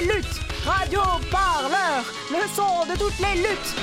Luttes. 0.00 0.40
Radio 0.64 1.00
Parleur, 1.30 2.04
le 2.30 2.48
son 2.54 2.86
de 2.92 2.98
toutes 2.98 3.18
les 3.18 3.42
luttes. 3.42 3.74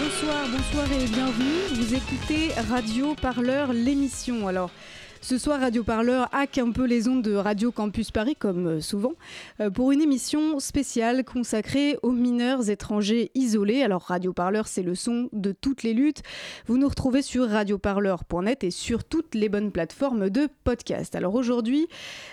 Bonsoir, 0.00 0.46
bonsoir 0.50 0.86
et 0.92 1.06
bienvenue. 1.06 1.68
Vous 1.74 1.94
écoutez 1.94 2.52
Radio 2.70 3.14
Parleur, 3.14 3.72
l'émission. 3.72 4.48
Alors, 4.48 4.70
ce 5.28 5.36
soir, 5.36 5.60
Radio 5.60 5.84
Parleur 5.84 6.26
hack 6.32 6.56
un 6.56 6.70
peu 6.70 6.86
les 6.86 7.06
ondes 7.06 7.20
de 7.20 7.34
Radio 7.34 7.70
Campus 7.70 8.10
Paris, 8.10 8.34
comme 8.34 8.66
euh, 8.66 8.80
souvent, 8.80 9.12
euh, 9.60 9.68
pour 9.68 9.92
une 9.92 10.00
émission 10.00 10.58
spéciale 10.58 11.22
consacrée 11.22 11.98
aux 12.02 12.12
mineurs 12.12 12.70
étrangers 12.70 13.30
isolés. 13.34 13.82
Alors, 13.82 14.04
Radio 14.04 14.32
Parleur, 14.32 14.68
c'est 14.68 14.82
le 14.82 14.94
son 14.94 15.28
de 15.34 15.52
toutes 15.52 15.82
les 15.82 15.92
luttes. 15.92 16.22
Vous 16.66 16.78
nous 16.78 16.88
retrouvez 16.88 17.20
sur 17.20 17.46
radioparleur.net 17.46 18.64
et 18.64 18.70
sur 18.70 19.04
toutes 19.04 19.34
les 19.34 19.50
bonnes 19.50 19.70
plateformes 19.70 20.30
de 20.30 20.48
podcast. 20.64 21.14
Alors, 21.14 21.34
aujourd'hui, 21.34 21.88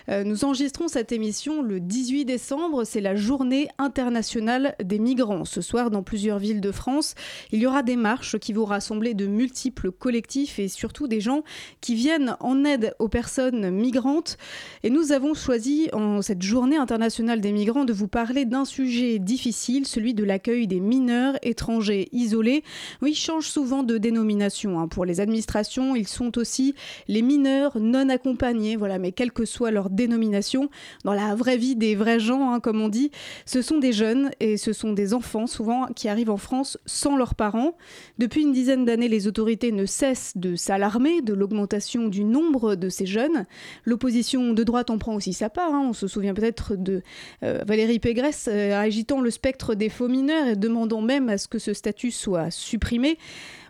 euh, 0.08 0.23
nous 0.23 0.45
enregistrons 0.45 0.88
cette 0.88 1.11
émission 1.11 1.61
le 1.61 1.81
18 1.81 2.23
décembre. 2.23 2.86
C'est 2.86 3.02
la 3.02 3.16
journée 3.16 3.67
internationale 3.77 4.73
des 4.81 5.00
migrants. 5.00 5.44
Ce 5.44 5.59
soir, 5.59 5.92
dans 5.92 6.02
plusieurs 6.02 6.39
villes 6.39 6.61
de 6.61 6.72
France, 6.72 7.16
il 7.52 7.59
y 7.59 7.67
aura 7.67 7.83
des 7.83 7.98
marches 7.98 8.39
qui 8.39 8.53
vont 8.53 8.64
rassembler 8.64 9.14
de 9.16 9.27
multiples 9.27 9.92
collectifs 9.92 10.59
et 10.59 10.70
surtout 10.70 11.09
des 11.09 11.20
gens 11.20 11.44
qui 11.81 11.95
viennent 11.95 12.38
en 12.39 12.64
aide 12.64 12.84
aux 13.00 13.08
personnes 13.08 13.69
migrantes. 13.69 14.38
Et 14.83 14.89
nous 14.89 15.11
avons 15.11 15.33
choisi 15.33 15.89
en 15.94 16.22
cette 16.22 16.41
journée 16.41 16.78
internationale 16.78 17.42
des 17.42 17.52
migrants 17.52 17.86
de 17.86 17.94
vous 17.94 18.08
parler 18.08 18.45
d'un 18.45 18.66
sujet 18.66 19.19
difficile, 19.19 19.86
celui 19.86 20.14
de 20.14 20.23
l'accueil 20.23 20.67
des 20.67 20.80
mineurs 20.80 21.38
étrangers 21.42 22.09
isolés. 22.11 22.64
Oui, 23.02 23.11
ils 23.11 23.16
changent 23.16 23.50
souvent 23.50 23.83
de 23.83 23.97
dénomination. 23.97 24.80
hein. 24.80 24.88
Pour 24.88 25.05
les 25.05 25.19
administrations, 25.19 25.95
ils 25.95 26.08
sont 26.08 26.38
aussi 26.38 26.75
les 27.08 27.22
mineurs 27.22 27.80
non 27.80 28.09
accompagnés. 28.09 28.75
Voilà, 28.75 28.99
mais 28.99 29.11
quelle 29.11 29.31
que 29.31 29.45
soit 29.45 29.72
leur 29.72 29.89
dénomination, 29.89 30.70
dans 31.03 31.14
la 31.14 31.36
vraie 31.36 31.58
vie 31.58 31.75
des 31.75 31.95
vrais 31.95 32.20
gens, 32.20 32.52
hein, 32.52 32.59
comme 32.59 32.81
on 32.81 32.89
dit, 32.89 33.11
ce 33.45 33.61
sont 33.61 33.77
des 33.77 33.94
jeunes 33.94 34.31
et 34.39 34.58
ce 34.58 34.73
sont 34.73 34.94
des 34.94 35.14
enfants 35.14 35.47
souvent 35.47 35.88
qui 35.95 36.08
arrivent 36.09 36.30
en 36.30 36.38
France 36.38 36.77
sans 36.86 37.17
leurs 37.17 37.36
parents. 37.36 37.77
Depuis 38.17 38.42
une 38.42 38.53
dizaine 38.53 38.86
d'années, 38.86 39.08
les 39.08 39.27
autorités 39.27 39.72
ne 39.72 39.86
cessent 39.86 40.33
de 40.36 40.55
s'alarmer 40.55 41.22
de 41.22 41.33
l'augmentation 41.33 42.08
du 42.08 42.23
nombre 42.23 42.75
de 42.76 42.90
ces 42.90 43.06
jeunes. 43.06 43.45
L'opposition 43.84 44.54
de 44.54 44.64
droite 44.64 44.90
en 44.90 44.98
prend 44.98 45.16
aussi 45.16 45.34
sa 45.34 45.50
part. 45.50 45.73
hein. 45.73 45.86
On 45.90 45.94
se 45.94 46.08
souvient 46.08 46.34
peut-être 46.34 46.76
de 46.76 47.02
euh, 47.44 47.64
Valérie 47.66 48.00
Pégresse 48.00 48.50
euh, 48.52 48.80
agitant 48.80 49.22
le 49.22 49.30
spectre 49.30 49.76
des 49.76 49.90
faux 49.90 50.08
mineurs 50.08 50.48
et 50.48 50.56
demandant 50.56 51.02
même 51.02 51.30
à 51.30 51.38
ce 51.38 51.48
que 51.48 51.59
ce 51.59 51.73
statut 51.73 52.12
soit 52.12 52.52
supprimé. 52.52 53.17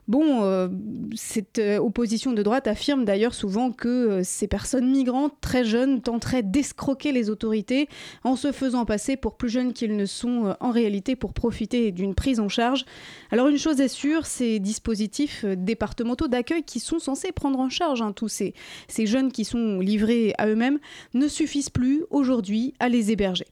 Bon, 0.08 0.44
euh, 0.44 0.68
cette 1.16 1.58
euh, 1.58 1.80
opposition 1.80 2.32
de 2.32 2.44
droite 2.44 2.68
affirme 2.68 3.06
d'ailleurs 3.06 3.34
souvent 3.34 3.72
que 3.72 3.88
euh, 3.88 4.22
ces 4.24 4.48
personnes 4.48 4.88
migrantes 4.92 5.34
très 5.42 5.66
jeunes 5.66 6.00
tenteraient 6.02 6.44
d'escroquer 6.44 7.12
les 7.12 7.32
autorités 7.32 7.90
en 8.24 8.36
se 8.36 8.52
faisant 8.52 8.86
passer 8.86 9.18
pour 9.18 9.36
plus 9.36 9.50
jeunes 9.50 9.74
qu'ils 9.74 9.96
ne 9.96 10.06
sont 10.06 10.56
en 10.60 10.70
réalité 10.70 11.16
pour 11.16 11.34
profiter 11.34 11.92
d'une 11.92 12.14
prise 12.14 12.40
en 12.40 12.50
charge. 12.50 12.86
Alors 13.32 13.48
une 13.48 13.58
chose 13.58 13.82
est 13.82 13.88
sûre, 13.88 14.28
ces 14.28 14.60
dispositifs 14.60 15.44
départementaux 15.44 16.28
d'accueil 16.28 16.62
qui 16.62 16.80
sont 16.80 17.00
censés 17.00 17.32
prendre 17.32 17.60
en 17.60 17.70
charge 17.70 18.04
hein, 18.04 18.12
tous 18.12 18.28
ces, 18.28 18.54
ces 18.88 19.08
jeunes 19.08 19.32
qui 19.32 19.44
sont 19.44 19.80
livrés 19.80 20.36
à 20.38 20.48
eux-mêmes 20.48 20.78
ne 21.16 21.28
suffisent 21.28 21.72
plus 21.72 22.04
aujourd'hui 22.12 22.76
à 22.80 22.90
les 22.90 23.12
héberger. 23.12 23.46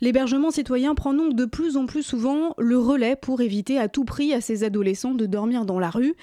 L'hébergement 0.00 0.50
citoyen 0.50 0.94
prend 0.94 1.14
donc 1.14 1.34
de 1.34 1.44
plus 1.44 1.76
en 1.76 1.86
plus 1.86 2.02
souvent 2.02 2.54
le 2.58 2.78
relais 2.78 3.16
pour 3.16 3.40
éviter 3.40 3.78
à 3.78 3.88
tout 3.88 4.04
prix 4.04 4.32
à 4.32 4.40
ces 4.40 4.64
adolescents 4.64 5.14
de 5.14 5.26
dormir 5.26 5.64
dans 5.64 5.78
la 5.78 5.90
rue, 5.90 5.97
rue 5.98 6.14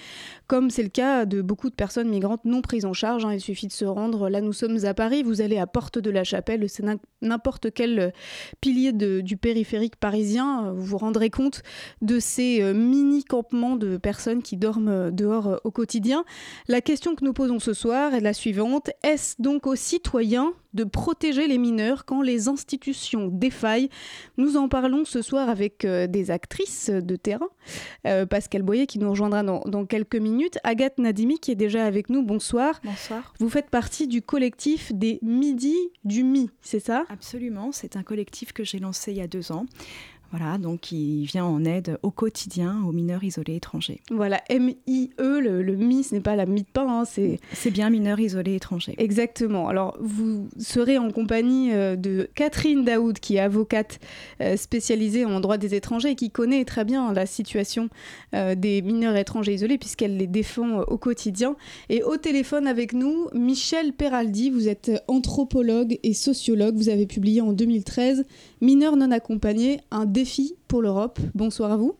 comme 0.47 0.69
c'est 0.69 0.83
le 0.83 0.89
cas 0.89 1.25
de 1.25 1.41
beaucoup 1.41 1.69
de 1.69 1.75
personnes 1.75 2.09
migrantes 2.09 2.45
non 2.45 2.61
prises 2.61 2.85
en 2.85 2.93
charge. 2.93 3.25
hein. 3.25 3.33
Il 3.33 3.41
suffit 3.41 3.67
de 3.67 3.71
se 3.73 3.85
rendre, 3.85 4.29
là 4.29 4.41
nous 4.41 4.53
sommes 4.53 4.85
à 4.85 4.93
Paris, 4.93 5.23
vous 5.23 5.41
allez 5.41 5.57
à 5.57 5.67
Porte 5.67 5.97
de 5.99 6.09
la 6.09 6.23
Chapelle, 6.23 6.69
c'est 6.69 6.83
n'im- 6.83 6.99
n'importe 7.21 7.73
quel 7.73 7.99
euh, 7.99 8.09
pilier 8.61 8.91
du 8.93 9.37
périphérique 9.37 9.95
parisien, 9.95 10.71
vous 10.73 10.85
vous 10.85 10.97
rendrez 10.97 11.29
compte 11.29 11.63
de 12.01 12.19
ces 12.19 12.61
euh, 12.61 12.73
mini-campements 12.73 13.75
de 13.75 13.97
personnes 13.97 14.41
qui 14.43 14.57
dorment 14.57 14.89
euh, 14.89 15.11
dehors 15.11 15.59
au 15.63 15.71
quotidien. 15.71 16.23
La 16.67 16.81
question 16.81 17.15
que 17.15 17.25
nous 17.25 17.33
posons 17.33 17.59
ce 17.59 17.73
soir 17.73 18.13
est 18.13 18.21
la 18.21 18.33
suivante. 18.33 18.89
Est-ce 19.03 19.41
donc 19.41 19.67
aux 19.67 19.75
citoyens 19.75 20.53
de 20.73 20.83
protéger 20.83 21.47
les 21.47 21.57
mineurs 21.57 22.05
quand 22.05 22.21
les 22.21 22.49
institutions 22.49 23.27
défaillent? 23.31 23.89
Nous 24.37 24.57
en 24.57 24.67
parlons 24.67 25.05
ce 25.05 25.21
soir 25.21 25.49
avec 25.49 25.85
des 25.85 26.31
actrices 26.31 26.89
de 26.89 27.15
terrain. 27.15 27.47
Euh, 28.05 28.25
Pascal 28.25 28.61
Boyer 28.61 28.85
qui 28.85 28.99
nous 28.99 29.09
rejoindra 29.09 29.43
dans 29.43 29.85
quelques 29.85 30.15
minutes. 30.15 30.34
Agathe 30.63 30.97
Nadimi 30.97 31.39
qui 31.39 31.51
est 31.51 31.55
déjà 31.55 31.85
avec 31.85 32.09
nous. 32.09 32.23
Bonsoir. 32.23 32.79
Bonsoir. 32.83 33.33
Vous 33.39 33.49
faites 33.49 33.69
partie 33.69 34.07
du 34.07 34.21
collectif 34.21 34.93
des 34.93 35.19
Midi 35.21 35.75
du 36.03 36.23
Mi, 36.23 36.49
c'est 36.61 36.79
ça? 36.79 37.05
Absolument, 37.09 37.71
c'est 37.71 37.95
un 37.95 38.03
collectif 38.03 38.53
que 38.53 38.63
j'ai 38.63 38.79
lancé 38.79 39.11
il 39.11 39.17
y 39.17 39.21
a 39.21 39.27
deux 39.27 39.51
ans. 39.51 39.65
Voilà, 40.37 40.57
donc 40.57 40.81
qui 40.81 41.23
vient 41.23 41.45
en 41.45 41.63
aide 41.63 41.97
au 42.03 42.11
quotidien 42.11 42.81
aux 42.85 42.91
mineurs 42.91 43.23
isolés 43.23 43.55
étrangers. 43.55 44.01
Voilà, 44.11 44.41
M-I-E, 44.49 45.39
le, 45.39 45.63
le 45.63 45.75
Mi, 45.75 46.03
ce 46.03 46.13
n'est 46.13 46.21
pas 46.21 46.35
la 46.35 46.45
mie 46.45 46.63
de 46.63 46.67
pain, 46.67 46.87
hein, 46.87 47.05
c'est 47.05 47.39
C'est 47.53 47.71
bien 47.71 47.89
mineurs 47.89 48.19
isolés 48.19 48.55
étrangers. 48.55 48.95
Exactement. 48.97 49.69
Alors, 49.69 49.97
vous 50.01 50.49
serez 50.57 50.97
en 50.97 51.09
compagnie 51.09 51.71
euh, 51.71 51.95
de 51.95 52.29
Catherine 52.35 52.83
Daoud, 52.83 53.19
qui 53.19 53.37
est 53.37 53.39
avocate 53.39 53.99
euh, 54.41 54.57
spécialisée 54.57 55.23
en 55.23 55.39
droit 55.39 55.57
des 55.57 55.73
étrangers 55.73 56.09
et 56.09 56.15
qui 56.15 56.31
connaît 56.31 56.65
très 56.65 56.83
bien 56.83 57.13
la 57.13 57.25
situation 57.25 57.87
euh, 58.33 58.55
des 58.55 58.81
mineurs 58.81 59.15
étrangers 59.15 59.53
isolés, 59.53 59.77
puisqu'elle 59.77 60.17
les 60.17 60.27
défend 60.27 60.81
au 60.81 60.97
quotidien. 60.97 61.55
Et 61.87 62.03
au 62.03 62.17
téléphone 62.17 62.67
avec 62.67 62.91
nous, 62.91 63.29
Michel 63.33 63.93
Peraldi, 63.93 64.49
vous 64.49 64.67
êtes 64.67 64.91
anthropologue 65.07 65.97
et 66.03 66.13
sociologue. 66.13 66.75
Vous 66.75 66.89
avez 66.89 67.05
publié 67.05 67.39
en 67.39 67.53
2013 67.53 68.25
Mineurs 68.65 68.95
non 68.95 69.11
accompagnés, 69.11 69.79
un 69.91 70.05
défi 70.05 70.55
pour 70.67 70.81
l'Europe. 70.81 71.19
Bonsoir 71.35 71.71
à 71.71 71.77
vous. 71.77 71.95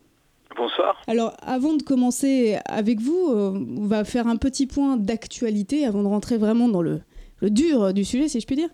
Bonsoir. 0.58 1.00
Alors, 1.06 1.38
avant 1.44 1.76
de 1.76 1.84
commencer 1.84 2.58
avec 2.66 3.00
vous, 3.00 3.28
euh, 3.30 3.54
on 3.78 3.86
va 3.86 4.04
faire 4.04 4.26
un 4.26 4.36
petit 4.36 4.66
point 4.66 4.98
d'actualité 4.98 5.86
avant 5.86 6.02
de 6.02 6.08
rentrer 6.08 6.40
vraiment 6.40 6.68
dans 6.68 6.82
le, 6.82 7.02
le 7.42 7.52
dur 7.52 7.94
du 7.94 8.04
sujet, 8.04 8.28
si 8.30 8.40
je 8.40 8.48
puis 8.48 8.56
dire. 8.56 8.70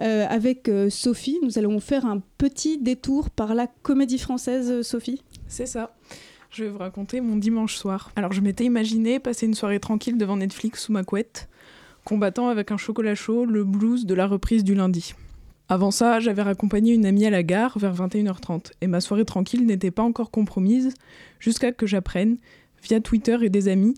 Euh, 0.00 0.26
avec 0.28 0.68
euh, 0.68 0.90
Sophie, 0.90 1.38
nous 1.42 1.58
allons 1.58 1.80
faire 1.80 2.04
un 2.04 2.20
petit 2.36 2.76
détour 2.76 3.30
par 3.30 3.54
la 3.54 3.66
comédie 3.68 4.18
française, 4.18 4.82
Sophie. 4.82 5.22
C'est 5.48 5.64
ça. 5.64 5.96
Je 6.50 6.64
vais 6.64 6.70
vous 6.70 6.78
raconter 6.78 7.22
mon 7.22 7.36
dimanche 7.36 7.74
soir. 7.74 8.10
Alors 8.16 8.32
je 8.34 8.42
m'étais 8.42 8.64
imaginé 8.64 9.18
passer 9.18 9.46
une 9.46 9.54
soirée 9.54 9.80
tranquille 9.80 10.18
devant 10.18 10.36
Netflix 10.36 10.84
sous 10.84 10.92
ma 10.92 11.04
couette, 11.04 11.48
combattant 12.04 12.48
avec 12.48 12.70
un 12.70 12.76
chocolat 12.76 13.14
chaud 13.14 13.46
le 13.46 13.64
blues 13.64 14.04
de 14.04 14.14
la 14.14 14.26
reprise 14.26 14.62
du 14.62 14.74
lundi. 14.74 15.14
Avant 15.72 15.92
ça, 15.92 16.18
j'avais 16.18 16.42
raccompagné 16.42 16.94
une 16.94 17.06
amie 17.06 17.26
à 17.26 17.30
la 17.30 17.44
gare 17.44 17.78
vers 17.78 17.94
21h30, 17.94 18.72
et 18.80 18.88
ma 18.88 19.00
soirée 19.00 19.24
tranquille 19.24 19.64
n'était 19.64 19.92
pas 19.92 20.02
encore 20.02 20.32
compromise, 20.32 20.92
jusqu'à 21.38 21.70
que 21.70 21.86
j'apprenne, 21.86 22.38
via 22.82 22.98
Twitter 22.98 23.38
et 23.42 23.50
des 23.50 23.68
amis, 23.68 23.94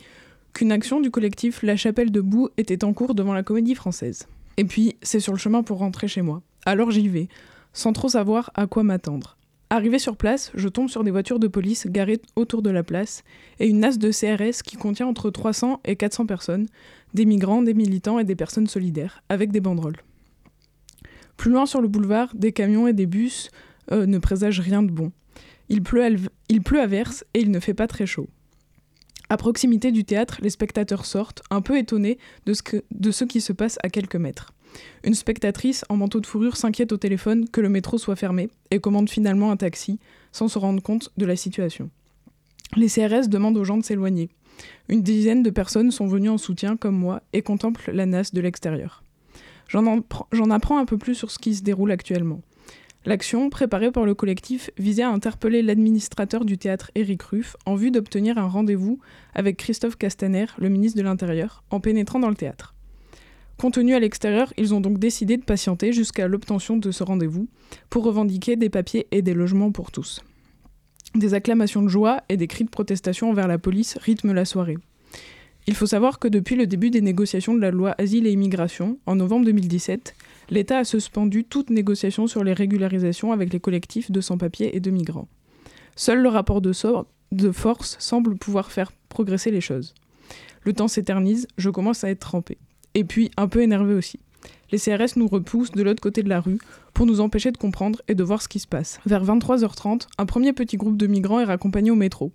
qu'une 0.52 0.70
action 0.70 1.00
du 1.00 1.10
collectif 1.10 1.62
La 1.62 1.78
Chapelle 1.78 2.10
debout 2.10 2.50
était 2.58 2.84
en 2.84 2.92
cours 2.92 3.14
devant 3.14 3.32
la 3.32 3.42
comédie 3.42 3.74
française. 3.74 4.28
Et 4.58 4.64
puis, 4.64 4.96
c'est 5.00 5.18
sur 5.18 5.32
le 5.32 5.38
chemin 5.38 5.62
pour 5.62 5.78
rentrer 5.78 6.08
chez 6.08 6.20
moi. 6.20 6.42
Alors 6.66 6.90
j'y 6.90 7.08
vais, 7.08 7.28
sans 7.72 7.94
trop 7.94 8.10
savoir 8.10 8.50
à 8.54 8.66
quoi 8.66 8.82
m'attendre. 8.82 9.38
Arrivé 9.70 9.98
sur 9.98 10.18
place, 10.18 10.52
je 10.54 10.68
tombe 10.68 10.90
sur 10.90 11.04
des 11.04 11.10
voitures 11.10 11.38
de 11.38 11.48
police 11.48 11.86
garées 11.86 12.20
autour 12.36 12.60
de 12.60 12.68
la 12.68 12.82
place 12.82 13.24
et 13.60 13.66
une 13.66 13.78
nasse 13.78 13.96
de 13.96 14.10
CRS 14.10 14.62
qui 14.62 14.76
contient 14.76 15.06
entre 15.06 15.30
300 15.30 15.80
et 15.86 15.96
400 15.96 16.26
personnes, 16.26 16.66
des 17.14 17.24
migrants, 17.24 17.62
des 17.62 17.72
militants 17.72 18.18
et 18.18 18.24
des 18.24 18.36
personnes 18.36 18.66
solidaires, 18.66 19.22
avec 19.30 19.52
des 19.52 19.60
banderoles. 19.60 19.96
Plus 21.42 21.50
loin 21.50 21.66
sur 21.66 21.80
le 21.80 21.88
boulevard, 21.88 22.32
des 22.36 22.52
camions 22.52 22.86
et 22.86 22.92
des 22.92 23.06
bus 23.06 23.50
euh, 23.90 24.06
ne 24.06 24.18
présagent 24.18 24.62
rien 24.62 24.80
de 24.80 24.92
bon. 24.92 25.10
Il 25.68 25.82
pleut, 25.82 26.04
à, 26.04 26.86
verse 26.86 27.24
et 27.34 27.40
il 27.40 27.50
ne 27.50 27.58
fait 27.58 27.74
pas 27.74 27.88
très 27.88 28.06
chaud. 28.06 28.28
À 29.28 29.36
proximité 29.36 29.90
du 29.90 30.04
théâtre, 30.04 30.38
les 30.40 30.50
spectateurs 30.50 31.04
sortent, 31.04 31.42
un 31.50 31.60
peu 31.60 31.76
étonnés 31.76 32.18
de 32.46 32.52
ce, 32.54 33.24
qui 33.24 33.40
se 33.40 33.52
passe 33.52 33.76
à 33.82 33.88
quelques 33.88 34.14
mètres. 34.14 34.52
Une 35.02 35.14
spectatrice 35.14 35.84
en 35.88 35.96
manteau 35.96 36.20
de 36.20 36.26
fourrure 36.26 36.56
s'inquiète 36.56 36.92
au 36.92 36.96
téléphone 36.96 37.48
que 37.48 37.60
le 37.60 37.68
métro 37.68 37.98
soit 37.98 38.14
fermé 38.14 38.48
et 38.70 38.78
commande 38.78 39.10
finalement 39.10 39.50
un 39.50 39.56
taxi 39.56 39.98
sans 40.30 40.46
se 40.46 40.60
rendre 40.60 40.80
compte 40.80 41.10
de 41.16 41.26
la 41.26 41.34
situation. 41.34 41.90
Les 42.76 42.86
CRS 42.86 43.26
demandent 43.26 43.58
aux 43.58 43.64
gens 43.64 43.78
de 43.78 43.84
s'éloigner. 43.84 44.28
Une 44.88 45.02
dizaine 45.02 45.42
de 45.42 45.50
personnes 45.50 45.90
sont 45.90 46.06
venues 46.06 46.30
en 46.30 46.38
soutien, 46.38 46.76
comme 46.76 46.96
moi, 46.96 47.20
et 47.32 47.42
contemplent 47.42 47.90
la 47.90 48.06
NAS 48.06 48.30
de 48.32 48.40
l'extérieur. 48.40 49.01
J'en 49.72 50.50
apprends 50.50 50.78
un 50.78 50.84
peu 50.84 50.98
plus 50.98 51.14
sur 51.14 51.30
ce 51.30 51.38
qui 51.38 51.54
se 51.54 51.62
déroule 51.62 51.90
actuellement. 51.90 52.42
L'action, 53.04 53.50
préparée 53.50 53.90
par 53.90 54.04
le 54.04 54.14
collectif, 54.14 54.70
visait 54.78 55.02
à 55.02 55.10
interpeller 55.10 55.60
l'administrateur 55.60 56.44
du 56.44 56.56
théâtre 56.56 56.92
Éric 56.94 57.22
Ruff 57.22 57.56
en 57.66 57.74
vue 57.74 57.90
d'obtenir 57.90 58.38
un 58.38 58.46
rendez-vous 58.46 59.00
avec 59.34 59.56
Christophe 59.56 59.96
Castaner, 59.96 60.46
le 60.58 60.68
ministre 60.68 60.98
de 60.98 61.02
l'Intérieur, 61.02 61.64
en 61.70 61.80
pénétrant 61.80 62.20
dans 62.20 62.28
le 62.28 62.36
théâtre. 62.36 62.74
Contenus 63.58 63.96
à 63.96 64.00
l'extérieur, 64.00 64.52
ils 64.56 64.72
ont 64.72 64.80
donc 64.80 64.98
décidé 64.98 65.36
de 65.36 65.42
patienter 65.42 65.92
jusqu'à 65.92 66.28
l'obtention 66.28 66.76
de 66.76 66.90
ce 66.90 67.02
rendez-vous 67.02 67.48
pour 67.90 68.04
revendiquer 68.04 68.56
des 68.56 68.70
papiers 68.70 69.08
et 69.10 69.22
des 69.22 69.34
logements 69.34 69.72
pour 69.72 69.90
tous. 69.90 70.22
Des 71.14 71.34
acclamations 71.34 71.82
de 71.82 71.88
joie 71.88 72.22
et 72.28 72.36
des 72.36 72.46
cris 72.46 72.64
de 72.64 72.70
protestation 72.70 73.30
envers 73.30 73.48
la 73.48 73.58
police 73.58 73.98
rythment 73.98 74.32
la 74.32 74.44
soirée. 74.44 74.78
Il 75.68 75.74
faut 75.74 75.86
savoir 75.86 76.18
que 76.18 76.26
depuis 76.26 76.56
le 76.56 76.66
début 76.66 76.90
des 76.90 77.00
négociations 77.00 77.54
de 77.54 77.60
la 77.60 77.70
loi 77.70 77.94
Asile 77.96 78.26
et 78.26 78.32
Immigration, 78.32 78.98
en 79.06 79.14
novembre 79.14 79.44
2017, 79.46 80.14
l'État 80.50 80.78
a 80.78 80.84
suspendu 80.84 81.44
toute 81.44 81.70
négociation 81.70 82.26
sur 82.26 82.42
les 82.42 82.52
régularisations 82.52 83.30
avec 83.30 83.52
les 83.52 83.60
collectifs 83.60 84.10
de 84.10 84.20
sans-papiers 84.20 84.76
et 84.76 84.80
de 84.80 84.90
migrants. 84.90 85.28
Seul 85.94 86.20
le 86.20 86.28
rapport 86.28 86.62
de, 86.62 86.72
de 87.30 87.52
force 87.52 87.96
semble 88.00 88.36
pouvoir 88.36 88.72
faire 88.72 88.90
progresser 89.08 89.52
les 89.52 89.60
choses. 89.60 89.94
Le 90.62 90.72
temps 90.72 90.88
s'éternise, 90.88 91.46
je 91.56 91.70
commence 91.70 92.02
à 92.02 92.10
être 92.10 92.20
trempé. 92.20 92.58
Et 92.94 93.04
puis 93.04 93.30
un 93.36 93.46
peu 93.46 93.62
énervé 93.62 93.94
aussi. 93.94 94.18
Les 94.72 94.78
CRS 94.78 95.16
nous 95.16 95.28
repoussent 95.28 95.72
de 95.72 95.82
l'autre 95.82 96.02
côté 96.02 96.24
de 96.24 96.28
la 96.28 96.40
rue 96.40 96.58
pour 96.92 97.06
nous 97.06 97.20
empêcher 97.20 97.52
de 97.52 97.58
comprendre 97.58 98.02
et 98.08 98.14
de 98.16 98.24
voir 98.24 98.42
ce 98.42 98.48
qui 98.48 98.58
se 98.58 98.66
passe. 98.66 98.98
Vers 99.06 99.24
23h30, 99.24 100.08
un 100.18 100.26
premier 100.26 100.52
petit 100.52 100.76
groupe 100.76 100.96
de 100.96 101.06
migrants 101.06 101.40
est 101.40 101.44
raccompagné 101.44 101.90
au 101.90 101.94
métro. 101.94 102.32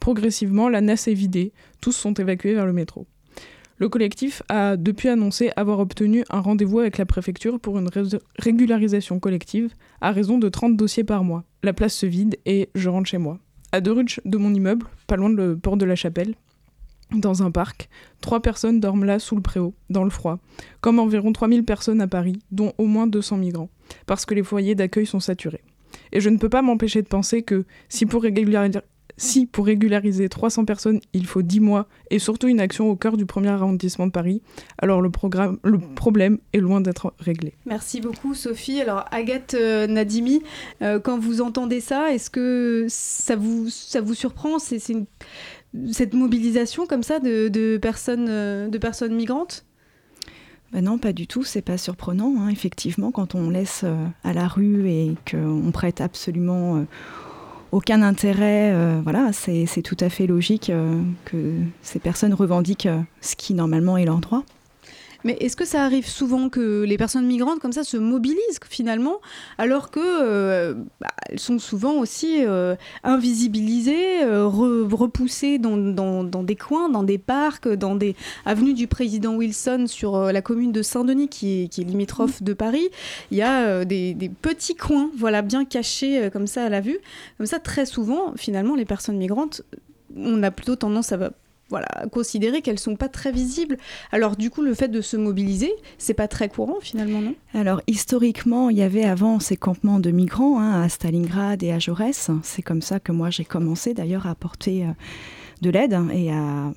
Progressivement, 0.00 0.68
la 0.68 0.80
NAS 0.80 1.06
est 1.06 1.14
vidée, 1.14 1.52
tous 1.80 1.92
sont 1.92 2.14
évacués 2.14 2.54
vers 2.54 2.66
le 2.66 2.72
métro. 2.72 3.06
Le 3.76 3.88
collectif 3.88 4.42
a 4.48 4.76
depuis 4.76 5.08
annoncé 5.08 5.52
avoir 5.56 5.78
obtenu 5.78 6.24
un 6.28 6.40
rendez-vous 6.40 6.80
avec 6.80 6.98
la 6.98 7.06
préfecture 7.06 7.60
pour 7.60 7.78
une 7.78 7.88
régularisation 8.38 9.20
collective 9.20 9.74
à 10.00 10.12
raison 10.12 10.38
de 10.38 10.48
30 10.48 10.76
dossiers 10.76 11.04
par 11.04 11.24
mois. 11.24 11.44
La 11.62 11.72
place 11.72 11.94
se 11.94 12.06
vide 12.06 12.38
et 12.44 12.68
je 12.74 12.88
rentre 12.90 13.08
chez 13.08 13.18
moi. 13.18 13.38
À 13.72 13.80
deux 13.80 13.92
rues 13.92 14.04
de 14.24 14.38
mon 14.38 14.52
immeuble, 14.52 14.86
pas 15.06 15.16
loin 15.16 15.30
de 15.30 15.36
le 15.36 15.56
port 15.56 15.76
de 15.78 15.86
la 15.86 15.96
Chapelle, 15.96 16.34
dans 17.14 17.42
un 17.42 17.50
parc. 17.50 17.88
Trois 18.20 18.40
personnes 18.40 18.80
dorment 18.80 19.04
là 19.04 19.18
sous 19.18 19.36
le 19.36 19.42
préau, 19.42 19.74
dans 19.88 20.04
le 20.04 20.10
froid, 20.10 20.38
comme 20.80 20.98
environ 20.98 21.32
3000 21.32 21.64
personnes 21.64 22.00
à 22.00 22.06
Paris, 22.06 22.38
dont 22.50 22.72
au 22.78 22.86
moins 22.86 23.06
200 23.06 23.38
migrants, 23.38 23.70
parce 24.06 24.26
que 24.26 24.34
les 24.34 24.42
foyers 24.42 24.74
d'accueil 24.74 25.06
sont 25.06 25.20
saturés. 25.20 25.64
Et 26.12 26.20
je 26.20 26.28
ne 26.28 26.36
peux 26.36 26.48
pas 26.48 26.62
m'empêcher 26.62 27.02
de 27.02 27.08
penser 27.08 27.42
que 27.42 27.64
si 27.88 28.06
pour, 28.06 28.22
régulariser, 28.22 28.80
si 29.20 29.46
pour 29.46 29.66
régulariser 29.66 30.28
300 30.28 30.64
personnes, 30.64 31.00
il 31.12 31.26
faut 31.26 31.42
10 31.42 31.60
mois 31.60 31.86
et 32.10 32.18
surtout 32.18 32.48
une 32.48 32.60
action 32.60 32.88
au 32.90 32.96
cœur 32.96 33.16
du 33.16 33.26
premier 33.26 33.48
arrondissement 33.48 34.06
de 34.06 34.12
Paris, 34.12 34.42
alors 34.78 35.00
le, 35.00 35.10
programme, 35.10 35.58
le 35.62 35.78
problème 35.78 36.38
est 36.52 36.58
loin 36.58 36.80
d'être 36.80 37.14
réglé. 37.18 37.54
Merci 37.66 38.00
beaucoup 38.00 38.34
Sophie. 38.34 38.80
Alors 38.80 39.04
Agathe 39.10 39.54
euh, 39.54 39.86
Nadimi, 39.86 40.42
euh, 40.82 40.98
quand 41.00 41.18
vous 41.18 41.40
entendez 41.40 41.80
ça, 41.80 42.12
est-ce 42.12 42.30
que 42.30 42.86
ça 42.88 43.36
vous, 43.36 43.68
ça 43.68 44.00
vous 44.00 44.14
surprend? 44.14 44.58
C'est 44.58 44.88
une 44.88 45.06
cette 45.92 46.14
mobilisation 46.14 46.86
comme 46.86 47.02
ça 47.02 47.20
de, 47.20 47.78
personnes, 47.78 48.26
euh, 48.28 48.68
de 48.68 48.78
personnes 48.78 49.14
migrantes? 49.14 49.64
Ben 50.72 50.84
non, 50.84 50.98
pas 50.98 51.12
du 51.12 51.26
tout. 51.26 51.42
C'est 51.42 51.62
pas 51.62 51.78
surprenant, 51.78 52.34
hein, 52.38 52.48
effectivement, 52.48 53.10
quand 53.10 53.34
on 53.34 53.50
laisse 53.50 53.82
euh, 53.84 54.06
à 54.22 54.32
la 54.32 54.46
rue 54.46 54.88
et 54.88 55.16
qu'on 55.28 55.70
prête 55.72 56.00
absolument 56.00 56.76
euh, 56.76 56.82
aucun 57.72 58.02
intérêt. 58.02 58.74
voilà, 59.02 59.30
c'est 59.32 59.82
tout 59.82 59.96
à 60.00 60.08
fait 60.08 60.26
logique 60.26 60.72
que 61.24 61.54
ces 61.82 61.98
personnes 61.98 62.34
revendiquent 62.34 62.88
ce 63.20 63.36
qui 63.36 63.54
normalement 63.54 63.96
est 63.96 64.04
leur 64.04 64.18
droit. 64.18 64.42
Mais 65.24 65.36
est-ce 65.40 65.56
que 65.56 65.64
ça 65.64 65.84
arrive 65.84 66.06
souvent 66.06 66.48
que 66.48 66.82
les 66.82 66.96
personnes 66.96 67.26
migrantes 67.26 67.60
comme 67.60 67.72
ça 67.72 67.84
se 67.84 67.96
mobilisent 67.96 68.60
finalement, 68.68 69.20
alors 69.58 69.90
que 69.90 70.00
euh, 70.00 70.74
bah, 71.00 71.08
elles 71.28 71.38
sont 71.38 71.58
souvent 71.58 71.94
aussi 71.94 72.44
euh, 72.44 72.74
invisibilisées, 73.04 74.22
euh, 74.22 74.46
repoussées 74.46 75.58
dans, 75.58 75.76
dans, 75.76 76.24
dans, 76.24 76.42
des 76.42 76.56
coins, 76.56 76.88
dans 76.88 77.02
des 77.02 77.18
parcs, 77.18 77.68
dans 77.68 77.94
des 77.94 78.16
avenues 78.44 78.74
du 78.74 78.86
président 78.86 79.34
Wilson 79.34 79.84
sur 79.86 80.18
la 80.32 80.42
commune 80.42 80.72
de 80.72 80.82
Saint-Denis 80.82 81.28
qui 81.28 81.62
est, 81.62 81.68
qui 81.68 81.82
est, 81.82 81.84
limitrophe 81.84 82.42
de 82.42 82.52
Paris. 82.52 82.88
Il 83.30 83.38
y 83.38 83.42
a 83.42 83.84
des, 83.84 84.14
des, 84.14 84.28
petits 84.28 84.76
coins, 84.76 85.10
voilà, 85.16 85.42
bien 85.42 85.64
cachés 85.64 86.30
comme 86.32 86.46
ça 86.46 86.64
à 86.64 86.68
la 86.68 86.80
vue. 86.80 86.98
Comme 87.36 87.46
ça, 87.46 87.58
très 87.58 87.86
souvent, 87.86 88.32
finalement, 88.36 88.74
les 88.74 88.84
personnes 88.84 89.16
migrantes, 89.16 89.62
on 90.16 90.42
a 90.42 90.50
plutôt 90.50 90.76
tendance 90.76 91.12
à 91.12 91.30
voilà, 91.70 91.88
considérer 92.12 92.60
qu'elles 92.60 92.78
sont 92.78 92.96
pas 92.96 93.08
très 93.08 93.32
visibles. 93.32 93.78
Alors 94.12 94.36
du 94.36 94.50
coup, 94.50 94.62
le 94.62 94.74
fait 94.74 94.88
de 94.88 95.00
se 95.00 95.16
mobiliser, 95.16 95.72
c'est 95.98 96.14
pas 96.14 96.28
très 96.28 96.48
courant 96.48 96.78
finalement, 96.80 97.20
non? 97.20 97.34
Alors 97.54 97.80
historiquement, 97.86 98.68
il 98.68 98.76
y 98.76 98.82
avait 98.82 99.04
avant 99.04 99.40
ces 99.40 99.56
campements 99.56 100.00
de 100.00 100.10
migrants 100.10 100.60
hein, 100.60 100.82
à 100.82 100.88
Stalingrad 100.88 101.62
et 101.62 101.72
à 101.72 101.78
Jaurès. 101.78 102.30
C'est 102.42 102.62
comme 102.62 102.82
ça 102.82 103.00
que 103.00 103.12
moi 103.12 103.30
j'ai 103.30 103.44
commencé 103.44 103.94
d'ailleurs 103.94 104.26
à 104.26 104.30
apporter 104.30 104.84
euh, 104.84 104.90
de 105.62 105.70
l'aide 105.70 105.96
et 106.12 106.32
à 106.32 106.72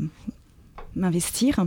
m'investir. 0.96 1.66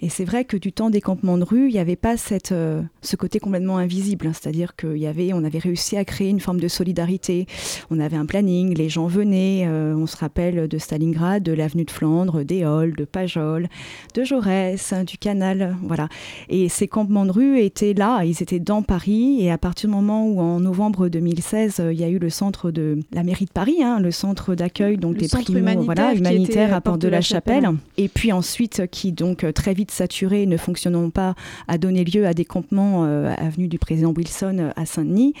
Et 0.00 0.08
c'est 0.08 0.24
vrai 0.24 0.44
que 0.44 0.56
du 0.56 0.72
temps 0.72 0.90
des 0.90 1.00
campements 1.00 1.38
de 1.38 1.44
rue, 1.44 1.68
il 1.68 1.72
n'y 1.72 1.78
avait 1.78 1.96
pas 1.96 2.16
cette, 2.16 2.52
euh, 2.52 2.82
ce 3.02 3.16
côté 3.16 3.38
complètement 3.38 3.78
invisible. 3.78 4.26
Hein. 4.26 4.32
C'est-à-dire 4.32 4.76
qu'il 4.76 4.98
y 4.98 5.06
avait, 5.06 5.32
on 5.32 5.44
avait 5.44 5.58
réussi 5.58 5.96
à 5.96 6.04
créer 6.04 6.28
une 6.28 6.40
forme 6.40 6.60
de 6.60 6.68
solidarité. 6.68 7.46
On 7.90 8.00
avait 8.00 8.16
un 8.16 8.26
planning, 8.26 8.74
les 8.74 8.88
gens 8.88 9.06
venaient. 9.06 9.64
Euh, 9.66 9.94
on 9.96 10.06
se 10.06 10.16
rappelle 10.16 10.68
de 10.68 10.78
Stalingrad, 10.78 11.42
de 11.42 11.52
l'avenue 11.52 11.84
de 11.84 11.90
Flandre, 11.90 12.38
Halles, 12.38 12.94
de 12.96 13.04
Pajol, 13.04 13.68
de 14.14 14.24
Jaurès, 14.24 14.94
du 15.06 15.18
Canal. 15.18 15.76
Voilà. 15.82 16.08
Et 16.48 16.68
ces 16.68 16.88
campements 16.88 17.26
de 17.26 17.32
rue 17.32 17.60
étaient 17.60 17.94
là, 17.94 18.24
ils 18.24 18.42
étaient 18.42 18.60
dans 18.60 18.82
Paris. 18.82 19.38
Et 19.40 19.50
à 19.50 19.58
partir 19.58 19.88
du 19.88 19.94
moment 19.94 20.26
où, 20.26 20.40
en 20.40 20.60
novembre 20.60 21.08
2016, 21.08 21.80
euh, 21.80 21.92
il 21.92 22.00
y 22.00 22.04
a 22.04 22.08
eu 22.08 22.18
le 22.18 22.30
centre 22.30 22.70
de 22.70 22.98
la 23.12 23.22
mairie 23.22 23.46
de 23.46 23.50
Paris, 23.50 23.82
hein, 23.82 24.00
le 24.00 24.10
centre 24.10 24.54
d'accueil 24.54 24.96
donc 24.96 25.16
des 25.16 25.28
primo, 25.28 25.58
humanitaire, 25.58 25.84
voilà, 25.84 26.14
humanitaire 26.14 26.74
à 26.74 26.80
Porte 26.80 27.00
de 27.00 27.08
la, 27.08 27.20
Chapelle. 27.20 27.62
Chapelle. 27.62 27.76
Et 27.96 28.08
puis 28.08 28.32
ensuite 28.32 28.86
qui 28.90 29.12
donc 29.12 29.44
euh, 29.44 29.52
très 29.52 29.74
vite 29.74 29.90
saturés, 29.90 30.46
ne 30.46 30.56
fonctionnant 30.56 31.10
pas, 31.10 31.34
a 31.68 31.78
donné 31.78 32.04
lieu 32.04 32.26
à 32.26 32.34
des 32.34 32.44
campements 32.44 32.89
euh, 32.98 33.34
avenue 33.36 33.68
du 33.68 33.78
président 33.78 34.12
Wilson 34.16 34.56
euh, 34.58 34.70
à 34.76 34.86
Saint-Denis. 34.86 35.34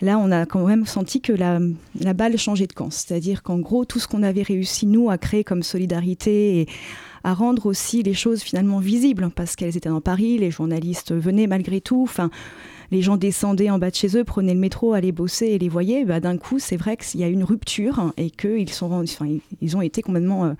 Là, 0.00 0.18
on 0.18 0.30
a 0.30 0.46
quand 0.46 0.66
même 0.66 0.86
senti 0.86 1.20
que 1.20 1.32
la, 1.32 1.58
balle 2.14 2.36
changeait 2.38 2.66
de 2.66 2.72
camp. 2.72 2.90
C'est-à-dire 2.90 3.42
qu'en 3.42 3.58
gros, 3.58 3.84
tout 3.84 3.98
ce 3.98 4.08
qu'on 4.08 4.22
avait 4.22 4.42
réussi, 4.42 4.86
nous, 4.86 5.10
à 5.10 5.18
créer 5.18 5.44
comme 5.44 5.62
solidarité 5.62 6.60
et 6.60 6.68
à 7.24 7.34
rendre 7.34 7.66
aussi 7.66 8.02
les 8.02 8.14
choses 8.14 8.42
finalement 8.42 8.78
visibles, 8.78 9.30
parce 9.34 9.56
qu'elles 9.56 9.76
étaient 9.76 9.88
dans 9.88 10.00
Paris, 10.00 10.38
les 10.38 10.50
journalistes 10.50 11.12
venaient 11.12 11.46
malgré 11.46 11.80
tout. 11.80 12.02
Enfin, 12.02 12.30
les 12.90 13.02
gens 13.02 13.16
descendaient 13.16 13.70
en 13.70 13.78
bas 13.78 13.90
de 13.90 13.94
chez 13.94 14.16
eux, 14.16 14.24
prenaient 14.24 14.54
le 14.54 14.60
métro, 14.60 14.94
allaient 14.94 15.12
bosser 15.12 15.46
et 15.46 15.58
les 15.58 15.68
voyaient, 15.68 16.04
bah, 16.04 16.20
d'un 16.20 16.36
coup, 16.36 16.58
c'est 16.58 16.76
vrai 16.76 16.96
qu'il 16.96 17.20
y 17.20 17.24
a 17.24 17.28
une 17.28 17.44
rupture 17.44 18.12
et 18.16 18.30
qu'ils 18.30 18.72
sont, 18.72 18.92
enfin, 18.92 19.26
ils 19.60 19.76
ont 19.76 19.82
été 19.82 20.02
complètement 20.02 20.46
euh, 20.46 20.52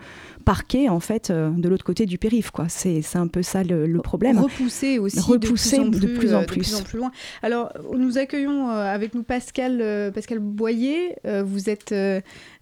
parqués 0.45 0.89
en 0.89 1.01
fait 1.01 1.31
euh, 1.31 1.51
de 1.51 1.69
l'autre 1.69 1.85
côté 1.85 2.07
du 2.07 2.19
périph. 2.19 2.51
Quoi. 2.51 2.69
C'est, 2.69 3.03
c'est 3.03 3.19
un 3.19 3.29
peu 3.29 3.43
ça 3.43 3.63
le, 3.63 3.87
problème. 4.01 4.39
Repoussés 4.39 4.99
aussi, 4.99 5.19
Repoussés 5.19 5.79
de, 5.79 6.07
plus 6.07 6.35
en 6.35 6.45
plus, 6.45 6.75
euh, 6.75 6.79
de 6.79 6.85
plus, 6.85 6.99
loin. 6.99 7.11
Alors, 7.43 7.73
nous 7.97 8.19
accueillons 8.19 8.69
avec 8.69 9.15
nous 9.15 9.23
Pascal, 9.23 10.13
Pascal 10.15 10.39
Boyer. 10.39 11.17
vous 11.45 11.71
êtes 11.71 11.93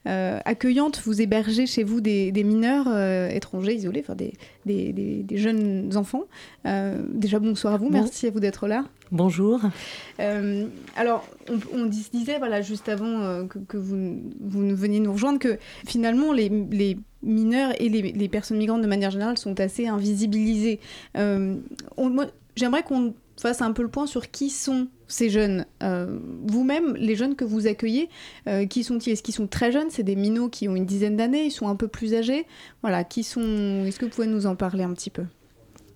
accueillante, 0.07 1.01
vous 1.05 1.21
hébergez 1.21 1.67
chez 1.67 1.85
vous 1.85 2.01
des, 2.01 2.33
mineurs 2.45 2.89
étrangers 3.31 3.75
isolés, 3.75 4.05
enfin 4.07 4.15
des, 4.15 4.33
des, 4.65 5.37
jeunes 5.37 5.97
enfants. 5.97 6.25
déjà, 6.65 7.39
bonsoir 7.39 7.75
à 7.75 7.77
vous, 7.79 7.91
merci 7.91 8.27
à 8.27 8.31
vous 8.31 8.41
d'être 8.41 8.67
là. 8.67 8.85
Bonjour. 9.15 9.61
Euh, 10.19 10.67
alors, 10.97 11.25
on, 11.73 11.87
disait, 11.87 12.39
voilà, 12.39 12.63
juste 12.63 12.89
avant 12.89 13.21
euh, 13.21 13.45
que, 13.45 13.77
vous, 13.77 14.21
vous 14.41 14.75
veniez 14.75 14.99
nous 14.99 15.13
rejoindre, 15.13 15.39
que 15.39 15.59
finalement, 15.87 16.33
les, 16.33 16.51
mineurs 17.23 17.73
et 17.81 17.89
les, 17.89 18.29
personnes 18.29 18.57
migrantes, 18.57 18.83
de 18.83 18.89
manière 18.89 19.13
générale, 19.13 19.39
sont 19.39 19.61
assez 19.61 19.87
invisibilisés. 19.87 20.81
Euh, 21.17 21.57
j'aimerais 22.57 22.83
qu'on 22.83 23.15
fasse 23.41 23.63
un 23.63 23.71
peu 23.71 23.83
le 23.83 23.89
point 23.89 24.07
sur 24.07 24.31
qui 24.31 24.51
sont 24.51 24.89
ces 25.09 25.31
jeunes. 25.31 25.67
Vous-même, 25.81 26.95
les 26.97 27.17
jeunes 27.17 27.37
que 27.37 27.45
vous 27.45 27.67
accueillez, 27.67 28.09
qui 28.69 28.85
sont-ils? 28.85 29.13
Est-ce 29.13 29.23
qu'ils 29.23 29.35
sont 29.35 29.47
très 29.47 29.73
jeunes? 29.73 29.91
C'est 29.91 30.03
des 30.03 30.17
minots 30.17 30.49
qui 30.49 30.69
ont 30.69 30.77
une 30.77 30.87
dizaine 30.87 31.17
d'années 31.17 31.45
Ils 31.45 31.51
sont 31.51 31.69
un 31.69 31.77
peu 31.77 31.89
plus 31.89 32.15
âgés. 32.15 32.47
Voilà, 32.83 33.05
qui 33.05 33.23
sont... 33.23 33.85
Est-ce 33.87 33.99
que 33.99 34.07
vous 34.07 34.11
pouvez 34.11 34.27
nous 34.27 34.47
en 34.47 34.57
parler 34.57 34.85
un 34.85 34.93
petit 34.93 35.11
peu? 35.11 35.25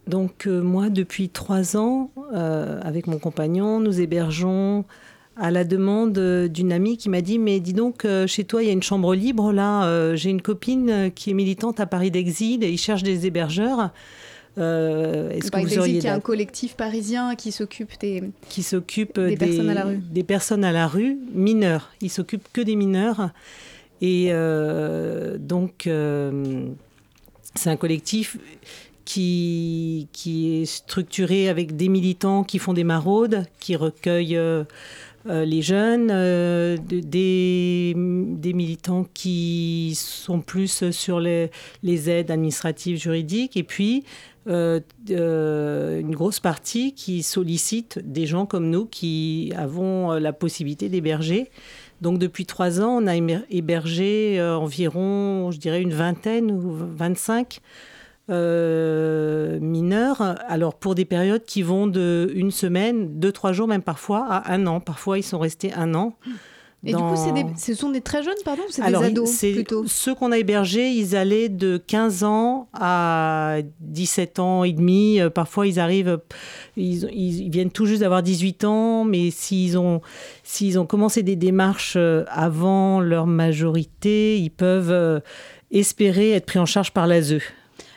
Donc 0.09 0.47
euh, 0.47 0.63
moi, 0.63 0.89
depuis 0.89 1.29
trois 1.29 1.77
ans, 1.77 2.11
euh, 2.33 2.81
avec 2.83 3.07
mon 3.07 3.19
compagnon, 3.19 3.79
nous 3.79 4.01
hébergeons 4.01 4.85
à 5.37 5.53
la 5.53 5.65
demande 5.65 6.19
d'une 6.49 6.73
amie 6.73 6.97
qui 6.97 7.09
m'a 7.09 7.21
dit 7.21 7.39
mais 7.39 7.61
dis 7.61 7.73
donc 7.73 8.05
euh, 8.05 8.27
chez 8.27 8.43
toi 8.43 8.61
il 8.61 8.67
y 8.67 8.71
a 8.71 8.73
une 8.73 8.83
chambre 8.83 9.15
libre 9.15 9.53
là 9.53 10.17
j'ai 10.17 10.31
une 10.31 10.43
copine 10.43 11.13
qui 11.15 11.31
est 11.31 11.35
militante 11.35 11.79
à 11.79 11.87
Paris 11.87 12.11
d'exil 12.11 12.65
et 12.65 12.71
il 12.71 12.77
cherche 12.77 13.05
des 13.05 13.25
hébergeurs 13.25 13.93
est-ce 14.59 15.51
que 15.51 15.61
vous 15.61 15.79
auriez 15.79 16.09
un 16.09 16.21
collectif 16.21 16.75
parisien 16.75 17.35
qui 17.35 17.53
s'occupe 17.53 17.99
des 18.01 18.25
qui 18.49 18.63
s'occupe 18.63 19.19
des, 19.19 19.37
personnes 19.37 19.71
à 19.71 19.75
la 19.75 19.85
rue. 19.85 19.99
des 20.11 20.25
personnes 20.25 20.65
à 20.65 20.73
la 20.73 20.87
rue 20.87 21.19
mineurs. 21.33 21.91
Il 22.01 22.11
s'occupe 22.11 22.49
que 22.53 22.61
des 22.61 22.77
mineurs. 22.77 23.31
Et 24.01 24.31
donc, 25.39 25.89
c'est 27.55 27.71
un 27.71 27.77
collectif 27.77 28.37
qui, 29.05 30.09
qui 30.13 30.61
est 30.61 30.65
structuré 30.67 31.49
avec 31.49 31.77
des 31.77 31.89
militants 31.89 32.45
qui 32.45 32.59
font 32.59 32.75
des 32.75 32.85
maraudes, 32.85 33.47
qui 33.59 33.75
recueillent 33.75 34.39
euh, 35.29 35.45
les 35.45 35.63
jeunes, 35.63 36.11
euh, 36.11 36.77
des, 36.89 37.93
militants 37.97 39.07
qui 39.13 39.93
sont 39.95 40.41
plus 40.41 40.91
sur 40.91 41.21
les, 41.21 41.51
aides 41.85 42.31
administratives, 42.31 42.99
juridiques, 42.99 43.57
et 43.57 43.63
puis 43.63 44.05
euh, 44.49 46.01
une 46.01 46.15
grosse 46.15 46.41
partie 46.41 46.95
qui 46.95 47.23
sollicite 47.23 47.99
des 48.03 48.27
gens 48.27 48.47
comme 48.47 48.71
nous 48.71 48.87
qui 48.87 49.53
avons 49.57 50.13
la 50.13 50.33
possibilité 50.33 50.89
d'héberger. 50.89 51.51
Donc 52.01 52.19
depuis 52.19 52.47
trois 52.47 52.81
ans, 52.81 53.03
on 53.03 53.07
a 53.07 53.17
hébergé 53.51 54.41
environ, 54.41 55.51
je 55.51 55.59
dirais, 55.59 55.83
une 55.83 55.93
vingtaine 55.93 56.51
ou 56.51 56.73
25 56.97 57.61
euh, 58.31 59.59
mineurs, 59.61 60.21
alors 60.21 60.75
pour 60.75 60.95
des 60.95 61.07
périodes 61.07 61.45
qui 61.45 61.63
vont 61.63 61.87
de 61.87 62.31
une 62.35 62.51
semaine, 62.51 63.19
deux, 63.19 63.33
trois 63.33 63.53
jours, 63.53 63.69
même 63.69 63.83
parfois, 63.83 64.27
à 64.29 64.53
un 64.53 64.67
an. 64.67 64.81
Parfois, 64.81 65.19
ils 65.19 65.23
sont 65.23 65.39
restés 65.39 65.73
un 65.73 65.95
an. 65.95 66.15
Et 66.85 66.93
du 66.93 66.97
coup, 66.97 67.17
ce 67.57 67.75
sont 67.75 67.91
des 67.91 68.01
très 68.01 68.23
jeunes, 68.23 68.35
pardon, 68.45 68.63
ou 68.63 68.71
c'est 68.71 68.87
des 68.87 68.95
ados 68.95 69.41
plutôt 69.41 69.85
Ceux 69.89 70.15
qu'on 70.15 70.31
a 70.31 70.39
hébergés, 70.39 70.91
ils 70.91 71.17
allaient 71.17 71.49
de 71.49 71.77
15 71.77 72.23
ans 72.23 72.69
à 72.73 73.57
17 73.81 74.39
ans 74.39 74.63
et 74.63 74.73
demi. 74.73 75.21
Euh, 75.21 75.29
parfois, 75.29 75.67
ils 75.67 75.81
arrivent, 75.81 76.21
ils, 76.77 77.05
ils 77.13 77.51
viennent 77.51 77.73
tout 77.73 77.87
juste 77.87 78.03
d'avoir 78.03 78.23
18 78.23 78.65
ans, 78.65 79.05
mais 79.05 79.31
s'ils 79.31 79.77
ont, 79.77 80.01
s'ils 80.45 80.79
ont 80.79 80.87
commencé 80.87 81.25
des 81.25 81.37
démarches 81.37 81.95
euh, 81.97 82.25
avant 82.29 83.01
leur 83.01 83.27
majorité, 83.27 84.39
ils 84.39 84.51
peuvent 84.51 85.21
espérer 85.73 86.33
être 86.33 86.47
pris 86.47 86.61
en 86.61 86.67
charge 86.67 86.93
par 86.93 87.09
l'ASE. 87.09 87.39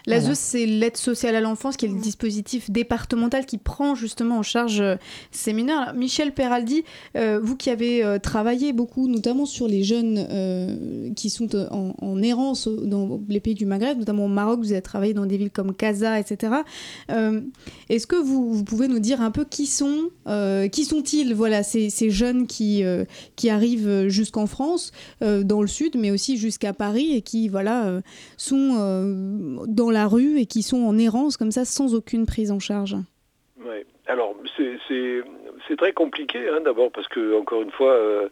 L'ASE, 0.07 0.33
c'est 0.33 0.65
l'aide 0.65 0.97
sociale 0.97 1.35
à 1.35 1.41
l'enfance, 1.41 1.77
qui 1.77 1.85
est 1.85 1.89
le 1.89 1.99
dispositif 1.99 2.71
départemental 2.71 3.45
qui 3.45 3.57
prend 3.57 3.95
justement 3.95 4.39
en 4.39 4.43
charge 4.43 4.81
euh, 4.81 4.95
ces 5.31 5.53
mineurs. 5.53 5.93
Michel 5.93 6.33
Peraldi, 6.33 6.83
euh, 7.15 7.39
vous 7.41 7.55
qui 7.55 7.69
avez 7.69 8.03
euh, 8.03 8.17
travaillé 8.17 8.73
beaucoup, 8.73 9.07
notamment 9.07 9.45
sur 9.45 9.67
les 9.67 9.83
jeunes 9.83 10.01
qui 11.15 11.29
sont 11.29 11.49
en, 11.55 12.21
errance 12.21 12.67
dans 12.67 13.19
les 13.27 13.39
pays 13.39 13.55
du 13.55 13.65
Maghreb, 13.65 13.97
notamment 13.97 14.25
au 14.25 14.29
Maroc, 14.29 14.59
vous 14.59 14.71
avez 14.71 14.81
travaillé 14.81 15.13
dans 15.13 15.25
des 15.25 15.37
villes 15.37 15.51
comme 15.51 15.73
Casa, 15.73 16.19
etc. 16.19 16.53
Est-ce 17.89 18.07
que 18.07 18.15
vous, 18.15 18.63
pouvez 18.63 18.87
nous 18.87 18.99
dire 18.99 19.21
un 19.21 19.31
peu 19.31 19.45
qui 19.45 19.65
sont, 19.65 20.09
qui 20.71 20.85
sont-ils, 20.85 21.33
voilà, 21.33 21.63
ces, 21.63 21.89
ces, 21.89 22.09
jeunes 22.09 22.47
qui, 22.47 22.83
qui 23.35 23.49
arrivent 23.49 24.07
jusqu'en 24.07 24.45
France, 24.45 24.91
dans 25.21 25.61
le 25.61 25.67
sud, 25.67 25.95
mais 25.97 26.11
aussi 26.11 26.37
jusqu'à 26.37 26.73
Paris 26.73 27.13
et 27.13 27.21
qui, 27.21 27.49
voilà, 27.49 28.01
sont 28.37 29.57
dans 29.67 29.91
la 29.91 30.00
rue 30.07 30.39
et 30.39 30.45
qui 30.45 30.63
sont 30.63 30.83
en 30.83 30.97
errance 30.97 31.37
comme 31.37 31.51
ça 31.51 31.65
sans 31.65 31.95
aucune 31.95 32.25
prise 32.25 32.51
en 32.51 32.59
charge. 32.59 32.95
Oui, 33.63 33.85
alors 34.07 34.35
c'est 35.67 35.77
très 35.77 35.93
compliqué 35.93 36.49
hein, 36.49 36.61
d'abord 36.61 36.91
parce 36.91 37.07
que, 37.07 37.39
encore 37.39 37.61
une 37.61 37.71
fois, 37.71 37.91
euh, 37.91 38.29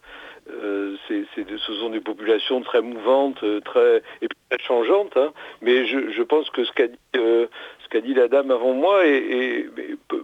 euh, 0.49 0.95
ce 1.07 1.73
sont 1.73 1.89
des 1.89 1.99
populations 1.99 2.61
très 2.61 2.81
mouvantes, 2.81 3.41
euh, 3.43 3.61
très, 3.61 4.01
et 4.21 4.27
très 4.49 4.59
changeantes, 4.59 5.15
hein. 5.15 5.31
mais 5.61 5.85
je, 5.85 6.21
pense 6.23 6.49
que 6.49 6.63
ce 6.63 6.71
qu'a 6.73 6.87
dit, 6.87 8.07
dit, 8.07 8.13
la 8.13 8.27
dame 8.27 8.51
avant 8.51 8.73
moi 8.73 9.01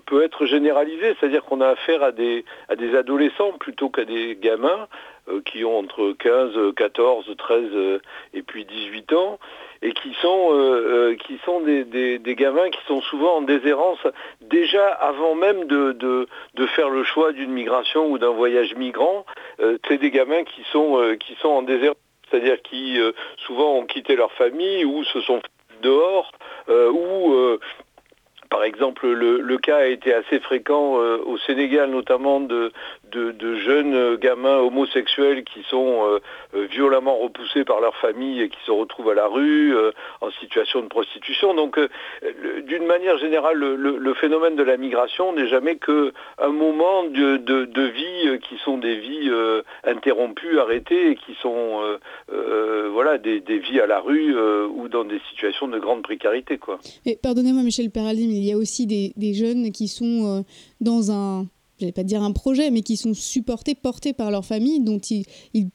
peut, 0.05 0.23
être 0.23 0.45
généralisé, 0.45 1.15
c'est-à-dire 1.19 1.43
qu'on 1.45 1.61
a 1.61 1.69
affaire 1.69 2.03
à 2.03 2.11
des, 2.11 2.43
à 2.69 2.75
des 2.75 2.95
adolescents 2.95 3.53
plutôt 3.53 3.89
qu'à 3.89 4.05
des 4.05 4.35
gamins 4.35 4.87
qui 5.45 5.65
ont 5.65 5.79
entre 5.79 6.13
15, 6.19 6.73
14, 6.75 7.33
13 7.37 7.99
et 8.33 8.41
puis 8.43 8.65
18 8.65 9.13
ans 9.13 9.39
et 9.85 9.93
qui 9.93 10.13
sont, 10.19 10.49
euh, 10.51 11.11
euh, 11.11 11.15
qui 11.15 11.37
sont 11.45 11.59
des, 11.59 11.83
des, 11.83 12.35
gamins 12.35 12.71
qui 12.71 12.79
sont 12.87 13.01
souvent 13.01 13.37
en 13.37 13.41
déshérence 13.41 13.99
déjà 14.41 14.87
avant 14.87 15.35
même 15.35 15.65
de, 15.65 15.91
de, 15.91 16.65
faire 16.65 16.89
le 16.89 17.03
choix 17.03 17.31
d'une 17.31 17.51
migration 17.51 18.07
ou 18.09 18.17
d'un 18.17 18.31
voyage 18.31 18.73
migrant. 18.75 19.25
Euh, 19.59 19.77
c'est 19.87 19.99
des 19.99 20.09
gamins 20.09 20.43
qui 20.43 20.63
sont, 20.71 21.15
qui 21.19 21.35
sont 21.35 21.49
en 21.49 21.61
déshérence, 21.61 21.97
c'est-à-dire 22.29 22.59
qui 22.63 22.97
souvent 23.37 23.75
ont 23.75 23.85
quitté 23.85 24.15
leur 24.15 24.31
famille 24.31 24.83
ou 24.85 25.03
se 25.03 25.21
sont 25.21 25.41
dehors 25.83 26.31
ou 26.67 27.35
par 28.49 28.63
exemple, 28.63 29.07
le, 29.07 29.57
cas 29.57 29.77
a 29.77 29.85
été 29.85 30.13
assez 30.13 30.39
fréquent 30.39 30.93
au 30.93 31.37
Sénégal, 31.39 31.89
notamment 31.89 32.39
de, 32.39 32.71
de, 33.11 33.55
jeunes 33.55 34.15
gamins 34.17 34.57
homosexuels 34.57 35.43
qui 35.43 35.63
sont 35.69 36.03
euh, 36.03 36.19
euh, 36.55 36.65
violemment 36.65 37.17
repoussés 37.17 37.63
par 37.63 37.79
leur 37.79 37.95
famille 37.97 38.41
et 38.41 38.49
qui 38.49 38.57
se 38.65 38.71
retrouvent 38.71 39.09
à 39.09 39.13
la 39.13 39.27
rue 39.27 39.75
euh, 39.75 39.91
en 40.21 40.31
situation 40.31 40.81
de 40.81 40.87
prostitution. 40.87 41.53
Donc, 41.53 41.79
d'une 42.67 42.85
manière 42.85 43.17
générale, 43.17 43.57
le, 43.57 44.13
phénomène 44.15 44.55
de 44.55 44.63
la 44.63 44.77
migration 44.77 45.33
n'est 45.33 45.47
jamais 45.47 45.77
qu'un 45.77 46.49
moment 46.49 47.03
de, 47.03 47.81
vie 47.87 48.39
qui 48.39 48.57
sont 48.63 48.77
des 48.77 48.95
vies 48.97 49.29
interrompues, 49.83 50.59
arrêtées 50.59 51.11
et 51.11 51.15
qui 51.15 51.35
sont 51.41 51.81
voilà, 52.27 53.17
des, 53.17 53.39
vies 53.39 53.79
à 53.79 53.87
la 53.87 53.99
rue 53.99 54.35
ou 54.67 54.87
dans 54.87 55.03
des 55.03 55.19
situations 55.29 55.67
de 55.67 55.79
grande 55.79 56.01
précarité. 56.01 56.57
Quoi. 56.57 56.79
pardonnez-moi 57.21 57.63
Michel 57.63 57.91
Peraldi, 57.91 58.27
mais 58.27 58.35
il 58.35 58.45
y 58.45 58.53
a 58.53 58.57
aussi 58.57 58.87
des 58.87 59.33
jeunes 59.33 59.71
qui 59.71 59.87
sont 59.87 60.43
dans 60.81 61.11
un 61.11 61.45
je 61.79 61.85
vais 61.85 61.91
pas 61.91 62.03
dire 62.03 62.23
un 62.23 62.31
projet, 62.31 62.71
mais 62.71 62.81
qui 62.81 62.97
sont 62.97 63.13
supportés, 63.13 63.75
portés 63.75 64.13
par 64.13 64.31
leur 64.31 64.45
famille, 64.45 64.79
dont 64.79 64.99
ils, 64.99 65.25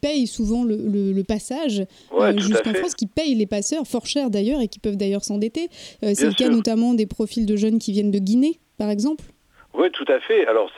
payent 0.01 0.27
souvent 0.27 0.65
le, 0.65 1.23
passage 1.23 1.85
euh, 2.13 2.39
jusqu'en 2.39 2.73
France, 2.73 2.95
qui 2.95 3.07
payent 3.07 3.35
les 3.35 3.47
passeurs, 3.47 3.87
fort 3.87 4.07
cher 4.07 4.31
d'ailleurs, 4.31 4.61
et 4.61 4.69
qui 4.69 4.79
peuvent 4.79 4.97
d'ailleurs 4.97 5.25
s'endetter. 5.25 5.69
Euh, 6.03 6.13
c'est 6.15 6.27
le 6.27 6.35
cas 6.35 6.49
notamment 6.49 6.95
des 6.95 7.07
profils 7.07 7.47
de 7.47 7.57
jeunes 7.57 7.79
qui 7.79 7.93
viennent 7.93 8.11
de 8.11 8.19
Guinée, 8.19 8.61
par 8.79 8.91
exemple. 8.91 9.25
Oui, 9.73 9.89
tout 9.93 10.05
à 10.09 10.19
fait. 10.19 10.47
Alors 10.49 10.69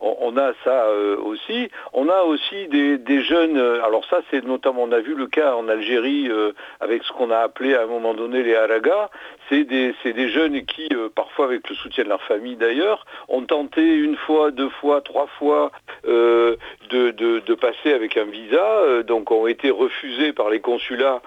on, 0.00 0.36
a 0.36 0.52
ça 0.64 0.86
euh, 0.86 1.16
aussi. 1.16 1.70
On 1.92 2.08
a 2.08 2.22
aussi 2.22 2.66
des, 2.66 3.22
jeunes. 3.22 3.56
Euh, 3.56 3.84
alors 3.84 4.04
ça, 4.06 4.22
c'est 4.30 4.44
notamment, 4.44 4.82
on 4.82 4.92
a 4.92 4.98
vu 4.98 5.14
le 5.14 5.28
cas 5.28 5.54
en 5.54 5.68
Algérie 5.68 6.28
euh, 6.28 6.52
avec 6.80 7.04
ce 7.04 7.12
qu'on 7.12 7.30
a 7.30 7.38
appelé 7.38 7.74
à 7.74 7.82
un 7.82 7.86
moment 7.86 8.12
donné 8.12 8.42
les 8.42 8.56
haragas. 8.56 9.08
C'est 9.48 9.64
des, 9.64 9.94
jeunes 10.28 10.64
qui, 10.64 10.88
parfois 11.14 11.46
avec 11.46 11.68
le 11.68 11.74
soutien 11.74 12.04
de 12.04 12.08
leur 12.08 12.22
famille 12.22 12.56
d'ailleurs, 12.56 13.04
ont 13.28 13.42
tenté 13.42 13.82
une 13.82 14.16
fois, 14.16 14.50
deux 14.50 14.68
fois, 14.68 15.00
trois 15.00 15.26
fois 15.38 15.72
de, 16.04 17.54
passer 17.54 17.92
avec 17.92 18.16
un 18.16 18.24
visa, 18.24 19.02
donc 19.02 19.32
ont 19.32 19.48
été 19.48 19.70
refusés 19.70 20.32
par 20.32 20.50
les 20.50 20.60
consulats 20.60 21.20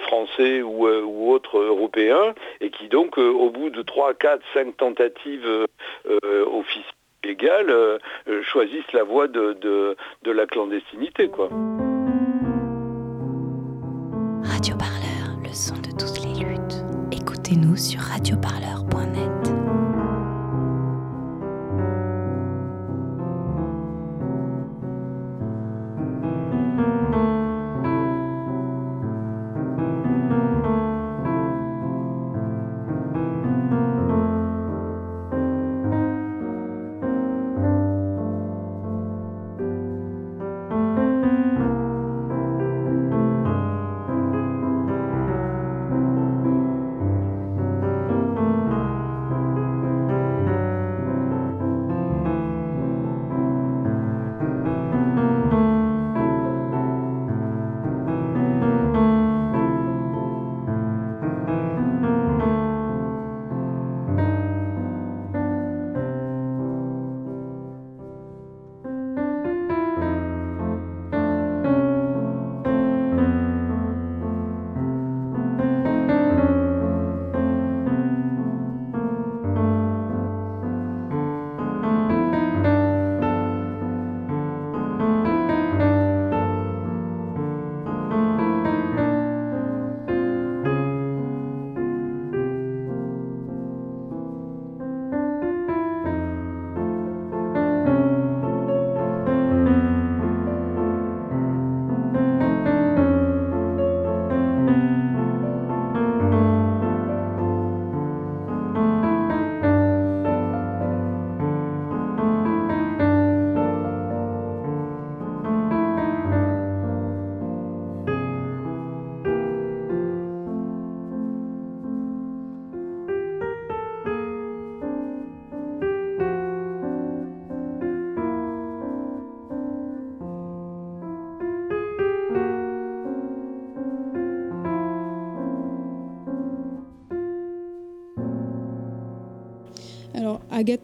français 0.00 0.62
ou, 0.62 1.30
autres 1.30 1.58
européens, 1.58 2.34
et 2.62 2.70
qui 2.70 2.88
donc, 2.88 3.18
au 3.18 3.50
bout 3.50 3.68
de 3.68 3.82
trois, 3.82 4.14
quatre, 4.14 4.42
cinq 4.54 4.74
tentatives 4.78 5.66
office 6.46 6.86
légal 7.26 7.70
euh, 7.70 7.98
euh, 8.28 8.42
choisissent 8.42 8.92
la 8.92 9.02
voie 9.02 9.28
de, 9.28 9.56
de, 10.22 10.30
la 10.30 10.46
clandestinité. 10.46 11.28
Quoi. 11.28 11.48
Radio 14.44 14.76
Parleur, 14.76 15.38
le 15.42 15.52
son 15.52 15.76
de 15.76 15.90
toutes 15.90 16.22
les 16.24 16.44
luttes. 16.44 16.84
Écoutez-nous 17.12 17.76
sur 17.76 18.00
radioparleur.net. 18.00 18.75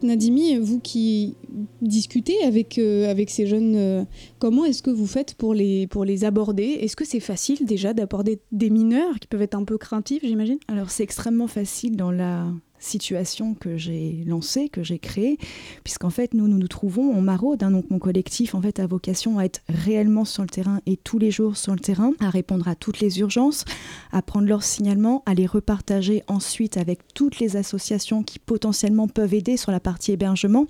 Nadimi, 0.03 0.57
vous 0.57 0.79
qui 0.79 1.35
discutez 1.81 2.43
avec, 2.43 2.77
avec 2.77 3.29
ces 3.29 3.47
jeunes, 3.47 4.05
comment 4.39 4.65
est-ce 4.65 4.83
que 4.83 4.91
vous 4.91 5.07
faites 5.07 5.35
pour 5.35 5.53
les, 5.53 5.87
pour 5.87 6.05
les 6.05 6.25
aborder? 6.25 6.77
Est-ce 6.81 6.95
que 6.95 7.05
c'est 7.05 7.19
facile 7.19 7.65
déjà 7.65 7.93
d'aborder 7.93 8.39
des 8.51 8.69
mineurs 8.69 9.19
qui 9.19 9.27
peuvent 9.27 9.41
être 9.41 9.55
un 9.55 9.63
peu 9.63 9.77
craintifs, 9.77 10.23
j'imagine? 10.23 10.57
Alors 10.67 10.89
c'est 10.89 11.03
extrêmement 11.03 11.47
facile 11.47 11.95
dans 11.95 12.11
la 12.11 12.47
situation 12.83 13.53
que 13.53 13.77
j'ai 13.77 14.23
lancée, 14.25 14.69
que 14.69 14.83
j'ai 14.83 14.99
créée, 14.99 15.37
puisqu'en 15.83 16.09
fait, 16.09 16.33
nous, 16.33 16.47
nous 16.47 16.57
nous 16.57 16.67
trouvons 16.67 17.15
en 17.15 17.21
maraude. 17.21 17.63
Hein, 17.63 17.71
donc, 17.71 17.89
mon 17.89 17.99
collectif, 17.99 18.55
en 18.55 18.61
fait, 18.61 18.79
a 18.79 18.87
vocation 18.87 19.39
à 19.39 19.45
être 19.45 19.61
réellement 19.69 20.25
sur 20.25 20.43
le 20.43 20.49
terrain 20.49 20.81
et 20.85 20.97
tous 20.97 21.19
les 21.19 21.31
jours 21.31 21.57
sur 21.57 21.73
le 21.73 21.79
terrain, 21.79 22.11
à 22.19 22.29
répondre 22.29 22.67
à 22.67 22.75
toutes 22.75 22.99
les 22.99 23.19
urgences, 23.19 23.65
à 24.11 24.21
prendre 24.21 24.47
leurs 24.47 24.63
signalements, 24.63 25.23
à 25.25 25.33
les 25.33 25.45
repartager 25.45 26.23
ensuite 26.27 26.77
avec 26.77 26.99
toutes 27.13 27.39
les 27.39 27.55
associations 27.55 28.23
qui 28.23 28.39
potentiellement 28.39 29.07
peuvent 29.07 29.33
aider 29.33 29.57
sur 29.57 29.71
la 29.71 29.79
partie 29.79 30.11
hébergement 30.11 30.67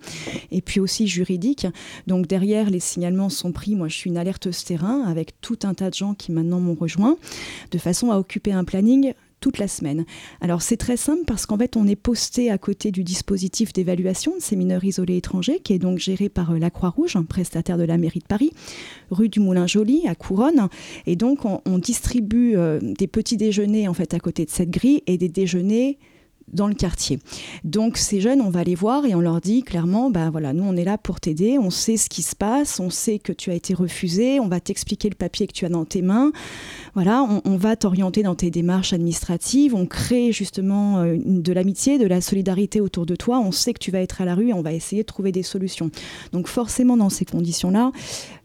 et 0.52 0.62
puis 0.62 0.80
aussi 0.80 1.08
juridique. 1.08 1.68
Donc, 2.08 2.28
derrière, 2.28 2.70
les 2.70 2.80
signalements 2.80 3.30
sont 3.30 3.52
pris. 3.52 3.76
Moi, 3.76 3.88
je 3.88 3.96
suis 3.96 4.10
une 4.10 4.18
alerteuse 4.18 4.64
terrain 4.64 5.04
avec 5.04 5.40
tout 5.42 5.60
un 5.64 5.74
tas 5.74 5.90
de 5.90 5.96
gens 5.96 6.14
qui 6.14 6.32
maintenant 6.32 6.60
m'ont 6.60 6.76
rejoint, 6.76 7.18
de 7.72 7.78
façon 7.78 8.12
à 8.12 8.18
occuper 8.18 8.54
un 8.54 8.64
planning 8.64 9.14
toute 9.44 9.58
la 9.58 9.68
semaine. 9.68 10.06
Alors 10.40 10.62
c'est 10.62 10.78
très 10.78 10.96
simple 10.96 11.24
parce 11.28 11.46
qu'en 11.46 11.58
fait 11.58 11.76
on 11.76 11.86
est 11.86 11.98
posté 11.98 12.50
à 12.50 12.58
côté 12.58 12.92
du 12.92 13.04
dispositif 13.04 13.74
d'évaluation 13.74 14.38
de 14.38 14.42
ces 14.42 14.56
mineurs 14.56 14.86
isolés 14.86 15.18
étrangers 15.18 15.60
qui 15.60 15.74
est 15.74 15.80
donc 15.80 16.00
géré 16.00 16.30
par 16.30 16.52
euh, 16.52 16.60
la 16.60 16.70
Croix-Rouge, 16.70 17.18
un 17.18 17.26
prestataire 17.26 17.78
de 17.78 17.84
la 17.84 17.98
mairie 17.98 18.20
de 18.20 18.26
Paris, 18.26 18.52
rue 19.12 19.28
du 19.28 19.42
Moulin-Joli 19.42 20.08
à 20.08 20.16
Couronne. 20.16 20.70
Et 21.08 21.18
donc 21.18 21.40
on, 21.44 21.78
distribue 21.78 22.54
euh, 22.56 22.80
des 22.82 23.08
petits 23.08 23.36
déjeuners 23.36 23.90
en 23.90 23.94
fait 23.94 24.14
à 24.14 24.20
côté 24.20 24.46
de 24.46 24.50
cette 24.50 24.70
grille 24.70 25.04
et 25.08 25.18
des 25.18 25.28
déjeuners 25.28 25.98
dans 26.52 26.68
le 26.68 26.74
quartier. 26.74 27.20
Donc 27.64 27.98
ces 27.98 28.22
jeunes, 28.22 28.42
on 28.42 28.50
va 28.50 28.64
les 28.64 28.76
voir 28.76 29.06
et 29.06 29.16
on 29.16 29.22
leur 29.22 29.42
dit 29.42 29.64
clairement, 29.64 30.10
ben 30.10 30.30
voilà, 30.30 30.54
nous 30.54 30.64
on 30.64 30.76
est 30.76 30.84
là 30.84 30.98
pour 30.98 31.20
t'aider, 31.20 31.58
on 31.58 31.70
sait 31.70 31.98
ce 31.98 32.10
qui 32.10 32.22
se 32.22 32.36
passe, 32.36 32.80
on 32.80 32.90
sait 32.90 33.20
que 33.20 33.32
tu 33.32 33.52
as 33.52 33.54
été 33.54 33.74
refusé, 33.74 34.40
on 34.40 34.48
va 34.48 34.60
t'expliquer 34.60 35.10
le 35.10 35.16
papier 35.16 35.48
que 35.48 35.54
tu 35.54 35.66
as 35.66 35.70
dans 35.70 35.86
tes 35.86 36.02
mains, 36.02 36.32
voilà, 36.94 37.24
on, 37.46 37.58
va 37.58 37.76
t'orienter 37.76 38.24
dans 38.24 38.36
tes 38.36 38.50
démarches 38.52 38.94
administratives, 38.94 39.74
on 39.76 39.86
crée 39.86 40.32
justement 40.32 41.00
euh, 41.00 41.18
de 41.24 41.54
l'amitié, 41.54 41.98
de 41.98 42.08
la 42.08 42.22
solidarité 42.22 42.82
autour 42.82 43.06
de 43.06 43.16
toi, 43.16 43.40
on 43.40 43.52
sait 43.52 43.74
que 43.74 43.80
tu 43.80 43.92
vas 43.92 44.02
être 44.02 44.22
à 44.22 44.26
la 44.26 44.36
rue 44.36 44.50
et 44.50 44.54
on 44.54 44.62
va 44.62 44.74
essayer 44.74 45.04
de 45.04 45.08
trouver 45.08 45.32
des 45.32 45.44
solutions. 45.44 45.90
Donc 46.32 46.48
forcément 46.48 46.98
dans 46.98 47.10
ces 47.10 47.26
conditions-là, 47.26 47.92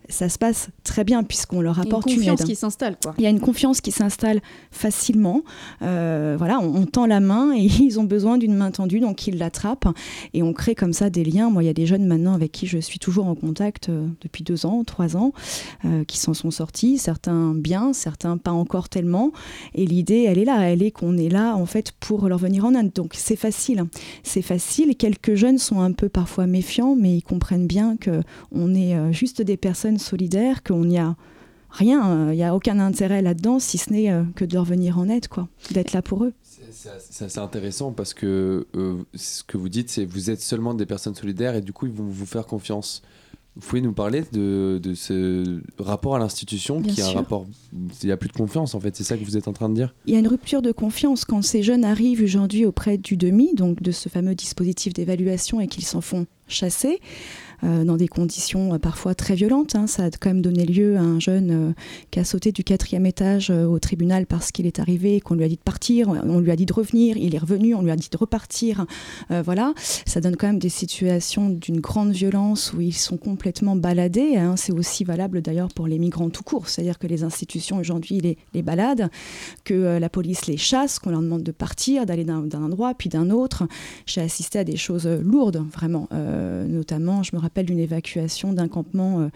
ça 0.09 0.29
se 0.29 0.39
passe 0.39 0.69
très 0.85 1.05
bien 1.05 1.23
puisqu'on 1.23 1.61
leur 1.61 1.79
apporte 1.79 2.11
une, 2.11 2.17
confiance 2.17 2.45
qui 2.45 2.57
s'installe. 2.57 2.97
Il 3.19 3.25
y 3.25 3.27
a 3.27 3.31
une 3.31 3.41
confiance 3.41 3.81
qui 3.81 3.93
s'installe 3.93 4.41
facilement. 4.71 5.43
Euh, 5.83 6.37
voilà, 6.39 6.61
on, 6.61 6.87
tend 6.87 7.07
la 7.07 7.21
main 7.21 7.53
et 7.55 7.65
ils 7.81 8.01
ont 8.01 8.05
besoin 8.05 8.39
d'une 8.39 8.55
main 8.55 8.71
tendue, 8.71 9.01
donc 9.01 9.27
ils 9.27 9.39
l'attrapent 9.39 9.89
et 10.33 10.43
on 10.43 10.53
crée 10.53 10.75
comme 10.75 10.93
ça 10.93 11.11
des 11.11 11.25
liens. 11.25 11.51
Moi, 11.51 11.63
il 11.63 11.67
y 11.67 11.71
a 11.71 11.75
des 11.75 11.87
jeunes 11.87 12.07
maintenant 12.07 12.35
avec 12.35 12.53
qui 12.53 12.67
je 12.67 12.79
suis 12.79 12.99
toujours 12.99 13.27
en 13.27 13.35
contact 13.35 13.89
euh, 13.89 14.07
depuis 14.23 14.45
deux 14.45 14.65
ans, 14.65 14.83
trois 14.85 15.17
ans, 15.17 15.33
euh, 15.85 16.05
qui 16.05 16.19
s'en 16.19 16.35
sont 16.35 16.51
sortis. 16.51 16.99
Certains 16.99 17.53
bien, 17.55 17.93
certains 17.93 18.39
pas 18.39 18.53
encore 18.53 18.89
tellement. 18.89 19.33
Et 19.75 19.85
l'idée, 19.87 20.25
elle 20.27 20.39
est 20.39 20.45
là, 20.45 20.71
elle 20.71 20.83
est 20.83 20.91
qu'on 20.91 21.19
est 21.19 21.29
là 21.29 21.55
en 21.55 21.67
fait 21.67 21.93
pour 22.01 22.29
leur 22.29 22.39
venir 22.39 22.65
en 22.65 22.75
aide. 22.75 22.93
Donc 22.95 23.13
c'est 23.15 23.37
facile, 23.37 23.85
c'est 24.23 24.43
facile. 24.43 24.97
Quelques 24.97 25.35
jeunes 25.35 25.59
sont 25.59 25.81
un 25.81 25.93
peu 25.93 26.09
parfois 26.09 26.47
méfiants, 26.47 26.97
mais 26.97 27.17
ils 27.17 27.23
comprennent 27.23 27.67
bien 27.67 27.97
que 27.97 28.23
on 28.53 28.75
est 28.75 29.13
juste 29.13 29.43
des 29.43 29.57
personnes 29.57 29.98
solidaire, 29.99 30.63
qu'on 30.63 30.85
n'y 30.85 30.99
a 30.99 31.17
rien, 31.71 32.33
il 32.33 32.37
n'y 32.37 32.45
a 32.45 32.55
aucun 32.55 32.79
intérêt 32.79 33.23
là-dedans, 33.23 33.59
si 33.59 33.79
ce 33.79 33.93
n'est 33.93 34.11
euh, 34.11 34.23
que 34.35 34.45
de 34.45 34.55
leur 34.55 34.65
venir 34.65 34.99
en 34.99 35.09
aide, 35.09 35.29
quoi, 35.29 35.49
d'être 35.71 35.93
là 35.93 36.03
pour 36.03 36.25
eux. 36.25 36.33
C'est 36.71 37.25
assez 37.25 37.39
intéressant 37.39 37.93
parce 37.93 38.15
que 38.15 38.67
euh, 38.75 39.03
ce 39.15 39.43
que 39.43 39.57
vous 39.57 39.69
dites, 39.69 39.91
c'est 39.91 40.05
vous 40.05 40.31
êtes 40.31 40.41
seulement 40.41 40.75
des 40.75 40.87
personnes 40.87 41.15
solidaires 41.15 41.55
et 41.55 41.61
du 41.61 41.73
coup, 41.73 41.87
ils 41.87 41.93
vont 41.93 42.05
vous 42.05 42.27
faire 42.27 42.47
confiance. 42.47 43.03
Vous 43.57 43.67
pouvez 43.67 43.81
nous 43.81 43.93
parler 43.93 44.23
de, 44.33 44.79
de 44.81 44.95
ce 44.95 45.61
rapport 45.79 46.15
à 46.15 46.21
l'institution 46.21 46.81
qui 46.81 47.01
est 47.01 47.05
un 47.05 47.11
rapport. 47.11 47.45
Il 47.73 48.07
n'y 48.07 48.13
a 48.13 48.17
plus 48.17 48.29
de 48.29 48.35
confiance 48.35 48.77
en 48.77 48.81
fait, 48.81 48.95
c'est 48.95 49.03
ça 49.03 49.17
que 49.17 49.25
vous 49.25 49.37
êtes 49.37 49.49
en 49.49 49.53
train 49.53 49.69
de 49.69 49.75
dire? 49.75 49.95
Il 50.07 50.15
y 50.15 50.17
a 50.17 50.21
une 50.21 50.29
rupture 50.29 50.63
de 50.63 50.71
confiance 50.71 51.25
quand 51.25 51.43
ces 51.43 51.65
jeunes 51.65 51.85
arrivent 51.85 52.23
aujourd'hui 52.23 52.65
auprès 52.65 52.99
du 52.99 53.17
demi, 53.17 53.55
donc 53.55 53.83
de 53.83 53.91
ce 53.91 54.09
fameux 54.09 54.37
dispositif 54.37 54.93
d'évaluation 54.93 55.61
et 55.61 55.67
qu'ils 55.67 55.85
s'en 55.85 56.01
font 56.01 56.27
chasser. 56.47 57.01
Euh, 57.65 57.83
dans 57.83 57.97
des 57.97 58.07
conditions 58.07 58.75
euh, 58.75 58.79
parfois 58.79 59.17
très 59.17 59.35
violentes. 59.35 59.75
Hein. 59.75 59.89
Ça 59.89 60.05
a 60.05 60.11
quand 60.11 60.31
même 60.31 60.43
donné 60.43 60.65
lieu 60.65 60.97
à 60.97 61.01
un 61.01 61.19
jeune 61.19 61.51
euh, 61.51 61.73
qui 62.13 62.21
a 62.21 62.25
sauté 62.25 62.53
du 62.53 62.63
quatrième 62.63 63.05
étage 63.05 63.51
au 63.51 63.79
tribunal 63.81 64.27
parce 64.27 64.53
qu'il 64.53 64.67
est 64.67 64.79
arrivé, 64.79 65.21
qu'on 65.21 65.35
lui 65.35 65.45
a 65.45 65.49
dit 65.49 65.57
de 65.57 65.63
partir, 65.63 66.09
on 66.09 66.39
lui 66.39 66.51
a 66.51 66.57
dit 66.57 66.67
de 66.67 66.73
revenir, 66.73 67.17
il 67.17 67.35
est 67.35 67.39
revenu, 67.39 67.75
on 67.75 67.83
lui 67.83 67.91
a 67.91 67.97
dit 67.97 68.09
de 68.11 68.17
repartir. 68.17 68.87
voilà, 69.31 69.73
ça 70.07 70.21
donne 70.21 70.37
quand 70.37 70.47
même 70.47 70.59
des 70.59 70.69
situations 70.69 71.49
d'une 71.49 71.81
grande 71.81 72.13
violence 72.13 72.73
où 72.73 72.81
ils 72.81 72.95
sont 72.95 73.17
complètement 73.17 73.77
baladés. 73.77 74.37
Hein. 74.37 74.57
C'est 74.57 74.73
aussi 74.73 75.05
valable 75.05 75.43
d'ailleurs 75.43 75.69
pour 75.69 75.87
les 75.87 75.99
migrants 75.99 76.31
tout 76.31 76.43
court, 76.43 76.69
c'est-à-dire 76.69 76.99
que 76.99 77.07
les 77.07 77.25
institutions 77.25 77.79
aujourd'hui 77.79 78.21
les, 78.53 78.63
baladent, 78.63 79.11
que 79.65 79.99
la 79.99 80.09
police 80.09 80.47
les 80.47 80.57
chasse, 80.57 80.99
qu'on 80.99 81.11
leur 81.11 81.23
demande 81.23 81.43
de 81.43 81.53
partir, 81.53 82.07
d'aller 82.07 82.25
d'un 82.25 82.63
endroit 82.63 82.95
puis 82.95 83.09
d'un 83.09 83.31
autre. 83.31 83.65
J'ai 84.07 84.21
assisté 84.21 84.59
à 84.59 84.65
des 84.65 84.77
choses 84.77 85.07
lourdes, 85.07 85.65
vraiment, 85.73 86.09
notamment, 86.13 87.23
je 87.23 87.35
me 87.35 87.41
rappelle 87.41 87.48
rappelle 87.49 87.67
d'une 87.67 87.79
évacuation 87.79 88.53
d'un 88.53 88.69
campement 88.69 89.21
euh, 89.21 89.29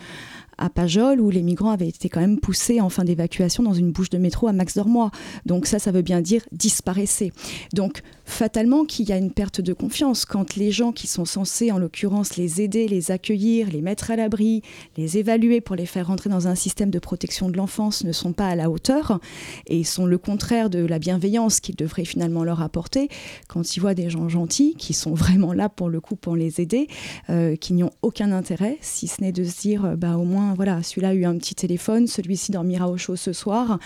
à 0.63 0.71
Pajol 0.71 1.21
où 1.21 1.31
les 1.31 1.43
migrants 1.43 1.73
avaient 1.73 1.89
été 1.89 2.09
quand 2.09 2.21
même 2.21 2.39
poussés 2.39 2.81
en 2.81 2.89
fin 2.89 3.03
d'évacuation 3.05 3.65
dans 3.65 3.75
une 3.75 3.91
bouche 3.91 4.11
de 4.11 4.19
métro 4.19 4.47
à 4.47 4.53
Max 4.53 4.77
Dormois. 4.77 5.11
Donc 5.45 5.67
ça, 5.67 5.81
ça 5.81 5.91
veut 5.91 6.03
bien 6.03 6.21
dire 6.21 6.43
disparaissez. 6.53 7.33
Donc 7.73 8.03
fatalement 8.25 8.85
qu'il 8.85 9.09
y 9.09 9.13
a 9.13 9.17
une 9.17 9.33
perte 9.33 9.61
de 9.61 9.73
confiance 9.73 10.25
quand 10.25 10.55
les 10.55 10.71
gens 10.71 10.93
qui 10.93 11.09
sont 11.09 11.25
censés, 11.25 11.73
en 11.73 11.79
l'occurrence, 11.79 12.37
les 12.37 12.61
aider, 12.61 12.87
les 12.87 13.11
accueillir, 13.11 13.69
les 13.71 13.83
mettre 13.83 14.13
à 14.13 14.17
l'abri, 14.17 14.63
les 14.97 15.19
évaluer 15.19 15.61
pour 15.61 15.75
les 15.75 15.85
faire 15.85 16.07
rentrer 16.07 16.31
dans 16.31 16.47
un 16.47 16.55
système 16.55 16.91
de 16.91 17.01
protection 17.01 17.49
de 17.49 17.57
l'enfance 17.57 18.05
ne 18.05 18.13
sont 18.13 18.33
pas 18.33 18.47
à 18.47 18.55
la 18.55 18.71
hauteur 18.71 19.19
et 19.67 19.83
sont 19.83 20.07
le 20.07 20.17
contraire 20.17 20.71
de 20.71 20.79
la 20.79 21.01
bienveillance 21.01 21.59
qu'ils 21.59 21.77
devraient 21.77 22.05
finalement 22.05 22.45
leur 22.45 22.63
apporter. 22.63 23.09
Quand 23.49 23.77
ils 23.77 23.81
voient 23.81 23.95
des 23.95 24.11
gens 24.11 24.29
gentils 24.29 24.77
qui 24.79 24.93
sont 24.93 25.15
vraiment 25.15 25.53
là 25.53 25.69
pour 25.69 25.89
le 25.89 26.01
coup 26.01 26.15
pour 26.15 26.37
les 26.37 26.61
aider, 26.61 26.87
euh, 27.31 27.57
qui 27.57 27.73
n'y 27.73 27.83
ont 27.83 27.93
aucun 28.03 28.31
intérêt, 28.31 28.79
si 28.81 29.09
ce 29.09 29.21
n'est 29.21 29.33
de 29.33 29.43
se 29.43 29.61
dire 29.61 29.97
bah 29.97 30.17
au 30.17 30.25
moins 30.25 30.52
voilà, 30.55 30.83
celui-là 30.83 31.09
a 31.09 31.15
eu 31.15 31.25
un 31.25 31.37
petit 31.37 31.55
téléphone, 31.55 32.07
celui-ci 32.07 32.53
dormira 32.53 32.89
au 32.89 32.97
chaud 32.97 33.17
ce 33.17 33.33
soir. 33.33 33.79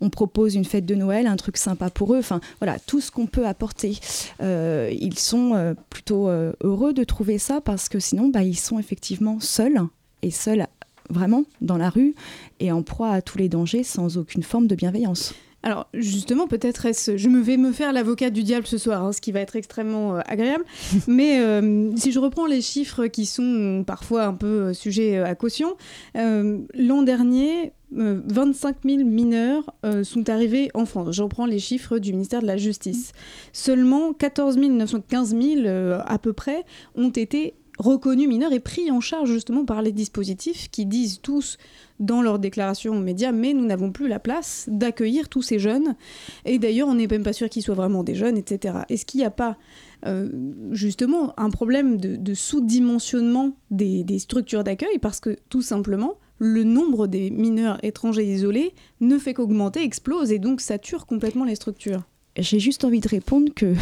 On 0.00 0.10
propose 0.10 0.54
une 0.54 0.64
fête 0.64 0.86
de 0.86 0.94
Noël, 0.94 1.26
un 1.26 1.36
truc 1.36 1.56
sympa 1.56 1.90
pour 1.90 2.14
eux. 2.14 2.18
Enfin, 2.18 2.40
voilà, 2.60 2.78
tout 2.78 3.00
ce 3.00 3.10
qu'on 3.10 3.26
peut 3.26 3.46
apporter. 3.46 3.98
Euh, 4.42 4.90
ils 4.92 5.18
sont 5.18 5.54
euh, 5.54 5.74
plutôt 5.90 6.28
euh, 6.28 6.52
heureux 6.62 6.92
de 6.92 7.04
trouver 7.04 7.38
ça 7.38 7.60
parce 7.60 7.88
que 7.88 7.98
sinon, 7.98 8.28
bah, 8.28 8.42
ils 8.42 8.58
sont 8.58 8.78
effectivement 8.78 9.38
seuls 9.40 9.80
et 10.22 10.30
seuls 10.30 10.66
vraiment 11.08 11.44
dans 11.60 11.76
la 11.76 11.90
rue 11.90 12.14
et 12.60 12.70
en 12.72 12.82
proie 12.82 13.10
à 13.10 13.22
tous 13.22 13.38
les 13.38 13.48
dangers 13.48 13.82
sans 13.82 14.16
aucune 14.16 14.42
forme 14.42 14.66
de 14.66 14.74
bienveillance. 14.74 15.34
Alors 15.62 15.88
justement, 15.92 16.46
peut-être 16.46 16.86
est-ce, 16.86 17.16
je 17.16 17.28
me 17.28 17.40
vais 17.40 17.58
me 17.58 17.72
faire 17.72 17.92
l'avocat 17.92 18.30
du 18.30 18.42
diable 18.42 18.66
ce 18.66 18.78
soir, 18.78 19.04
hein, 19.04 19.12
ce 19.12 19.20
qui 19.20 19.30
va 19.30 19.40
être 19.40 19.56
extrêmement 19.56 20.16
euh, 20.16 20.20
agréable. 20.26 20.64
Mais 21.06 21.40
euh, 21.40 21.94
si 21.96 22.12
je 22.12 22.18
reprends 22.18 22.46
les 22.46 22.62
chiffres 22.62 23.06
qui 23.06 23.26
sont 23.26 23.84
parfois 23.86 24.24
un 24.24 24.34
peu 24.34 24.46
euh, 24.46 24.72
sujets 24.72 25.18
à 25.18 25.34
caution, 25.34 25.76
l'an 26.14 27.02
dernier, 27.02 27.72
25 27.92 28.76
000 28.84 29.04
mineurs 29.04 29.74
sont 30.04 30.28
arrivés 30.28 30.70
en 30.74 30.86
France. 30.86 31.12
Je 31.12 31.22
reprends 31.22 31.46
les 31.46 31.58
chiffres 31.58 31.98
du 31.98 32.12
ministère 32.12 32.40
de 32.40 32.46
la 32.46 32.56
Justice. 32.56 33.12
Seulement 33.52 34.12
14 34.12 34.56
915 34.58 35.36
000 35.36 35.66
à 36.04 36.18
peu 36.18 36.32
près 36.32 36.64
ont 36.94 37.10
été 37.10 37.54
reconnus 37.80 38.28
mineurs 38.28 38.52
et 38.52 38.60
pris 38.60 38.90
en 38.90 39.00
charge 39.00 39.32
justement 39.32 39.64
par 39.64 39.82
les 39.82 39.92
dispositifs 39.92 40.70
qui 40.70 40.86
disent 40.86 41.20
tous 41.20 41.56
dans 41.98 42.22
leur 42.22 42.38
déclaration 42.38 42.94
aux 42.96 43.00
médias, 43.00 43.32
mais 43.32 43.52
nous 43.52 43.64
n'avons 43.64 43.90
plus 43.90 44.06
la 44.06 44.18
place 44.18 44.68
d'accueillir 44.70 45.28
tous 45.28 45.42
ces 45.42 45.58
jeunes. 45.58 45.96
Et 46.44 46.58
d'ailleurs, 46.58 46.88
on 46.88 46.94
n'est 46.94 47.06
même 47.06 47.22
pas 47.22 47.32
sûr 47.32 47.48
qu'ils 47.48 47.62
soient 47.62 47.74
vraiment 47.74 48.04
des 48.04 48.14
jeunes, 48.14 48.36
etc. 48.36 48.80
Est-ce 48.88 49.04
qu'il 49.04 49.20
n'y 49.20 49.26
a 49.26 49.30
pas 49.30 49.56
euh, 50.06 50.28
justement 50.72 51.38
un 51.38 51.50
problème 51.50 51.98
de, 51.98 52.34
sous-dimensionnement 52.34 53.56
des, 53.70 54.04
des 54.04 54.18
structures 54.18 54.64
d'accueil? 54.64 54.98
Parce 55.00 55.20
que 55.20 55.36
tout 55.48 55.62
simplement, 55.62 56.14
le 56.38 56.64
nombre 56.64 57.06
des 57.06 57.30
mineurs 57.30 57.78
étrangers 57.82 58.24
isolés 58.24 58.72
ne 59.00 59.18
fait 59.18 59.34
qu'augmenter, 59.34 59.82
explose, 59.82 60.32
et 60.32 60.38
donc 60.38 60.60
sature 60.60 61.06
complètement 61.06 61.44
les 61.44 61.54
structures. 61.54 62.02
J'ai 62.36 62.60
juste 62.60 62.84
envie 62.84 63.00
de 63.00 63.08
répondre 63.08 63.52
que 63.54 63.74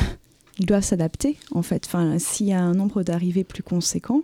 ils 0.59 0.67
doivent 0.67 0.85
s'adapter 0.85 1.37
en 1.53 1.63
fait. 1.63 1.85
Enfin, 1.87 2.19
s'il 2.19 2.47
y 2.47 2.53
a 2.53 2.61
un 2.61 2.75
nombre 2.75 3.03
d'arrivées 3.03 3.45
plus 3.45 3.63
conséquent, 3.63 4.23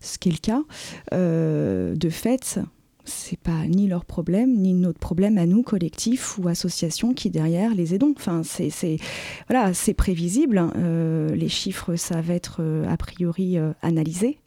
ce 0.00 0.18
qui 0.18 0.28
est 0.28 0.32
le 0.32 0.38
cas, 0.38 0.62
euh, 1.12 1.94
de 1.94 2.10
fait, 2.10 2.60
c'est 3.10 3.38
pas 3.38 3.66
ni 3.66 3.86
leur 3.86 4.04
problème 4.04 4.54
ni 4.56 4.72
notre 4.72 4.98
problème 4.98 5.38
à 5.38 5.46
nous 5.46 5.62
collectifs 5.62 6.38
ou 6.38 6.48
associations 6.48 7.12
qui 7.12 7.30
derrière 7.30 7.74
les 7.74 7.94
aidons. 7.94 8.14
Enfin, 8.16 8.42
c'est 8.44 8.70
voilà, 9.48 9.74
c'est 9.74 9.94
prévisible. 9.94 10.62
Euh, 10.76 11.34
les 11.34 11.48
chiffres 11.48 11.96
savent 11.96 12.30
être 12.30 12.58
euh, 12.60 12.88
a 12.88 12.96
priori 12.96 13.58
analysés. 13.82 14.38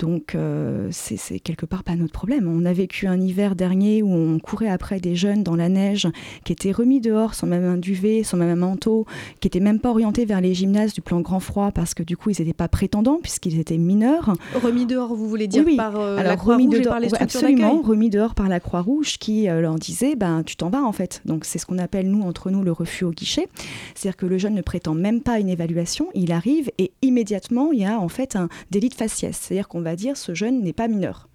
Donc 0.00 0.34
euh, 0.34 0.88
c'est 0.92 1.40
quelque 1.40 1.66
part 1.66 1.84
pas 1.84 1.94
notre 1.94 2.12
problème. 2.12 2.48
On 2.48 2.64
a 2.64 2.72
vécu 2.72 3.06
un 3.06 3.20
hiver 3.20 3.54
dernier 3.54 4.02
où 4.02 4.10
on 4.10 4.38
courait 4.38 4.70
après 4.70 4.98
des 4.98 5.14
jeunes 5.14 5.42
dans 5.42 5.56
la 5.56 5.68
neige 5.68 6.08
qui 6.44 6.54
étaient 6.54 6.72
remis 6.72 7.02
dehors 7.02 7.34
sans 7.34 7.46
même 7.46 7.64
un 7.64 7.76
duvet, 7.76 8.22
sans 8.22 8.38
même 8.38 8.48
un 8.48 8.56
manteau, 8.56 9.04
qui 9.40 9.46
n'étaient 9.46 9.60
même 9.60 9.78
pas 9.78 9.90
orientés 9.90 10.24
vers 10.24 10.40
les 10.40 10.54
gymnases 10.54 10.94
du 10.94 11.02
plan 11.02 11.20
grand 11.20 11.38
froid 11.38 11.70
parce 11.70 11.92
que 11.92 12.02
du 12.02 12.16
coup 12.16 12.30
ils 12.30 12.36
n'étaient 12.38 12.54
pas 12.54 12.68
prétendants 12.68 13.18
puisqu'ils 13.20 13.60
étaient 13.60 13.76
mineurs. 13.76 14.32
Remis 14.54 14.86
dehors, 14.86 15.14
vous 15.14 15.28
voulez 15.28 15.48
dire 15.48 15.66
par 15.76 16.00
euh, 16.00 16.22
la 16.22 16.36
Croix-Rouge 16.36 16.76
et 16.76 16.82
par 16.82 16.98
les 16.98 17.14
Absolument, 17.14 17.82
remis 17.90 18.08
dehors 18.08 18.34
par 18.34 18.48
la 18.48 18.60
Croix-Rouge 18.60 19.18
qui 19.18 19.46
leur 19.46 19.74
disait 19.74 20.14
ben, 20.14 20.42
tu 20.44 20.56
t'en 20.56 20.70
vas 20.70 20.82
en 20.82 20.92
fait. 20.92 21.22
Donc 21.24 21.44
c'est 21.44 21.58
ce 21.58 21.66
qu'on 21.66 21.78
appelle 21.78 22.08
nous 22.08 22.22
entre 22.22 22.50
nous 22.50 22.62
le 22.62 22.72
refus 22.72 23.04
au 23.04 23.10
guichet. 23.10 23.48
C'est-à-dire 23.94 24.16
que 24.16 24.26
le 24.26 24.38
jeune 24.38 24.54
ne 24.54 24.62
prétend 24.62 24.94
même 24.94 25.20
pas 25.20 25.40
une 25.40 25.48
évaluation, 25.48 26.08
il 26.14 26.32
arrive 26.32 26.70
et 26.78 26.92
immédiatement 27.02 27.72
il 27.72 27.80
y 27.80 27.84
a 27.84 27.98
en 27.98 28.08
fait 28.08 28.36
un 28.36 28.48
délit 28.70 28.88
de 28.88 28.94
faciès. 28.94 29.36
C'est-à-dire 29.36 29.68
qu'on 29.68 29.80
va 29.80 29.96
dire 29.96 30.16
ce 30.16 30.34
jeune 30.34 30.62
n'est 30.62 30.72
pas 30.72 30.88
mineur. 30.88 31.28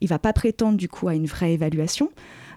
Il 0.00 0.08
va 0.08 0.18
pas 0.18 0.32
prétendre 0.32 0.78
du 0.78 0.88
coup 0.88 1.08
à 1.08 1.14
une 1.14 1.26
vraie 1.26 1.52
évaluation. 1.52 2.10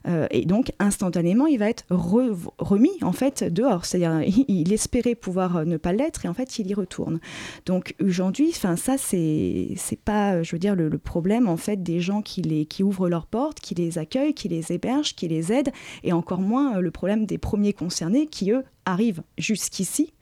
Euh, 0.08 0.28
et 0.32 0.46
donc, 0.46 0.72
instantanément, 0.80 1.48
il 1.48 1.60
va 1.60 1.70
être 1.70 1.86
remis 1.90 2.98
en 3.02 3.12
fait 3.12 3.44
dehors. 3.44 3.86
C'est-à-dire, 3.86 4.22
il, 4.48 4.72
espérait 4.74 5.16
pouvoir 5.16 5.58
euh, 5.58 5.66
ne 5.66 5.78
pas 5.78 5.94
l'être 5.94 6.26
et 6.26 6.30
en 6.30 6.34
fait, 6.34 6.60
il 6.60 6.68
y 6.68 6.74
retourne. 6.74 7.20
Donc, 7.66 7.96
aujourd'hui, 8.02 8.50
enfin, 8.50 8.76
ça, 8.76 8.98
c'est 8.98 9.70
c'est 9.76 10.00
pas, 10.00 10.44
je 10.44 10.52
veux 10.52 10.60
dire, 10.60 10.76
le, 10.76 10.92
problème 10.98 11.48
en 11.48 11.58
fait 11.58 11.82
des 11.82 12.00
gens 12.00 12.22
qui 12.22 12.42
les 12.42 12.66
qui 12.66 12.84
ouvrent 12.84 13.10
leurs 13.10 13.26
portes, 13.26 13.60
qui 13.60 13.74
les 13.76 13.98
accueillent, 13.98 14.34
qui 14.34 14.48
les 14.50 14.72
hébergent, 14.72 15.16
qui 15.16 15.28
les 15.28 15.52
aident, 15.52 15.72
et 16.04 16.14
encore 16.14 16.42
moins 16.42 16.78
euh, 16.78 16.82
le 16.82 16.92
problème 16.92 17.26
des 17.26 17.38
premiers 17.38 17.74
concernés 17.74 18.28
qui 18.28 18.52
eux 18.52 18.64
arrivent 18.86 19.24
jusqu'ici 19.38 20.14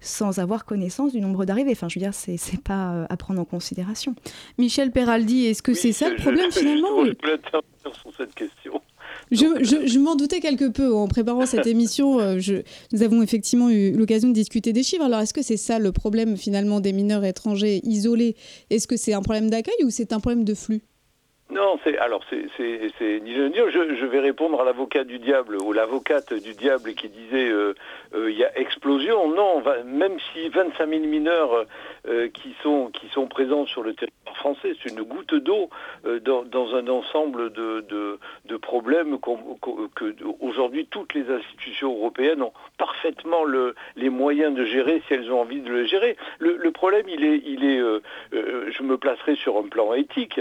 sans 0.00 0.40
avoir 0.40 0.64
connaissance 0.64 1.12
du 1.12 1.20
nombre 1.20 1.44
d'arrivées. 1.44 1.70
Enfin, 1.72 1.88
je 1.88 1.98
veux 1.98 2.04
dire, 2.04 2.14
c'est 2.14 2.32
n'est 2.52 2.58
pas 2.58 3.06
à 3.08 3.16
prendre 3.16 3.40
en 3.40 3.44
considération. 3.44 4.16
Michel 4.58 4.90
Peraldi, 4.90 5.46
est-ce 5.46 5.62
que 5.62 5.74
c'est 5.74 5.92
ça 5.92 6.10
le 6.10 6.16
problème 6.16 6.50
finalement 6.50 7.04
Je 7.04 7.12
peux 7.12 7.38
sur 7.84 8.16
cette 8.16 8.34
question. 8.34 8.82
Je, 9.32 9.98
m'en 9.98 10.14
doutais 10.14 10.40
quelque 10.40 10.68
peu 10.68 10.94
en 10.94 11.08
préparant 11.08 11.46
cette 11.46 11.66
émission. 11.66 12.20
Euh, 12.20 12.38
nous 12.92 13.02
avons 13.02 13.22
effectivement 13.22 13.70
eu 13.70 13.92
l'occasion 13.92 14.28
de 14.28 14.34
discuter 14.34 14.72
des 14.72 14.82
chiffres. 14.82 15.04
Alors, 15.04 15.20
est-ce 15.20 15.34
que 15.34 15.42
c'est 15.42 15.56
ça 15.56 15.78
le 15.78 15.90
problème 15.90 16.36
finalement 16.36 16.80
des 16.80 16.92
mineurs 16.92 17.24
étrangers 17.24 17.80
isolés? 17.84 18.36
Est-ce 18.70 18.86
que 18.86 18.96
c'est 18.96 19.14
un 19.14 19.22
problème 19.22 19.48
d'accueil 19.48 19.84
ou 19.84 19.90
c'est 19.90 20.12
un 20.12 20.20
problème 20.20 20.44
de 20.44 20.54
flux? 20.54 20.82
Non, 21.52 21.78
c'est 21.84 21.98
alors 21.98 22.22
c'est 22.30 23.20
ni 23.20 23.34
le 23.34 23.52
je, 23.54 23.94
je, 23.94 24.06
vais 24.06 24.20
répondre 24.20 24.60
à 24.60 24.64
l'avocat 24.64 25.04
du 25.04 25.18
diable 25.18 25.56
ou 25.56 25.72
l'avocate 25.72 26.32
du 26.32 26.54
diable 26.54 26.94
qui 26.94 27.10
disait 27.10 27.50
euh, 27.50 27.74
euh, 28.14 28.30
il 28.30 28.38
y 28.38 28.44
a 28.44 28.58
explosion. 28.58 29.28
Non, 29.28 29.62
même 29.84 30.16
si 30.32 30.48
25 30.48 30.88
000 30.88 31.00
mineurs 31.02 31.66
euh, 32.08 32.28
qui 32.28 32.54
sont 32.62 32.90
qui 32.92 33.06
sont 33.08 33.26
présents 33.26 33.66
sur 33.66 33.82
le 33.82 33.92
territoire 33.92 34.36
français, 34.36 34.74
c'est 34.82 34.90
une 34.90 35.02
goutte 35.02 35.34
d'eau 35.34 35.68
dans, 36.04 36.74
un 36.74 36.88
ensemble 36.88 37.52
de, 37.52 37.84
de, 38.46 38.56
problèmes 38.56 39.18
que 39.18 40.14
aujourd'hui 40.40 40.86
toutes 40.90 41.12
les 41.12 41.30
institutions 41.30 41.94
européennes 41.94 42.42
ont 42.42 42.52
parfaitement 42.78 43.44
le, 43.44 43.74
les 43.96 44.08
moyens 44.08 44.54
de 44.54 44.64
gérer 44.64 45.02
si 45.06 45.14
elles 45.14 45.30
ont 45.30 45.40
envie 45.40 45.60
de 45.60 45.68
le 45.68 45.84
gérer. 45.84 46.16
Le, 46.38 46.70
problème, 46.70 47.06
il 47.08 47.24
est 47.24 47.42
je 48.32 48.82
me 48.82 48.96
placerai 48.96 49.36
sur 49.36 49.58
un 49.58 49.68
plan 49.68 49.92
éthique. 49.92 50.40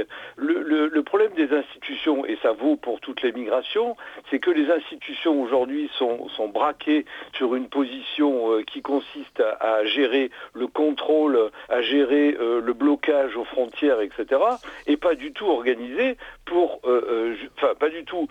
Le 1.01 1.05
problème 1.05 1.33
des 1.33 1.51
institutions, 1.51 2.27
et 2.27 2.37
ça 2.43 2.51
vaut 2.51 2.75
pour 2.75 2.99
toutes 2.99 3.23
les 3.23 3.31
migrations, 3.31 3.97
c'est 4.29 4.37
que 4.37 4.51
les 4.51 4.69
institutions 4.69 5.41
aujourd'hui 5.41 5.89
sont, 5.97 6.29
braquées 6.53 7.05
sur 7.33 7.55
une 7.55 7.69
position 7.69 8.51
euh, 8.51 8.63
qui 8.63 8.81
consiste 8.81 9.41
à, 9.59 9.83
gérer 9.85 10.29
le 10.53 10.67
contrôle, 10.67 11.49
à 11.69 11.81
gérer 11.81 12.35
euh, 12.39 12.61
le 12.61 12.73
blocage 12.73 13.35
aux 13.35 13.45
frontières, 13.45 14.01
etc., 14.01 14.41
et 14.85 14.97
pas 14.97 15.15
du 15.15 15.31
tout 15.31 15.47
organisées 15.47 16.17
pour, 16.45 16.81
euh, 16.85 17.35
pas 17.79 17.89
du 17.89 18.03
tout 18.05 18.27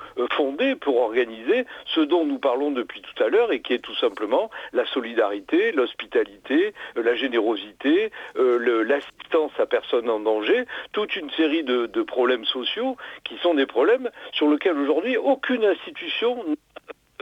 pour 0.80 0.96
organiser 1.00 1.64
ce 1.86 2.00
dont 2.00 2.24
nous 2.24 2.38
parlons 2.38 2.70
depuis 2.70 3.00
tout 3.00 3.22
à 3.22 3.28
l'heure 3.28 3.52
et 3.52 3.60
qui 3.60 3.72
est 3.72 3.78
tout 3.78 3.94
simplement 3.96 4.50
la 4.72 4.86
solidarité, 4.86 5.72
l'hospitalité, 5.72 6.74
la 6.94 7.14
générosité, 7.14 8.10
l'assistance 8.36 9.52
à 9.58 9.66
personnes 9.66 10.10
en 10.10 10.20
danger, 10.20 10.64
toute 10.92 11.16
une 11.16 11.30
série 11.30 11.64
de, 11.64 11.86
de 11.86 12.02
problèmes 12.02 12.44
sociaux 12.44 12.59
qui 13.24 13.36
sont 13.38 13.54
des 13.54 13.66
problèmes 13.66 14.10
sur 14.32 14.50
lesquels 14.50 14.78
aujourd'hui 14.78 15.16
aucune 15.16 15.64
institution 15.64 16.44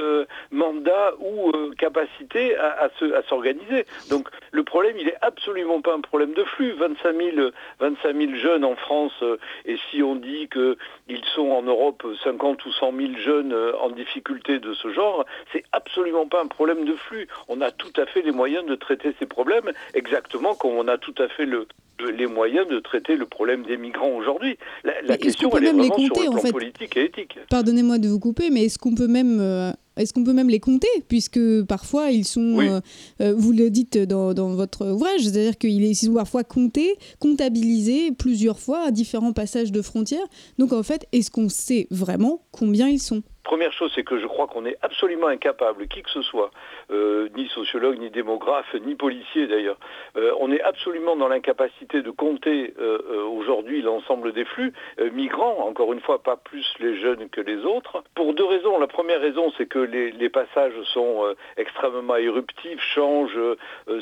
euh, 0.01 0.27
mandat 0.53 1.12
ou 1.18 1.51
euh, 1.51 1.72
capacité 1.77 2.57
à, 2.57 2.88
s'organiser. 3.29 3.85
Donc 4.11 4.29
le 4.53 4.62
problème, 4.62 4.96
il 4.98 5.09
est 5.09 5.16
absolument 5.22 5.81
pas 5.81 5.94
un 5.94 6.01
problème 6.01 6.35
de 6.35 6.44
flux. 6.44 6.72
25 6.72 7.16
000, 7.16 8.35
jeunes 8.37 8.64
en 8.64 8.77
France, 8.77 9.12
euh, 9.22 9.38
et 9.64 9.77
si 9.90 10.03
on 10.03 10.14
dit 10.14 10.48
qu'ils 10.48 11.24
sont 11.35 11.51
en 11.51 11.62
Europe 11.62 12.07
50 12.22 12.64
ou 12.64 12.72
100 12.72 12.92
000 12.96 13.12
jeunes 13.18 13.55
en 13.81 13.90
difficulté 13.90 14.61
de 14.61 14.72
ce 14.72 14.92
genre, 14.92 15.24
c'est 15.53 15.64
absolument 15.72 16.27
pas 16.27 16.42
un 16.42 16.46
problème 16.46 16.85
de 16.85 16.94
flux. 16.94 17.27
On 17.48 17.61
a 17.61 17.72
tout 17.72 17.92
à 17.96 18.07
fait 18.07 18.22
les 18.22 18.33
moyens 18.33 18.64
de 18.66 18.77
traiter 18.77 19.14
ces 19.18 19.27
problèmes, 19.27 19.72
exactement 19.94 20.55
comme 20.55 20.72
on 20.72 20.87
a 20.87 20.98
tout 20.98 21.14
à 21.18 21.29
fait 21.29 21.46
le, 21.46 21.66
les 22.06 22.26
moyens 22.26 22.66
de 22.68 22.78
traiter 22.78 23.16
le 23.16 23.26
problème 23.26 23.64
des 23.64 23.76
migrants 23.76 24.11
aujourd'hui. 24.16 24.58
La, 24.84 25.16
question, 25.16 25.50
elle 25.56 25.64
est 25.64 25.72
vraiment 25.72 25.88
compter, 25.88 26.22
sur 26.22 26.32
le 26.34 26.40
plan 26.40 26.50
politique 26.50 26.96
et 26.96 27.04
éthique. 27.04 27.38
Pardonnez-moi 27.50 27.98
de 27.98 28.08
vous 28.08 28.20
couper, 28.20 28.50
mais 28.50 28.64
est-ce 28.64 28.78
qu'on 28.78 28.94
peut 28.94 29.08
même... 29.08 29.38
Euh, 29.40 29.70
est-ce 29.96 30.14
qu'on 30.14 30.22
peut 30.22 30.32
même 30.32 30.48
les 30.48 30.61
compter 30.61 30.88
Puisque 31.08 31.40
parfois, 31.66 32.11
ils 32.11 32.24
sont, 32.24 32.61
euh, 32.61 32.78
euh, 33.20 33.34
vous 33.37 33.52
le 33.52 33.68
dites 33.68 33.98
dans, 33.98 34.32
dans 34.32 34.54
votre 34.54 34.87
ouvrage, 34.87 35.22
c'est-à-dire 35.22 35.58
qu'ils 35.58 35.96
sont 35.96 36.14
parfois 36.14 36.44
comptés, 36.44 36.96
comptabilisés 37.18 38.12
plusieurs 38.12 38.61
fois 38.61 38.84
à 38.87 38.90
différents 38.92 39.32
passages 39.32 39.72
de 39.72 39.82
frontières. 39.82 40.26
Donc 40.58 40.72
en 40.72 40.84
fait, 40.84 41.06
est-ce 41.12 41.32
qu'on 41.32 41.48
sait 41.48 41.88
vraiment 41.90 42.42
combien 42.52 42.88
ils 42.88 43.00
sont? 43.00 43.24
Première 43.42 43.72
chose, 43.72 43.90
c'est 43.94 44.04
que 44.04 44.20
je 44.20 44.26
crois 44.26 44.46
qu'on 44.46 44.66
est 44.66 44.76
absolument 44.82 45.28
incapable, 45.28 45.88
qui 45.88 46.02
que 46.02 46.11
ce 46.11 46.20
soit, 46.20 46.50
euh, 46.90 47.29
ni 47.37 47.48
sociologue, 47.48 47.98
ni 47.98 48.11
démographe, 48.11 48.74
ni 48.74 48.94
policier 48.94 49.46
d'ailleurs, 49.46 49.79
euh, 50.16 50.33
on 50.40 50.51
est 50.53 50.61
absolument 50.61 51.16
dans 51.16 51.29
l'incapacité 51.29 52.03
de 52.03 52.11
compter 52.11 52.74
euh, 52.79 53.24
aujourd'hui 53.24 53.83
l'ensemble 53.83 54.33
des 54.33 54.44
flux 54.44 54.72
migrants, 55.12 55.66
encore 55.66 55.92
une 55.92 56.01
fois 56.01 56.22
pas 56.22 56.37
plus 56.37 56.66
les 56.81 56.96
jeunes 57.01 57.29
que 57.29 57.40
les 57.40 57.64
autres, 57.64 58.03
pour 58.14 58.35
deux 58.35 58.44
raisons. 58.44 58.79
La 58.79 58.87
première 58.87 59.20
raison, 59.20 59.53
c'est 59.57 59.66
que 59.66 59.79
les, 59.79 60.29
passages 60.29 60.79
sont 60.92 61.35
extrêmement 61.57 62.16
éruptifs, 62.16 62.81
changent, 62.81 63.38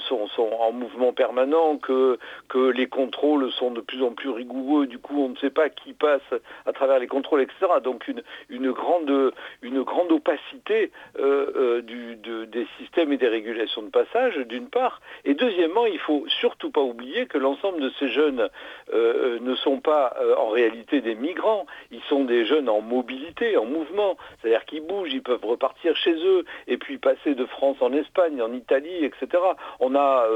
sont, 0.08 0.26
sont, 0.28 0.50
en 0.58 0.72
mouvement 0.72 1.12
permanent, 1.12 1.76
que, 1.76 2.18
que 2.48 2.70
les 2.70 2.88
contrôles 2.88 3.50
sont 3.52 3.70
de 3.70 3.80
plus 3.80 4.02
en 4.02 4.10
plus 4.10 4.30
rigoureux, 4.30 4.86
du 4.86 4.98
coup 4.98 5.22
on 5.22 5.28
ne 5.28 5.36
sait 5.36 5.50
pas 5.50 5.68
qui 5.68 5.92
passe 5.92 6.20
à 6.66 6.72
travers 6.72 6.98
les 6.98 7.06
contrôles, 7.06 7.42
etc. 7.42 7.66
Donc 7.82 8.08
une, 8.08 8.22
une 8.48 8.72
grande 8.72 9.32
une 9.62 9.82
grande 9.82 10.12
opacité 10.12 10.90
euh, 11.18 11.80
euh, 11.80 12.46
des 12.46 12.66
systèmes 12.78 13.12
et 13.12 13.16
des 13.16 13.28
régulations 13.28 13.82
de 13.82 13.90
passage, 13.90 14.36
d'une 14.36 14.68
part. 14.68 15.00
Et 15.24 15.34
deuxièmement, 15.34 15.86
il 15.86 15.98
faut 15.98 16.24
surtout 16.28 16.70
pas 16.70 16.80
oublier 16.80 17.26
que 17.26 17.38
l'ensemble 17.38 17.80
de 17.80 17.90
ces 17.98 18.08
jeunes 18.08 18.48
euh, 18.92 19.38
ne 19.40 19.54
sont 19.54 19.80
pas 19.80 20.16
en 20.38 20.48
réalité 20.48 21.00
des 21.00 21.14
migrants, 21.14 21.66
ils 21.90 22.02
sont 22.08 22.24
des 22.24 22.44
jeunes 22.46 22.68
en 22.68 22.80
mobilité, 22.80 23.56
en 23.56 23.64
mouvement, 23.64 24.16
c'est-à-dire 24.40 24.64
qu'ils 24.64 24.82
bougent, 24.82 25.12
ils 25.12 25.22
peuvent 25.22 25.44
repartir 25.44 25.96
chez 25.96 26.14
eux 26.14 26.44
et 26.66 26.76
puis 26.76 26.98
passer 26.98 27.34
de 27.34 27.44
France 27.46 27.76
en 27.80 27.92
Espagne, 27.92 28.40
en 28.42 28.52
Italie, 28.52 29.04
etc. 29.04 29.42
On 29.80 29.94
a, 29.94 30.26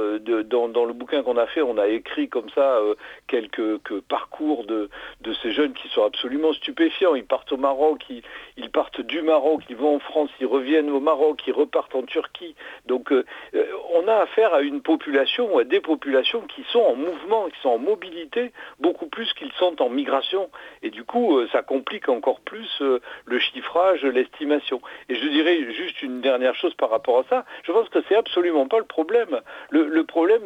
dans, 0.44 0.84
le 0.84 0.92
bouquin 0.92 1.22
qu'on 1.22 1.36
a 1.36 1.46
fait, 1.46 1.62
on 1.62 1.78
a 1.78 1.88
écrit 1.88 2.28
comme 2.28 2.50
ça 2.50 2.80
quelques, 3.26 3.78
parcours 4.08 4.64
de, 4.64 4.88
ces 5.42 5.52
jeunes 5.52 5.72
qui 5.72 5.88
sont 5.88 6.04
absolument 6.04 6.52
stupéfiants. 6.52 7.14
Ils 7.14 7.24
partent 7.24 7.52
au 7.52 7.56
Maroc, 7.56 8.04
ils 8.56 8.70
partent 8.70 9.00
du 9.00 9.22
Maroc, 9.22 9.62
ils 9.68 9.76
vont 9.76 9.96
en 9.96 9.98
France, 10.00 10.30
ils 10.40 10.46
reviennent 10.46 10.90
au 10.90 11.00
Maroc, 11.00 11.42
ils 11.46 11.52
repartent 11.52 11.94
en 11.94 12.02
Turquie. 12.02 12.29
Donc 12.86 13.12
euh, 13.12 13.24
euh, 13.54 13.64
on 13.94 14.08
a 14.08 14.16
affaire 14.16 14.54
à 14.54 14.62
une 14.62 14.80
population 14.80 15.54
ou 15.54 15.58
à 15.58 15.64
des 15.64 15.80
populations 15.80 16.42
qui 16.42 16.64
sont 16.72 16.80
en 16.80 16.94
mouvement, 16.94 17.48
qui 17.48 17.60
sont 17.60 17.70
en 17.70 17.78
mobilité, 17.78 18.52
beaucoup 18.78 19.06
plus 19.06 19.32
qu'ils 19.34 19.52
sont 19.52 19.80
en 19.82 19.88
migration. 19.88 20.50
Et 20.82 20.90
du 20.90 21.04
coup, 21.04 21.38
euh, 21.38 21.48
ça 21.52 21.62
complique 21.62 22.08
encore 22.08 22.40
plus 22.40 22.82
le 23.24 23.38
chiffrage, 23.38 24.04
l'estimation. 24.04 24.80
Et 25.08 25.14
je 25.14 25.28
dirais 25.28 25.72
juste 25.72 26.02
une 26.02 26.20
dernière 26.20 26.54
chose 26.54 26.74
par 26.74 26.90
rapport 26.90 27.18
à 27.18 27.24
ça. 27.28 27.44
Je 27.64 27.72
pense 27.72 27.88
que 27.88 27.98
c'est 28.08 28.16
absolument 28.16 28.66
pas 28.66 28.78
le 28.78 28.84
problème. 28.84 29.40
Le, 29.70 30.02
problème, 30.04 30.42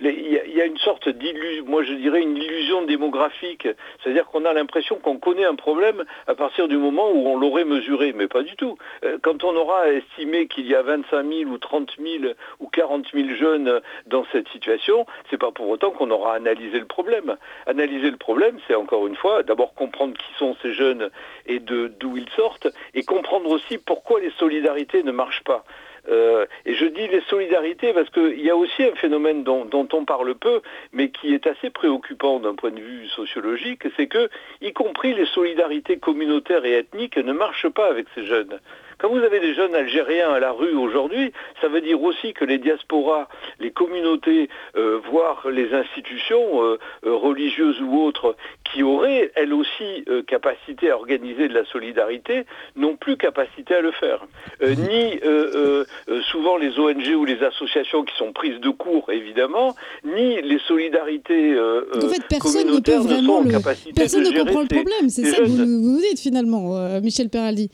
il 0.00 0.54
y, 0.54 0.60
a 0.60 0.64
une 0.64 0.78
sorte 0.78 1.08
d'illusion, 1.08 1.64
moi 1.66 1.82
je 1.82 1.94
dirais 1.94 2.20
une 2.20 2.36
illusion 2.36 2.82
démographique. 2.82 3.66
C'est-à-dire 4.02 4.26
qu'on 4.26 4.44
a 4.44 4.52
l'impression 4.52 4.96
qu'on 4.96 5.18
connaît 5.18 5.44
un 5.44 5.54
problème 5.54 6.04
à 6.26 6.34
partir 6.34 6.68
du 6.68 6.76
moment 6.76 7.10
où 7.10 7.26
on 7.28 7.38
l'aurait 7.38 7.64
mesuré 7.64 8.12
mais 8.12 8.28
pas 8.28 8.42
du 8.42 8.54
tout. 8.56 8.76
Quand 9.22 9.44
on 9.44 9.56
aura 9.56 9.88
estimé 9.88 10.46
qu'il 10.46 10.66
y 10.66 10.74
a 10.74 10.82
25 10.82 11.22
000 11.28 11.50
ou 11.50 11.58
30 11.58 11.92
000 11.98 12.32
ou 12.60 12.68
40 12.68 13.06
000 13.12 13.28
jeunes 13.34 13.80
dans 14.06 14.24
cette 14.32 14.48
situation, 14.48 15.06
c'est 15.30 15.38
pas 15.38 15.52
pour 15.52 15.68
autant 15.68 15.90
qu'on 15.90 16.10
aura 16.10 16.34
analysé 16.34 16.78
le 16.78 16.86
problème. 16.86 17.36
Analyser 17.66 18.10
le 18.10 18.16
problème, 18.16 18.58
c'est 18.66 18.74
encore 18.74 19.06
une 19.06 19.16
fois 19.16 19.42
d'abord 19.42 19.74
comprendre 19.74 20.14
qui 20.16 20.34
sont 20.38 20.56
ces 20.62 20.72
jeunes 20.72 21.10
et 21.46 21.60
d'où 21.60 22.16
ils 22.16 22.28
sortent, 22.36 22.68
et 22.94 23.02
comprendre 23.02 23.50
aussi 23.50 23.78
pourquoi 23.78 24.20
les 24.20 24.30
solidarités 24.30 25.02
ne 25.02 25.12
marchent 25.12 25.44
pas. 25.44 25.64
Euh, 26.08 26.46
et 26.64 26.74
je 26.74 26.86
dis 26.86 27.06
les 27.08 27.20
solidarités 27.22 27.92
parce 27.92 28.08
qu'il 28.10 28.40
y 28.40 28.50
a 28.50 28.56
aussi 28.56 28.82
un 28.84 28.94
phénomène 28.94 29.44
dont, 29.44 29.88
on 29.92 30.04
parle 30.04 30.34
peu, 30.34 30.62
mais 30.92 31.10
qui 31.10 31.34
est 31.34 31.46
assez 31.46 31.70
préoccupant 31.70 32.40
d'un 32.40 32.54
point 32.54 32.70
de 32.70 32.80
vue 32.80 33.08
sociologique, 33.08 33.82
c'est 33.96 34.06
que, 34.06 34.30
y 34.62 34.72
compris 34.72 35.14
les 35.14 35.26
solidarités 35.26 35.98
communautaires 35.98 36.64
et 36.64 36.78
ethniques, 36.78 37.18
ne 37.18 37.32
marchent 37.32 37.68
pas 37.68 37.88
avec 37.88 38.06
ces 38.14 38.24
jeunes. 38.24 38.58
Quand 38.98 39.10
vous 39.10 39.18
avez 39.18 39.38
des 39.38 39.54
jeunes 39.54 39.76
Algériens 39.76 40.30
à 40.32 40.40
la 40.40 40.50
rue 40.50 40.74
aujourd'hui, 40.74 41.32
ça 41.60 41.68
veut 41.68 41.80
dire 41.80 42.02
aussi 42.02 42.32
que 42.32 42.44
les 42.44 42.58
diasporas, 42.58 43.28
les 43.60 43.70
communautés, 43.70 44.48
euh, 44.76 44.98
voire 45.08 45.46
les 45.48 45.72
institutions 45.72 46.64
euh, 46.64 46.78
euh, 47.06 47.14
religieuses 47.14 47.80
ou 47.80 48.00
autres, 48.00 48.34
qui 48.64 48.82
auraient 48.82 49.30
elles 49.36 49.54
aussi 49.54 50.04
capacité 50.26 50.90
à 50.90 50.96
organiser 50.96 51.48
de 51.48 51.54
la 51.54 51.64
solidarité, 51.64 52.44
n'ont 52.76 52.96
plus 52.96 53.16
capacité 53.16 53.76
à 53.76 53.80
le 53.80 53.92
faire. 53.92 54.26
ni 54.60 55.20
souvent 56.30 56.56
les 56.58 56.78
ONG 56.78 57.14
ou 57.16 57.24
les 57.24 57.42
associations 57.42 58.04
qui 58.04 58.14
sont 58.16 58.32
prises 58.32 58.60
de 58.60 58.68
court, 58.68 59.10
évidemment, 59.10 59.74
ni 60.04 60.42
les 60.42 60.58
solidarités 60.66 61.58
en 61.58 62.08
fait, 62.08 62.22
personne 62.28 62.66
ne 62.66 62.80
peut 62.80 62.96
vraiment 62.96 63.40
le... 63.40 63.94
personne 63.94 64.24
ne 64.24 64.38
comprend 64.38 64.60
le 64.60 64.68
problème. 64.68 65.08
C'est 65.08 65.24
ça 65.24 65.38
que 65.38 65.44
vous, 65.44 65.94
vous, 65.94 66.00
dites 66.00 66.20
finalement, 66.20 67.00
Michel 67.00 67.30
Peraldi. 67.30 67.70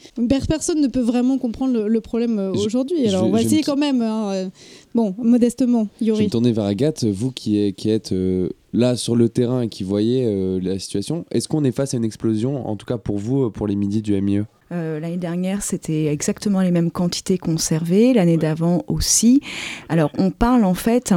Personne 0.48 0.80
ne 0.80 0.88
peut 0.88 1.00
vraiment 1.00 1.13
vraiment 1.14 1.38
comprendre 1.38 1.86
le, 1.86 2.00
problème 2.00 2.38
euh, 2.38 2.52
aujourd'hui. 2.52 3.06
Alors, 3.06 3.26
on 3.26 3.30
va 3.30 3.40
essayer 3.40 3.62
quand 3.62 3.76
même. 3.76 4.02
Hein, 4.02 4.30
euh, 4.32 4.48
bon, 4.94 5.14
modestement, 5.18 5.88
Yori. 6.00 6.16
Je 6.16 6.22
vais 6.22 6.26
me 6.26 6.30
tourner 6.30 6.52
vers 6.52 6.64
Agathe. 6.64 7.04
Vous 7.04 7.30
qui, 7.30 7.72
qui 7.74 7.90
êtes 7.90 8.12
euh, 8.12 8.48
là 8.72 8.96
sur 8.96 9.14
le 9.14 9.28
terrain 9.28 9.62
et 9.62 9.68
qui 9.68 9.84
voyez 9.84 10.60
la 10.60 10.78
situation, 10.78 11.24
est-ce 11.30 11.48
qu'on 11.48 11.64
est 11.64 11.72
face 11.72 11.94
à 11.94 11.96
une 11.96 12.04
explosion, 12.04 12.68
en 12.68 12.76
tout 12.76 12.86
cas 12.86 12.98
pour 12.98 13.18
vous, 13.18 13.50
pour 13.50 13.66
les 13.66 13.76
midis 13.76 14.02
du 14.02 14.20
MIE 14.20 14.42
L'année 14.70 15.18
dernière, 15.18 15.62
c'était 15.62 16.06
exactement 16.06 16.60
les 16.60 16.72
mêmes 16.72 16.90
quantités 16.90 17.38
conservées. 17.38 18.12
L'année 18.12 18.36
d'avant 18.36 18.82
aussi. 18.88 19.40
Alors, 19.88 20.10
on 20.18 20.32
parle 20.32 20.64
en 20.64 20.74
fait 20.74 21.14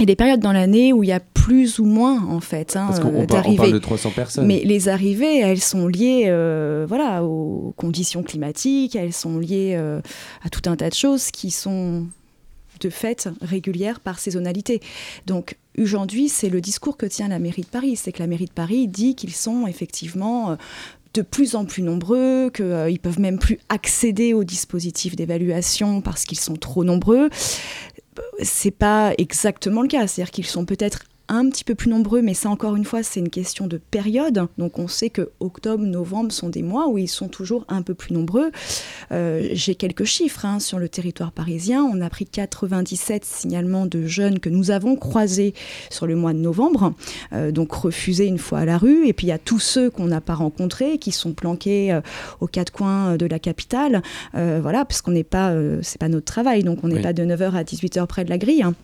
et 0.00 0.06
des 0.06 0.16
périodes 0.16 0.40
dans 0.40 0.52
l'année 0.52 0.92
où 0.92 1.04
il 1.04 1.08
y 1.08 1.12
a 1.12 1.20
plus 1.20 1.78
ou 1.78 1.84
moins 1.84 2.26
en 2.26 2.40
fait 2.40 2.76
hein, 2.76 2.86
Parce 2.88 3.00
qu'on 3.00 3.26
parle, 3.26 3.72
de 3.72 3.78
300 3.78 4.10
personnes. 4.10 4.46
Mais 4.46 4.62
les 4.64 4.88
arrivées, 4.88 5.38
elles 5.38 5.60
sont 5.60 5.86
liées 5.86 6.24
euh, 6.26 6.86
voilà, 6.88 7.22
aux 7.22 7.74
conditions 7.76 8.22
climatiques, 8.22 8.96
elles 8.96 9.12
sont 9.12 9.38
liées 9.38 9.74
euh, 9.76 10.00
à 10.42 10.48
tout 10.48 10.68
un 10.68 10.76
tas 10.76 10.88
de 10.88 10.94
choses 10.94 11.30
qui 11.30 11.50
sont 11.50 12.06
de 12.80 12.88
fait 12.88 13.28
régulières 13.42 14.00
par 14.00 14.18
saisonnalité. 14.18 14.80
Donc 15.26 15.58
aujourd'hui, 15.78 16.30
c'est 16.30 16.48
le 16.48 16.62
discours 16.62 16.96
que 16.96 17.04
tient 17.04 17.28
la 17.28 17.38
mairie 17.38 17.62
de 17.62 17.66
Paris. 17.66 17.96
C'est 17.96 18.10
que 18.10 18.20
la 18.20 18.26
mairie 18.26 18.46
de 18.46 18.52
Paris 18.52 18.88
dit 18.88 19.14
qu'ils 19.14 19.34
sont 19.34 19.66
effectivement... 19.66 20.52
Euh, 20.52 20.56
de 21.14 21.22
plus 21.22 21.56
en 21.56 21.64
plus 21.64 21.82
nombreux, 21.82 22.50
qu'ils 22.54 22.64
ne 22.66 22.98
peuvent 22.98 23.18
même 23.18 23.38
plus 23.38 23.58
accéder 23.68 24.32
aux 24.32 24.44
dispositifs 24.44 25.16
d'évaluation 25.16 26.00
parce 26.00 26.24
qu'ils 26.24 26.38
sont 26.38 26.54
trop 26.54 26.84
nombreux 26.84 27.30
c'est 28.42 28.70
pas 28.70 29.12
exactement 29.18 29.82
le 29.82 29.88
cas. 29.88 30.06
C'est-à-dire 30.06 30.30
qu'ils 30.30 30.46
sont 30.46 30.64
peut-être 30.64 31.04
un 31.30 31.48
petit 31.48 31.62
peu 31.64 31.74
plus 31.74 31.88
nombreux, 31.88 32.22
mais 32.22 32.34
ça 32.34 32.50
encore 32.50 32.74
une 32.74 32.84
fois, 32.84 33.02
c'est 33.02 33.20
une 33.20 33.30
question 33.30 33.66
de 33.68 33.78
période. 33.78 34.48
Donc 34.58 34.78
on 34.78 34.88
sait 34.88 35.10
que 35.10 35.30
octobre, 35.38 35.84
novembre 35.84 36.32
sont 36.32 36.48
des 36.48 36.62
mois 36.62 36.88
où 36.88 36.98
ils 36.98 37.08
sont 37.08 37.28
toujours 37.28 37.64
un 37.68 37.82
peu 37.82 37.94
plus 37.94 38.12
nombreux. 38.12 38.50
Euh, 39.12 39.48
j'ai 39.52 39.76
quelques 39.76 40.04
chiffres 40.04 40.44
hein, 40.44 40.58
sur 40.58 40.78
le 40.78 40.88
territoire 40.88 41.30
parisien. 41.30 41.84
On 41.84 42.00
a 42.00 42.10
pris 42.10 42.26
97 42.26 43.24
signalements 43.24 43.86
de 43.86 44.06
jeunes 44.06 44.40
que 44.40 44.48
nous 44.48 44.72
avons 44.72 44.96
croisés 44.96 45.54
sur 45.88 46.06
le 46.06 46.16
mois 46.16 46.32
de 46.32 46.38
novembre, 46.38 46.94
euh, 47.32 47.52
donc 47.52 47.72
refusés 47.72 48.26
une 48.26 48.38
fois 48.38 48.60
à 48.60 48.64
la 48.64 48.76
rue. 48.76 49.06
Et 49.06 49.12
puis 49.12 49.28
il 49.28 49.30
y 49.30 49.32
a 49.32 49.38
tous 49.38 49.60
ceux 49.60 49.88
qu'on 49.88 50.06
n'a 50.06 50.20
pas 50.20 50.34
rencontrés, 50.34 50.98
qui 50.98 51.12
sont 51.12 51.32
planqués 51.32 51.92
euh, 51.92 52.00
aux 52.40 52.48
quatre 52.48 52.72
coins 52.72 53.16
de 53.16 53.26
la 53.26 53.38
capitale. 53.38 54.02
voilà, 54.34 54.84
parce 54.84 55.00
qu'on 55.00 55.12
n'est 55.12 55.24
pas, 55.24 55.54
c'est 55.82 55.98
pas 55.98 56.08
notre 56.08 56.26
travail, 56.26 56.64
donc 56.64 56.80
on 56.82 56.88
n'est 56.88 57.00
pas 57.00 57.12
de 57.12 57.24
9h 57.24 57.52
à 57.52 57.62
18h 57.62 58.06
près 58.06 58.24
de 58.24 58.30
la 58.30 58.38
grille. 58.38 58.62
Hein. 58.62 58.74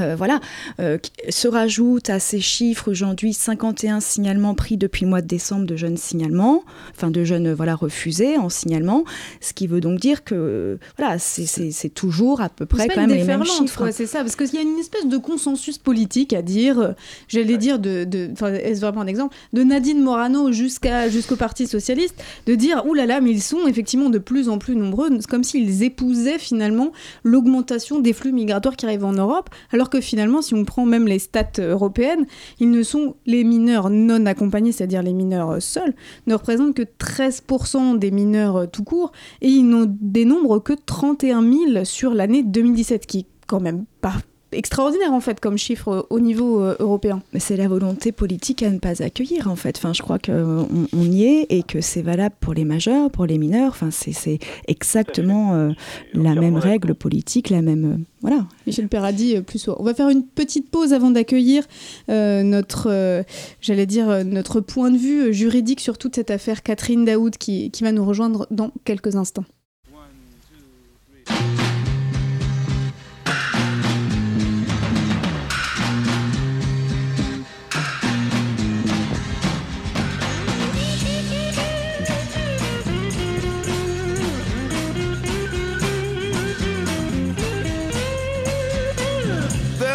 Euh, 0.00 0.14
voilà, 0.16 0.40
euh, 0.80 0.96
se 1.28 1.48
rajoute 1.48 2.08
à 2.08 2.18
ces 2.18 2.40
chiffres 2.40 2.90
aujourd'hui 2.90 3.34
51 3.34 4.00
signalements 4.00 4.54
pris 4.54 4.78
depuis 4.78 5.04
le 5.04 5.10
mois 5.10 5.20
de 5.20 5.26
décembre 5.26 5.66
de 5.66 5.76
jeunes 5.76 5.98
signalements, 5.98 6.64
enfin 6.96 7.10
de 7.10 7.24
jeunes 7.24 7.48
euh, 7.48 7.54
voilà 7.54 7.74
refusés 7.74 8.38
en 8.38 8.48
signalement, 8.48 9.04
ce 9.42 9.52
qui 9.52 9.66
veut 9.66 9.82
donc 9.82 10.00
dire 10.00 10.24
que 10.24 10.78
voilà 10.96 11.18
c'est 11.18 11.90
toujours 11.90 12.40
à 12.40 12.48
peu 12.48 12.64
près 12.64 12.88
quand 12.88 13.02
même 13.02 13.10
les 13.10 13.24
mêmes 13.24 13.44
chiffres. 13.44 13.90
c'est 13.90 14.06
ça, 14.06 14.20
parce 14.20 14.34
qu'il 14.34 14.54
y 14.54 14.58
a 14.58 14.62
une 14.62 14.78
espèce 14.78 15.06
de 15.06 15.16
consensus 15.18 15.76
politique 15.76 16.32
à 16.32 16.40
dire, 16.40 16.94
j'allais 17.28 17.58
dire 17.58 17.78
de, 17.78 18.06
est-ce 18.46 18.80
vraiment 18.80 19.02
un 19.02 19.06
exemple, 19.06 19.36
de 19.52 19.62
Nadine 19.62 20.00
Morano 20.02 20.52
jusqu'à 20.52 21.10
jusqu'au 21.10 21.36
Parti 21.36 21.66
socialiste, 21.66 22.14
de 22.46 22.54
dire 22.54 22.86
oulala 22.86 23.06
là 23.06 23.14
là, 23.14 23.20
mais 23.20 23.32
ils 23.32 23.42
sont 23.42 23.66
effectivement 23.66 24.08
de 24.08 24.18
plus 24.18 24.48
en 24.48 24.58
plus 24.58 24.76
nombreux, 24.76 25.10
comme 25.28 25.44
s'ils 25.44 25.82
épousaient 25.82 26.38
finalement 26.38 26.92
l'augmentation 27.24 28.00
des 28.00 28.12
flux 28.12 28.32
migratoires 28.32 28.76
qui 28.76 28.86
arrivent 28.86 29.04
en 29.04 29.12
Europe. 29.12 29.50
Alors 29.72 29.81
alors 29.82 29.90
que 29.90 30.00
finalement, 30.00 30.42
si 30.42 30.54
on 30.54 30.64
prend 30.64 30.86
même 30.86 31.08
les 31.08 31.18
stats 31.18 31.58
européennes, 31.58 32.26
ils 32.60 32.70
ne 32.70 32.84
sont 32.84 33.16
les 33.26 33.42
mineurs 33.42 33.90
non 33.90 34.26
accompagnés, 34.26 34.70
c'est-à-dire 34.70 35.02
les 35.02 35.12
mineurs 35.12 35.60
seuls, 35.60 35.92
ne 36.28 36.34
représentent 36.34 36.76
que 36.76 36.84
13% 36.84 37.98
des 37.98 38.12
mineurs 38.12 38.70
tout 38.70 38.84
court, 38.84 39.10
et 39.40 39.48
ils 39.48 39.68
n'ont 39.68 39.92
dénombrent 40.00 40.62
que 40.62 40.72
31 40.72 41.42
000 41.42 41.84
sur 41.84 42.14
l'année 42.14 42.44
2017, 42.44 43.06
qui 43.06 43.18
est 43.18 43.26
quand 43.48 43.58
même 43.58 43.84
pas 44.00 44.14
extraordinaire 44.52 45.12
en 45.12 45.20
fait 45.20 45.40
comme 45.40 45.58
chiffre 45.58 45.88
euh, 45.88 46.02
au 46.10 46.20
niveau 46.20 46.62
euh, 46.62 46.76
européen. 46.78 47.22
Mais 47.32 47.40
c'est 47.40 47.56
la 47.56 47.68
volonté 47.68 48.12
politique 48.12 48.62
à 48.62 48.70
ne 48.70 48.78
pas 48.78 49.02
accueillir 49.02 49.48
en 49.48 49.56
fait. 49.56 49.76
Enfin, 49.76 49.92
je 49.92 50.02
crois 50.02 50.18
qu'on 50.18 50.68
on 50.92 51.04
y 51.10 51.24
est 51.24 51.46
et 51.50 51.62
que 51.62 51.80
c'est 51.80 52.02
valable 52.02 52.34
pour 52.40 52.54
les 52.54 52.64
majeurs, 52.64 53.10
pour 53.10 53.26
les 53.26 53.38
mineurs. 53.38 53.70
Enfin, 53.70 53.90
c'est 53.90 54.38
exactement 54.68 55.54
euh, 55.54 55.70
la 56.14 56.34
même 56.34 56.56
règle 56.56 56.94
politique, 56.94 57.50
la 57.50 57.62
même 57.62 58.04
voilà. 58.20 58.46
Michel 58.66 58.88
Perradi 58.88 59.40
plus 59.42 59.68
On 59.68 59.82
va 59.82 59.94
faire 59.94 60.08
une 60.08 60.24
petite 60.24 60.70
pause 60.70 60.92
avant 60.92 61.10
d'accueillir 61.10 61.64
notre, 62.08 63.24
j'allais 63.60 63.86
dire 63.86 64.24
notre 64.24 64.60
point 64.60 64.90
de 64.90 64.98
vue 64.98 65.34
juridique 65.34 65.80
sur 65.80 65.98
toute 65.98 66.14
cette 66.14 66.30
affaire. 66.30 66.62
Catherine 66.62 67.04
Daoud 67.04 67.36
qui, 67.36 67.70
qui 67.70 67.82
va 67.82 67.92
nous 67.92 68.04
rejoindre 68.04 68.46
dans 68.50 68.70
quelques 68.84 69.16
instants. 69.16 69.44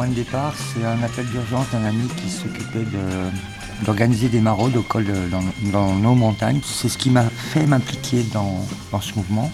point 0.00 0.08
de 0.08 0.14
départ, 0.14 0.54
c'est 0.56 0.82
un 0.82 1.02
appel 1.02 1.26
d'urgence 1.26 1.66
d'un 1.72 1.84
ami 1.84 2.08
qui 2.16 2.30
s'occupait 2.30 2.86
d'organiser 3.84 4.30
des 4.30 4.40
maraudes 4.40 4.74
au 4.76 4.82
col 4.82 5.04
dans, 5.30 5.94
nos 5.94 6.14
montagnes. 6.14 6.62
C'est 6.64 6.88
ce 6.88 6.96
qui 6.96 7.10
m'a 7.10 7.24
fait 7.24 7.66
m'impliquer 7.66 8.22
dans, 8.32 8.64
ce 9.02 9.14
mouvement. 9.16 9.52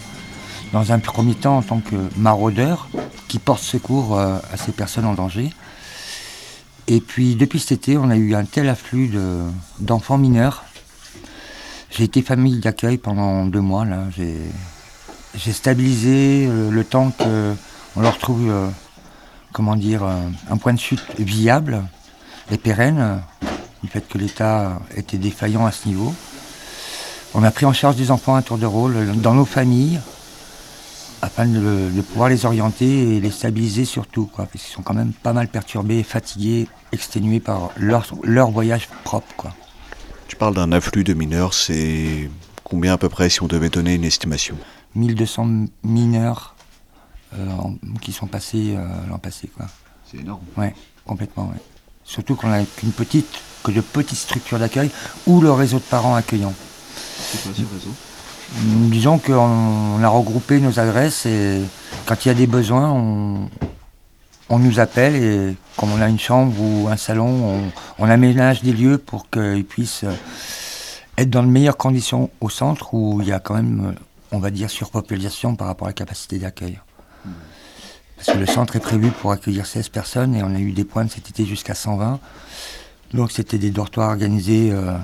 Dans 0.72 0.92
un 0.92 1.00
premier 1.00 1.34
temps, 1.34 1.56
en 1.56 1.62
tant 1.62 1.80
que 1.80 1.96
maraudeur 2.16 2.88
qui 3.26 3.40
porte 3.40 3.60
secours 3.60 4.16
euh, 4.16 4.38
à 4.52 4.56
ces 4.56 4.70
personnes 4.70 5.06
en 5.06 5.14
danger. 5.14 5.50
Et 6.86 7.00
puis, 7.00 7.34
depuis 7.34 7.58
cet 7.58 7.72
été, 7.72 7.98
on 7.98 8.08
a 8.08 8.16
eu 8.16 8.36
un 8.36 8.44
tel 8.44 8.68
afflux 8.68 9.10
d'enfants 9.80 10.16
mineurs. 10.16 10.62
J'ai 11.90 12.04
été 12.04 12.22
famille 12.22 12.60
d'accueil 12.60 12.98
pendant 12.98 13.46
deux 13.46 13.60
mois. 13.60 13.84
J'ai 14.16 15.52
stabilisé 15.52 16.46
euh, 16.48 16.70
le 16.70 16.84
temps 16.84 17.10
qu'on 17.10 18.00
leur 18.00 18.18
trouve 18.18 18.48
euh, 18.48 18.68
comment 19.56 19.74
dire, 19.74 20.04
euh, 20.04 20.20
un 20.50 20.58
point 20.58 20.74
de 20.74 20.78
chute 20.78 21.18
viable 21.18 21.82
et 22.50 22.58
pérenne, 22.58 23.22
du 23.82 23.88
fait 23.88 24.06
que 24.06 24.18
l'État 24.18 24.78
était 24.94 25.16
défaillant 25.16 25.64
à 25.64 25.72
ce 25.72 25.88
niveau. 25.88 26.14
On 27.32 27.42
a 27.42 27.50
pris 27.50 27.64
en 27.64 27.72
charge 27.72 27.96
des 27.96 28.10
enfants 28.10 28.34
à 28.34 28.42
tour 28.42 28.58
de 28.58 28.66
rôle 28.66 29.16
dans 29.16 29.32
nos 29.32 29.46
familles, 29.46 29.98
afin 31.22 31.46
de, 31.46 32.02
pouvoir 32.02 32.28
les 32.28 32.44
orienter 32.44 33.16
et 33.16 33.20
les 33.20 33.30
stabiliser 33.30 33.86
surtout, 33.86 34.26
quoi, 34.26 34.44
parce 34.44 34.62
qu'ils 34.62 34.74
sont 34.74 34.82
quand 34.82 34.92
même 34.92 35.14
pas 35.14 35.32
mal 35.32 35.48
perturbés, 35.48 36.02
fatigués, 36.02 36.68
exténués 36.92 37.40
par 37.40 37.70
leur, 37.78 38.50
voyage 38.50 38.90
propre. 39.04 39.34
Quoi. 39.38 39.54
Tu 40.28 40.36
parles 40.36 40.54
d'un 40.54 40.70
afflux 40.70 41.02
de 41.02 41.14
mineurs, 41.14 41.54
c'est 41.54 42.28
combien 42.62 42.92
à 42.92 42.98
peu 42.98 43.08
près 43.08 43.30
si 43.30 43.42
on 43.42 43.46
devait 43.46 43.70
donner 43.70 43.94
une 43.94 44.04
estimation? 44.04 44.56
1200 44.94 45.64
mineurs 45.82 46.55
euh, 47.34 47.46
qui 48.00 48.12
sont 48.12 48.26
passés 48.26 48.74
euh, 48.76 48.86
l'an 49.08 49.18
passé. 49.18 49.48
Quoi. 49.48 49.66
C'est 50.10 50.18
énorme. 50.18 50.42
Ouais, 50.56 50.74
complètement. 51.04 51.52
Surtout 52.04 52.36
qu'on 52.36 52.52
a 52.52 52.62
qu'une 52.62 52.92
petite, 52.92 53.28
que 53.64 53.72
de 53.72 53.80
petites 53.80 54.18
structures 54.18 54.58
d'accueil 54.58 54.90
ou 55.26 55.40
le 55.40 55.50
réseau 55.50 55.78
de 55.78 55.82
parents 55.82 56.14
accueillants. 56.14 56.54
C'est 57.18 57.42
quoi 57.42 57.52
ce 57.52 57.62
réseau? 57.62 57.94
Disons 58.90 59.18
qu'on 59.18 60.02
a 60.02 60.08
regroupé 60.08 60.60
nos 60.60 60.78
adresses 60.78 61.26
et 61.26 61.62
quand 62.06 62.24
il 62.24 62.28
y 62.28 62.30
a 62.30 62.34
des 62.34 62.46
besoins, 62.46 62.92
on, 62.92 63.50
on 64.48 64.58
nous 64.60 64.78
appelle 64.78 65.16
et 65.16 65.56
comme 65.76 65.90
on 65.90 66.00
a 66.00 66.08
une 66.08 66.20
chambre 66.20 66.54
ou 66.60 66.86
un 66.88 66.96
salon, 66.96 67.26
on, 67.28 67.72
on 67.98 68.08
aménage 68.08 68.62
des 68.62 68.72
lieux 68.72 68.98
pour 68.98 69.28
qu'ils 69.28 69.64
puissent 69.64 70.04
être 71.18 71.28
dans 71.28 71.42
de 71.42 71.48
meilleures 71.48 71.76
conditions 71.76 72.30
au 72.40 72.48
centre 72.48 72.94
où 72.94 73.20
il 73.20 73.26
y 73.26 73.32
a 73.32 73.40
quand 73.40 73.54
même, 73.54 73.96
on 74.30 74.38
va 74.38 74.50
dire, 74.50 74.70
surpopulation 74.70 75.56
par 75.56 75.66
rapport 75.66 75.88
à 75.88 75.90
la 75.90 75.94
capacité 75.94 76.38
d'accueil. 76.38 76.78
Parce 78.16 78.32
que 78.32 78.38
le 78.38 78.46
centre 78.46 78.76
est 78.76 78.80
prévu 78.80 79.10
pour 79.10 79.32
accueillir 79.32 79.66
16 79.66 79.88
personnes 79.90 80.34
et 80.34 80.42
on 80.42 80.54
a 80.54 80.58
eu 80.58 80.72
des 80.72 80.84
points 80.84 81.06
cet 81.08 81.28
été 81.28 81.44
jusqu'à 81.44 81.74
120. 81.74 82.18
Donc 83.14 83.30
c'était 83.30 83.58
des 83.58 83.70
dortoirs 83.70 84.10
organisés 84.10 84.70
euh, 84.72 84.96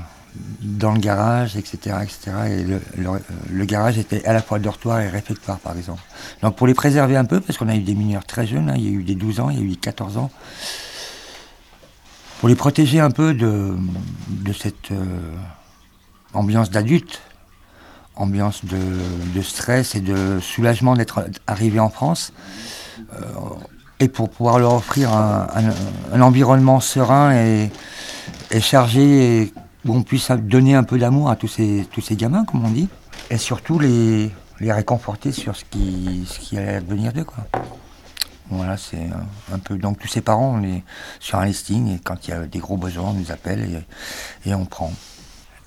dans 0.61 0.93
le 0.93 0.99
garage, 0.99 1.57
etc. 1.57 1.97
etc. 2.03 2.33
et 2.49 2.65
le, 3.01 3.65
garage 3.65 3.99
était 3.99 4.25
à 4.25 4.33
la 4.33 4.43
fois 4.43 4.59
dortoir 4.59 5.01
et 5.01 5.09
réfectoire, 5.09 5.59
par 5.59 5.77
exemple. 5.77 6.03
Donc 6.43 6.57
pour 6.57 6.67
les 6.67 6.75
préserver 6.75 7.17
un 7.17 7.25
peu, 7.25 7.41
parce 7.41 7.59
qu'on 7.59 7.69
a 7.69 7.77
eu 7.77 7.83
des 7.83 7.95
mineurs 7.95 8.25
très 8.25 8.47
jeunes, 8.47 8.71
hein, 8.71 8.75
il 8.77 8.85
y 8.85 8.89
a 8.89 8.91
eu 8.91 9.03
des 9.03 9.15
12 9.15 9.41
ans, 9.41 9.51
il 9.51 9.59
y 9.59 9.61
a 9.61 9.65
eu 9.65 9.69
des 9.69 9.77
14 9.77 10.17
ans, 10.17 10.31
pour 12.41 12.49
les 12.49 12.57
protéger 12.57 12.99
un 12.99 13.11
peu 13.11 13.35
de, 13.35 13.77
cette 14.59 14.91
euh, 14.91 15.05
ambiance 16.33 16.71
d'adulte, 16.71 17.21
ambiance 18.17 18.65
de, 18.65 19.43
stress 19.43 19.95
et 19.95 20.01
de 20.01 20.41
soulagement 20.41 20.97
d'être 20.97 21.25
arrivé 21.47 21.79
en 21.79 21.89
France. 21.89 22.33
Euh, 23.15 23.25
et 24.01 24.09
pour 24.09 24.31
pouvoir 24.31 24.59
leur 24.59 24.75
offrir 24.75 25.13
un, 25.13 26.21
environnement 26.21 26.81
serein 26.81 27.33
et, 27.35 27.71
chargé 28.61 29.53
où 29.85 29.95
on 29.95 30.03
puisse 30.03 30.31
donner 30.33 30.75
un 30.75 30.83
peu 30.83 30.99
d'amour 30.99 31.31
à 31.31 31.37
tous 31.37 31.49
ces, 31.49 31.87
tous 31.93 32.01
ces 32.01 32.17
gamins, 32.17 32.45
comme 32.45 32.65
on 32.65 32.71
dit, 32.71 32.89
et 33.31 33.39
surtout 33.39 33.79
les, 33.79 34.31
les 34.59 34.73
réconforter 34.73 35.31
sur 35.31 35.57
ce 35.57 35.65
qui, 35.65 36.27
ce 36.29 36.41
qui 36.41 36.59
allait 36.59 36.81
venir 36.81 37.13
d'eux. 37.13 37.27
Voilà, 38.51 38.77
c'est 38.77 39.09
un, 39.53 39.59
peu. 39.59 39.77
Donc, 39.77 39.99
tous 39.99 40.09
ces 40.09 40.21
parents, 40.21 40.59
on 40.59 40.63
est 40.63 40.83
sur 41.21 41.39
un 41.39 41.47
listing 41.47 41.95
et 41.95 41.99
quand 41.99 42.27
il 42.27 42.31
y 42.31 42.35
a 42.35 42.41
des 42.41 42.59
gros 42.59 42.77
besoins, 42.77 43.11
on 43.11 43.15
nous 43.15 43.31
appelle 43.33 43.61
et, 44.45 44.51
et 44.51 44.55
on 44.55 44.65
prend. 44.65 44.93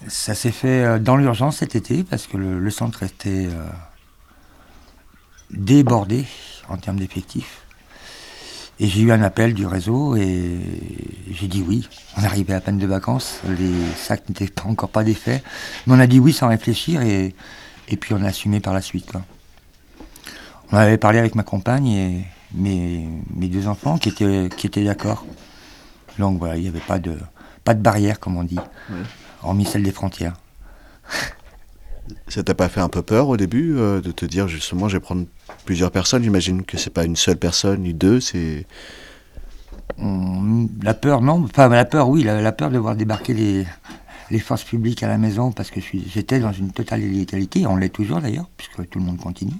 Ça 0.08 0.36
s'est 0.36 0.52
fait 0.52 0.84
euh, 0.84 1.00
dans 1.00 1.16
l'urgence 1.16 1.58
cet 1.58 1.76
été 1.76 2.04
parce 2.04 2.28
que 2.28 2.38
le, 2.38 2.70
centre 2.70 3.04
était 3.04 3.48
euh, 3.48 3.70
débordé 5.52 6.26
en 6.70 6.78
termes 6.78 6.98
d'effectifs. 7.00 7.62
Et 8.80 8.88
j'ai 8.88 9.02
eu 9.02 9.12
un 9.12 9.22
appel 9.22 9.54
du 9.54 9.66
réseau 9.66 10.18
et 10.18 10.60
j'ai 11.32 11.48
dit 11.48 11.64
oui. 11.66 11.88
On 12.18 12.24
arrivait 12.24 12.54
à 12.54 12.60
peine 12.60 12.78
de 12.78 12.86
vacances, 12.86 13.40
les 13.48 13.72
sacs 13.96 14.28
n'étaient 14.28 14.48
pas 14.48 14.64
encore 14.64 14.90
pas 14.90 15.04
défaits. 15.04 15.44
Mais 15.88 15.96
on 15.96 16.00
a 16.00 16.08
dit 16.08 16.20
oui 16.20 16.34
sans 16.34 16.50
réfléchir 16.50 17.02
et, 17.02 17.34
et 17.88 17.98
puis 17.98 18.14
on 18.14 18.22
a 18.22 18.28
assumé 18.28 18.60
par 18.60 18.74
la 18.74 18.82
suite. 18.82 19.14
On 20.72 20.78
avait 20.78 20.98
parlé 20.98 21.20
avec 21.20 21.36
ma 21.36 21.44
compagne 21.44 21.88
et 21.88 22.26
mes, 22.54 23.08
mes 23.34 23.48
deux 23.48 23.68
enfants 23.68 23.98
qui 23.98 24.10
étaient, 24.10 24.50
qui 24.58 24.68
étaient 24.68 24.84
d'accord. 24.84 25.26
Donc 26.20 26.40
voilà, 26.40 26.58
il 26.58 26.64
n'y 26.64 26.68
avait 26.68 26.80
pas 26.80 27.00
de, 27.00 27.18
pas 27.64 27.74
de 27.74 27.82
barrière, 27.82 28.20
comme 28.20 28.38
on 28.38 28.44
dit, 28.44 28.60
hormis 29.44 29.66
celle 29.66 29.84
des 29.84 29.92
frontières. 29.92 30.34
Ça 32.28 32.44
t'a 32.44 32.54
pas 32.54 32.70
fait 32.70 32.82
un 32.82 32.90
peu 32.90 33.02
peur 33.02 33.30
au 33.30 33.38
début 33.38 33.76
euh, 33.78 34.02
de 34.02 34.12
te 34.12 34.26
dire 34.26 34.48
justement 34.48 34.88
je 34.88 34.98
vais 34.98 35.02
prendre 35.02 35.26
plusieurs 35.66 35.92
personnes? 35.92 36.24
J'imagine 36.24 36.64
que 36.64 36.78
c'est 36.78 36.90
pas 36.90 37.06
une 37.06 37.16
seule 37.16 37.38
personne 37.38 37.82
ni 37.82 37.94
deux, 37.94 38.20
c'est. 38.20 38.66
La 40.82 40.94
peur, 40.94 41.22
non. 41.22 41.44
Enfin, 41.46 41.70
la 41.70 41.86
peur, 41.86 42.10
oui, 42.10 42.24
la, 42.24 42.52
peur 42.52 42.70
de 42.70 42.78
voir 42.78 42.96
débarquer 42.96 43.34
les, 43.34 43.66
les, 44.30 44.40
forces 44.40 44.64
publiques 44.64 45.04
à 45.04 45.08
la 45.08 45.18
maison 45.18 45.52
parce 45.52 45.72
que 45.72 45.80
j'étais 45.80 46.40
dans 46.40 46.52
une 46.52 46.72
totale 46.72 47.02
illégalité, 47.04 47.66
on 47.66 47.78
l'est 47.78 47.90
toujours 47.90 48.20
d'ailleurs, 48.20 48.50
puisque 48.58 48.90
tout 48.90 49.00
le 49.00 49.06
monde 49.06 49.18
continue. 49.18 49.54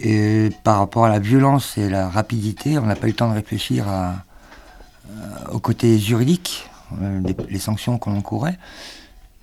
Et 0.00 0.50
par 0.62 0.78
rapport 0.78 1.04
à 1.04 1.08
la 1.08 1.18
violence 1.18 1.76
et 1.76 1.90
la 1.90 2.08
rapidité, 2.08 2.78
on 2.78 2.86
n'a 2.86 2.94
pas 2.94 3.08
eu 3.08 3.10
le 3.10 3.16
temps 3.16 3.28
de 3.28 3.34
réfléchir 3.34 3.86
euh, 3.88 4.12
au 5.50 5.58
côté 5.58 5.98
juridique, 5.98 6.68
euh, 7.02 7.20
les, 7.48 7.58
sanctions 7.58 7.98
qu'on 7.98 8.16
encourait. 8.16 8.58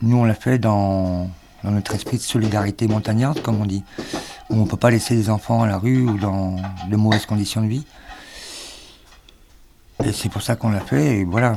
Nous, 0.02 0.18
on 0.18 0.24
l'a 0.24 0.34
fait 0.34 0.58
dans, 0.58 1.30
dans 1.66 1.72
notre 1.72 1.96
esprit 1.96 2.18
de 2.18 2.22
solidarité 2.22 2.88
montagnarde, 2.88 3.42
comme 3.42 3.60
on 3.60 3.66
dit, 3.66 3.84
où 4.50 4.56
on 4.56 4.66
ne 4.66 4.70
peut 4.70 4.78
pas 4.78 4.92
laisser 4.92 5.16
les 5.16 5.32
enfants 5.32 5.64
à 5.64 5.68
la 5.68 5.80
rue 5.80 6.08
ou 6.08 6.18
dans 6.18 6.58
de 6.88 6.96
mauvaises 6.96 7.26
conditions 7.26 7.62
de 7.62 7.68
vie. 7.68 7.86
Et 10.04 10.12
c'est 10.14 10.30
pour 10.30 10.44
ça 10.44 10.56
qu'on 10.56 10.70
l'a 10.70 10.82
fait. 10.82 11.18
Et 11.18 11.24
voilà, 11.24 11.56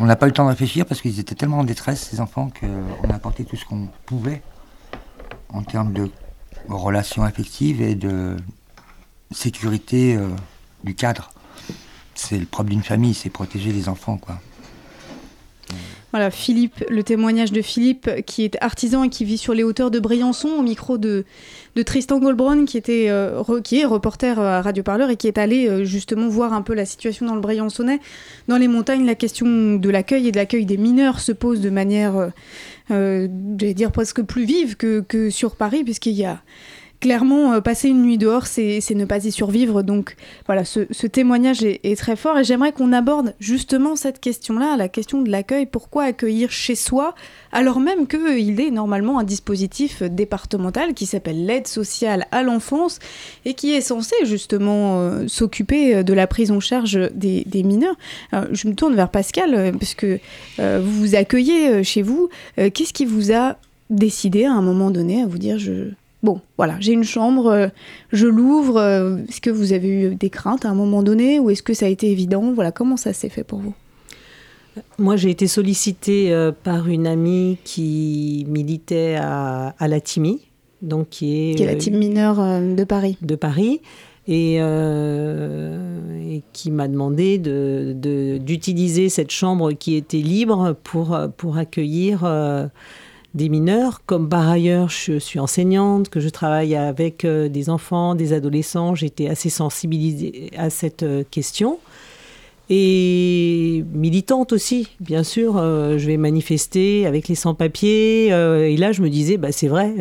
on 0.00 0.04
n'a 0.04 0.14
pas 0.14 0.26
eu 0.26 0.28
le 0.28 0.34
temps 0.34 0.44
de 0.44 0.50
réfléchir 0.50 0.86
parce 0.86 1.00
qu'ils 1.00 1.18
étaient 1.18 1.34
tellement 1.34 1.58
en 1.58 1.64
détresse, 1.64 2.08
ces 2.10 2.20
enfants, 2.20 2.50
qu'on 2.60 3.10
a 3.10 3.14
apporté 3.14 3.44
tout 3.44 3.56
ce 3.56 3.64
qu'on 3.64 3.88
pouvait 4.06 4.42
en 5.48 5.62
termes 5.62 5.92
de 5.92 6.08
relations 6.68 7.24
affectives 7.24 7.82
et 7.82 7.96
de 7.96 8.36
sécurité 9.32 10.14
euh, 10.14 10.28
du 10.84 10.94
cadre. 10.94 11.30
C'est 12.14 12.38
le 12.38 12.46
propre 12.46 12.70
d'une 12.70 12.82
famille, 12.82 13.14
c'est 13.14 13.30
protéger 13.30 13.72
les 13.72 13.88
enfants, 13.88 14.18
quoi. 14.18 14.38
Voilà, 16.12 16.30
Philippe, 16.30 16.84
le 16.90 17.02
témoignage 17.02 17.52
de 17.52 17.62
Philippe, 17.62 18.08
qui 18.26 18.44
est 18.44 18.58
artisan 18.60 19.02
et 19.02 19.08
qui 19.08 19.24
vit 19.24 19.38
sur 19.38 19.54
les 19.54 19.62
hauteurs 19.62 19.90
de 19.90 19.98
Briançon, 19.98 20.50
au 20.50 20.62
micro 20.62 20.98
de, 20.98 21.24
de 21.74 21.82
Tristan 21.82 22.18
Goldbron, 22.18 22.66
qui, 22.66 22.76
était, 22.76 23.06
euh, 23.08 23.42
qui 23.62 23.80
est 23.80 23.86
reporter 23.86 24.38
à 24.38 24.60
Radio 24.60 24.82
Parleur 24.82 25.08
et 25.08 25.16
qui 25.16 25.26
est 25.26 25.38
allé 25.38 25.66
euh, 25.66 25.84
justement 25.84 26.28
voir 26.28 26.52
un 26.52 26.60
peu 26.60 26.74
la 26.74 26.84
situation 26.84 27.24
dans 27.24 27.34
le 27.34 27.40
Briançonnais. 27.40 27.98
Dans 28.46 28.58
les 28.58 28.68
montagnes, 28.68 29.06
la 29.06 29.14
question 29.14 29.76
de 29.76 29.88
l'accueil 29.88 30.28
et 30.28 30.32
de 30.32 30.36
l'accueil 30.36 30.66
des 30.66 30.76
mineurs 30.76 31.18
se 31.18 31.32
pose 31.32 31.62
de 31.62 31.70
manière, 31.70 32.30
euh, 32.90 33.26
je 33.58 33.66
vais 33.66 33.72
dire, 33.72 33.90
presque 33.90 34.20
plus 34.20 34.44
vive 34.44 34.76
que, 34.76 35.00
que 35.00 35.30
sur 35.30 35.56
Paris, 35.56 35.82
puisqu'il 35.82 36.12
y 36.12 36.26
a 36.26 36.42
clairement, 37.02 37.54
euh, 37.54 37.60
passer 37.60 37.88
une 37.88 38.00
nuit 38.00 38.16
dehors, 38.16 38.46
c'est 38.46 38.80
ne 38.94 39.04
pas 39.04 39.26
y 39.26 39.32
survivre. 39.32 39.82
Donc 39.82 40.14
voilà, 40.46 40.64
ce, 40.64 41.06
témoignage 41.08 41.64
est, 41.64 41.98
très 41.98 42.14
fort 42.14 42.38
et 42.38 42.44
j'aimerais 42.44 42.70
qu'on 42.72 42.92
aborde 42.92 43.34
justement 43.40 43.96
cette 43.96 44.20
question-là, 44.20 44.76
la 44.76 44.88
question 44.88 45.20
de 45.20 45.28
l'accueil. 45.28 45.66
Pourquoi 45.66 46.04
accueillir 46.04 46.50
chez 46.50 46.76
soi 46.76 47.14
alors 47.54 47.80
même 47.80 48.06
qu'il 48.06 48.60
est 48.60 48.70
normalement 48.70 49.18
un 49.18 49.24
dispositif 49.24 50.02
départemental 50.02 50.94
qui 50.94 51.04
s'appelle 51.04 51.44
l'aide 51.44 51.66
sociale 51.66 52.26
à 52.30 52.42
l'enfance 52.42 52.98
et 53.44 53.52
qui 53.52 53.74
est 53.74 53.82
censé 53.82 54.14
justement 54.24 55.00
euh, 55.00 55.28
s'occuper 55.28 56.02
de 56.02 56.14
la 56.14 56.26
prise 56.26 56.50
en 56.50 56.60
charge 56.60 56.98
des, 57.12 57.44
mineurs. 57.62 57.96
je 58.32 58.68
me 58.68 58.74
tourne 58.74 58.94
vers 58.94 59.10
Pascal, 59.10 59.54
euh, 59.54 59.72
parce 59.72 59.94
que 59.94 60.18
vous 60.56 61.00
vous 61.02 61.14
accueillez 61.14 61.82
chez 61.82 62.02
vous. 62.02 62.28
Qu'est-ce 62.56 62.92
qui 62.92 63.04
vous 63.04 63.32
a 63.32 63.56
décidé 63.90 64.44
à 64.44 64.52
un 64.52 64.62
moment 64.62 64.90
donné 64.90 65.22
à 65.22 65.26
vous 65.26 65.38
dire 65.38 65.58
je 65.58 65.90
Bon, 66.22 66.40
voilà, 66.56 66.76
j'ai 66.80 66.92
une 66.92 67.04
chambre, 67.04 67.70
je 68.12 68.26
l'ouvre. 68.26 68.80
est-ce 69.28 69.40
que 69.40 69.50
vous 69.50 69.72
avez 69.72 69.88
eu 69.88 70.14
des 70.14 70.30
craintes 70.30 70.64
à 70.64 70.68
un 70.68 70.74
moment 70.74 71.02
donné 71.02 71.40
ou 71.40 71.50
est-ce 71.50 71.62
que 71.62 71.74
ça 71.74 71.86
a 71.86 71.88
été 71.88 72.10
évident? 72.10 72.52
Voilà, 72.52 72.70
comment 72.70 72.96
ça 72.96 73.12
s'est 73.12 73.28
fait 73.28 73.44
pour 73.44 73.58
vous? 73.58 73.74
Moi, 74.98 75.16
j'ai 75.16 75.30
été 75.30 75.48
sollicitée 75.48 76.32
par 76.62 76.88
une 76.88 77.06
amie 77.06 77.58
qui 77.64 78.46
militait 78.48 79.16
à, 79.18 79.74
à 79.78 79.88
la 79.88 80.00
TIMI, 80.00 80.40
donc 80.80 81.08
qui 81.10 81.50
est, 81.50 81.54
qui 81.56 81.62
est 81.64 81.66
la 81.66 81.74
team 81.74 81.98
mineure 81.98 82.36
de 82.36 82.84
Paris. 82.84 83.18
De 83.20 83.34
Paris, 83.34 83.80
euh, 84.28 86.20
et, 86.30 86.42
qui 86.52 86.70
m'a 86.70 86.86
demandé 86.86 87.38
d'utiliser 87.38 89.04
de, 89.04 89.08
cette 89.08 89.32
chambre 89.32 89.72
qui 89.72 89.96
était 89.96 90.18
libre 90.18 90.76
pour, 90.84 91.18
pour 91.36 91.56
accueillir 91.56 92.22
euh, 92.24 92.68
des 93.34 93.48
mineurs. 93.48 94.02
Comme 94.06 94.28
par 94.28 94.48
ailleurs, 94.48 94.88
je 94.88 95.18
suis 95.18 95.38
enseignante, 95.38 96.08
que 96.08 96.20
je 96.20 96.28
travaille 96.28 96.74
avec 96.74 97.24
euh, 97.24 97.48
des 97.48 97.70
enfants, 97.70 98.14
des 98.14 98.32
adolescents, 98.32 98.94
j'étais 98.94 99.28
assez 99.28 99.50
sensibilisée 99.50 100.50
à 100.56 100.70
cette 100.70 101.04
question. 101.30 101.78
Et 102.70 103.84
militante 103.92 104.52
aussi, 104.52 104.88
bien 105.00 105.24
sûr, 105.24 105.58
je 105.58 106.06
vais 106.06 106.16
manifester 106.16 107.06
avec 107.06 107.28
les 107.28 107.34
sans-papiers. 107.34 108.28
et 108.28 108.76
là, 108.78 108.92
je 108.92 109.02
me 109.02 109.10
disais, 109.10 109.36
bah, 109.36 109.52
c'est 109.52 109.68
vrai, 109.68 109.92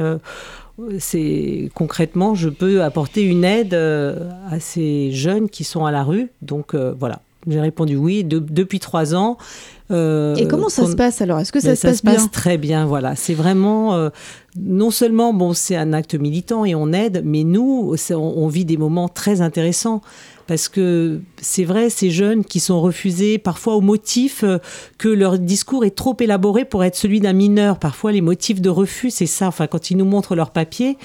concrètement, 1.73 2.35
je 2.35 2.49
peux 2.49 2.83
apporter 2.83 3.23
une 3.23 3.43
aide 3.43 3.73
euh, 3.73 4.29
à 4.49 4.59
ces 4.59 5.11
jeunes 5.11 5.49
qui 5.49 5.63
sont 5.63 5.85
à 5.85 5.91
la 5.91 6.03
rue. 6.03 6.29
Donc 6.41 6.73
euh, 6.73 6.93
voilà, 6.97 7.21
j'ai 7.47 7.59
répondu 7.59 7.95
oui 7.95 8.23
depuis 8.23 8.79
trois 8.79 9.15
ans. 9.15 9.37
Euh, 9.91 10.35
et 10.35 10.47
comment 10.47 10.69
ça 10.69 10.85
se 10.85 10.95
passe 10.95 11.21
alors? 11.21 11.39
Est-ce 11.39 11.51
que 11.51 11.59
ça 11.59 11.75
se 11.75 11.81
passe 11.81 12.03
bien 12.03 12.13
Ça 12.13 12.19
se 12.19 12.23
passe 12.23 12.31
très 12.31 12.57
bien, 12.57 12.85
voilà. 12.85 13.15
C'est 13.15 13.33
vraiment, 13.33 14.09
non 14.59 14.91
seulement, 14.91 15.33
bon, 15.33 15.53
c'est 15.53 15.75
un 15.75 15.93
acte 15.93 16.15
militant 16.15 16.65
et 16.65 16.75
on 16.75 16.91
aide, 16.93 17.21
mais 17.25 17.43
nous, 17.43 17.95
on, 18.11 18.47
vit 18.47 18.65
des 18.65 18.77
moments 18.77 19.09
très 19.09 19.41
intéressants. 19.41 20.01
Parce 20.51 20.67
que 20.67 21.21
c'est 21.41 21.63
vrai, 21.63 21.89
ces 21.89 22.09
jeunes 22.09 22.43
qui 22.43 22.59
sont 22.59 22.81
refusés 22.81 23.37
parfois 23.37 23.75
au 23.75 23.79
motif 23.79 24.43
euh, 24.43 24.57
que 24.97 25.07
leur 25.07 25.39
discours 25.39 25.85
est 25.85 25.95
trop 25.95 26.17
élaboré 26.19 26.65
pour 26.65 26.83
être 26.83 26.97
celui 26.97 27.21
d'un 27.21 27.31
mineur. 27.31 27.79
Parfois, 27.79 28.11
les 28.11 28.19
motifs 28.19 28.59
de 28.59 28.69
refus, 28.69 29.11
c'est 29.11 29.27
ça. 29.27 29.47
Enfin, 29.47 29.67
quand 29.67 29.91
ils 29.91 29.95
nous 29.97 30.03
montrent 30.03 30.35
leur 30.35 30.51
papier, 30.51 30.97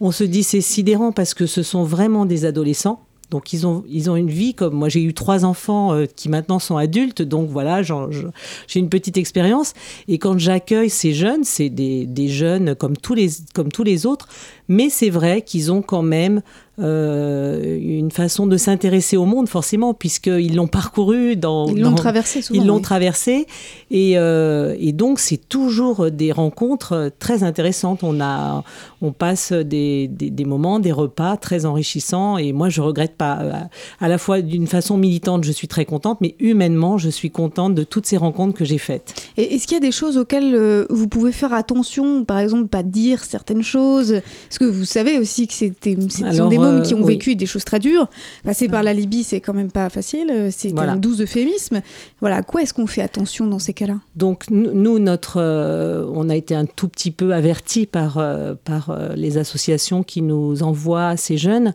on 0.00 0.10
se 0.10 0.24
dit 0.24 0.42
c'est 0.42 0.62
sidérant 0.62 1.12
parce 1.12 1.34
que 1.34 1.44
ce 1.44 1.62
sont 1.62 1.84
vraiment 1.84 2.24
des 2.24 2.46
adolescents. 2.46 3.02
Donc 3.30 3.52
ils 3.52 3.66
ont, 3.66 3.84
ils 3.88 4.10
ont 4.10 4.16
une 4.16 4.30
vie 4.30 4.54
comme 4.54 4.74
moi 4.74 4.88
j'ai 4.88 5.02
eu 5.02 5.12
trois 5.12 5.44
enfants 5.44 5.92
euh, 5.92 6.06
qui 6.06 6.28
maintenant 6.28 6.58
sont 6.58 6.76
adultes, 6.76 7.22
donc 7.22 7.50
voilà, 7.50 7.82
j'ai 7.82 8.80
une 8.80 8.88
petite 8.88 9.16
expérience. 9.16 9.74
Et 10.08 10.18
quand 10.18 10.38
j'accueille 10.38 10.90
ces 10.90 11.12
jeunes, 11.12 11.44
c'est 11.44 11.68
des, 11.68 12.06
des, 12.06 12.28
jeunes 12.28 12.74
comme 12.74 12.96
tous 12.96 13.14
les, 13.14 13.28
comme 13.54 13.70
tous 13.70 13.84
les 13.84 14.06
autres, 14.06 14.28
mais 14.68 14.88
c'est 14.88 15.10
vrai 15.10 15.42
qu'ils 15.42 15.70
ont 15.72 15.82
quand 15.82 16.02
même 16.02 16.42
euh, 16.80 17.78
une 17.80 18.10
façon 18.10 18.46
de 18.46 18.56
s'intéresser 18.56 19.16
au 19.16 19.24
monde, 19.24 19.48
forcément, 19.48 19.94
puisqu'ils 19.94 20.54
l'ont 20.54 20.68
parcouru 20.68 21.36
dans. 21.36 21.66
Ils 21.68 21.82
l'ont 21.82 21.94
traversé 21.94 22.42
souvent. 22.42 22.60
Ils 22.60 22.66
l'ont 22.66 22.80
traversé. 22.80 23.46
Et, 23.90 24.12
euh, 24.16 24.76
et 24.78 24.92
donc, 24.92 25.18
c'est 25.18 25.48
toujours 25.48 26.10
des 26.10 26.32
rencontres 26.32 27.10
très 27.18 27.42
intéressantes. 27.42 28.02
On, 28.02 28.20
a, 28.20 28.62
on 29.02 29.12
passe 29.12 29.52
des, 29.52 30.08
des, 30.08 30.44
moments, 30.44 30.78
des 30.78 30.92
repas 30.92 31.36
très 31.36 31.66
enrichissants. 31.66 32.38
Et 32.38 32.52
moi, 32.52 32.68
je 32.68 32.80
regrette 32.80 33.16
pas. 33.16 33.68
À 34.00 34.08
la 34.08 34.18
fois, 34.18 34.40
d'une 34.40 34.66
façon 34.66 34.96
militante, 34.96 35.44
je 35.44 35.52
suis 35.52 35.68
très 35.68 35.84
contente, 35.84 36.18
mais 36.20 36.34
humainement, 36.38 36.98
je 36.98 37.08
suis 37.08 37.30
contente 37.30 37.74
de 37.74 37.84
toutes 37.84 38.06
ces 38.06 38.16
rencontres 38.16 38.56
que 38.56 38.64
j'ai 38.64 38.78
faites. 38.78 39.14
Et 39.36 39.54
est-ce 39.54 39.66
qu'il 39.66 39.74
y 39.74 39.78
a 39.78 39.80
des 39.80 39.92
choses 39.92 40.16
auxquelles 40.16 40.54
euh, 40.54 40.86
vous 40.90 41.08
pouvez 41.08 41.32
faire 41.32 41.52
attention? 41.52 42.24
Par 42.24 42.38
exemple, 42.38 42.68
pas 42.68 42.82
dire 42.82 43.24
certaines 43.24 43.62
choses? 43.62 44.20
Parce 44.48 44.58
que 44.58 44.64
vous 44.64 44.84
savez 44.84 45.18
aussi 45.18 45.46
que 45.46 45.54
c'était 45.54 45.94
des 45.94 46.58
euh, 46.68 46.82
qui 46.82 46.94
ont 46.94 47.04
vécu 47.04 47.36
des 47.36 47.46
choses 47.46 47.64
très 47.64 47.78
dures. 47.78 48.08
Passer 48.44 48.68
par 48.68 48.82
la 48.82 48.92
Libye, 48.92 49.24
c'est 49.24 49.40
quand 49.40 49.54
même 49.54 49.70
pas 49.70 49.88
facile. 49.88 50.30
Euh, 50.30 50.50
c'est 50.52 50.70
voilà. 50.70 50.92
un 50.92 50.96
douze 50.96 51.20
euphémisme. 51.20 51.80
Voilà, 52.20 52.36
à 52.36 52.42
quoi 52.42 52.62
est-ce 52.62 52.74
qu'on 52.74 52.86
fait 52.86 53.02
attention 53.02 53.46
dans 53.46 53.58
ces 53.58 53.72
cas-là? 53.72 53.96
Donc 54.16 54.44
nous, 54.50 54.98
notre, 54.98 55.40
euh, 55.40 56.06
on 56.12 56.28
a 56.28 56.36
été 56.36 56.54
un 56.54 56.66
tout 56.66 56.88
petit 56.88 57.10
peu 57.10 57.34
avertis 57.34 57.86
par, 57.86 58.22
par 58.64 58.96
les 59.14 59.38
associations 59.38 60.02
qui 60.02 60.22
nous 60.22 60.62
envoient 60.62 61.16
ces 61.16 61.36
jeunes 61.36 61.74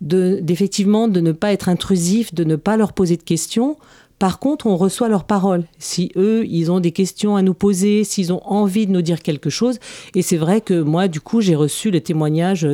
d'effectivement 0.00 1.08
de 1.08 1.20
ne 1.20 1.32
pas 1.32 1.52
être 1.52 1.68
intrusif, 1.68 2.32
de 2.32 2.44
ne 2.44 2.54
pas 2.54 2.76
leur 2.76 2.92
poser 2.92 3.16
de 3.16 3.22
questions 3.22 3.76
par 4.18 4.40
contre, 4.40 4.66
on 4.66 4.76
reçoit 4.76 5.08
leurs 5.08 5.24
paroles. 5.24 5.64
Si 5.78 6.10
eux, 6.16 6.44
ils 6.48 6.72
ont 6.72 6.80
des 6.80 6.90
questions 6.90 7.36
à 7.36 7.42
nous 7.42 7.54
poser, 7.54 8.02
s'ils 8.02 8.32
ont 8.32 8.42
envie 8.44 8.86
de 8.86 8.92
nous 8.92 9.02
dire 9.02 9.22
quelque 9.22 9.48
chose. 9.48 9.78
Et 10.14 10.22
c'est 10.22 10.36
vrai 10.36 10.60
que 10.60 10.80
moi, 10.80 11.06
du 11.06 11.20
coup, 11.20 11.40
j'ai 11.40 11.54
reçu 11.54 11.92
le 11.92 12.00
témoignage 12.00 12.66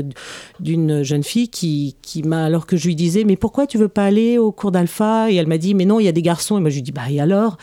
d'une 0.59 1.03
jeune 1.03 1.23
fille 1.23 1.49
qui, 1.49 1.97
qui 2.01 2.23
m'a, 2.23 2.45
alors 2.45 2.67
que 2.67 2.79
je 2.79 2.87
lui 2.87 2.97
disais, 2.97 3.25
mais 3.25 3.37
pourquoi 3.37 3.67
tu 3.67 3.77
veux 3.77 3.89
pas 3.89 4.07
aller 4.07 4.39
au 4.39 4.53
cours 4.53 4.73
d'alpha? 4.73 5.31
Et 5.31 5.35
elle 5.35 5.47
m'a 5.47 5.59
dit, 5.59 5.75
mais 5.75 5.85
non, 5.85 6.01
il 6.01 6.05
y 6.05 6.09
a 6.09 6.13
des 6.13 6.23
garçons. 6.23 6.57
Et 6.57 6.61
moi, 6.61 6.71
je 6.71 6.77
lui 6.77 6.83
dis, 6.83 6.93
bah 6.93 7.11
et 7.11 7.21
alors? 7.21 7.59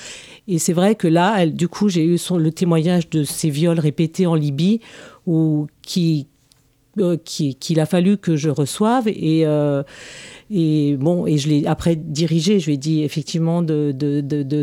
Et 0.48 0.60
c'est 0.60 0.74
vrai 0.74 0.94
que 0.94 1.08
là, 1.08 1.48
du 1.48 1.68
coup, 1.68 1.90
j'ai 1.90 2.04
eu 2.04 2.18
le 2.38 2.52
témoignage 2.52 3.10
de 3.10 3.24
ces 3.24 3.50
viols 3.50 3.80
répétés 3.80 4.28
en 4.28 4.36
Libye, 4.36 4.80
qui, 5.82 6.28
euh, 7.00 7.18
qu'il 7.18 7.80
a 7.80 7.86
fallu 7.88 8.18
que 8.18 8.36
je 8.36 8.50
reçoive. 8.50 9.08
Et. 9.08 9.48
Euh, 9.48 9.82
et 10.54 10.98
bon, 10.98 11.26
et 11.26 11.38
je 11.38 11.48
l'ai 11.48 11.66
après 11.66 11.96
dirigé, 11.96 12.60
je 12.60 12.66
lui 12.66 12.74
ai 12.74 12.78
dit 12.78 13.04
effectivement 13.04 13.62
de, 13.62 13.94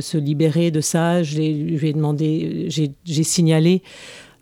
se 0.01 0.19
libérer 0.19 0.71
de 0.71 0.83
ça. 0.83 1.23
Je, 1.23 1.39
lui 1.39 1.89
ai 1.89 1.93
demandé, 1.93 2.69
j'ai 2.69 3.23
signalé 3.23 3.83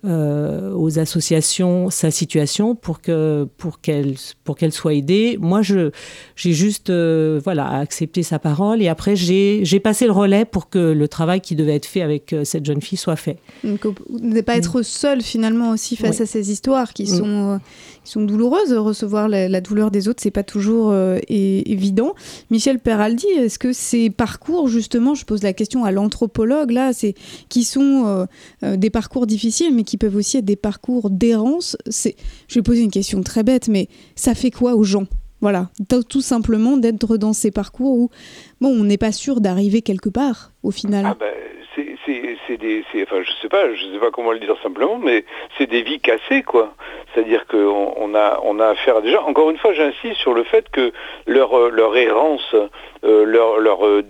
euh, 0.07 0.73
aux 0.73 1.01
associations 1.01 1.91
sa 1.91 2.13
situation 2.13 2.77
pour 2.77 3.01
que 3.01 3.49
pour 3.57 3.81
qu'elle 3.81 4.15
pour 4.45 4.57
qu'elle 4.57 4.71
soit 4.71 4.95
aidée. 4.95 5.37
Moi, 5.41 5.63
je 5.63 5.91
j'ai 6.37 6.53
juste 6.53 6.91
euh, 6.91 7.41
voilà 7.43 7.69
accepté 7.69 8.23
sa 8.23 8.39
parole 8.39 8.83
et 8.83 8.89
après 8.89 9.17
j'ai 9.17 9.65
j'ai 9.65 9.81
passé 9.81 10.07
le 10.07 10.13
relais 10.13 10.45
pour 10.45 10.69
que 10.69 10.79
le 10.79 11.09
travail 11.09 11.41
qui 11.41 11.57
devait 11.57 11.75
être 11.75 11.87
fait 11.87 12.03
avec 12.03 12.33
euh, 12.33 12.45
cette 12.45 12.65
jeune 12.65 12.81
fille 12.81 12.99
soit 12.99 13.17
fait. 13.17 13.39
Donc, 13.65 13.85
ne 14.11 14.41
pas 14.43 14.57
être 14.57 14.83
seul 14.83 15.23
finalement 15.23 15.71
aussi 15.71 15.97
face 15.97 16.21
à 16.21 16.27
ces 16.27 16.53
histoires 16.53 16.93
qui 16.93 17.05
mm. 17.05 17.07
sont 17.07 17.61
sont 18.05 18.23
douloureuses. 18.23 18.73
Recevoir 18.73 19.29
la, 19.29 19.61
douleur 19.61 19.91
des 19.91 20.07
autres, 20.07 20.21
c'est 20.23 20.31
pas 20.31 20.45
toujours 20.45 20.95
évident. 21.29 22.15
Michel 22.51 22.79
Peraldi, 22.79 23.27
est-ce 23.27 23.59
que 23.59 23.73
ces 23.73 24.11
parcours 24.11 24.69
justement, 24.69 25.17
je 25.17 25.25
pose 25.25 25.43
la 25.43 25.53
question 25.53 25.85
à 25.85 25.91
l'anthropologue 25.91 26.71
là, 26.71 26.93
c'est 26.93 27.15
qui 27.49 27.65
sont 27.65 28.29
des 28.63 28.91
parcours 28.91 29.27
difficiles 29.27 29.75
mais 29.75 29.83
qui 29.83 29.96
peuvent 29.97 30.17
aussi 30.17 30.39
être 30.39 30.45
des 30.45 30.57
parcours 30.57 31.11
d'errance. 31.11 31.77
C'est, 31.89 32.17
je 32.49 32.55
vais 32.59 32.63
poser 32.63 32.83
une 32.83 32.91
question 32.91 33.23
très 33.23 33.43
bête, 33.43 33.69
mais 33.69 33.89
ça 34.15 34.35
fait 34.35 34.51
quoi 34.51 34.75
aux 34.75 34.85
gens? 34.85 35.07
Voilà, 35.43 35.71
tout 36.09 36.23
simplement 36.23 36.79
d'être 36.79 37.19
dans 37.19 37.35
ces 37.35 37.51
parcours 37.51 37.99
où, 37.99 38.11
bon, 38.61 38.71
on 38.71 38.85
n'est 38.85 38.97
pas 38.97 39.13
sûr 39.13 39.41
d'arriver 39.41 39.83
quelque 39.83 40.09
part 40.09 40.53
au 40.63 40.71
final. 40.71 41.05
Ah 41.07 41.17
ben, 41.19 41.33
c'est 42.07 42.36
des, 42.55 42.85
enfin, 43.03 43.23
je 43.23 43.33
sais 43.43 43.49
pas, 43.49 43.73
je 43.75 43.85
sais 43.93 43.99
pas 43.99 44.11
comment 44.11 44.33
le 44.33 44.39
dire 44.39 44.57
simplement, 44.63 44.99
mais 44.99 45.25
c'est 45.59 45.67
des 45.67 45.83
vies 45.83 46.01
cassées, 46.01 46.43
quoi. 46.43 46.73
C'est-à-dire 47.13 47.47
qu'on 47.47 47.95
on 47.97 48.15
a, 48.15 48.41
on 48.43 48.61
a 48.61 48.69
affaire 48.69 48.97
à. 48.97 49.01
Encore 49.27 49.51
une 49.51 49.59
fois, 49.59 49.73
j'insiste 49.73 50.21
sur 50.21 50.35
le 50.35 50.45
fait 50.45 50.69
que 50.71 50.93
leur, 51.27 51.59
euh, 51.59 51.71
leur 51.71 51.97
errance, 51.97 52.55
euh, 53.05 53.25
leur, 53.25 53.59
leur 53.59 53.87
euh, 53.87 54.03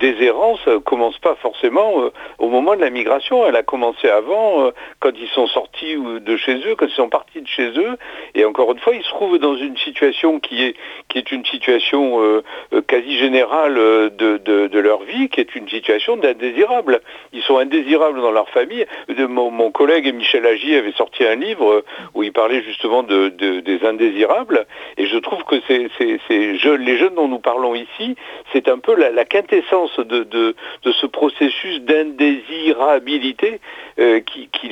commence 0.84 1.18
pas 1.18 1.36
forcément 1.36 2.10
au 2.38 2.48
moment 2.48 2.74
de 2.74 2.80
la 2.80 2.90
migration. 2.90 3.46
Elle 3.46 3.56
a 3.56 3.62
commencé 3.62 4.08
avant, 4.08 4.70
quand 5.00 5.12
ils 5.16 5.28
sont 5.28 5.46
sortis 5.46 5.96
de 5.96 6.36
chez 6.36 6.56
eux, 6.66 6.74
quand 6.76 6.86
ils 6.86 6.94
sont 6.94 7.08
partis 7.08 7.40
de 7.40 7.48
chez 7.48 7.68
eux. 7.78 7.96
Et 8.34 8.44
encore 8.44 8.72
une 8.72 8.78
fois, 8.78 8.94
ils 8.94 9.02
se 9.02 9.08
trouvent 9.10 9.38
dans 9.38 9.56
une 9.56 9.76
situation 9.76 10.40
qui 10.40 10.64
est, 10.64 10.76
qui 11.08 11.18
est 11.18 11.30
une 11.32 11.44
situation 11.44 12.42
quasi 12.86 13.18
générale 13.18 13.74
de, 13.74 14.38
de, 14.38 14.78
leur 14.78 15.02
vie, 15.02 15.28
qui 15.28 15.40
est 15.40 15.54
une 15.54 15.68
situation 15.68 16.16
d'indésirable. 16.16 17.00
Ils 17.32 17.42
sont 17.42 17.58
indésirables 17.58 18.20
dans 18.26 18.32
leur 18.32 18.48
famille. 18.48 18.84
Mon, 19.08 19.50
mon 19.50 19.70
collègue 19.70 20.12
Michel 20.12 20.46
Agy 20.46 20.74
avait 20.74 20.92
sorti 20.92 21.24
un 21.24 21.36
livre 21.36 21.84
où 22.14 22.24
il 22.24 22.32
parlait 22.32 22.62
justement 22.62 23.02
de, 23.04 23.28
des 23.28 23.86
indésirables. 23.86 24.66
Et 24.96 25.06
je 25.06 25.18
trouve 25.18 25.44
que 25.44 25.56
c'est, 25.68 25.88
les 26.28 26.98
jeunes 26.98 27.14
dont 27.14 27.28
nous 27.28 27.38
parlons 27.38 27.74
ici, 27.74 28.16
c'est 28.52 28.68
un 28.68 28.78
peu 28.78 28.94
la, 28.96 29.24
quintessence 29.24 29.98
de, 30.00 30.54
ce 30.84 31.06
processus 31.06 31.80
d'indésirabilité 31.82 33.60
euh, 33.98 34.20
qui, 34.20 34.48
qui, 34.48 34.68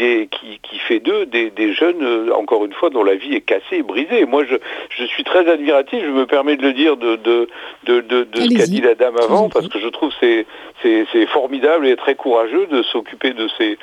qui, 0.63 0.79
fait 0.81 1.01
d'eux 1.01 1.27
des, 1.27 1.73
jeunes, 1.73 2.03
euh, 2.03 2.35
encore 2.35 2.65
une 2.65 2.73
fois, 2.73 2.91
dont 2.91 3.05
la 3.05 3.15
vie 3.15 3.35
est 3.35 3.41
cassée 3.41 3.79
et 3.79 3.83
brisée. 3.83 4.27
moi, 4.27 4.45
je, 4.45 4.57
je 4.91 5.05
suis 5.05 5.25
très 5.25 5.49
admiratif, 5.49 6.03
je 6.03 6.11
me 6.11 6.27
permets 6.27 6.57
de 6.57 6.63
le 6.63 6.73
dire, 6.73 6.97
de, 6.97 7.49
ce 7.87 8.57
qu'a 8.57 8.67
dit 8.67 8.81
la 8.81 8.95
dame 8.95 9.17
avant, 9.17 9.49
parce 9.49 9.69
que 9.69 9.79
je 9.79 9.89
trouve 9.89 10.13
c'est, 10.21 10.47
c'est, 10.83 11.27
formidable 11.27 11.87
et 11.87 11.97
très 11.97 12.15
courageux 12.15 12.67
de 12.67 12.83
s'occuper 12.83 13.33
de 13.33 13.44
ces 13.59 13.79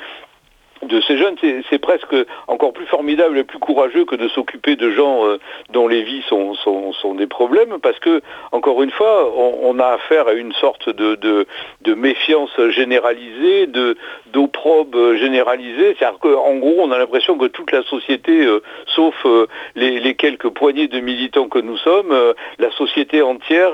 de 0.82 1.00
ces 1.02 1.16
jeunes, 1.16 1.36
c'est 1.70 1.78
presque 1.78 2.14
encore 2.48 2.72
plus 2.72 2.86
formidable 2.86 3.38
et 3.38 3.44
plus 3.44 3.58
courageux 3.58 4.04
que 4.04 4.16
de 4.16 4.28
s'occuper 4.28 4.76
de 4.76 4.90
gens 4.90 5.24
euh, 5.26 5.38
dont 5.70 5.86
les 5.86 6.02
vies 6.02 6.22
sont, 6.28 6.54
sont, 6.54 7.14
des 7.14 7.26
problèmes, 7.26 7.78
parce 7.80 7.98
que, 7.98 8.20
encore 8.52 8.82
une 8.82 8.90
fois, 8.90 9.32
on, 9.36 9.78
a 9.78 9.86
affaire 9.86 10.28
à 10.28 10.32
une 10.32 10.52
sorte 10.52 10.88
de, 10.88 11.14
de, 11.80 11.94
méfiance 11.94 12.50
généralisée, 12.70 13.68
d'opprobre 14.32 15.14
généralisée. 15.16 15.94
C'est-à-dire 15.98 16.18
qu'en 16.20 16.56
gros, 16.56 16.76
on 16.78 16.90
a 16.90 16.98
l'impression 16.98 17.36
que 17.36 17.46
toute 17.46 17.70
la 17.70 17.82
société, 17.84 18.44
euh, 18.44 18.60
sauf 18.86 19.14
euh, 19.26 19.46
les, 19.74 20.14
quelques 20.14 20.48
poignées 20.48 20.88
de 20.88 21.00
militants 21.00 21.48
que 21.48 21.58
nous 21.58 21.76
sommes, 21.76 22.14
la 22.58 22.70
société 22.72 23.22
entière 23.22 23.72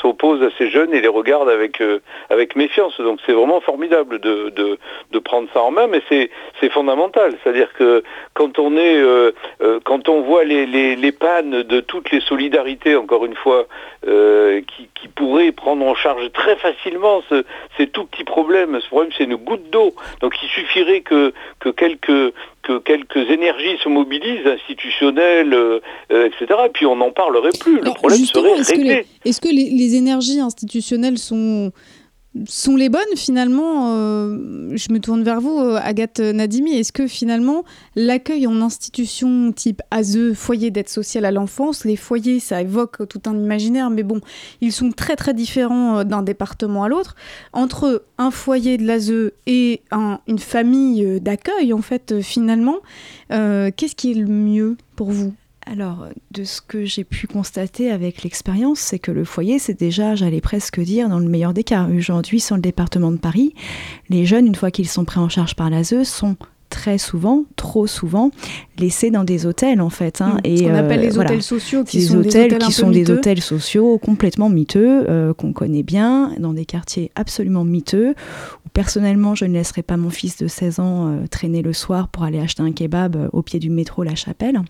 s'oppose 0.00 0.42
à 0.42 0.48
ces 0.58 0.68
jeunes 0.70 0.92
et 0.94 1.00
les 1.00 1.08
regarde 1.08 1.48
avec, 1.48 1.82
avec 2.30 2.56
méfiance. 2.56 3.00
Donc 3.00 3.20
c'est 3.24 3.32
vraiment 3.32 3.60
formidable 3.60 4.18
de, 4.20 4.50
de 4.50 5.18
prendre 5.18 5.48
ça 5.52 5.62
en 5.62 5.70
main, 5.70 5.86
mais 5.86 6.02
c'est 6.08 6.30
c'est 6.60 6.70
fondamental. 6.70 7.34
C'est-à-dire 7.42 7.72
que 7.72 8.02
quand 8.34 8.58
on 8.58 8.76
est, 8.76 8.96
euh, 8.96 9.32
euh, 9.62 9.80
quand 9.84 10.08
on 10.08 10.22
voit 10.22 10.44
les, 10.44 11.12
pannes 11.12 11.62
de 11.62 11.80
toutes 11.80 12.10
les 12.10 12.20
solidarités, 12.20 12.96
encore 12.96 13.24
une 13.24 13.34
fois, 13.34 13.66
euh, 14.06 14.60
qui, 14.76 14.88
pourraient 15.14 15.52
prendre 15.52 15.86
en 15.86 15.94
charge 15.94 16.32
très 16.32 16.56
facilement 16.56 17.22
ces 17.76 17.86
tout 17.86 18.04
petits 18.06 18.24
problèmes. 18.24 18.80
Ce 18.80 18.88
problème, 18.88 19.12
c'est 19.16 19.24
une 19.24 19.36
goutte 19.36 19.70
d'eau. 19.70 19.94
Donc 20.20 20.34
il 20.42 20.48
suffirait 20.48 21.02
que, 21.02 21.32
que 21.60 21.68
quelques 21.68 22.34
que 22.62 22.78
quelques 22.78 23.30
énergies 23.30 23.76
se 23.84 23.88
mobilisent, 23.90 24.46
institutionnelles, 24.46 25.54
etc. 26.10 26.46
Et 26.66 26.70
puis 26.70 26.86
on 26.86 26.96
n'en 26.96 27.12
parlerait 27.12 27.50
plus. 27.60 27.76
Le 27.80 27.92
problème 27.92 28.24
serait 28.24 28.54
réglé. 28.54 29.06
Est-ce 29.24 29.40
que 29.40 29.48
les 29.48 29.94
énergies 29.94 30.40
institutionnelles 30.40 31.18
sont 31.18 31.70
sont 32.46 32.76
les 32.76 32.88
bonnes 32.88 33.02
finalement 33.16 33.94
euh, 33.94 34.72
Je 34.74 34.92
me 34.92 34.98
tourne 34.98 35.22
vers 35.22 35.40
vous, 35.40 35.58
euh, 35.58 35.78
Agathe 35.82 36.20
Nadimi. 36.20 36.72
Est-ce 36.72 36.92
que 36.92 37.06
finalement 37.06 37.64
l'accueil 37.94 38.46
en 38.46 38.60
institution 38.60 39.52
type 39.52 39.82
ASE, 39.90 40.32
foyer 40.34 40.70
d'aide 40.70 40.88
sociale 40.88 41.24
à 41.24 41.30
l'enfance, 41.30 41.84
les 41.84 41.96
foyers, 41.96 42.40
ça 42.40 42.60
évoque 42.60 43.08
tout 43.08 43.20
un 43.26 43.36
imaginaire, 43.36 43.90
mais 43.90 44.02
bon, 44.02 44.20
ils 44.60 44.72
sont 44.72 44.90
très 44.90 45.16
très 45.16 45.34
différents 45.34 45.98
euh, 45.98 46.04
d'un 46.04 46.22
département 46.22 46.84
à 46.84 46.88
l'autre. 46.88 47.14
Entre 47.52 48.04
un 48.18 48.30
foyer 48.30 48.78
de 48.78 48.86
l'ASE 48.86 49.32
et 49.46 49.82
une 50.26 50.38
famille 50.38 51.20
d'accueil, 51.20 51.72
en 51.72 51.82
fait, 51.82 52.20
finalement, 52.20 52.76
qu'est-ce 53.28 53.94
qui 53.94 54.12
est 54.12 54.14
le 54.14 54.26
mieux 54.26 54.76
pour 54.96 55.10
vous? 55.10 55.34
Alors, 55.66 56.08
de 56.30 56.44
ce 56.44 56.60
que 56.60 56.84
j'ai 56.84 57.04
pu 57.04 57.26
constater 57.26 57.90
avec 57.90 58.22
l'expérience, 58.22 58.80
c'est 58.80 58.98
que 58.98 59.10
le 59.10 59.24
foyer, 59.24 59.58
c'est 59.58 59.78
déjà, 59.78 60.14
j'allais 60.14 60.42
presque 60.42 60.78
dire, 60.78 61.08
dans 61.08 61.18
le 61.18 61.28
meilleur 61.28 61.54
des 61.54 61.64
cas. 61.64 61.88
Aujourd'hui, 61.88 62.40
sur 62.40 62.56
le 62.56 62.62
département 62.62 63.10
de 63.10 63.16
Paris, 63.16 63.54
les 64.10 64.26
jeunes, 64.26 64.46
une 64.46 64.54
fois 64.54 64.70
qu'ils 64.70 64.88
sont 64.88 65.06
pris 65.06 65.20
en 65.20 65.30
charge 65.30 65.54
par 65.56 65.70
l'ASE, 65.70 66.02
sont 66.02 66.36
très 66.74 66.98
souvent, 66.98 67.44
trop 67.54 67.86
souvent, 67.86 68.30
laissés 68.78 69.10
dans 69.10 69.22
des 69.22 69.46
hôtels 69.46 69.80
en 69.80 69.90
fait. 69.90 70.20
Hein, 70.20 70.38
et, 70.42 70.56
ce 70.56 70.62
qu'on 70.64 70.74
appelle 70.74 71.00
les 71.00 71.16
hôtels 71.16 71.42
sociaux, 71.42 71.84
qui 71.84 72.02
sont 72.02 72.18
hôtels 72.18 72.48
des 72.48 72.56
hôtels 72.56 72.58
qui 72.58 72.72
sont 72.72 72.90
des 72.90 73.10
hôtels 73.10 73.40
sociaux 73.40 73.98
complètement 73.98 74.50
miteux, 74.50 75.08
euh, 75.08 75.32
qu'on 75.32 75.52
connaît 75.52 75.84
bien, 75.84 76.32
dans 76.38 76.52
des 76.52 76.64
quartiers 76.64 77.12
absolument 77.14 77.64
miteux, 77.64 78.10
où 78.66 78.68
personnellement 78.72 79.36
je 79.36 79.44
ne 79.44 79.52
laisserai 79.54 79.82
pas 79.82 79.96
mon 79.96 80.10
fils 80.10 80.36
de 80.36 80.48
16 80.48 80.80
ans 80.80 81.08
euh, 81.08 81.26
traîner 81.30 81.62
le 81.62 81.72
soir 81.72 82.08
pour 82.08 82.24
aller 82.24 82.40
acheter 82.40 82.62
un 82.62 82.72
kebab 82.72 83.16
euh, 83.16 83.28
au 83.32 83.42
pied 83.42 83.60
du 83.60 83.70
métro 83.70 84.02
La 84.02 84.16
Chapelle. 84.16 84.60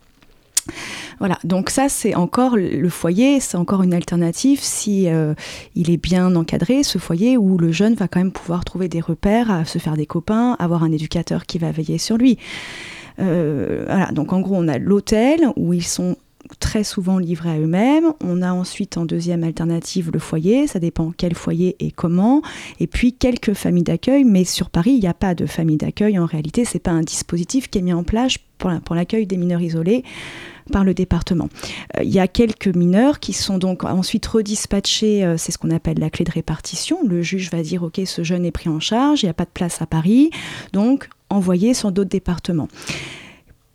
Voilà, 1.19 1.39
donc 1.45 1.71
ça 1.71 1.89
c'est 1.89 2.15
encore 2.15 2.57
le 2.57 2.89
foyer, 2.89 3.41
c'est 3.41 3.57
encore 3.57 3.83
une 3.83 3.95
alternative 3.95 4.61
si 4.61 5.09
euh, 5.09 5.35
il 5.75 5.91
est 5.91 5.97
bien 5.97 6.35
encadré, 6.35 6.83
ce 6.83 6.99
foyer 6.99 7.37
où 7.37 7.59
le 7.59 7.73
jeune 7.73 7.95
va 7.95 8.09
quand 8.09 8.21
même 8.21 8.33
pouvoir 8.33 8.65
trouver 8.65 8.89
des 8.89 9.01
repères, 9.01 9.67
se 9.67 9.79
faire 9.79 9.97
des 9.97 10.07
copains, 10.07 10.57
avoir 10.59 10.83
un 10.83 10.93
éducateur 10.93 11.47
qui 11.47 11.59
va 11.59 11.71
veiller 11.71 11.99
sur 11.99 12.17
lui. 12.17 12.39
Euh, 13.21 13.85
voilà, 13.87 14.11
donc 14.11 14.33
en 14.33 14.41
gros 14.41 14.57
on 14.57 14.67
a 14.69 14.79
l'hôtel 14.79 15.47
où 15.57 15.73
ils 15.73 15.85
sont 15.85 16.17
très 16.61 16.85
souvent 16.85 17.19
livrés 17.19 17.51
à 17.51 17.59
eux-mêmes. 17.59 18.13
On 18.23 18.43
a 18.43 18.53
ensuite 18.53 18.97
en 18.97 19.05
deuxième 19.05 19.45
alternative 19.45 20.11
le 20.13 20.19
foyer, 20.19 20.67
ça 20.67 20.79
dépend 20.79 21.13
quel 21.17 21.35
foyer 21.35 21.77
et 21.81 21.91
comment. 21.91 22.43
Et 22.81 22.87
puis 22.87 23.13
quelques 23.13 23.55
familles 23.55 23.85
d'accueil, 23.85 24.25
mais 24.25 24.45
sur 24.45 24.71
Paris, 24.71 24.93
il 24.93 25.01
n'y 25.01 25.07
a 25.07 25.15
pas 25.15 25.35
de 25.35 25.47
famille 25.47 25.77
d'accueil. 25.77 26.19
En 26.19 26.27
réalité, 26.27 26.65
c'est 26.65 26.79
pas 26.79 26.91
un 26.91 27.03
dispositif 27.03 27.69
qui 27.69 27.79
est 27.79 27.83
mis 27.83 27.93
en 27.93 28.05
place 28.05 28.37
pour 28.59 28.95
l'accueil 28.95 29.27
des 29.27 29.37
mineurs 29.37 29.61
isolés 29.61 30.05
par 30.73 30.85
le 30.85 30.95
département. 30.95 31.49
Euh, 31.97 32.03
il 32.03 32.11
y 32.11 32.19
a 32.19 32.29
quelques 32.29 32.69
mineurs 32.69 33.21
qui 33.21 33.33
sont 33.33 33.59
donc 33.59 33.85
ensuite 33.85 34.27
redispatchés, 34.27 35.25
euh, 35.25 35.37
c'est 35.37 35.53
ce 35.53 35.59
qu'on 35.59 35.71
appelle 35.71 35.99
la 35.99 36.11
clé 36.11 36.25
de 36.25 36.31
répartition. 36.31 36.99
Le 37.07 37.23
juge 37.23 37.51
va 37.51 37.63
dire, 37.63 37.83
OK, 37.83 38.01
ce 38.05 38.23
jeune 38.23 38.45
est 38.45 38.53
pris 38.53 38.69
en 38.69 38.81
charge, 38.81 39.23
il 39.23 39.27
n'y 39.27 39.31
a 39.31 39.35
pas 39.35 39.45
de 39.45 39.51
place 39.53 39.83
à 39.83 39.87
Paris, 39.87 40.31
donc 40.73 41.09
envoyé 41.31 41.75
sur 41.75 41.93
d'autres 41.93 42.11
départements 42.11 42.69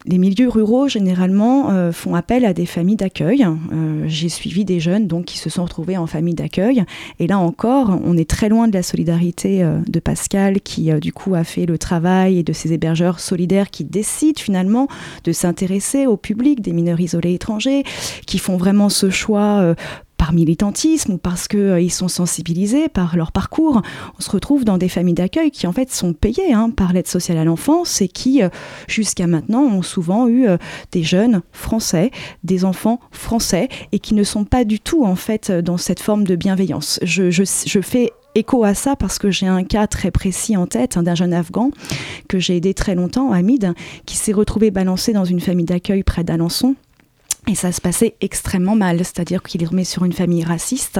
les 0.05 0.17
milieux 0.17 0.47
ruraux, 0.47 0.87
généralement, 0.87 1.71
euh, 1.71 1.91
font 1.91 2.15
appel 2.15 2.45
à 2.45 2.53
des 2.53 2.65
familles 2.65 2.95
d'accueil. 2.95 3.45
Euh, 3.45 4.03
j'ai 4.07 4.29
suivi 4.29 4.63
des 4.63 4.79
jeunes 4.79 5.07
donc, 5.07 5.25
qui 5.25 5.37
se 5.37 5.49
sont 5.49 5.63
retrouvés 5.63 5.97
en 5.97 6.07
famille 6.07 6.35
d'accueil. 6.35 6.85
Et 7.19 7.27
là 7.27 7.37
encore, 7.37 7.99
on 8.03 8.15
est 8.15 8.29
très 8.29 8.47
loin 8.47 8.67
de 8.67 8.73
la 8.73 8.83
solidarité 8.83 9.61
euh, 9.61 9.79
de 9.87 9.99
Pascal, 9.99 10.61
qui 10.61 10.91
du 11.01 11.11
coup 11.11 11.35
a 11.35 11.43
fait 11.43 11.65
le 11.65 11.77
travail 11.77 12.39
et 12.39 12.43
de 12.43 12.53
ces 12.53 12.71
hébergeurs 12.71 13.19
solidaires 13.19 13.69
qui 13.69 13.83
décident 13.83 14.39
finalement 14.39 14.87
de 15.25 15.31
s'intéresser 15.31 16.07
au 16.07 16.15
public 16.15 16.61
des 16.61 16.71
mineurs 16.71 16.99
isolés 16.99 17.33
étrangers, 17.33 17.83
qui 18.25 18.37
font 18.37 18.57
vraiment 18.57 18.89
ce 18.89 19.09
choix 19.09 19.75
par 20.19 20.33
militantisme 20.33 21.13
ou 21.13 21.17
parce 21.17 21.47
qu'ils 21.47 21.59
euh, 21.59 21.89
sont 21.89 22.09
sensibilisés 22.09 22.89
par 22.89 23.15
leur 23.15 23.31
parcours. 23.31 23.81
On 24.17 24.21
se 24.21 24.29
retrouve 24.29 24.65
dans 24.65 24.77
des 24.77 24.89
familles 24.89 25.15
d'accueil 25.15 25.49
qui 25.49 25.65
en 25.65 25.71
fait 25.71 25.91
sont 25.91 26.13
payées 26.13 26.53
hein, 26.53 26.69
par 26.69 26.91
l'aide 26.93 27.07
sociale 27.07 27.37
à 27.37 27.45
l'enfance 27.45 28.01
et 28.01 28.09
qui 28.09 28.43
euh, 28.43 28.49
jusqu'à 28.87 29.27
maintenant 29.27 29.63
ont 29.63 29.81
souvent 29.81 30.27
eu 30.27 30.45
euh, 30.47 30.57
des 30.91 31.03
jeunes 31.03 31.41
français, 31.53 32.11
des 32.43 32.65
enfants 32.65 32.99
français 33.11 33.69
et 33.93 33.99
qui 33.99 34.13
ne 34.13 34.23
sont 34.23 34.43
pas 34.43 34.65
du 34.65 34.81
tout 34.81 35.05
en 35.05 35.15
fait 35.15 35.51
dans 35.51 35.77
cette 35.77 36.01
forme 36.01 36.25
de 36.25 36.35
bienveillance. 36.35 36.99
Je, 37.01 37.31
je, 37.31 37.79
fais 37.81 38.11
écho 38.35 38.65
à 38.65 38.73
ça 38.73 38.97
parce 38.97 39.19
que 39.19 39.31
j'ai 39.31 39.47
un 39.47 39.63
cas 39.63 39.87
très 39.87 40.11
précis 40.11 40.57
en 40.57 40.67
tête 40.67 40.97
hein, 40.97 41.03
d'un 41.03 41.15
jeune 41.15 41.33
afghan 41.33 41.71
que 42.27 42.39
j'ai 42.39 42.57
aidé 42.57 42.73
très 42.73 42.93
longtemps, 42.93 43.31
Hamid, 43.31 43.73
qui 44.05 44.17
s'est 44.17 44.33
retrouvé 44.33 44.69
balancé 44.69 45.13
dans 45.13 45.25
une 45.25 45.39
famille 45.39 45.65
d'accueil 45.65 46.03
près 46.03 46.25
d'Alençon 46.25 46.75
et 47.49 47.55
ça 47.55 47.71
se 47.71 47.81
passait 47.81 48.15
extrêmement 48.21 48.75
mal, 48.75 48.99
c'est-à-dire 48.99 49.41
qu'il 49.41 49.65
remis 49.65 49.85
sur 49.85 50.05
une 50.05 50.13
famille 50.13 50.43
raciste 50.43 50.99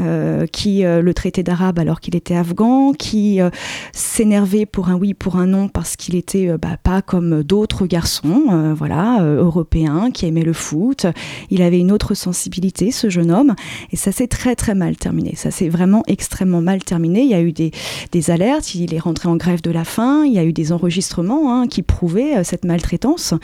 euh, 0.00 0.46
qui 0.46 0.84
euh, 0.84 1.00
le 1.00 1.14
traitait 1.14 1.44
d'arabe 1.44 1.78
alors 1.78 2.00
qu'il 2.00 2.16
était 2.16 2.34
afghan, 2.34 2.92
qui 2.92 3.40
euh, 3.40 3.50
s'énervait 3.92 4.66
pour 4.66 4.88
un 4.88 4.94
oui, 4.94 5.14
pour 5.14 5.36
un 5.36 5.46
non 5.46 5.68
parce 5.68 5.94
qu'il 5.94 6.16
était 6.16 6.48
bah, 6.58 6.76
pas 6.82 7.02
comme 7.02 7.44
d'autres 7.44 7.86
garçons, 7.86 8.74
voilà, 8.76 9.22
européens 9.22 10.10
qui 10.10 10.26
aimaient 10.26 10.42
le 10.42 10.52
foot. 10.52 11.06
Il 11.50 11.62
avait 11.62 11.78
une 11.78 11.92
autre 11.92 12.14
sensibilité, 12.14 12.90
ce 12.90 13.08
jeune 13.08 13.30
homme, 13.30 13.54
et 13.92 13.96
ça 13.96 14.10
s'est 14.10 14.26
très 14.26 14.56
très 14.56 14.74
mal 14.74 14.96
terminé. 14.96 15.34
Ça 15.36 15.50
s'est 15.50 15.68
vraiment 15.68 16.02
extrêmement 16.08 16.60
mal 16.60 16.82
terminé. 16.82 17.22
Il 17.22 17.30
y 17.30 17.34
a 17.34 17.40
eu 17.40 17.52
des, 17.52 17.70
des, 18.10 18.30
alertes, 18.30 18.74
il 18.74 18.92
est 18.92 18.98
rentré 18.98 19.28
en 19.28 19.36
grève 19.36 19.62
de 19.62 19.70
la 19.70 19.84
faim, 19.84 20.24
il 20.26 20.32
y 20.32 20.38
a 20.38 20.44
eu 20.44 20.52
des 20.52 20.72
enregistrements 20.72 21.54
hein, 21.54 21.68
qui 21.68 21.82
prouvaient 21.82 22.42
cette 22.42 22.64
maltraitance. 22.64 23.34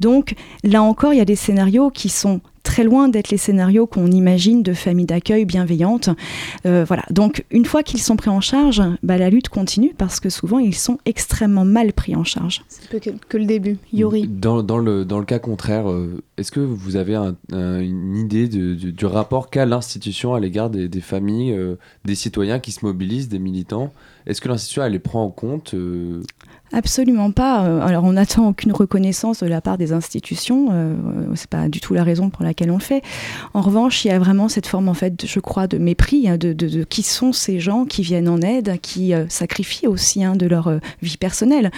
Donc 0.00 0.34
là 0.62 0.82
encore, 0.82 1.12
il 1.12 1.18
y 1.18 1.22
a 1.22 1.24
des 1.24 1.36
scénarios 1.36 1.87
qui 1.90 2.08
sont 2.08 2.40
très 2.68 2.84
loin 2.84 3.08
d'être 3.08 3.30
les 3.30 3.38
scénarios 3.38 3.86
qu'on 3.86 4.10
imagine 4.10 4.62
de 4.62 4.74
familles 4.74 5.06
d'accueil 5.06 5.46
bienveillantes. 5.46 6.10
Euh, 6.66 6.84
voilà. 6.86 7.02
Donc, 7.10 7.44
une 7.50 7.64
fois 7.64 7.82
qu'ils 7.82 8.02
sont 8.02 8.16
pris 8.16 8.28
en 8.28 8.42
charge, 8.42 8.82
bah, 9.02 9.16
la 9.16 9.30
lutte 9.30 9.48
continue 9.48 9.94
parce 9.96 10.20
que 10.20 10.28
souvent, 10.28 10.58
ils 10.58 10.74
sont 10.74 10.98
extrêmement 11.06 11.64
mal 11.64 11.94
pris 11.94 12.14
en 12.14 12.24
charge. 12.24 12.62
C'est 12.68 13.00
que, 13.00 13.10
que, 13.26 13.38
le 13.38 13.46
début. 13.46 13.78
Yori. 13.94 14.28
Dans, 14.28 14.62
dans, 14.62 14.76
le, 14.76 15.06
dans 15.06 15.18
le 15.18 15.24
cas 15.24 15.38
contraire, 15.38 15.90
euh, 15.90 16.22
est-ce 16.36 16.52
que 16.52 16.60
vous 16.60 16.96
avez 16.96 17.16
une 17.50 18.16
idée 18.16 18.48
du 18.48 19.06
rapport 19.06 19.48
qu'a 19.48 19.64
l'institution 19.64 20.34
à 20.34 20.40
l'égard 20.40 20.68
des, 20.68 21.00
familles, 21.00 21.52
euh, 21.52 21.76
des 22.04 22.14
citoyens 22.14 22.58
qui 22.58 22.72
se 22.72 22.84
mobilisent, 22.84 23.30
des 23.30 23.38
militants? 23.38 23.92
Est-ce 24.26 24.42
que 24.42 24.48
l'institution, 24.48 24.84
elle 24.84 24.92
les 24.92 24.98
prend 24.98 25.24
en 25.24 25.30
compte 25.30 25.74
Absolument 26.72 27.30
pas. 27.30 27.64
Euh, 27.64 27.80
alors 27.80 28.04
on 28.04 28.12
n'attend 28.12 28.48
aucune 28.48 28.72
reconnaissance 28.72 29.42
de 29.42 29.46
la 29.46 29.60
part 29.60 29.78
des 29.78 29.92
institutions. 29.92 30.68
Euh, 30.70 30.94
c'est 31.34 31.48
pas 31.48 31.68
du 31.68 31.80
tout 31.80 31.94
la 31.94 32.04
raison 32.04 32.28
pour 32.28 32.44
laquelle 32.44 32.70
on 32.70 32.76
le 32.76 32.82
fait. 32.82 33.02
En 33.54 33.62
revanche, 33.62 34.04
il 34.04 34.08
y 34.08 34.10
a 34.10 34.18
vraiment 34.18 34.48
cette 34.48 34.66
forme 34.66 34.88
en 34.88 34.94
fait, 34.94 35.24
je 35.26 35.40
crois, 35.40 35.66
de 35.66 35.78
mépris 35.78 36.28
hein, 36.28 36.36
de, 36.36 36.84
qui 36.84 37.02
sont 37.02 37.32
ces 37.32 37.58
gens 37.58 37.86
qui 37.86 38.02
viennent 38.02 38.28
en 38.28 38.42
aide, 38.42 38.78
qui 38.82 39.14
euh, 39.14 39.24
sacrifient 39.28 39.86
aussi 39.86 40.22
hein, 40.22 40.36
de 40.36 40.46
leur 40.46 40.68
euh, 40.68 40.78
vie 41.00 41.16
personnelle 41.16 41.70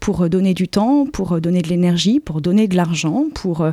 pour 0.00 0.30
donner 0.30 0.54
du 0.54 0.68
temps, 0.68 1.06
pour 1.06 1.40
donner 1.40 1.60
de 1.60 1.68
l'énergie, 1.68 2.20
pour 2.20 2.40
donner 2.40 2.68
de 2.68 2.76
l'argent, 2.76 3.24
pour 3.34 3.68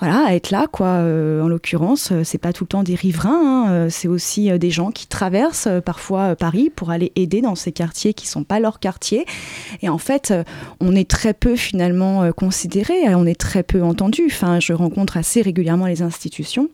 voilà 0.00 0.34
être 0.34 0.50
là 0.50 0.66
quoi. 0.72 0.86
en 0.86 1.48
l'occurrence, 1.48 2.14
c'est 2.24 2.38
pas 2.38 2.54
tout 2.54 2.64
le 2.64 2.68
temps 2.68 2.82
des 2.82 2.94
riverains, 2.94 3.66
hein, 3.68 3.86
c'est 3.90 4.08
aussi 4.08 4.58
des 4.58 4.70
gens 4.70 4.90
qui 4.90 5.06
traversent 5.06 5.68
parfois 5.84 6.34
Paris 6.34 6.72
pour 6.74 6.90
aller 6.90 7.12
aider 7.14 7.42
dans 7.42 7.54
ces 7.54 7.72
quartiers 7.72 8.14
qui 8.14 8.26
sont 8.26 8.42
pas 8.42 8.58
leurs 8.58 8.80
quartiers. 8.80 9.26
Et 9.82 9.90
en 9.90 9.98
fait 9.98 10.15
euh, 10.30 10.44
on 10.80 10.94
est 10.94 11.08
très 11.08 11.34
peu 11.34 11.56
finalement 11.56 12.22
euh, 12.22 12.32
considéré, 12.32 13.14
on 13.14 13.26
est 13.26 13.38
très 13.38 13.62
peu 13.62 13.82
entendu. 13.82 14.24
Enfin, 14.26 14.60
je 14.60 14.72
rencontre 14.72 15.16
assez 15.16 15.42
régulièrement 15.42 15.86
les 15.86 16.02
institutions 16.02 16.68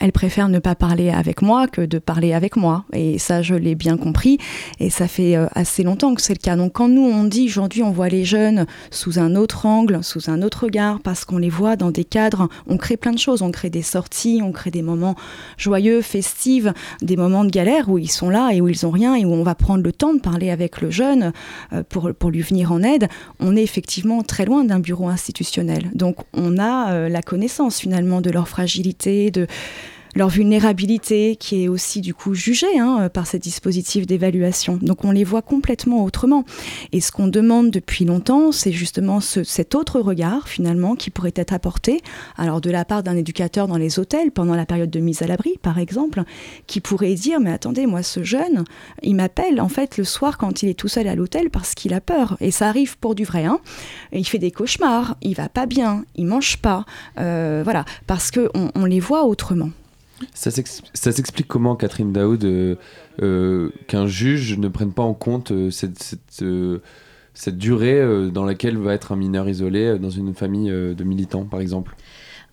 Elle 0.00 0.12
préfère 0.12 0.48
ne 0.48 0.58
pas 0.58 0.74
parler 0.74 1.10
avec 1.10 1.42
moi 1.42 1.66
que 1.66 1.80
de 1.80 1.98
parler 1.98 2.32
avec 2.32 2.56
moi. 2.56 2.84
Et 2.92 3.18
ça, 3.18 3.42
je 3.42 3.54
l'ai 3.54 3.74
bien 3.74 3.96
compris. 3.96 4.38
Et 4.80 4.90
ça 4.90 5.08
fait 5.08 5.36
euh, 5.36 5.46
assez 5.54 5.82
longtemps 5.82 6.14
que 6.14 6.22
c'est 6.22 6.34
le 6.34 6.38
cas. 6.38 6.56
Donc 6.56 6.72
quand 6.74 6.88
nous, 6.88 7.02
on 7.02 7.24
dit 7.24 7.46
aujourd'hui, 7.46 7.82
on 7.82 7.90
voit 7.90 8.08
les 8.08 8.24
jeunes 8.24 8.66
sous 8.90 9.18
un 9.18 9.34
autre 9.34 9.66
angle, 9.66 10.02
sous 10.02 10.30
un 10.30 10.42
autre 10.42 10.64
regard, 10.64 11.00
parce 11.00 11.24
qu'on 11.24 11.38
les 11.38 11.50
voit 11.50 11.76
dans 11.76 11.90
des 11.90 12.04
cadres, 12.04 12.48
on 12.66 12.76
crée 12.76 12.96
plein 12.96 13.12
de 13.12 13.18
choses. 13.18 13.42
On 13.42 13.50
crée 13.50 13.70
des 13.70 13.82
sorties, 13.82 14.40
on 14.42 14.52
crée 14.52 14.70
des 14.70 14.82
moments 14.82 15.14
joyeux, 15.56 16.00
festifs, 16.02 16.66
des 17.02 17.16
moments 17.16 17.44
de 17.44 17.50
galère 17.50 17.88
où 17.88 17.98
ils 17.98 18.10
sont 18.10 18.30
là 18.30 18.50
et 18.52 18.60
où 18.60 18.68
ils 18.68 18.86
ont 18.86 18.90
rien 18.90 19.14
et 19.14 19.24
où 19.24 19.32
on 19.32 19.42
va 19.42 19.54
prendre 19.54 19.82
le 19.82 19.92
temps 19.92 20.14
de 20.14 20.20
parler 20.20 20.50
avec 20.50 20.80
le 20.80 20.90
jeune 20.90 21.32
euh, 21.72 21.82
pour, 21.88 22.10
pour 22.14 22.30
lui 22.30 22.42
venir 22.42 22.72
en 22.72 22.82
aide. 22.82 23.08
On 23.40 23.56
est 23.56 23.62
effectivement 23.62 24.22
très 24.22 24.44
loin 24.44 24.64
d'un 24.64 24.80
bureau 24.80 25.08
institutionnel. 25.08 25.90
Donc 25.94 26.16
on 26.32 26.58
a 26.58 26.92
euh, 26.92 27.08
la 27.08 27.22
connaissance 27.22 27.78
finalement 27.78 28.20
de 28.20 28.30
leur 28.30 28.48
fragilité, 28.48 29.23
de 29.30 29.48
leur 30.14 30.28
vulnérabilité 30.28 31.36
qui 31.36 31.64
est 31.64 31.68
aussi 31.68 32.00
du 32.00 32.14
coup 32.14 32.34
jugée 32.34 32.78
hein, 32.78 33.08
par 33.08 33.26
ces 33.26 33.38
dispositifs 33.38 34.06
d'évaluation. 34.06 34.78
Donc 34.80 35.04
on 35.04 35.10
les 35.10 35.24
voit 35.24 35.42
complètement 35.42 36.04
autrement. 36.04 36.44
Et 36.92 37.00
ce 37.00 37.12
qu'on 37.12 37.28
demande 37.28 37.70
depuis 37.70 38.04
longtemps, 38.04 38.52
c'est 38.52 38.72
justement 38.72 39.20
cet 39.20 39.74
autre 39.74 40.00
regard 40.00 40.48
finalement 40.48 40.94
qui 40.94 41.10
pourrait 41.10 41.32
être 41.34 41.52
apporté, 41.52 42.00
alors 42.36 42.60
de 42.60 42.70
la 42.70 42.84
part 42.84 43.02
d'un 43.02 43.16
éducateur 43.16 43.66
dans 43.68 43.76
les 43.76 43.98
hôtels 43.98 44.30
pendant 44.30 44.54
la 44.54 44.66
période 44.66 44.90
de 44.90 45.00
mise 45.00 45.22
à 45.22 45.26
l'abri 45.26 45.58
par 45.62 45.78
exemple, 45.78 46.22
qui 46.66 46.80
pourrait 46.80 47.14
dire 47.14 47.40
mais 47.40 47.52
attendez 47.52 47.86
moi 47.86 48.02
ce 48.02 48.22
jeune, 48.22 48.64
il 49.02 49.16
m'appelle 49.16 49.60
en 49.60 49.68
fait 49.68 49.98
le 49.98 50.04
soir 50.04 50.38
quand 50.38 50.62
il 50.62 50.68
est 50.68 50.78
tout 50.78 50.88
seul 50.88 51.08
à 51.08 51.14
l'hôtel 51.14 51.50
parce 51.50 51.74
qu'il 51.74 51.94
a 51.94 52.00
peur 52.00 52.36
et 52.40 52.50
ça 52.50 52.68
arrive 52.68 52.98
pour 52.98 53.14
du 53.14 53.24
vrai. 53.24 53.44
Hein. 53.44 53.60
Il 54.12 54.26
fait 54.26 54.38
des 54.38 54.50
cauchemars, 54.50 55.16
il 55.22 55.34
va 55.34 55.48
pas 55.48 55.66
bien, 55.66 56.04
il 56.14 56.26
mange 56.26 56.58
pas, 56.58 56.84
euh, 57.18 57.62
voilà 57.64 57.84
parce 58.06 58.30
que 58.30 58.50
on 58.54 58.84
les 58.84 59.00
voit 59.00 59.24
autrement. 59.24 59.70
Ça 60.34 60.50
s'explique 60.50 61.48
comment, 61.48 61.76
Catherine 61.76 62.12
Daoud, 62.12 62.44
euh, 62.44 62.76
euh, 63.22 63.70
qu'un 63.88 64.06
juge 64.06 64.58
ne 64.58 64.68
prenne 64.68 64.92
pas 64.92 65.02
en 65.02 65.14
compte 65.14 65.50
euh, 65.50 65.70
cette, 65.70 66.16
cette 67.34 67.58
durée 67.58 68.30
dans 68.30 68.44
laquelle 68.44 68.78
va 68.78 68.94
être 68.94 69.12
un 69.12 69.16
mineur 69.16 69.48
isolé 69.48 69.98
dans 69.98 70.10
une 70.10 70.34
famille 70.34 70.70
de 70.70 71.04
militants, 71.04 71.44
par 71.44 71.60
exemple? 71.60 71.96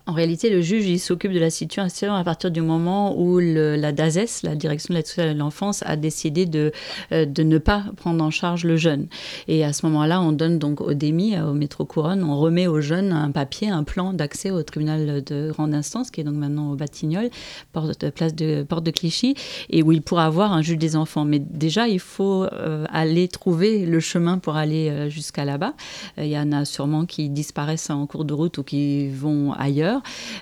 En 0.06 0.14
réalité, 0.14 0.50
le 0.50 0.60
juge, 0.60 0.96
s'occupe 0.98 1.32
de 1.32 1.38
la 1.38 1.50
situation 1.50 2.14
à 2.14 2.24
partir 2.24 2.50
du 2.50 2.60
moment 2.60 3.18
où 3.18 3.38
la 3.38 3.92
DASES, 3.92 4.42
la 4.42 4.56
Direction 4.56 4.92
de 4.92 4.98
l'aide 4.98 5.06
sociale 5.06 5.28
à 5.28 5.34
l'enfance, 5.34 5.82
a 5.86 5.96
décidé 5.96 6.44
de, 6.44 6.72
euh, 7.12 7.24
de 7.24 7.42
ne 7.42 7.58
pas 7.58 7.84
prendre 7.96 8.22
en 8.22 8.30
charge 8.30 8.64
le 8.64 8.76
jeune. 8.76 9.06
Et 9.46 9.64
à 9.64 9.72
ce 9.72 9.86
moment-là, 9.86 10.20
on 10.20 10.32
donne 10.32 10.58
donc 10.58 10.80
au 10.80 10.94
DEMI, 10.94 11.36
euh, 11.36 11.50
au 11.50 11.54
métro 11.54 11.84
Couronne, 11.84 12.24
on 12.24 12.36
remet 12.38 12.66
au 12.66 12.80
jeune 12.80 13.12
un 13.12 13.30
papier, 13.30 13.68
un 13.68 13.84
plan 13.84 14.12
d'accès 14.12 14.50
au 14.50 14.62
tribunal 14.62 15.22
de 15.22 15.50
grande 15.52 15.74
instance, 15.74 16.10
qui 16.10 16.20
est 16.20 16.24
donc 16.24 16.34
maintenant 16.34 16.72
au 16.72 16.74
Batignolles, 16.74 17.30
porte 17.72 18.00
de, 18.00 18.10
place 18.10 18.34
de, 18.34 18.64
porte 18.64 18.84
de 18.84 18.90
Clichy, 18.90 19.34
et 19.70 19.82
où 19.82 19.92
il 19.92 20.02
pourra 20.02 20.26
avoir 20.26 20.52
un 20.52 20.62
juge 20.62 20.78
des 20.78 20.96
enfants. 20.96 21.24
Mais 21.24 21.38
déjà, 21.38 21.86
il 21.86 22.00
faut 22.00 22.44
euh, 22.44 22.86
aller 22.90 23.28
trouver 23.28 23.86
le 23.86 24.00
chemin 24.00 24.38
pour 24.38 24.56
aller 24.56 25.08
jusqu'à 25.10 25.44
là-bas. 25.44 25.74
Il 26.18 26.26
y 26.26 26.38
en 26.38 26.50
a 26.52 26.64
sûrement 26.64 27.06
qui 27.06 27.28
disparaissent 27.28 27.90
en 27.90 28.06
cours 28.06 28.24
de 28.24 28.34
route 28.34 28.58
ou 28.58 28.62
qui 28.64 29.08
vont 29.08 29.52
ailleurs. 29.52 29.91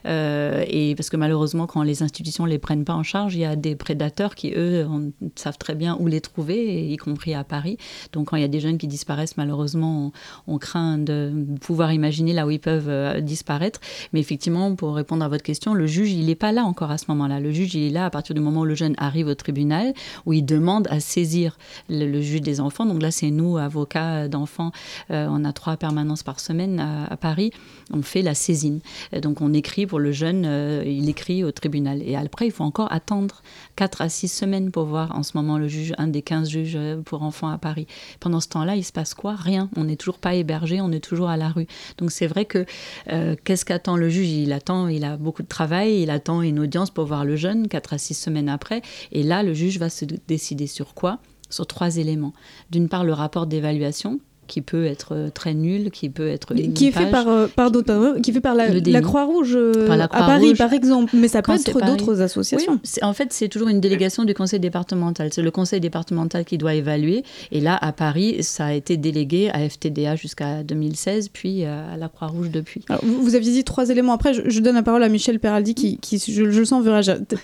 Euh, 0.07 0.65
et 0.69 0.95
parce 0.95 1.11
que 1.11 1.17
malheureusement, 1.17 1.67
quand 1.67 1.83
les 1.83 2.03
institutions 2.03 2.45
ne 2.45 2.51
les 2.51 2.59
prennent 2.59 2.85
pas 2.85 2.95
en 2.95 3.03
charge, 3.03 3.35
il 3.35 3.41
y 3.41 3.45
a 3.45 3.57
des 3.57 3.75
prédateurs 3.77 4.35
qui, 4.35 4.53
eux, 4.55 4.87
savent 5.35 5.59
très 5.59 5.75
bien 5.75 5.97
où 5.99 6.07
les 6.07 6.21
trouver, 6.21 6.87
y 6.91 6.97
compris 6.97 7.35
à 7.35 7.45
Paris. 7.45 7.79
Donc 8.13 8.29
quand 8.29 8.37
il 8.37 8.43
y 8.43 8.45
a 8.45 8.49
des 8.49 8.61
jeunes 8.61 8.79
qui 8.79 8.87
disparaissent, 8.87 9.37
malheureusement, 9.37 10.13
on, 10.47 10.59
craint 10.59 10.99
de 10.99 11.33
pouvoir 11.61 11.93
imaginer 11.93 12.35
là 12.35 12.47
où 12.47 12.51
ils 12.51 12.61
peuvent 12.61 12.89
euh, 12.89 13.21
disparaître. 13.21 13.81
Mais 14.13 14.21
effectivement, 14.21 14.75
pour 14.75 14.95
répondre 14.95 15.25
à 15.25 15.29
votre 15.29 15.43
question, 15.43 15.73
le 15.73 15.87
juge, 15.87 16.13
il 16.13 16.27
n'est 16.27 16.35
pas 16.35 16.53
là 16.53 16.65
encore 16.65 16.91
à 16.91 16.99
ce 16.99 17.07
moment-là. 17.09 17.41
Le 17.41 17.51
juge, 17.51 17.75
il 17.75 17.87
est 17.87 17.91
là 17.91 18.05
à 18.05 18.11
partir 18.11 18.35
du 18.35 18.43
moment 18.43 18.61
où 18.61 18.65
le 18.67 18.75
jeune 18.75 18.95
arrive 18.99 19.27
au 19.27 19.35
tribunal, 19.35 19.95
où 20.27 20.35
il 20.35 20.45
demande 20.45 20.87
à 20.91 21.01
saisir 21.01 21.57
le, 21.89 22.21
juge 22.21 22.43
des 22.43 22.61
enfants. 22.61 22.85
Donc 22.85 23.01
là, 23.01 23.11
c'est 23.11 23.31
nous, 23.31 23.57
avocats 23.57 24.29
d'enfants, 24.29 24.73
euh, 25.11 25.27
on 25.31 25.45
a 25.45 25.53
trois 25.53 25.77
permanences 25.77 26.23
par 26.23 26.41
semaine 26.41 26.79
à, 26.79 27.07
à 27.07 27.17
Paris, 27.17 27.53
on 27.93 28.03
fait 28.03 28.23
la 28.23 28.35
saisine. 28.35 28.81
Donc 29.23 29.40
on 29.41 29.53
écrit 29.53 29.87
pour 29.87 29.99
le 29.99 30.13
jeune, 30.13 30.45
euh, 30.47 30.83
il 30.87 31.09
écrit 31.09 31.43
au 31.45 31.51
tribunal. 31.51 32.03
Et 32.03 32.17
après, 32.17 32.47
il 32.47 32.53
faut 32.53 32.65
encore 32.65 32.93
attendre 32.93 33.43
4 33.77 34.03
à 34.03 34.09
6 34.09 34.29
semaines 34.29 34.71
pour 34.71 34.85
voir 34.85 35.17
en 35.17 35.23
ce 35.23 35.37
moment 35.37 35.59
le 35.59 35.67
juge, 35.67 35.95
un 35.99 36.09
des 36.09 36.23
15 36.23 36.49
juges 36.49 36.77
euh, 36.77 37.01
pour 37.03 37.23
enfants 37.23 37.49
à 37.49 37.59
Paris. 37.59 37.87
Pendant 38.21 38.41
ce 38.41 38.49
temps-là, 38.49 38.77
il 38.77 38.85
se 38.85 38.93
passe 38.93 39.15
quoi? 39.15 39.35
Rien. 39.35 39.71
On 39.77 39.85
n'est 39.85 39.97
toujours 39.97 40.19
pas 40.19 40.35
hébergé, 40.35 40.81
on 40.81 40.93
est 40.93 41.03
toujours 41.03 41.29
à 41.29 41.37
la 41.37 41.49
rue. 41.49 41.67
Donc 41.99 42.13
c'est 42.13 42.27
vrai 42.27 42.45
que 42.45 42.67
euh, 43.11 43.35
qu'est-ce 43.45 43.65
qu'attend 43.65 43.97
le 43.97 44.09
juge? 44.09 44.29
Il 44.29 44.53
attend, 44.53 44.89
il 44.89 45.05
a 45.05 45.17
beaucoup 45.17 45.43
de 45.43 45.49
travail, 45.49 46.03
il 46.03 46.11
attend 46.11 46.43
une 46.43 46.59
audience 46.59 46.91
pour 46.91 47.07
voir 47.07 47.25
le 47.25 47.37
jeune 47.37 47.69
4 47.69 47.95
à 47.95 47.99
6 47.99 48.15
semaines 48.15 48.49
après. 48.49 48.83
Et 49.13 49.23
là, 49.23 49.43
le 49.43 49.55
juge 49.55 49.79
va 49.79 49.89
se 49.89 50.05
décider 50.05 50.67
sur 50.67 50.95
quoi? 50.95 51.19
Sur 51.49 51.67
trois 51.67 51.97
éléments. 51.97 52.33
D'une 52.71 52.89
part, 52.89 53.03
le 53.03 53.13
rapport 53.13 53.47
d'évaluation, 53.47 54.21
qui 54.51 54.63
peut 54.63 54.85
être 54.85 55.15
euh, 55.15 55.31
très 55.31 55.55
nul, 55.55 55.93
qui 55.93 56.11
peut 56.11 56.29
être 56.29 56.55
qui 56.55 56.89
est 56.89 56.91
fait 56.91 57.09
par 57.09 57.29
euh, 57.29 57.47
par 57.47 57.71
d'autres, 57.71 58.19
qui 58.21 58.33
fait 58.33 58.41
par 58.41 58.57
la, 58.57 58.69
la 58.69 59.01
Croix-Rouge 59.01 59.53
euh, 59.55 59.89
à 59.89 60.09
Paris 60.09 60.55
par 60.55 60.73
exemple, 60.73 61.15
mais 61.15 61.29
ça 61.29 61.41
peut 61.41 61.53
être 61.53 61.87
d'autres 61.87 62.21
associations. 62.21 62.81
en 63.03 63.13
fait, 63.13 63.33
c'est 63.33 63.49
toujours 63.49 63.69
une 63.69 63.81
délégation 63.81 64.25
du 64.25 64.35
conseil 64.35 64.59
départemental. 64.59 65.31
C'est 65.33 65.43
le 65.43 65.53
conseil 65.53 65.79
départemental 65.81 66.45
qui 66.45 66.59
doit 66.59 66.75
évaluer. 66.75 67.23
Et 67.53 67.61
là, 67.61 67.79
à 67.81 67.93
Paris, 67.93 68.43
ça 68.43 68.67
a 68.67 68.73
été 68.73 68.97
délégué 68.97 69.51
à 69.51 69.69
FTDA 69.69 70.17
jusqu'à 70.17 70.65
2016, 70.65 71.29
puis 71.29 71.65
à 71.65 71.97
la 71.97 72.09
Croix-Rouge 72.09 72.51
depuis. 72.51 72.85
vous, 73.03 73.37
aviez 73.37 73.53
dit 73.53 73.65
trois 73.65 73.89
éléments. 73.89 74.15
Après, 74.15 74.35
je, 74.35 74.61
donne 74.61 74.75
la 74.75 74.83
parole 74.83 75.05
à 75.05 75.09
Michel 75.09 75.39
Peraldi 75.39 75.77
qui, 75.77 75.99
qui 75.99 76.19
je, 76.19 76.43
le 76.43 76.65
sens, 76.65 76.83
verra 76.83 77.03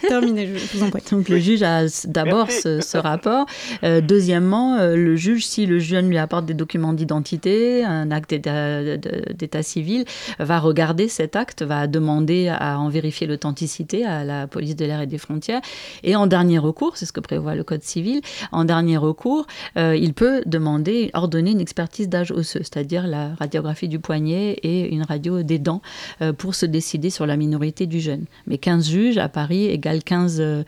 terminer. 0.08 0.48
Je 0.56 0.76
vous 0.76 0.84
en 0.84 0.90
prie. 0.90 1.02
Donc 1.12 1.28
le 1.28 1.38
juge 1.38 1.62
a 1.62 1.84
d'abord 2.06 2.50
ce, 2.50 2.80
ce, 2.80 2.98
rapport. 2.98 3.46
deuxièmement, 3.82 4.78
le 4.80 5.14
juge, 5.14 5.46
si 5.46 5.66
le 5.66 5.78
jeune 5.78 6.08
lui 6.08 6.18
apporte 6.18 6.46
des 6.46 6.54
documents 6.54 6.95
d'identité, 6.96 7.84
un 7.84 8.10
acte 8.10 8.34
d'état 8.34 9.62
civil, 9.62 10.04
va 10.38 10.58
regarder 10.58 11.08
cet 11.08 11.36
acte, 11.36 11.62
va 11.62 11.86
demander 11.86 12.48
à 12.48 12.78
en 12.78 12.88
vérifier 12.88 13.26
l'authenticité 13.26 14.04
à 14.04 14.24
la 14.24 14.46
police 14.46 14.76
de 14.76 14.84
l'air 14.84 15.00
et 15.00 15.06
des 15.06 15.18
frontières. 15.18 15.60
Et 16.02 16.16
en 16.16 16.26
dernier 16.26 16.58
recours, 16.58 16.96
c'est 16.96 17.06
ce 17.06 17.12
que 17.12 17.20
prévoit 17.20 17.54
le 17.54 17.64
Code 17.64 17.82
civil, 17.82 18.20
en 18.52 18.64
dernier 18.64 18.96
recours, 18.96 19.46
euh, 19.76 19.96
il 19.96 20.14
peut 20.14 20.42
demander, 20.46 21.10
ordonner 21.14 21.50
une 21.50 21.60
expertise 21.60 22.08
d'âge 22.08 22.32
osseux, 22.32 22.60
c'est-à-dire 22.62 23.06
la 23.06 23.34
radiographie 23.34 23.88
du 23.88 23.98
poignet 23.98 24.52
et 24.62 24.92
une 24.94 25.02
radio 25.02 25.42
des 25.42 25.58
dents 25.58 25.82
euh, 26.22 26.32
pour 26.32 26.54
se 26.54 26.66
décider 26.66 27.10
sur 27.10 27.26
la 27.26 27.36
minorité 27.36 27.86
du 27.86 28.00
jeune. 28.00 28.24
Mais 28.46 28.58
15 28.58 28.88
juges 28.88 29.18
à 29.18 29.28
Paris 29.28 29.66
égale 29.66 30.02
15 30.02 30.38
euh, 30.40 30.62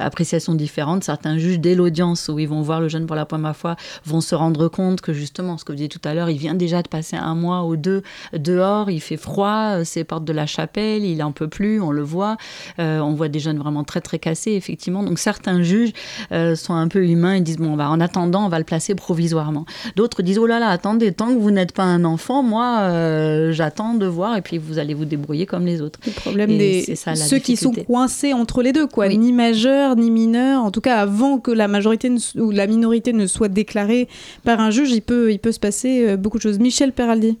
appréciations 0.00 0.54
différentes. 0.54 1.04
Certains 1.04 1.38
juges, 1.38 1.60
dès 1.60 1.74
l'audience 1.74 2.28
où 2.28 2.38
ils 2.38 2.48
vont 2.48 2.62
voir 2.62 2.80
le 2.80 2.88
jeune 2.88 3.06
pour 3.06 3.16
la 3.16 3.26
première 3.26 3.56
fois, 3.56 3.76
vont 4.04 4.20
se 4.20 4.34
rendre 4.34 4.68
compte 4.68 5.00
que 5.00 5.12
justement, 5.12 5.51
ce 5.58 5.64
que 5.64 5.72
vous 5.72 5.76
disiez 5.76 5.88
tout 5.88 6.00
à 6.04 6.14
l'heure, 6.14 6.30
il 6.30 6.38
vient 6.38 6.54
déjà 6.54 6.82
de 6.82 6.88
passer 6.88 7.16
un 7.16 7.34
mois 7.34 7.64
ou 7.64 7.76
deux 7.76 8.02
dehors, 8.32 8.90
il 8.90 9.00
fait 9.00 9.16
froid, 9.16 9.76
euh, 9.78 9.82
c'est 9.84 10.04
portes 10.04 10.24
de 10.24 10.32
la 10.32 10.46
chapelle, 10.46 11.04
il 11.04 11.22
en 11.22 11.32
peut 11.32 11.48
plus, 11.48 11.80
on 11.80 11.90
le 11.90 12.02
voit. 12.02 12.36
Euh, 12.78 13.00
on 13.00 13.14
voit 13.14 13.28
des 13.28 13.40
jeunes 13.40 13.58
vraiment 13.58 13.84
très 13.84 14.00
très 14.00 14.18
cassés, 14.18 14.52
effectivement. 14.52 15.02
Donc 15.02 15.18
certains 15.18 15.62
juges 15.62 15.92
euh, 16.32 16.54
sont 16.54 16.74
un 16.74 16.88
peu 16.88 17.06
humains 17.06 17.34
et 17.34 17.40
disent 17.40 17.58
bon, 17.58 17.76
bah, 17.76 17.88
en 17.88 18.00
attendant, 18.00 18.46
on 18.46 18.48
va 18.48 18.58
le 18.58 18.64
placer 18.64 18.94
provisoirement. 18.94 19.64
D'autres 19.96 20.22
disent 20.22 20.38
oh 20.38 20.46
là 20.46 20.58
là, 20.58 20.68
attendez, 20.68 21.12
tant 21.12 21.28
que 21.28 21.38
vous 21.38 21.50
n'êtes 21.50 21.72
pas 21.72 21.84
un 21.84 22.04
enfant, 22.04 22.42
moi, 22.42 23.50
j'attends 23.52 23.94
de 23.94 24.06
voir 24.06 24.36
et 24.36 24.42
puis 24.42 24.58
vous 24.58 24.78
allez 24.78 24.94
vous 24.94 25.04
débrouiller 25.04 25.46
comme 25.46 25.66
les 25.66 25.80
autres. 25.80 25.98
Le 26.06 26.12
problème 26.12 26.56
des 26.58 26.94
ceux 26.96 27.38
qui 27.38 27.56
sont 27.56 27.72
coincés 27.72 28.32
entre 28.32 28.62
les 28.62 28.72
deux, 28.72 28.86
quoi, 28.86 29.08
ni 29.08 29.32
majeurs 29.32 29.96
ni 29.96 30.10
mineurs. 30.10 30.62
En 30.62 30.70
tout 30.70 30.80
cas, 30.80 30.98
avant 30.98 31.38
que 31.38 31.50
la 31.50 31.68
majorité 31.68 32.12
ou 32.36 32.50
la 32.50 32.66
minorité 32.66 33.12
ne 33.12 33.26
soit 33.26 33.48
déclarée 33.48 34.08
par 34.44 34.60
un 34.60 34.70
juge, 34.70 34.90
il 34.92 35.02
peut, 35.02 35.32
il 35.32 35.38
peut 35.42 35.52
se 35.52 35.60
passer 35.60 36.08
euh, 36.08 36.16
beaucoup 36.16 36.38
de 36.38 36.42
choses. 36.42 36.58
Michel 36.58 36.92
Peraldi. 36.92 37.38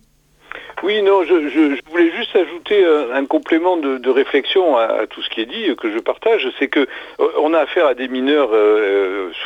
Oui, 0.82 1.00
non, 1.02 1.22
je, 1.22 1.80
voulais 1.90 2.10
juste 2.10 2.34
ajouter 2.34 2.84
euh, 2.84 3.14
un, 3.14 3.24
complément 3.24 3.76
de, 3.76 4.10
réflexion 4.10 4.76
à, 4.76 5.06
tout 5.06 5.22
ce 5.22 5.30
qui 5.30 5.40
est 5.40 5.46
dit, 5.46 5.70
euh, 5.70 5.76
que 5.76 5.92
je 5.92 5.98
partage, 5.98 6.46
c'est 6.58 6.66
que 6.66 6.88
on 7.38 7.54
a 7.54 7.60
affaire 7.60 7.86
à 7.86 7.94
des 7.94 8.08
mineurs 8.08 8.50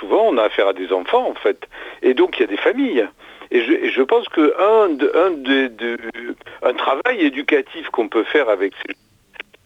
souvent, 0.01 0.25
on 0.29 0.39
a 0.39 0.45
affaire 0.45 0.69
à 0.69 0.73
des 0.73 0.93
enfants 0.93 1.29
en 1.29 1.35
fait, 1.35 1.69
et 2.03 2.15
donc 2.15 2.39
il 2.39 2.41
y 2.41 2.45
a 2.45 2.49
des 2.49 2.57
familles. 2.57 3.07
Et 3.51 3.61
je, 3.61 4.03
pense 4.03 4.29
que 4.29 4.55
un, 4.59 4.89
un 6.69 6.75
travail 6.75 7.21
éducatif 7.21 7.91
qu'on 7.91 8.09
peut 8.09 8.25
faire 8.25 8.49
avec 8.49 8.73
ces 8.85 8.95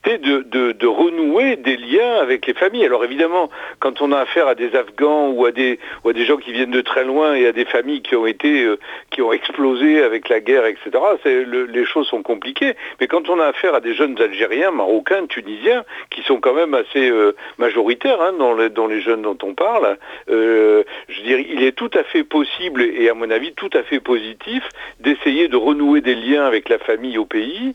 de, 0.04 0.72
de, 0.72 0.86
renouer 0.86 1.56
des 1.56 1.76
liens 1.76 2.16
avec 2.20 2.46
les 2.46 2.54
familles. 2.54 2.84
Alors 2.84 3.04
évidemment, 3.04 3.50
quand 3.78 4.00
on 4.00 4.12
a 4.12 4.18
affaire 4.18 4.48
à 4.48 4.54
des 4.54 4.74
Afghans 4.74 5.28
ou 5.28 5.44
à 5.44 5.52
des, 5.52 5.78
gens 6.24 6.38
qui 6.38 6.52
viennent 6.52 6.70
de 6.70 6.80
très 6.80 7.04
loin 7.04 7.34
et 7.34 7.46
à 7.46 7.52
des 7.52 7.64
familles 7.64 8.02
qui 8.02 8.16
ont 8.16 8.26
été, 8.26 8.64
euh, 8.64 8.78
qui 9.10 9.22
ont 9.22 9.32
explosé 9.32 10.02
avec 10.02 10.28
la 10.28 10.40
guerre, 10.40 10.64
etc., 10.66 10.90
les 11.24 11.84
choses 11.84 12.06
sont 12.08 12.22
compliquées. 12.22 12.74
Mais 13.00 13.06
quand 13.06 13.28
on 13.28 13.38
a 13.40 13.46
affaire 13.46 13.74
à 13.74 13.80
des 13.80 13.94
jeunes 13.94 14.20
Algériens, 14.20 14.70
Marocains, 14.70 15.26
Tunisiens, 15.26 15.84
qui 16.10 16.22
sont 16.22 16.40
quand 16.40 16.54
même 16.54 16.74
assez 16.74 17.10
euh, 17.10 17.36
majoritaires 17.58 18.20
hein, 18.20 18.32
dans, 18.32 18.86
les, 18.86 19.00
jeunes 19.00 19.22
dont 19.22 19.38
on 19.42 19.54
parle, 19.54 19.98
euh, 20.30 20.82
je 21.08 21.22
dire, 21.22 21.38
il 21.38 21.62
est 21.62 21.72
tout 21.72 21.90
à 21.94 22.04
fait 22.04 22.24
possible 22.24 22.82
et 22.82 23.08
à 23.08 23.14
mon 23.14 23.30
avis 23.30 23.52
tout 23.52 23.70
à 23.74 23.82
fait 23.82 24.00
positif 24.00 24.62
d'essayer 25.00 25.48
de 25.48 25.56
renouer 25.56 26.00
des 26.00 26.14
liens 26.14 26.44
avec 26.44 26.68
la 26.68 26.78
famille 26.78 27.18
au 27.18 27.26
pays, 27.26 27.74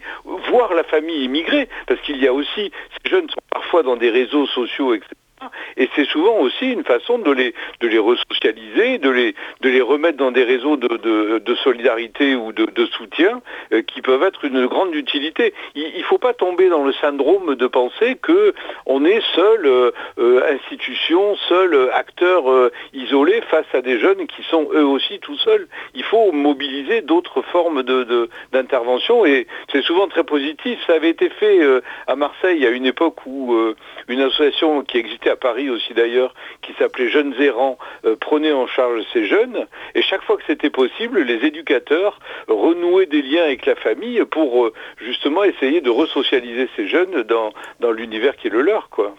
voire 0.50 0.74
la 0.74 0.84
famille 0.84 1.24
immigrée, 1.24 1.68
parce 1.88 2.02
qu'il 2.02 2.15
qu'il 2.16 2.24
y 2.24 2.28
a 2.28 2.34
aussi, 2.34 2.72
ces 3.04 3.10
jeunes 3.10 3.30
sont 3.30 3.42
parfois 3.52 3.84
dans 3.84 3.98
des 3.98 4.10
réseaux 4.10 4.48
sociaux, 4.48 4.94
etc. 4.94 5.12
Et 5.78 5.90
c'est 5.96 6.06
souvent 6.06 6.40
aussi 6.40 6.72
une 6.72 6.84
façon 6.86 7.20
de 7.20 7.32
les, 7.32 7.54
de 7.82 7.88
les 7.88 8.00
resocialiser, 8.00 8.98
de 8.98 9.10
les, 9.10 9.36
de 9.62 9.70
les 9.70 9.82
remettre 9.82 10.18
dans 10.18 10.32
des 10.32 10.44
réseaux 10.44 10.78
de, 10.78 11.40
de, 11.40 11.56
solidarité 11.56 12.36
ou 12.36 12.54
de, 12.54 12.86
soutien 12.86 13.42
euh, 13.74 13.82
qui 13.82 14.02
peuvent 14.02 14.24
être 14.24 14.46
une 14.46 14.66
grande 14.68 14.96
utilité. 14.96 15.54
Il 15.76 15.98
ne 15.98 16.04
faut 16.04 16.18
pas 16.18 16.34
tomber 16.34 16.70
dans 16.70 16.84
le 16.84 16.94
syndrome 16.94 17.56
de 17.56 17.68
penser 17.68 18.16
qu'on 18.16 19.06
est 19.06 19.22
seul 19.36 19.66
euh, 19.66 19.92
euh, 20.20 20.54
institution, 20.54 21.36
seul 21.50 21.90
acteur 21.94 22.44
isolé 22.94 23.42
face 23.50 23.66
à 23.74 23.82
des 23.82 24.00
jeunes 24.00 24.28
qui 24.28 24.44
sont 24.44 24.70
eux 24.74 24.86
aussi 24.86 25.20
tout 25.20 25.38
seuls. 25.38 25.68
Il 25.94 26.04
faut 26.04 26.32
mobiliser 26.32 27.02
d'autres 27.02 27.42
formes 27.42 27.84
d'intervention 28.52 29.26
et 29.26 29.48
c'est 29.72 29.82
souvent 29.82 30.08
très 30.08 30.24
positif. 30.24 30.80
Ça 30.88 30.94
avait 30.94 31.10
été 31.10 31.30
fait 31.30 31.60
à 32.08 32.16
Marseille 32.16 32.66
à 32.66 32.70
une 32.70 32.86
époque 32.86 33.26
où 33.26 33.56
une 34.08 34.22
association 34.22 34.84
qui 34.84 34.98
existait 34.98 35.26
à 35.30 35.35
Paris 35.36 35.70
aussi 35.70 35.94
d'ailleurs, 35.94 36.34
qui 36.62 36.74
s'appelait 36.80 37.10
Jeunes 37.10 37.34
errants, 37.40 37.78
euh, 38.06 38.16
prenait 38.16 38.52
en 38.52 38.68
charge 38.68 39.02
ces 39.14 39.28
jeunes. 39.28 39.66
Et 39.94 40.02
chaque 40.02 40.24
fois 40.24 40.38
que 40.38 40.44
c'était 40.48 40.70
possible, 40.70 41.22
les 41.22 41.46
éducateurs 41.46 42.20
renouaient 42.48 43.06
des 43.06 43.22
liens 43.22 43.44
avec 43.44 43.66
la 43.66 43.76
famille 43.76 44.24
pour 44.26 44.66
euh, 44.66 44.74
justement 44.98 45.44
essayer 45.44 45.82
de 45.82 45.90
resocialiser 45.90 46.70
ces 46.76 46.88
jeunes 46.88 47.24
dans, 47.24 47.54
dans 47.80 47.92
l'univers 47.92 48.36
qui 48.36 48.48
est 48.48 48.52
le 48.52 48.62
leur. 48.62 48.90
Quoi. 48.90 49.16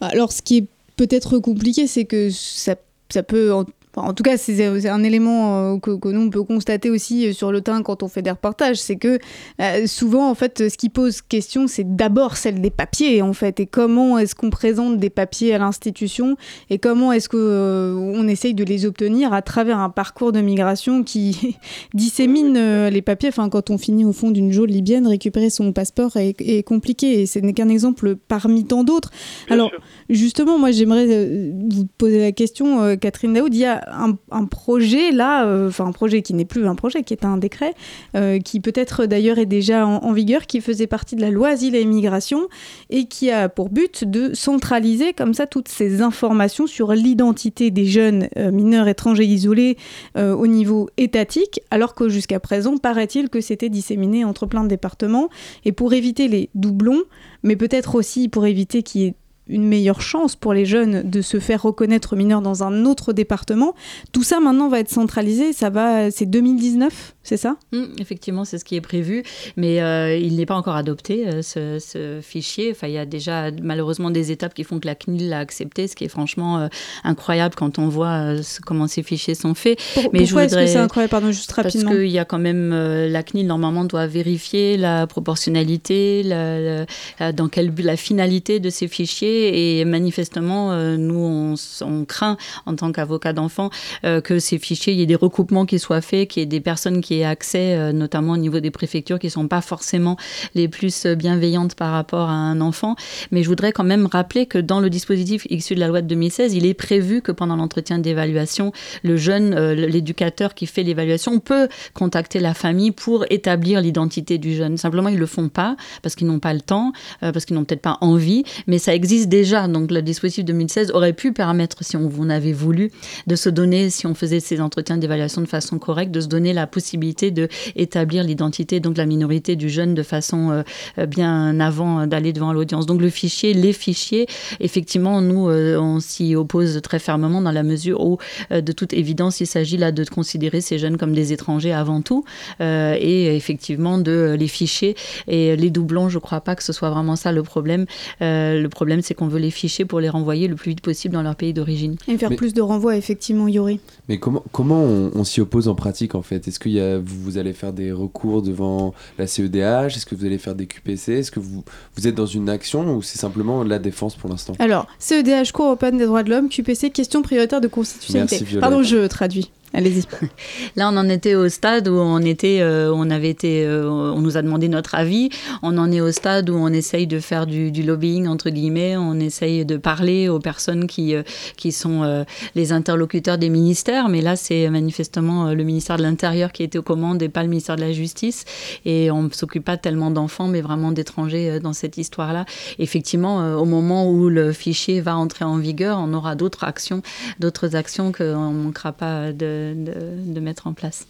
Alors 0.00 0.32
ce 0.32 0.42
qui 0.42 0.58
est 0.58 0.66
peut-être 0.96 1.38
compliqué, 1.38 1.86
c'est 1.86 2.04
que 2.04 2.30
ça, 2.30 2.74
ça 3.08 3.22
peut 3.22 3.52
en 3.52 3.64
tout 4.14 4.22
cas, 4.22 4.38
c'est 4.38 4.88
un 4.88 5.02
élément 5.02 5.74
euh, 5.74 5.78
que, 5.78 5.90
nous 6.12 6.20
on 6.22 6.30
peut 6.30 6.42
constater 6.42 6.88
aussi 6.88 7.26
euh, 7.26 7.32
sur 7.32 7.52
le 7.52 7.60
terrain 7.60 7.82
quand 7.82 8.02
on 8.02 8.08
fait 8.08 8.22
des 8.22 8.30
reportages, 8.30 8.76
c'est 8.76 8.96
que 8.96 9.18
euh, 9.60 9.86
souvent 9.86 10.30
en 10.30 10.34
fait, 10.34 10.70
ce 10.70 10.76
qui 10.78 10.88
pose 10.88 11.20
question, 11.20 11.66
c'est 11.66 11.96
d'abord 11.96 12.38
celle 12.38 12.62
des 12.62 12.70
papiers 12.70 13.20
en 13.20 13.34
fait, 13.34 13.60
et 13.60 13.66
comment 13.66 14.18
est-ce 14.18 14.34
qu'on 14.34 14.48
présente 14.48 14.98
des 14.98 15.10
papiers 15.10 15.54
à 15.54 15.58
l'institution, 15.58 16.36
et 16.70 16.78
comment 16.78 17.12
est-ce 17.12 17.28
que 17.28 17.94
on 18.14 18.26
essaye 18.28 18.54
de 18.54 18.64
les 18.64 18.86
obtenir 18.86 19.34
à 19.34 19.42
travers 19.42 19.78
un 19.78 19.90
parcours 19.90 20.32
de 20.32 20.40
migration 20.40 21.02
qui 21.02 21.58
dissémine 21.94 22.88
les 22.88 23.02
papiers. 23.02 23.28
Enfin, 23.28 23.48
quand 23.48 23.70
on 23.70 23.78
finit 23.78 24.04
au 24.04 24.12
fond 24.12 24.30
d'une 24.30 24.52
geôle 24.52 24.70
libyenne, 24.70 25.06
récupérer 25.06 25.50
son 25.50 25.72
passeport 25.72 26.16
est, 26.16 26.62
compliqué, 26.62 27.20
et 27.20 27.26
ce 27.26 27.38
n'est 27.38 27.52
qu'un 27.52 27.68
exemple 27.68 28.16
parmi 28.16 28.64
tant 28.64 28.84
d'autres. 28.84 29.10
Alors, 29.50 29.70
justement, 30.08 30.58
moi, 30.58 30.70
j'aimerais 30.70 31.52
vous 31.68 31.86
poser 31.98 32.20
la 32.20 32.32
question, 32.32 32.96
Catherine 32.96 33.34
Daoud. 33.34 33.54
Il 33.54 33.60
y 33.60 33.66
a 33.66 33.81
un, 33.88 34.44
projet 34.46 35.12
là, 35.12 35.46
euh, 35.46 35.68
enfin 35.68 35.86
un 35.86 35.92
projet 35.92 36.22
qui 36.22 36.34
n'est 36.34 36.44
plus 36.44 36.66
un 36.66 36.74
projet, 36.74 37.02
qui 37.02 37.14
est 37.14 37.24
un 37.24 37.36
décret, 37.36 37.74
euh, 38.16 38.38
qui 38.38 38.60
peut-être 38.60 39.06
d'ailleurs 39.06 39.38
est 39.38 39.46
déjà 39.46 39.86
en, 39.86 40.12
vigueur, 40.12 40.46
qui 40.46 40.60
faisait 40.60 40.86
partie 40.86 41.16
de 41.16 41.20
la 41.20 41.30
loi 41.30 41.48
Asile 41.48 41.74
et 41.74 41.82
Immigration 41.82 42.48
et 42.90 43.06
qui 43.06 43.30
a 43.30 43.48
pour 43.48 43.68
but 43.68 44.04
de 44.04 44.34
centraliser 44.34 45.12
comme 45.12 45.34
ça 45.34 45.46
toutes 45.46 45.68
ces 45.68 46.02
informations 46.02 46.66
sur 46.66 46.92
l'identité 46.92 47.70
des 47.70 47.86
jeunes 47.86 48.28
euh, 48.36 48.50
mineurs 48.50 48.88
étrangers 48.88 49.24
isolés 49.24 49.76
au 50.16 50.46
niveau 50.46 50.88
étatique, 50.96 51.60
alors 51.70 51.94
que 51.94 52.08
jusqu'à 52.08 52.40
présent, 52.40 52.76
paraît-il 52.76 53.28
que 53.28 53.40
c'était 53.40 53.68
disséminé 53.68 54.24
entre 54.24 54.46
plein 54.46 54.62
de 54.64 54.68
départements. 54.68 55.28
Et 55.64 55.72
pour 55.72 55.92
éviter 55.92 56.28
les 56.28 56.50
doublons, 56.54 57.02
mais 57.42 57.56
peut-être 57.56 57.94
aussi 57.94 58.28
pour 58.28 58.46
éviter 58.46 58.82
qu'il 58.82 59.00
y 59.02 59.06
ait 59.06 59.14
une 59.52 59.68
meilleure 59.68 60.00
chance 60.00 60.34
pour 60.34 60.54
les 60.54 60.64
jeunes 60.64 61.02
de 61.08 61.20
se 61.20 61.38
faire 61.38 61.62
reconnaître 61.62 62.16
mineurs 62.16 62.40
dans 62.40 62.64
un 62.64 62.86
autre 62.86 63.12
département. 63.12 63.74
Tout 64.10 64.22
ça 64.22 64.40
maintenant 64.40 64.68
va 64.68 64.80
être 64.80 64.90
centralisé, 64.90 65.52
ça 65.52 65.70
va, 65.70 66.10
c'est 66.10 66.26
2019, 66.26 67.14
c'est 67.24 67.36
ça? 67.36 67.56
Mmh, 67.72 67.84
Effectivement, 68.00 68.44
c'est 68.44 68.58
ce 68.58 68.64
qui 68.64 68.74
est 68.74 68.80
prévu, 68.80 69.22
mais 69.56 69.80
euh, 69.80 70.16
il 70.16 70.36
n'est 70.36 70.46
pas 70.46 70.56
encore 70.56 70.74
adopté 70.74 71.26
euh, 71.28 71.42
ce, 71.42 72.20
fichier. 72.20 72.72
Enfin, 72.72 72.88
il 72.88 72.94
y 72.94 72.98
a 72.98 73.06
déjà 73.06 73.50
malheureusement 73.62 74.10
des 74.10 74.32
étapes 74.32 74.54
qui 74.54 74.64
font 74.64 74.80
que 74.80 74.86
la 74.86 74.96
CNIL 74.96 75.28
l'a 75.28 75.38
accepté, 75.38 75.86
ce 75.86 75.94
qui 75.94 76.04
est 76.04 76.08
franchement 76.08 76.58
euh, 76.58 76.68
incroyable 77.04 77.54
quand 77.54 77.78
on 77.78 77.88
voit 77.88 78.34
comment 78.66 78.88
ces 78.88 79.02
fichiers 79.02 79.34
sont 79.34 79.54
faits. 79.54 79.78
mais 80.12 80.20
pourquoi 80.20 80.44
est-ce 80.44 80.56
que 80.56 80.66
c'est 80.66 80.78
incroyable? 80.78 81.10
Pardon, 81.10 81.30
juste 81.30 81.52
rapidement. 81.52 81.90
Parce 81.90 82.00
qu'il 82.00 82.10
y 82.10 82.18
a 82.18 82.24
quand 82.24 82.38
même 82.38 82.70
la 82.72 83.22
CNIL 83.22 83.46
normalement 83.46 83.84
doit 83.84 84.06
vérifier 84.06 84.76
la 84.76 85.06
proportionnalité, 85.06 86.24
dans 86.24 87.48
quelle 87.48 87.72
la 87.78 87.96
finalité 87.96 88.60
de 88.60 88.70
ces 88.70 88.88
fichiers 88.88 89.80
et 89.80 89.84
manifestement, 89.84 90.76
nous, 90.96 91.54
on, 91.80 92.04
craint 92.04 92.36
en 92.66 92.74
tant 92.74 92.90
qu'avocat 92.92 93.32
d'enfant 93.32 93.70
que 94.02 94.38
ces 94.38 94.58
fichiers, 94.58 94.92
il 94.92 94.98
y 94.98 95.02
ait 95.02 95.06
des 95.06 95.14
recoupements 95.14 95.66
qui 95.66 95.78
soient 95.78 96.00
faits, 96.00 96.28
qu'il 96.28 96.40
y 96.40 96.42
ait 96.42 96.46
des 96.46 96.60
personnes 96.60 97.00
qui 97.00 97.11
accès, 97.20 97.76
euh, 97.76 97.92
notamment 97.92 98.32
au 98.32 98.36
niveau 98.36 98.60
des 98.60 98.70
préfectures, 98.70 99.18
qui 99.18 99.26
ne 99.26 99.32
sont 99.32 99.48
pas 99.48 99.60
forcément 99.60 100.16
les 100.54 100.68
plus 100.68 101.06
bienveillantes 101.06 101.74
par 101.74 101.92
rapport 101.92 102.28
à 102.28 102.34
un 102.34 102.60
enfant. 102.60 102.96
Mais 103.30 103.42
je 103.42 103.48
voudrais 103.48 103.72
quand 103.72 103.84
même 103.84 104.06
rappeler 104.06 104.46
que 104.46 104.58
dans 104.58 104.80
le 104.80 104.90
dispositif 104.90 105.46
issu 105.50 105.74
de 105.74 105.80
la 105.80 105.88
loi 105.88 106.02
de 106.02 106.06
2016, 106.06 106.54
il 106.54 106.66
est 106.66 106.74
prévu 106.74 107.22
que 107.22 107.32
pendant 107.32 107.56
l'entretien 107.56 107.98
d'évaluation, 107.98 108.72
le 109.02 109.16
jeune, 109.16 109.54
l'éducateur 109.72 110.54
qui 110.54 110.66
fait 110.66 110.82
l'évaluation 110.82 111.38
peut 111.38 111.68
contacter 111.94 112.40
la 112.40 112.54
famille 112.54 112.90
pour 112.90 113.24
établir 113.30 113.80
l'identité 113.80 114.38
du 114.38 114.54
jeune. 114.54 114.76
Simplement, 114.76 115.08
ils 115.08 115.16
ne 115.16 115.20
le 115.20 115.26
font 115.26 115.48
pas 115.48 115.76
parce 116.02 116.14
qu'ils 116.14 116.26
n'ont 116.26 116.40
pas 116.40 116.54
le 116.54 116.60
temps, 116.60 116.92
parce 117.20 117.44
qu'ils 117.44 117.56
n'ont 117.56 117.64
peut-être 117.64 117.82
pas 117.82 117.98
envie, 118.00 118.44
mais 118.66 118.78
ça 118.78 118.94
existe 118.94 119.28
déjà. 119.28 119.68
Donc 119.68 119.90
le 119.90 120.02
dispositif 120.02 120.44
2016 120.44 120.92
aurait 120.92 121.12
pu 121.12 121.32
permettre, 121.32 121.84
si 121.84 121.96
on, 121.96 122.30
avait 122.30 122.52
voulu, 122.52 122.90
de 123.26 123.36
se 123.36 123.48
donner, 123.48 123.90
si 123.90 124.06
on 124.06 124.14
faisait 124.14 124.40
ces 124.40 124.60
entretiens 124.60 124.96
d'évaluation 124.96 125.40
de 125.40 125.46
façon 125.46 125.78
correcte, 125.78 126.12
de 126.12 126.20
se 126.20 126.28
donner 126.28 126.52
la 126.52 126.66
possibilité 126.66 127.01
de 127.02 127.48
établir 127.74 128.22
l'identité, 128.22 128.80
donc 128.80 128.96
la 128.96 129.06
minorité 129.06 129.56
du 129.56 129.68
jeune 129.68 129.94
de 129.94 130.02
façon 130.02 130.62
euh, 130.98 131.06
bien 131.06 131.58
avant 131.58 132.06
d'aller 132.06 132.32
devant 132.32 132.52
l'audience. 132.52 132.86
Donc 132.86 133.00
le 133.00 133.10
fichier, 133.10 133.54
les 133.54 133.72
fichiers, 133.72 134.26
effectivement, 134.60 135.20
nous, 135.20 135.48
euh, 135.48 135.76
on 135.78 136.00
s'y 136.00 136.36
oppose 136.36 136.80
très 136.82 136.98
fermement 136.98 137.42
dans 137.42 137.50
la 137.50 137.62
mesure 137.62 138.00
où, 138.04 138.18
euh, 138.52 138.60
de 138.60 138.72
toute 138.72 138.92
évidence, 138.92 139.40
il 139.40 139.46
s'agit 139.46 139.76
là 139.76 139.90
de 139.90 140.04
considérer 140.04 140.60
ces 140.60 140.78
jeunes 140.78 140.96
comme 140.96 141.12
des 141.12 141.32
étrangers 141.32 141.72
avant 141.72 142.02
tout, 142.02 142.24
et 142.60 143.36
effectivement 143.36 143.98
de 143.98 144.36
les 144.38 144.48
ficher 144.48 144.94
et 145.26 145.56
les 145.56 145.70
doublons. 145.70 146.08
Je 146.08 146.16
ne 146.16 146.20
crois 146.20 146.40
pas 146.40 146.54
que 146.54 146.62
ce 146.62 146.72
soit 146.72 146.90
vraiment 146.90 147.16
ça 147.16 147.32
le 147.32 147.42
problème. 147.42 147.86
le 148.20 148.66
problème, 148.68 149.00
c'est 149.02 149.14
on 149.22 149.28
veut 149.28 149.38
les 149.38 149.52
ficher 149.52 149.84
pour 149.84 150.00
les 150.00 150.08
renvoyer 150.08 150.48
le 150.48 150.56
plus 150.56 150.70
vite 150.70 150.80
possible 150.80 151.14
dans 151.14 151.22
leur 151.22 151.36
pays 151.36 151.52
d'origine. 151.52 151.94
Et 152.08 152.18
faire 152.18 152.34
plus 152.34 152.52
de 152.52 152.60
renvois, 152.60 152.96
effectivement, 152.96 153.46
Yori. 153.46 153.78
Mais 154.08 154.18
comment, 154.18 154.42
comment 154.50 154.82
on, 154.82 155.22
s'y 155.22 155.40
oppose 155.40 155.68
en 155.68 155.76
pratique, 155.76 156.16
en 156.16 156.22
fait? 156.22 156.48
Est-ce 156.48 156.58
que 156.58 156.68
y 156.68 156.80
a, 156.80 156.91
vous 156.98 157.38
allez 157.38 157.52
faire 157.52 157.72
des 157.72 157.92
recours 157.92 158.42
devant 158.42 158.94
la 159.18 159.26
CEDH 159.26 159.96
Est-ce 159.96 160.06
que 160.06 160.14
vous 160.14 160.24
allez 160.24 160.38
faire 160.38 160.54
des 160.54 160.66
QPC 160.66 161.12
Est-ce 161.12 161.30
que 161.30 161.40
vous, 161.40 161.64
vous 161.96 162.08
êtes 162.08 162.14
dans 162.14 162.26
une 162.26 162.48
action 162.48 162.96
ou 162.96 163.02
c'est 163.02 163.18
simplement 163.18 163.64
la 163.64 163.78
défense 163.78 164.14
pour 164.16 164.30
l'instant? 164.30 164.54
Alors, 164.58 164.86
CEDH, 164.98 165.52
Cour 165.52 165.66
européenne 165.66 165.98
des 165.98 166.06
droits 166.06 166.22
de 166.22 166.30
l'homme, 166.30 166.48
QPC, 166.48 166.90
question 166.90 167.22
prioritaire 167.22 167.60
de 167.60 167.68
constitutionnalité. 167.68 168.44
Pardon, 168.60 168.82
je 168.82 169.06
traduis. 169.06 169.50
Allez-y. 169.74 170.02
Là, 170.76 170.90
on 170.92 170.96
en 170.96 171.08
était 171.08 171.34
au 171.34 171.48
stade 171.48 171.88
où 171.88 171.94
on 171.94 172.18
était, 172.18 172.60
euh, 172.60 172.92
on 172.94 173.08
avait 173.10 173.30
été, 173.30 173.64
euh, 173.64 173.88
on 173.88 174.20
nous 174.20 174.36
a 174.36 174.42
demandé 174.42 174.68
notre 174.68 174.94
avis. 174.94 175.30
On 175.62 175.78
en 175.78 175.90
est 175.90 176.00
au 176.00 176.12
stade 176.12 176.50
où 176.50 176.56
on 176.56 176.68
essaye 176.68 177.06
de 177.06 177.20
faire 177.20 177.46
du, 177.46 177.70
lobbying 177.70 178.26
entre 178.26 178.50
guillemets. 178.50 178.96
On 178.96 179.18
essaye 179.18 179.64
de 179.64 179.76
parler 179.76 180.28
aux 180.28 180.40
personnes 180.40 180.86
qui 180.86 181.14
euh, 181.14 181.22
qui 181.56 181.72
sont 181.72 182.24
les 182.54 182.72
interlocuteurs 182.72 183.38
des 183.38 183.48
ministères. 183.48 184.08
Mais 184.08 184.20
là, 184.20 184.36
c'est 184.36 184.68
manifestement 184.68 185.52
le 185.52 185.64
ministère 185.64 185.96
de 185.96 186.02
l'Intérieur 186.02 186.52
qui 186.52 186.62
était 186.62 186.78
aux 186.78 186.82
commandes 186.82 187.22
et 187.22 187.28
pas 187.28 187.42
le 187.42 187.48
ministère 187.48 187.76
de 187.76 187.80
la 187.80 187.92
Justice. 187.92 188.44
Et 188.84 189.10
on 189.10 189.24
ne 189.24 189.30
s'occupe 189.30 189.64
pas 189.64 189.76
tellement 189.76 190.10
d'enfants, 190.10 190.48
mais 190.48 190.60
vraiment 190.60 190.92
d'étrangers 190.92 191.60
dans 191.60 191.72
cette 191.72 191.96
histoire-là. 191.96 192.44
Effectivement, 192.78 193.56
au 193.56 193.64
moment 193.64 194.10
où 194.10 194.28
le 194.28 194.52
fichier 194.52 195.00
va 195.00 195.16
entrer 195.16 195.44
en 195.44 195.56
vigueur, 195.56 195.98
on 196.00 196.12
aura 196.12 196.34
d'autres 196.34 196.64
actions, 196.64 197.02
d'autres 197.38 197.76
actions 197.76 198.12
qu'on 198.12 198.52
manquera 198.52 198.92
pas 198.92 199.32
de 199.32 199.61
de, 199.74 200.40
mettre 200.40 200.66
en 200.66 200.72
place. 200.72 201.06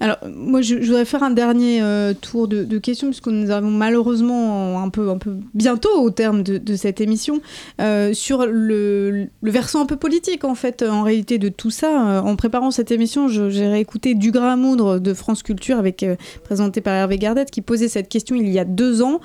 Alors, 0.00 0.18
moi, 0.28 0.60
je, 0.60 0.74
voudrais 0.74 1.04
faire 1.04 1.22
un 1.22 1.30
dernier 1.30 1.80
euh, 1.80 2.14
tour 2.14 2.48
de, 2.48 2.78
questions, 2.78 3.08
puisque 3.08 3.28
nous 3.28 3.50
avons 3.50 3.70
malheureusement 3.70 4.82
un 4.82 4.88
peu, 4.88 5.08
un 5.08 5.18
peu 5.18 5.36
bientôt 5.54 6.00
au 6.00 6.10
terme 6.10 6.42
de, 6.42 6.76
cette 6.76 7.00
émission, 7.00 7.40
euh, 7.80 8.12
sur 8.12 8.44
le, 8.44 9.28
versant 9.42 9.82
un 9.82 9.86
peu 9.86 9.96
politique, 9.96 10.44
en 10.44 10.56
fait, 10.56 10.82
en 10.82 11.04
réalité, 11.04 11.38
de 11.38 11.48
tout 11.48 11.70
ça. 11.70 12.08
Euh, 12.08 12.20
en 12.20 12.34
préparant 12.34 12.70
cette 12.70 12.90
émission, 12.90 13.28
j'ai 13.28 13.68
réécouté 13.68 14.14
Du 14.14 14.32
Gras 14.32 14.56
Moudre 14.56 14.98
de 14.98 15.14
France 15.14 15.42
Culture, 15.42 15.78
avec, 15.78 16.04
présenté 16.42 16.80
par 16.80 16.94
Hervé 16.94 17.16
Gardette, 17.16 17.50
qui 17.50 17.62
posait 17.62 17.88
cette 17.88 18.08
question 18.08 18.34
il 18.34 18.48
y 18.50 18.58
a 18.58 18.64
deux 18.64 19.00
ans. 19.00 19.20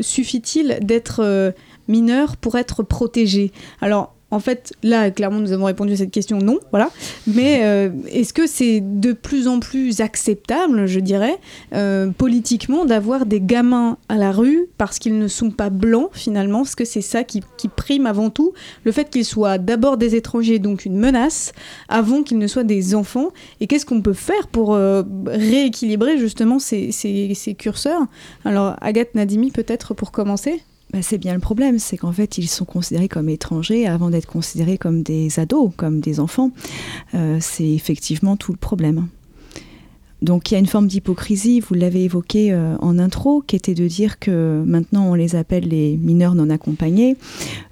Suffit-il 0.00 0.78
d'être 0.80 1.54
mineur 1.88 2.36
pour 2.38 2.56
être 2.56 2.82
protégé? 2.82 3.52
Alors, 3.80 4.14
en 4.30 4.40
fait, 4.40 4.72
là, 4.82 5.10
clairement, 5.10 5.38
nous 5.38 5.52
avons 5.52 5.66
répondu 5.66 5.92
à 5.92 5.96
cette 5.96 6.10
question 6.10 6.38
non, 6.38 6.58
voilà. 6.70 6.90
Mais 7.26 7.60
euh, 7.62 7.90
est-ce 8.08 8.32
que 8.32 8.46
c'est 8.46 8.80
de 8.80 9.12
plus 9.12 9.46
en 9.46 9.60
plus 9.60 10.00
acceptable, 10.00 10.86
je 10.86 10.98
dirais, 10.98 11.38
euh, 11.72 12.10
politiquement, 12.10 12.84
d'avoir 12.84 13.26
des 13.26 13.40
gamins 13.40 13.96
à 14.08 14.16
la 14.16 14.32
rue 14.32 14.66
parce 14.76 14.98
qu'ils 14.98 15.18
ne 15.18 15.28
sont 15.28 15.50
pas 15.50 15.70
blancs, 15.70 16.08
finalement? 16.12 16.62
Est-ce 16.62 16.74
que 16.74 16.84
c'est 16.84 17.00
ça 17.00 17.22
qui, 17.22 17.42
prime 17.76 18.06
avant 18.06 18.30
tout 18.30 18.52
Le 18.84 18.92
fait 18.92 19.08
qu'ils 19.08 19.24
soient 19.24 19.58
d'abord 19.58 19.96
des 19.96 20.16
étrangers, 20.16 20.58
donc 20.58 20.84
une 20.84 20.96
menace, 20.96 21.52
avant 21.88 22.22
qu'ils 22.22 22.38
ne 22.38 22.46
soient 22.46 22.64
des 22.64 22.94
enfants. 22.94 23.30
Et 23.60 23.66
qu'est-ce 23.66 23.86
qu'on 23.86 24.02
peut 24.02 24.12
faire 24.12 24.48
pour 24.48 24.74
euh, 24.74 25.02
rééquilibrer 25.26 26.18
justement 26.18 26.58
ces, 26.58 26.90
ces 26.92 27.54
curseurs? 27.56 28.02
Alors, 28.44 28.76
Agathe 28.80 29.14
Nadimi, 29.14 29.50
peut-être 29.50 29.94
pour 29.94 30.10
commencer 30.10 30.62
bah, 30.94 31.02
c'est 31.02 31.18
bien 31.18 31.34
le 31.34 31.40
problème, 31.40 31.80
c'est 31.80 31.96
qu'en 31.96 32.12
fait, 32.12 32.38
ils 32.38 32.46
sont 32.46 32.64
considérés 32.64 33.08
comme 33.08 33.28
étrangers 33.28 33.84
avant 33.88 34.10
d'être 34.10 34.28
considérés 34.28 34.78
comme 34.78 35.02
des 35.02 35.40
ados, 35.40 35.72
comme 35.76 35.98
des 35.98 36.20
enfants. 36.20 36.52
Euh, 37.14 37.38
c'est 37.40 37.68
effectivement 37.68 38.36
tout 38.36 38.52
le 38.52 38.58
problème. 38.58 39.08
Donc 40.24 40.50
il 40.50 40.54
y 40.54 40.56
a 40.56 40.60
une 40.60 40.66
forme 40.66 40.86
d'hypocrisie, 40.86 41.60
vous 41.60 41.74
l'avez 41.74 42.04
évoqué 42.04 42.50
euh, 42.50 42.76
en 42.80 42.98
intro, 42.98 43.42
qui 43.46 43.56
était 43.56 43.74
de 43.74 43.86
dire 43.86 44.18
que 44.18 44.62
maintenant 44.66 45.10
on 45.10 45.14
les 45.14 45.36
appelle 45.36 45.68
les 45.68 45.98
mineurs 45.98 46.34
non 46.34 46.48
accompagnés. 46.48 47.18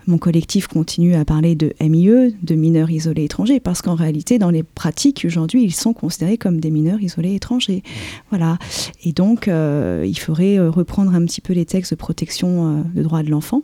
Mon 0.06 0.18
collectif 0.18 0.66
continue 0.66 1.14
à 1.14 1.24
parler 1.24 1.54
de 1.54 1.72
MIE, 1.80 2.36
de 2.42 2.54
mineurs 2.54 2.90
isolés 2.90 3.24
étrangers, 3.24 3.58
parce 3.58 3.80
qu'en 3.80 3.94
réalité, 3.94 4.38
dans 4.38 4.50
les 4.50 4.62
pratiques 4.62 5.24
aujourd'hui, 5.24 5.64
ils 5.64 5.72
sont 5.72 5.94
considérés 5.94 6.36
comme 6.36 6.60
des 6.60 6.70
mineurs 6.70 7.00
isolés 7.00 7.34
étrangers. 7.34 7.82
Voilà. 8.28 8.58
Et 9.02 9.12
donc 9.12 9.48
euh, 9.48 10.04
il 10.06 10.18
faudrait 10.18 10.58
euh, 10.58 10.68
reprendre 10.70 11.14
un 11.14 11.24
petit 11.24 11.40
peu 11.40 11.54
les 11.54 11.64
textes 11.64 11.92
de 11.92 11.96
protection 11.96 12.84
de 12.94 13.02
droits 13.02 13.22
de 13.22 13.30
l'enfant 13.30 13.62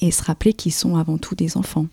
et 0.00 0.10
se 0.10 0.22
rappeler 0.22 0.54
qu'ils 0.54 0.72
sont 0.72 0.96
avant 0.96 1.18
tout 1.18 1.34
des 1.34 1.58
enfants. 1.58 1.86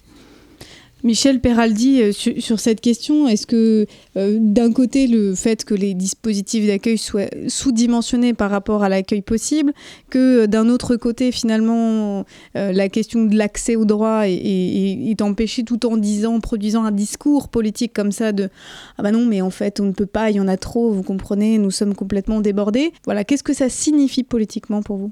Michel 1.04 1.40
Peraldi, 1.40 2.02
euh, 2.02 2.12
sur, 2.12 2.60
cette 2.60 2.80
question, 2.80 3.28
est-ce 3.28 3.48
que 3.48 3.88
euh, 4.18 4.38
d'un 4.40 4.72
côté 4.72 5.08
le 5.08 5.34
fait 5.34 5.66
que 5.66 5.74
les 5.74 5.96
dispositifs 5.96 6.68
d'accueil 6.68 6.98
soient 6.98 7.30
sous-dimensionnés 7.48 8.34
par 8.34 8.52
rapport 8.52 8.84
à 8.84 8.90
l'accueil 8.90 9.24
possible, 9.24 9.74
que 10.12 10.44
euh, 10.44 10.48
d'un 10.48 10.70
autre 10.70 10.96
côté 10.98 11.32
finalement 11.32 12.26
la 12.54 12.90
question 12.90 13.26
de 13.26 13.36
l'accès 13.36 13.76
au 13.76 13.86
droit 13.86 14.24
est, 14.26 15.22
empêchée 15.22 15.64
tout 15.64 15.86
en 15.86 15.98
disant, 15.98 16.40
produisant 16.40 16.84
un 16.84 16.92
discours 16.92 17.50
politique 17.50 17.94
comme 17.94 18.12
ça 18.12 18.32
de 18.32 18.50
ah 18.98 19.04
bah 19.04 19.12
non 19.12 19.26
mais 19.26 19.42
en 19.42 19.50
fait 19.50 19.80
on 19.80 19.86
ne 19.86 19.92
peut 19.92 20.06
pas, 20.06 20.30
il 20.32 20.38
y 20.38 20.40
en 20.40 20.48
a 20.48 20.58
trop, 20.58 20.92
vous 20.92 21.04
comprenez, 21.04 21.58
nous 21.58 21.72
sommes 21.72 21.96
complètement 21.96 22.42
débordés. 22.42 22.92
Voilà, 23.06 23.24
qu'est-ce 23.24 23.44
que 23.44 23.54
ça 23.54 23.70
signifie 23.70 24.24
politiquement 24.24 24.82
pour 24.82 24.98
vous? 24.98 25.12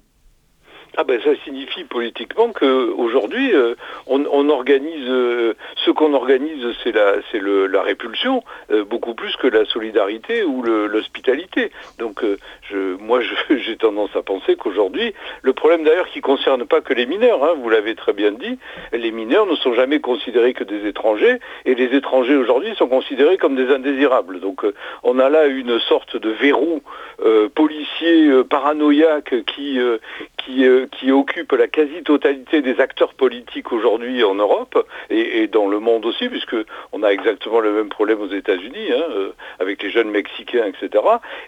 Ah 1.01 1.05
ben 1.05 1.21
ça 1.21 1.29
signifie 1.45 1.85
politiquement 1.85 2.51
qu'aujourd'hui 2.51 3.55
euh, 3.55 3.75
on, 4.05 4.49
organise 4.49 5.07
euh, 5.07 5.53
ce 5.77 5.91
qu'on 5.91 6.13
organise 6.13 6.65
c'est 6.83 6.91
la 6.91 7.13
c'est 7.31 7.39
la 7.41 7.81
répulsion 7.81 8.43
euh, 8.69 8.83
beaucoup 8.83 9.13
plus 9.13 9.33
que 9.37 9.47
la 9.47 9.63
solidarité 9.63 10.43
ou 10.43 10.61
l'hospitalité. 10.61 11.71
Donc 11.99 12.21
je, 12.69 12.97
moi 12.97 13.21
j'ai 13.49 13.77
tendance 13.77 14.13
à 14.13 14.23
penser 14.23 14.57
qu'aujourd'hui 14.57 15.13
le 15.41 15.53
problème 15.53 15.85
d'ailleurs 15.85 16.09
qui 16.09 16.19
concerne 16.19 16.65
pas 16.65 16.81
que 16.81 16.93
les 16.93 17.05
mineurs, 17.05 17.45
hein, 17.45 17.53
vous 17.57 17.69
l'avez 17.69 17.95
très 17.95 18.11
bien 18.11 18.33
dit, 18.33 18.59
les 18.91 19.11
mineurs 19.11 19.45
ne 19.45 19.55
sont 19.55 19.73
jamais 19.73 20.01
considérés 20.01 20.53
que 20.53 20.65
des 20.65 20.85
étrangers 20.85 21.39
et 21.63 21.75
les 21.75 21.95
étrangers 21.95 22.35
aujourd'hui 22.35 22.75
sont 22.75 22.89
considérés 22.89 23.37
comme 23.37 23.55
des 23.55 23.73
indésirables. 23.73 24.41
Donc 24.41 24.65
on 25.03 25.17
a 25.17 25.29
là 25.29 25.45
une 25.45 25.79
sorte 25.79 26.17
de 26.17 26.29
verrou 26.29 26.81
policier 27.55 28.43
paranoïaque 28.49 29.45
qui 29.45 29.79
qui 30.37 30.65
qui 30.91 31.11
occupe 31.11 31.51
la 31.51 31.67
quasi-totalité 31.67 32.61
des 32.61 32.79
acteurs 32.79 33.13
politiques 33.13 33.71
aujourd'hui 33.71 34.23
en 34.23 34.35
Europe 34.35 34.85
et, 35.09 35.47
dans 35.47 35.67
le 35.67 35.79
monde 35.79 36.05
aussi, 36.05 36.29
puisque 36.29 36.55
on 36.91 37.03
a 37.03 37.09
exactement 37.09 37.59
le 37.59 37.71
même 37.71 37.89
problème 37.89 38.21
aux 38.21 38.27
États-Unis, 38.27 38.91
hein, 38.91 39.03
euh, 39.11 39.31
avec 39.59 39.81
les 39.83 39.89
jeunes 39.89 40.09
Mexicains, 40.09 40.65
etc. 40.65 41.03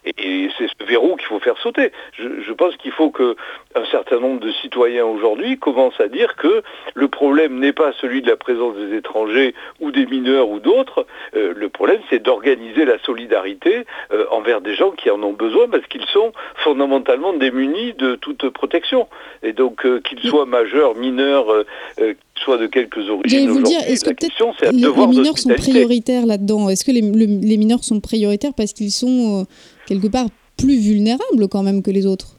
Et, 0.06 0.50
c'est 0.58 0.68
ce 0.68 0.86
verrou 0.86 1.16
qu'il 1.16 1.28
faut 1.28 1.40
faire 1.40 1.58
sauter. 1.58 1.92
Je, 2.18 2.52
pense 2.54 2.76
qu'il 2.78 2.92
faut 2.92 3.12
que 3.12 3.36
un 3.76 3.86
certain 3.86 4.20
nombre 4.20 4.40
de 4.40 4.52
citoyens 4.52 5.06
aujourd'hui 5.06 5.58
commencent 5.58 6.00
à 6.00 6.08
dire 6.08 6.36
que 6.36 6.64
le 6.94 7.08
problème 7.08 7.60
n'est 7.60 7.74
pas 7.74 7.94
celui 7.94 8.22
de 8.22 8.30
la 8.30 8.36
présence 8.36 8.76
des 8.76 8.96
étrangers 8.98 9.56
ou 9.80 9.92
des 9.92 10.06
mineurs 10.06 10.50
ou 10.50 10.60
d'autres. 10.60 11.06
Euh, 11.36 11.54
le 11.56 11.70
problème, 11.70 12.02
c'est 12.10 12.20
d'organiser 12.20 12.86
la 12.86 13.00
solidarité 13.00 13.86
euh, 14.12 14.26
envers 14.32 14.62
des 14.62 14.76
gens 14.76 14.92
qui 14.92 15.10
en 15.10 15.22
ont 15.24 15.34
besoin 15.34 15.68
parce 15.70 15.86
qu'ils 15.88 16.06
sont 16.06 16.34
fondamentalement 16.56 17.34
démunis 17.34 17.94
de 17.94 18.16
toute 18.16 18.50
protection. 18.50 19.08
Et 19.44 19.54
donc, 19.54 19.86
euh, 19.86 20.02
qu'ils 20.02 20.20
soient 20.30 20.46
majeurs, 20.46 20.96
mineurs, 20.96 21.50
euh, 21.50 21.64
euh, 22.00 22.14
soient 22.36 22.58
de 22.58 22.68
quelques 22.68 23.10
origines. 23.10 23.50
vous 23.50 23.62
dire, 23.62 23.80
est-ce 23.88 24.04
que 24.04 24.12
peut-être 24.12 24.72
les, 24.72 25.08
mineurs 25.08 25.38
sont 25.38 25.50
prioritaires 25.50 26.26
là-dedans? 26.26 26.70
Est-ce 26.70 26.84
que 26.84 26.92
les, 26.92 27.02
les, 27.02 27.58
mineurs 27.58 27.84
sont 27.84 28.00
prioritaires 28.00 28.54
parce 28.56 28.74
qu'ils 28.74 28.92
sont 28.92 29.46
quelque 29.88 30.08
part 30.08 30.28
plus 30.58 30.80
vulnérables 30.80 31.48
quand 31.50 31.64
même 31.64 31.84
que 31.84 31.92
les 31.92 32.06
autres? 32.06 32.38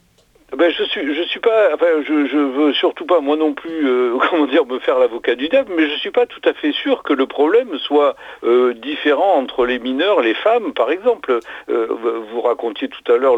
Ben, 0.55 0.71
je 0.71 0.83
suis, 0.83 1.15
je 1.15 1.23
suis 1.23 1.39
pas, 1.39 1.73
enfin, 1.73 1.87
je, 2.07 2.27
je 2.27 2.37
veux 2.37 2.73
surtout 2.73 3.05
pas, 3.05 3.21
moi 3.21 3.35
non 3.35 3.53
plus, 3.53 3.87
euh, 3.87 4.17
comment 4.29 4.45
dire, 4.45 4.65
me 4.65 4.77
faire 4.79 4.99
l'avocat 4.99 5.35
du 5.35 5.49
diable, 5.49 5.73
mais 5.75 5.89
je 5.89 5.95
suis 5.97 6.11
pas 6.11 6.25
tout 6.25 6.41
à 6.45 6.53
fait 6.53 6.71
sûr 6.71 7.01
que 7.01 7.13
le 7.13 7.25
problème 7.25 7.77
soit 7.79 8.15
euh, 8.43 8.73
différent 8.73 9.35
entre 9.35 9.65
les 9.65 9.79
mineurs, 9.79 10.21
les 10.21 10.35
femmes, 10.35 10.73
par 10.73 10.91
exemple. 10.91 11.39
Euh, 11.69 11.87
vous 12.31 12.41
racontiez 12.41 12.87
tout 12.87 13.11
à 13.11 13.17
l'heure 13.17 13.37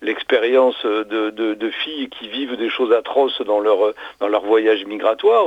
l'expérience 0.00 0.76
le, 0.84 1.04
de, 1.30 1.54
de, 1.54 1.70
filles 1.70 2.08
qui 2.08 2.28
vivent 2.28 2.56
des 2.56 2.68
choses 2.68 2.92
atroces 2.92 3.40
dans 3.42 3.60
leur, 3.60 3.92
dans 4.20 4.28
leur 4.28 4.44
voyage 4.44 4.84
migratoire. 4.84 5.46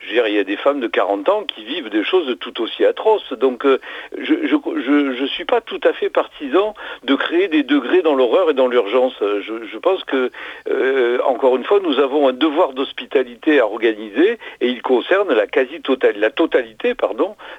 je 0.00 0.06
veux 0.06 0.12
dire, 0.12 0.26
il 0.26 0.34
y 0.34 0.38
a 0.38 0.44
des 0.44 0.56
femmes 0.56 0.80
de 0.80 0.86
40 0.86 1.28
ans 1.28 1.44
qui 1.44 1.64
vivent 1.64 1.90
des 1.90 2.04
choses 2.04 2.36
tout 2.40 2.60
aussi 2.62 2.84
atroces. 2.84 3.32
Donc, 3.34 3.66
je, 3.66 4.34
je, 4.46 4.56
je, 4.80 5.14
je 5.14 5.24
suis 5.26 5.44
pas 5.44 5.60
tout 5.60 5.80
à 5.84 5.92
fait 5.92 6.10
partisan 6.10 6.74
de 7.04 7.14
créer 7.14 7.48
des 7.48 7.62
degrés 7.62 8.02
dans 8.02 8.14
l'horreur 8.14 8.50
et 8.50 8.54
dans 8.54 8.68
l'urgence. 8.68 9.14
Je, 9.20 9.64
je 9.64 9.78
pense 9.78 10.02
que 10.04 10.29
euh, 10.68 11.18
encore 11.24 11.56
une 11.56 11.64
fois, 11.64 11.80
nous 11.82 11.98
avons 11.98 12.28
un 12.28 12.32
devoir 12.32 12.72
d'hospitalité 12.72 13.60
à 13.60 13.66
organiser 13.66 14.38
et 14.60 14.68
il 14.68 14.82
concerne 14.82 15.32
la 15.32 15.46
quasi-totalité, 15.46 16.94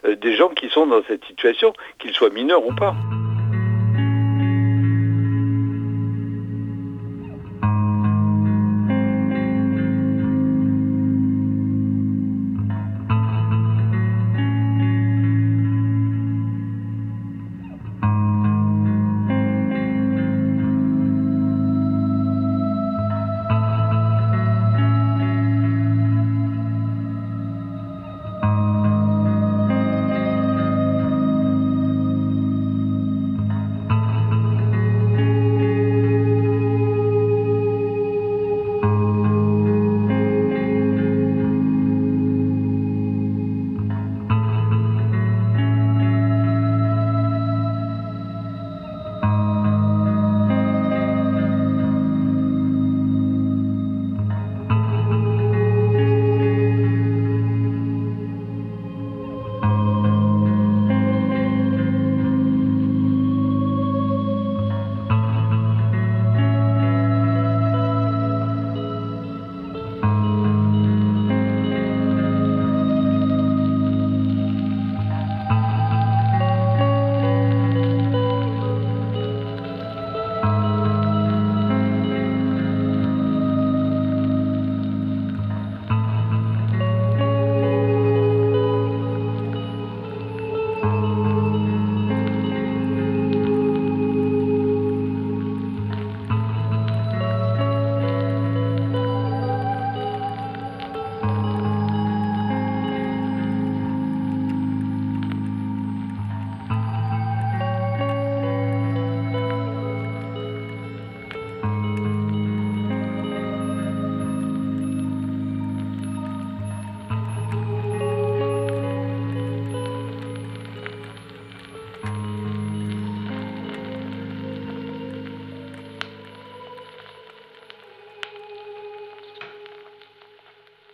euh, 0.05 0.15
des 0.15 0.35
gens 0.35 0.49
qui 0.49 0.69
sont 0.69 0.87
dans 0.87 1.01
cette 1.07 1.25
situation, 1.25 1.73
qu'ils 1.99 2.13
soient 2.13 2.29
mineurs 2.29 2.65
ou 2.65 2.73
pas. 2.73 2.95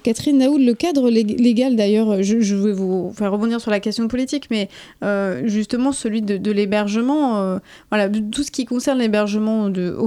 Catherine 0.08 0.38
Naoud, 0.38 0.62
le 0.62 0.74
cadre 0.74 1.10
légal 1.10 1.76
d'ailleurs, 1.76 2.24
je, 2.24 2.56
vais 2.56 2.72
vous 2.72 3.12
faire 3.14 3.30
rebondir 3.30 3.60
sur 3.60 3.72
la 3.72 3.82
question 3.82 4.08
politique, 4.08 4.48
mais 4.50 4.70
justement 5.44 5.92
celui 5.92 6.22
de, 6.22 6.52
l'hébergement, 6.52 7.60
voilà, 7.92 8.10
tout 8.10 8.44
ce 8.44 8.52
qui 8.52 8.64
concerne 8.64 9.00
l'hébergement 9.00 9.70
de, 9.70 9.98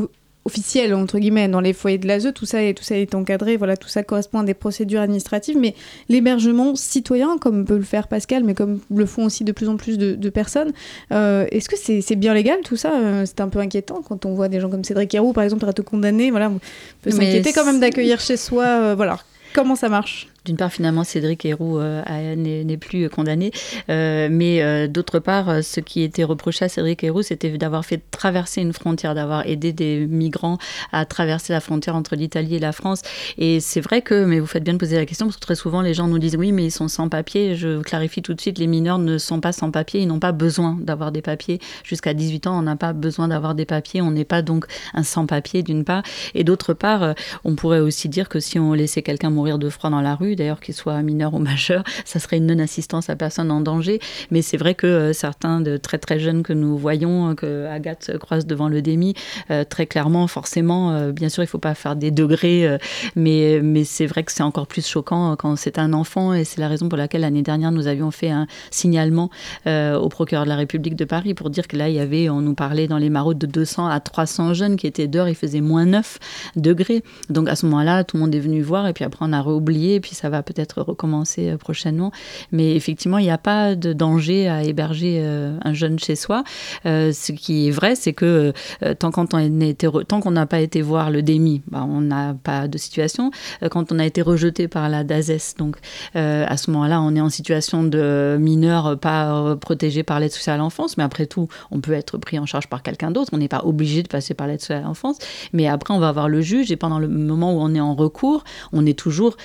officiel 0.44 0.94
entre 0.94 1.18
guillemets 1.18 1.48
dans 1.48 1.60
les 1.60 1.72
foyers 1.72 1.98
de 1.98 2.06
l'ASE 2.06 2.32
tout 2.34 2.46
ça 2.46 2.62
est 2.62 2.72
tout 2.72 2.82
ça 2.82 2.96
est 2.96 3.14
encadré 3.14 3.56
voilà 3.56 3.76
tout 3.76 3.88
ça 3.88 4.02
correspond 4.02 4.38
à 4.38 4.44
des 4.44 4.54
procédures 4.54 5.02
administratives 5.02 5.58
mais 5.58 5.74
l'hébergement 6.08 6.74
citoyen 6.74 7.36
comme 7.38 7.66
peut 7.66 7.76
le 7.76 7.82
faire 7.82 8.08
Pascal 8.08 8.42
mais 8.44 8.54
comme 8.54 8.80
le 8.94 9.06
font 9.06 9.26
aussi 9.26 9.44
de 9.44 9.52
plus 9.52 9.68
en 9.68 9.76
plus 9.76 9.98
de, 9.98 10.30
personnes 10.30 10.72
euh, 11.12 11.46
est-ce 11.50 11.68
que 11.68 11.76
c'est 11.76 12.16
bien 12.16 12.32
légal 12.32 12.60
tout 12.64 12.76
ça 12.76 12.92
euh, 12.94 13.24
c'est 13.26 13.40
un 13.40 13.48
peu 13.48 13.58
inquiétant 13.58 14.02
quand 14.06 14.24
on 14.24 14.34
voit 14.34 14.48
des 14.48 14.60
gens 14.60 14.70
comme 14.70 14.84
Cédric 14.84 15.14
Héroux 15.14 15.32
par 15.32 15.44
exemple 15.44 15.68
être 15.68 15.82
condamné 15.82 16.30
voilà 16.30 16.48
on 16.48 16.58
peut 17.02 17.10
s'inquiéter 17.10 17.52
quand 17.52 17.66
même 17.66 17.80
d'accueillir 17.80 18.20
chez 18.20 18.36
soi 18.36 18.64
euh, 18.64 18.94
voilà 18.96 19.18
comment 19.52 19.76
ça 19.76 19.88
marche? 19.88 20.28
D'une 20.44 20.56
part, 20.56 20.72
finalement, 20.72 21.04
Cédric 21.04 21.44
Héroux 21.44 21.78
euh, 21.78 22.02
n'est 22.36 22.76
plus 22.78 23.10
condamné, 23.10 23.52
euh, 23.90 24.28
mais 24.30 24.62
euh, 24.62 24.88
d'autre 24.88 25.18
part, 25.18 25.62
ce 25.62 25.80
qui 25.80 26.02
était 26.02 26.24
reproché 26.24 26.64
à 26.64 26.68
Cédric 26.68 27.04
Héroux, 27.04 27.22
c'était 27.22 27.58
d'avoir 27.58 27.84
fait 27.84 28.00
traverser 28.10 28.62
une 28.62 28.72
frontière, 28.72 29.14
d'avoir 29.14 29.46
aidé 29.46 29.72
des 29.72 30.06
migrants 30.06 30.58
à 30.92 31.04
traverser 31.04 31.52
la 31.52 31.60
frontière 31.60 31.94
entre 31.94 32.16
l'Italie 32.16 32.56
et 32.56 32.58
la 32.58 32.72
France. 32.72 33.02
Et 33.36 33.60
c'est 33.60 33.80
vrai 33.80 34.00
que, 34.00 34.24
mais 34.24 34.40
vous 34.40 34.46
faites 34.46 34.64
bien 34.64 34.72
de 34.72 34.78
poser 34.78 34.96
la 34.96 35.04
question, 35.04 35.26
parce 35.26 35.36
que 35.36 35.42
très 35.42 35.54
souvent, 35.54 35.82
les 35.82 35.92
gens 35.92 36.06
nous 36.06 36.18
disent 36.18 36.36
oui, 36.36 36.52
mais 36.52 36.64
ils 36.64 36.70
sont 36.70 36.88
sans 36.88 37.08
papier. 37.08 37.54
Je 37.54 37.80
clarifie 37.82 38.22
tout 38.22 38.34
de 38.34 38.40
suite, 38.40 38.58
les 38.58 38.66
mineurs 38.66 38.98
ne 38.98 39.18
sont 39.18 39.40
pas 39.40 39.52
sans 39.52 39.70
papier, 39.70 40.00
ils 40.00 40.08
n'ont 40.08 40.20
pas 40.20 40.32
besoin 40.32 40.78
d'avoir 40.80 41.12
des 41.12 41.22
papiers. 41.22 41.60
Jusqu'à 41.84 42.14
18 42.14 42.46
ans, 42.46 42.58
on 42.58 42.62
n'a 42.62 42.76
pas 42.76 42.92
besoin 42.94 43.28
d'avoir 43.28 43.54
des 43.54 43.66
papiers, 43.66 44.00
on 44.00 44.10
n'est 44.10 44.24
pas 44.24 44.40
donc 44.40 44.64
un 44.94 45.02
sans-papier 45.02 45.62
d'une 45.62 45.84
part. 45.84 46.02
Et 46.34 46.44
d'autre 46.44 46.72
part, 46.72 47.14
on 47.44 47.56
pourrait 47.56 47.80
aussi 47.80 48.08
dire 48.08 48.28
que 48.28 48.40
si 48.40 48.58
on 48.58 48.72
laissait 48.72 49.02
quelqu'un 49.02 49.30
mourir 49.30 49.58
de 49.58 49.68
froid 49.68 49.90
dans 49.90 50.00
la 50.00 50.14
rue, 50.14 50.29
d'ailleurs 50.36 50.60
qu'il 50.60 50.74
soit 50.74 51.00
mineur 51.02 51.34
ou 51.34 51.38
majeur, 51.38 51.84
ça 52.04 52.18
serait 52.18 52.38
une 52.38 52.46
non-assistance 52.46 53.10
à 53.10 53.16
personne 53.16 53.50
en 53.50 53.60
danger. 53.60 54.00
Mais 54.30 54.42
c'est 54.42 54.56
vrai 54.56 54.74
que 54.74 54.86
euh, 54.86 55.12
certains 55.12 55.60
de 55.60 55.76
très 55.76 55.98
très 55.98 56.18
jeunes 56.18 56.42
que 56.42 56.52
nous 56.52 56.76
voyons, 56.76 57.30
euh, 57.30 57.34
que 57.34 57.66
Agathe 57.66 58.16
croise 58.18 58.46
devant 58.46 58.68
le 58.68 58.82
démi, 58.82 59.14
euh, 59.50 59.64
très 59.64 59.86
clairement, 59.86 60.26
forcément, 60.26 61.10
bien 61.10 61.28
sûr, 61.28 61.42
il 61.42 61.46
ne 61.46 61.50
faut 61.50 61.58
pas 61.58 61.74
faire 61.74 61.96
des 61.96 62.10
degrés, 62.10 62.78
mais, 63.16 63.60
mais 63.62 63.84
c'est 63.84 64.06
vrai 64.06 64.22
que 64.22 64.32
c'est 64.32 64.42
encore 64.42 64.66
plus 64.66 64.86
choquant 64.86 65.36
quand 65.36 65.56
c'est 65.56 65.78
un 65.78 65.92
enfant, 65.92 66.34
et 66.34 66.44
c'est 66.44 66.60
la 66.60 66.68
raison 66.68 66.88
pour 66.88 66.98
laquelle 66.98 67.22
l'année 67.22 67.42
dernière, 67.42 67.72
nous 67.72 67.86
avions 67.86 68.10
fait 68.10 68.30
un 68.30 68.46
signalement 68.70 69.30
au 69.66 70.08
procureur 70.08 70.44
de 70.44 70.48
la 70.48 70.56
République 70.56 70.96
de 70.96 71.04
Paris 71.04 71.34
pour 71.34 71.50
dire 71.50 71.68
que 71.68 71.76
là, 71.76 71.88
il 71.88 71.94
y 71.94 72.00
avait, 72.00 72.28
on 72.28 72.40
nous 72.40 72.54
parlait 72.54 72.86
dans 72.86 72.98
les 72.98 73.10
maraudes 73.10 73.38
de 73.38 73.46
200 73.46 73.86
à 73.88 74.00
300 74.00 74.54
jeunes 74.54 74.76
qui 74.76 74.86
étaient 74.86 75.08
dehors, 75.08 75.28
il 75.28 75.34
faisait 75.34 75.60
moins 75.60 75.86
9 75.86 76.18
degrés. 76.56 77.02
Donc 77.28 77.48
à 77.48 77.56
ce 77.56 77.66
moment-là, 77.66 78.04
tout 78.04 78.16
le 78.16 78.22
monde 78.22 78.34
est 78.34 78.40
venu 78.40 78.62
voir, 78.62 78.86
et 78.86 78.92
puis 78.92 79.04
après, 79.04 79.24
on 79.28 79.32
a 79.32 79.42
réoublié, 79.42 79.96
et 79.96 80.00
puis 80.00 80.14
ça 80.20 80.28
va 80.28 80.42
peut-être 80.42 80.82
recommencer 80.82 81.50
euh, 81.50 81.56
prochainement. 81.56 82.12
Mais 82.52 82.76
effectivement, 82.76 83.18
il 83.18 83.24
n'y 83.24 83.30
a 83.30 83.38
pas 83.38 83.74
de 83.74 83.92
danger 83.92 84.48
à 84.48 84.62
héberger 84.62 85.20
euh, 85.22 85.58
un 85.62 85.72
jeune 85.72 85.98
chez 85.98 86.14
soi. 86.14 86.44
Euh, 86.84 87.12
ce 87.12 87.32
qui 87.32 87.68
est 87.68 87.70
vrai, 87.70 87.94
c'est 87.94 88.12
que 88.12 88.52
tant 88.98 89.10
qu'on 89.10 90.30
n'a 90.30 90.46
pas 90.46 90.60
été 90.60 90.82
voir 90.82 91.10
le 91.10 91.22
DEMI, 91.22 91.62
bah, 91.68 91.86
on 91.88 92.00
n'a 92.00 92.34
pas 92.34 92.68
de 92.68 92.76
situation. 92.78 93.30
quand 93.70 93.92
on 93.92 93.98
a 93.98 94.04
été 94.04 94.22
rejeté 94.22 94.68
par 94.68 94.88
la 94.88 95.04
DASES, 95.04 95.54
donc 95.58 95.76
à 96.14 96.56
ce 96.56 96.70
moment-là, 96.70 97.00
on 97.00 97.14
est 97.14 97.20
en 97.20 97.28
situation 97.30 97.82
de 97.82 98.36
mineur 98.40 98.98
pas 98.98 99.56
protégé 99.56 100.02
par 100.02 100.20
l'aide 100.20 100.32
sociale 100.32 100.56
à 100.56 100.58
l'enfance. 100.58 100.96
Mais 100.96 101.04
après 101.04 101.26
tout, 101.26 101.48
on 101.70 101.80
peut 101.80 101.92
être 101.92 102.18
pris 102.18 102.38
en 102.38 102.46
charge 102.46 102.68
par 102.68 102.82
quelqu'un 102.82 103.10
d'autre. 103.10 103.30
On 103.32 103.38
n'est 103.38 103.48
pas 103.48 103.62
obligé 103.64 104.02
de 104.02 104.08
passer 104.08 104.34
par 104.34 104.46
l'aide 104.46 104.60
sociale 104.60 104.82
à 104.82 104.86
l'enfance. 104.86 105.18
Mais 105.52 105.66
après, 105.66 105.94
on 105.94 106.00
va 106.00 106.12
voir 106.12 106.28
le 106.28 106.40
juge 106.40 106.70
et 106.70 106.76
pendant 106.76 106.98
le 106.98 107.08
moment 107.08 107.54
où 107.54 107.60
on 107.60 107.74
est 107.74 107.80
en 107.80 107.94
recours, 107.94 108.44
on 108.72 108.86
est 108.86 108.98
toujours 108.98 109.36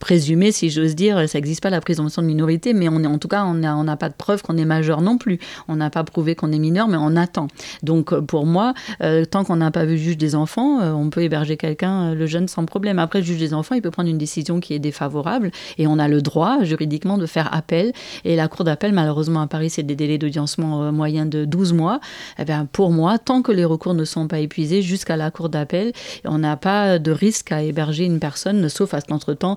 présumé, 0.00 0.50
si 0.50 0.70
j'ose 0.70 0.96
dire, 0.96 1.28
ça 1.28 1.38
n'existe 1.38 1.62
pas 1.62 1.70
la 1.70 1.80
présomption 1.80 2.22
de 2.22 2.26
minorité, 2.26 2.72
mais 2.74 2.88
on 2.88 3.02
est 3.04 3.06
en 3.06 3.18
tout 3.18 3.28
cas, 3.28 3.44
on 3.44 3.54
n'a 3.54 3.76
on 3.76 3.84
pas 3.96 4.08
de 4.08 4.14
preuve 4.14 4.42
qu'on 4.42 4.56
est 4.56 4.64
majeur 4.64 5.02
non 5.02 5.18
plus. 5.18 5.38
On 5.68 5.76
n'a 5.76 5.90
pas 5.90 6.02
prouvé 6.02 6.34
qu'on 6.34 6.50
est 6.52 6.58
mineur, 6.58 6.88
mais 6.88 6.96
on 6.98 7.16
attend. 7.16 7.48
Donc 7.82 8.12
euh, 8.12 8.20
pour 8.20 8.46
moi, 8.46 8.74
euh, 9.02 9.24
tant 9.24 9.44
qu'on 9.44 9.56
n'a 9.56 9.70
pas 9.70 9.84
vu 9.84 9.98
juge 9.98 10.16
des 10.16 10.34
enfants, 10.34 10.80
euh, 10.80 10.92
on 10.92 11.10
peut 11.10 11.22
héberger 11.22 11.56
quelqu'un, 11.56 12.14
le 12.14 12.26
jeune, 12.26 12.48
sans 12.48 12.64
problème. 12.64 12.98
Après, 12.98 13.20
le 13.20 13.24
juge 13.24 13.38
des 13.38 13.54
enfants, 13.54 13.74
il 13.74 13.82
peut 13.82 13.90
prendre 13.90 14.08
une 14.08 14.18
décision 14.18 14.58
qui 14.60 14.74
est 14.74 14.78
défavorable, 14.78 15.50
et 15.78 15.86
on 15.86 15.98
a 15.98 16.08
le 16.08 16.22
droit 16.22 16.62
juridiquement 16.62 17.18
de 17.18 17.26
faire 17.26 17.54
appel. 17.54 17.92
Et 18.24 18.36
la 18.36 18.48
cour 18.48 18.64
d'appel, 18.64 18.92
malheureusement 18.92 19.42
à 19.42 19.46
Paris, 19.46 19.70
c'est 19.70 19.82
des 19.82 19.96
délais 19.96 20.18
d'audiencement 20.18 20.90
moyens 20.92 21.28
de 21.28 21.44
12 21.44 21.72
mois. 21.72 22.00
Eh 22.38 22.44
bien, 22.44 22.66
pour 22.70 22.90
moi, 22.90 23.18
tant 23.18 23.42
que 23.42 23.52
les 23.52 23.64
recours 23.64 23.94
ne 23.94 24.04
sont 24.04 24.26
pas 24.28 24.38
épuisés 24.38 24.82
jusqu'à 24.82 25.16
la 25.16 25.30
cour 25.30 25.48
d'appel, 25.48 25.92
on 26.24 26.38
n'a 26.38 26.56
pas 26.56 26.98
de 26.98 27.12
risque 27.12 27.52
à 27.52 27.62
héberger 27.62 28.04
une 28.04 28.18
personne, 28.18 28.68
sauf 28.68 28.94
à 28.94 29.00
ce 29.00 29.06
qu'entre-temps, 29.06 29.56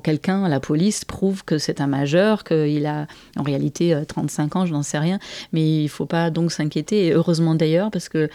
quelqu'un, 0.00 0.48
la 0.48 0.60
police, 0.60 1.04
prouve 1.04 1.44
que 1.44 1.58
c'est 1.58 1.80
un 1.80 1.86
majeur, 1.86 2.44
qu'il 2.44 2.86
a 2.86 3.06
en 3.36 3.42
réalité 3.42 3.96
35 4.06 4.56
euh, 4.56 4.58
ans, 4.58 4.66
je 4.66 4.72
n'en 4.72 4.82
sais 4.82 4.98
rien. 4.98 5.18
Mais 5.52 5.80
il 5.80 5.84
ne 5.84 5.88
faut 5.88 6.06
pas 6.06 6.30
donc 6.30 6.52
s'inquiéter, 6.52 7.06
et 7.06 7.12
heureusement 7.12 7.54
d'ailleurs, 7.54 7.90
parce 7.90 8.08
que 8.08 8.28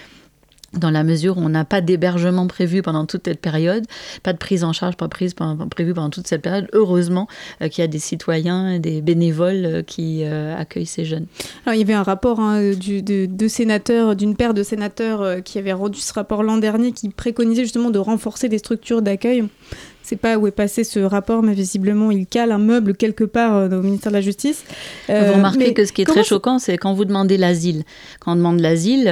dans 0.73 0.91
la 0.91 1.03
mesure 1.03 1.39
où 1.39 1.41
on 1.41 1.49
n'a 1.49 1.65
pas 1.65 1.81
d'hébergement 1.81 2.45
prévu 2.45 2.83
pendant 2.83 3.07
toute 3.07 3.25
cette 3.25 3.41
période, 3.41 3.85
pas 4.21 4.33
de 4.33 4.37
prise 4.37 4.63
en 4.63 4.71
charge 4.71 4.97
pas 4.97 5.07
prise 5.07 5.33
prévue 5.71 5.95
pendant 5.95 6.11
toute 6.11 6.27
cette 6.27 6.43
période. 6.43 6.67
Heureusement 6.73 7.27
euh, 7.61 7.69
qu'il 7.69 7.81
y 7.81 7.85
a 7.85 7.87
des 7.87 7.97
citoyens, 7.97 8.77
des 8.77 9.01
bénévoles 9.01 9.65
euh, 9.65 9.81
qui 9.81 10.23
accueillent 10.23 10.85
ces 10.85 11.05
jeunes. 11.05 11.25
Alors 11.65 11.73
il 11.73 11.79
y 11.79 11.81
avait 11.83 11.93
un 11.93 12.03
rapport 12.03 12.39
hein, 12.39 12.61
de, 12.61 13.47
sénateurs, 13.47 14.15
d'une 14.15 14.35
paire 14.35 14.53
de 14.53 14.61
sénateurs 14.61 15.43
qui 15.43 15.57
avait 15.57 15.73
rendu 15.73 15.99
ce 15.99 16.13
rapport 16.13 16.43
l'an 16.43 16.57
dernier, 16.57 16.91
qui 16.91 17.09
préconisait 17.09 17.63
justement 17.63 17.89
de 17.89 17.99
renforcer 17.99 18.47
les 18.47 18.59
structures 18.59 19.01
d'accueil. 19.01 19.45
C'est 20.09 20.15
pas 20.15 20.39
où 20.39 20.47
est 20.47 20.51
passé 20.51 20.83
ce 20.83 20.99
rapport, 20.99 21.43
mais 21.43 21.53
visiblement 21.53 22.09
il 22.09 22.25
cale 22.25 22.51
un 22.51 22.57
meuble 22.57 22.95
quelque 22.95 23.23
part 23.23 23.71
au 23.71 23.81
ministère 23.83 24.11
de 24.11 24.17
la 24.17 24.21
Justice. 24.21 24.63
vous 25.07 25.13
remarquez 25.13 25.75
que 25.75 25.85
ce 25.85 25.93
qui 25.93 26.01
est 26.01 26.05
très 26.05 26.23
choquant, 26.23 26.57
c'est 26.57 26.79
quand 26.79 26.95
vous 26.95 27.05
demandez 27.05 27.37
l'asile. 27.37 27.83
Quand 28.19 28.31
on 28.31 28.35
demande 28.35 28.59
l'asile, 28.59 29.03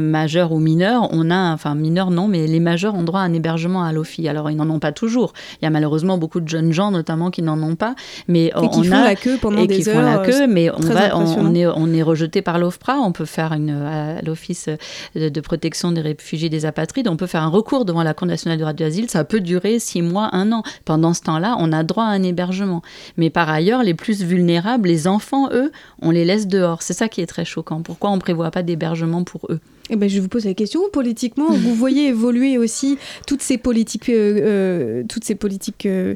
majeur 0.00 0.52
ou 0.52 0.58
mineur, 0.58 1.10
on 1.12 1.30
a, 1.30 1.52
enfin 1.52 1.74
mineurs 1.74 2.10
non, 2.10 2.26
mais 2.26 2.46
les 2.46 2.58
majeurs 2.58 2.94
ont 2.94 3.02
droit 3.02 3.20
à 3.20 3.24
un 3.24 3.34
hébergement 3.34 3.82
à 3.84 3.92
l'OFI. 3.92 4.28
Alors 4.28 4.50
ils 4.50 4.56
n'en 4.56 4.70
ont 4.70 4.78
pas 4.78 4.92
toujours. 4.92 5.34
Il 5.60 5.66
y 5.66 5.68
a 5.68 5.70
malheureusement 5.70 6.16
beaucoup 6.16 6.40
de 6.40 6.48
jeunes 6.48 6.72
gens 6.72 6.90
notamment 6.90 7.30
qui 7.30 7.42
n'en 7.42 7.62
ont 7.62 7.76
pas, 7.76 7.94
mais 8.26 8.46
et 8.46 8.52
on 8.54 8.68
qui 8.68 8.84
font 8.84 9.02
la 9.02 9.16
queue 9.16 9.36
pendant 9.38 9.66
des 9.66 9.90
heures. 9.90 10.02
la 10.02 10.18
queue, 10.18 10.46
mais 10.46 10.70
on 10.70 10.80
va, 10.80 11.18
on, 11.18 11.54
est, 11.54 11.66
on 11.66 11.92
est 11.92 12.02
rejeté 12.02 12.40
par 12.40 12.58
l'OFPRA. 12.58 12.96
On 12.98 13.12
peut 13.12 13.26
faire 13.26 13.52
une 13.52 13.70
à 13.70 14.22
l'Office 14.22 14.70
de 15.14 15.40
protection 15.40 15.92
des 15.92 16.00
réfugiés 16.00 16.48
des 16.48 16.64
apatrides. 16.64 17.08
On 17.08 17.18
peut 17.18 17.26
faire 17.26 17.42
un 17.42 17.48
recours 17.50 17.84
devant 17.84 18.02
la 18.02 18.14
Cour 18.14 18.26
nationale 18.26 18.56
du 18.56 18.62
droit 18.62 18.72
d'asile. 18.72 19.10
Ça 19.10 19.24
peut 19.24 19.40
durer 19.40 19.78
six 19.78 20.00
mois, 20.00 20.29
un 20.32 20.52
an. 20.52 20.62
Pendant 20.84 21.14
ce 21.14 21.22
temps-là, 21.22 21.56
on 21.58 21.72
a 21.72 21.82
droit 21.82 22.04
à 22.04 22.08
un 22.08 22.22
hébergement. 22.22 22.82
Mais 23.16 23.30
par 23.30 23.48
ailleurs, 23.48 23.82
les 23.82 23.94
plus 23.94 24.22
vulnérables, 24.22 24.88
les 24.88 25.06
enfants, 25.06 25.48
eux, 25.52 25.72
on 26.02 26.10
les 26.10 26.24
laisse 26.24 26.46
dehors. 26.46 26.82
C'est 26.82 26.94
ça 26.94 27.08
qui 27.08 27.20
est 27.20 27.26
très 27.26 27.44
choquant. 27.44 27.82
Pourquoi 27.82 28.10
on 28.10 28.16
ne 28.16 28.20
prévoit 28.20 28.50
pas 28.50 28.62
d'hébergement 28.62 29.24
pour 29.24 29.46
eux? 29.50 29.60
Eh 29.90 29.96
ben, 29.96 30.08
je 30.08 30.20
vous 30.20 30.28
pose 30.28 30.44
la 30.44 30.54
question. 30.54 30.80
Politiquement, 30.92 31.50
vous 31.50 31.74
voyez 31.74 32.08
évoluer 32.08 32.58
aussi 32.58 32.96
toutes 33.26 33.42
ces 33.42 33.58
politiques, 33.58 34.08
euh, 34.08 34.38
euh, 34.40 35.02
toutes 35.08 35.24
ces 35.24 35.34
politiques, 35.34 35.84
euh, 35.84 36.14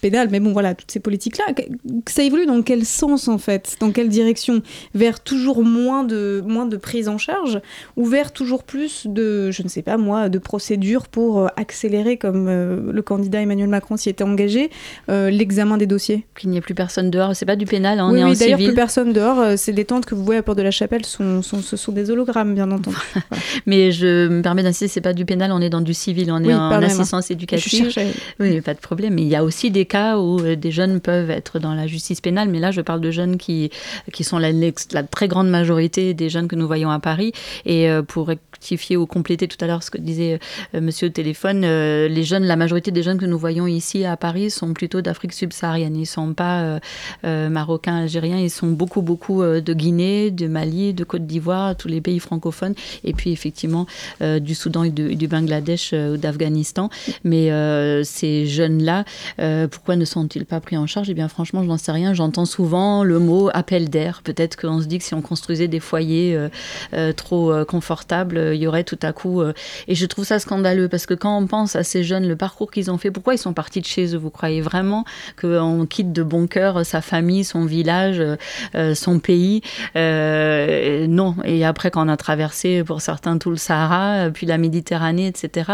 pédale, 0.00 0.28
mais 0.30 0.40
bon, 0.40 0.52
voilà, 0.52 0.74
toutes 0.74 0.90
ces 0.90 1.00
politiques-là, 1.00 1.44
ça 2.08 2.22
évolue 2.22 2.46
dans 2.46 2.62
quel 2.62 2.84
sens 2.84 3.28
en 3.28 3.38
fait? 3.38 3.76
Dans 3.80 3.90
quelle 3.90 4.08
direction? 4.08 4.62
Vers 4.94 5.20
toujours 5.20 5.62
moins 5.62 6.04
de, 6.04 6.42
moins 6.46 6.66
de 6.66 6.76
prise 6.76 7.08
en 7.08 7.18
charge 7.18 7.60
ou 7.96 8.04
vers 8.04 8.32
toujours 8.32 8.64
plus 8.64 9.06
de, 9.06 9.50
je 9.50 9.62
ne 9.62 9.68
sais 9.68 9.82
pas 9.82 9.96
moi, 9.96 10.28
de 10.28 10.38
procédures 10.38 11.08
pour 11.08 11.40
euh, 11.40 11.46
accélérer, 11.56 12.16
comme 12.16 12.46
euh, 12.48 12.92
le 12.92 13.02
candidat 13.02 13.40
Emmanuel 13.40 13.68
Macron 13.68 13.96
s'y 13.96 14.08
était 14.08 14.24
engagé, 14.24 14.70
euh, 15.10 15.30
l'examen 15.30 15.76
des 15.76 15.86
dossiers? 15.86 16.26
Qu'il 16.38 16.50
n'y 16.50 16.56
ait 16.56 16.62
plus 16.62 16.74
personne 16.74 17.10
dehors, 17.10 17.34
c'est 17.34 17.46
pas 17.46 17.56
du 17.56 17.66
pénal, 17.66 17.98
hein, 17.98 18.08
on 18.08 18.12
oui, 18.12 18.20
est 18.20 18.24
oui, 18.24 18.36
d'ailleurs, 18.36 18.58
plus 18.58 18.74
personne 18.74 19.12
dehors, 19.12 19.58
c'est 19.58 19.72
les 19.72 19.84
tentes 19.84 20.06
que 20.06 20.14
vous 20.14 20.24
voyez 20.24 20.38
à 20.38 20.42
Porte 20.42 20.58
de 20.58 20.62
la 20.62 20.70
Chapelle, 20.70 21.04
sont, 21.04 21.42
sont, 21.42 21.60
ce 21.60 21.76
sont 21.76 21.92
des 21.92 22.10
hologrammes, 22.10 22.54
bien 22.54 22.70
entendu. 22.70 22.96
mais 23.66 23.92
je 23.92 24.28
me 24.28 24.42
permets 24.42 24.62
d'insister, 24.62 24.88
c'est 24.88 25.00
pas 25.00 25.12
du 25.12 25.24
pénal, 25.24 25.52
on 25.52 25.60
est 25.60 25.70
dans 25.70 25.80
du 25.80 25.94
civil, 25.94 26.30
on 26.30 26.42
est 26.44 26.54
en 26.54 26.70
assistance 26.82 27.30
éducative. 27.30 27.92
Oui, 28.40 28.60
pas 28.60 28.74
de 28.74 28.80
problème, 28.80 29.14
mais 29.14 29.22
il 29.22 29.28
y 29.28 29.36
a 29.36 29.44
aussi 29.44 29.70
des 29.70 29.84
cas 29.88 30.18
où 30.18 30.38
euh, 30.40 30.54
des 30.54 30.70
jeunes 30.70 31.00
peuvent 31.00 31.30
être 31.30 31.58
dans 31.58 31.74
la 31.74 31.86
justice 31.86 32.20
pénale, 32.20 32.48
mais 32.48 32.60
là 32.60 32.70
je 32.70 32.80
parle 32.80 33.00
de 33.00 33.10
jeunes 33.10 33.38
qui, 33.38 33.70
qui 34.12 34.22
sont 34.22 34.38
la, 34.38 34.52
très 35.02 35.26
grande 35.26 35.48
majorité 35.48 36.14
des 36.14 36.28
jeunes 36.28 36.46
que 36.46 36.54
nous 36.54 36.66
voyons 36.66 36.90
à 36.90 37.00
Paris. 37.00 37.32
Et 37.66 37.90
euh, 37.90 38.02
pour 38.02 38.28
rectifier 38.28 38.96
ou 38.96 39.06
compléter 39.06 39.48
tout 39.48 39.56
à 39.60 39.66
l'heure 39.66 39.82
ce 39.82 39.90
que 39.90 39.98
disait 39.98 40.38
euh, 40.74 40.80
monsieur 40.80 41.08
au 41.08 41.10
téléphone, 41.10 41.62
les 41.62 42.24
jeunes, 42.24 42.44
la 42.44 42.56
majorité 42.56 42.90
des 42.90 43.02
jeunes 43.02 43.18
que 43.18 43.24
nous 43.24 43.38
voyons 43.38 43.66
ici 43.66 44.04
à 44.04 44.16
Paris 44.16 44.50
sont 44.50 44.74
plutôt 44.74 45.00
d'Afrique 45.00 45.32
subsaharienne. 45.32 45.96
Ils 45.96 46.00
ne 46.00 46.04
sont 46.04 46.34
pas 46.34 46.80
marocains, 47.24 47.96
algériens, 47.96 48.38
ils 48.38 48.50
sont 48.50 48.68
beaucoup, 48.68 49.00
beaucoup 49.00 49.42
de 49.42 49.72
Guinée, 49.72 50.30
de 50.30 50.46
Mali, 50.46 50.92
de 50.92 51.04
Côte 51.04 51.26
d'Ivoire, 51.26 51.76
tous 51.76 51.88
les 51.88 52.00
pays 52.00 52.18
francophones, 52.18 52.74
et 53.04 53.14
puis 53.14 53.32
effectivement 53.32 53.86
du 54.20 54.54
Soudan 54.54 54.84
et 54.84 54.90
du 54.90 55.28
Bangladesh 55.28 55.94
ou 55.94 56.16
d'Afghanistan. 56.16 56.90
Mais 57.24 57.50
ces 58.04 58.46
jeunes-là, 58.46 59.04
pourquoi 59.78 59.94
ne 59.94 60.04
sont-ils 60.04 60.44
pas 60.44 60.58
pris 60.58 60.76
en 60.76 60.88
charge? 60.88 61.08
Eh 61.08 61.14
bien, 61.14 61.28
franchement, 61.28 61.62
je 61.62 61.68
n'en 61.68 61.78
sais 61.78 61.92
rien. 61.92 62.12
J'entends 62.12 62.46
souvent 62.46 63.04
le 63.04 63.20
mot 63.20 63.48
appel 63.54 63.88
d'air. 63.88 64.22
Peut-être 64.24 64.56
qu'on 64.56 64.80
se 64.80 64.86
dit 64.86 64.98
que 64.98 65.04
si 65.04 65.14
on 65.14 65.22
construisait 65.22 65.68
des 65.68 65.78
foyers 65.78 66.34
euh, 66.34 66.48
euh, 66.94 67.12
trop 67.12 67.64
confortables, 67.64 68.50
il 68.54 68.60
y 68.60 68.66
aurait 68.66 68.82
tout 68.82 68.98
à 69.02 69.12
coup. 69.12 69.40
et 69.86 69.94
je 69.94 70.06
trouve 70.06 70.24
ça 70.24 70.40
scandaleux 70.40 70.88
parce 70.88 71.06
que 71.06 71.14
quand 71.14 71.38
on 71.38 71.46
pense 71.46 71.76
à 71.76 71.84
ces 71.84 72.02
jeunes, 72.02 72.26
le 72.26 72.34
parcours 72.34 72.72
qu'ils 72.72 72.90
ont 72.90 72.98
fait, 72.98 73.12
pourquoi 73.12 73.34
ils 73.34 73.38
sont 73.38 73.52
partis 73.52 73.80
de 73.80 73.86
chez 73.86 74.16
eux? 74.16 74.18
Vous 74.18 74.30
croyez 74.30 74.60
vraiment 74.60 75.04
qu'on 75.40 75.86
quitte 75.86 76.12
de 76.12 76.24
bon 76.24 76.48
cœur 76.48 76.84
sa 76.84 77.00
famille, 77.00 77.44
son 77.44 77.64
village, 77.64 78.20
son 78.94 79.20
pays? 79.20 79.62
Non. 79.94 81.36
Et 81.44 81.64
après, 81.64 81.92
quand 81.92 82.04
on 82.04 82.08
a 82.08 82.16
traversé 82.16 82.82
pour 82.82 83.00
certains 83.00 83.38
tout 83.38 83.50
le 83.50 83.56
Sahara, 83.56 84.28
puis 84.34 84.44
la 84.44 84.58
Méditerranée, 84.58 85.28
etc., 85.28 85.70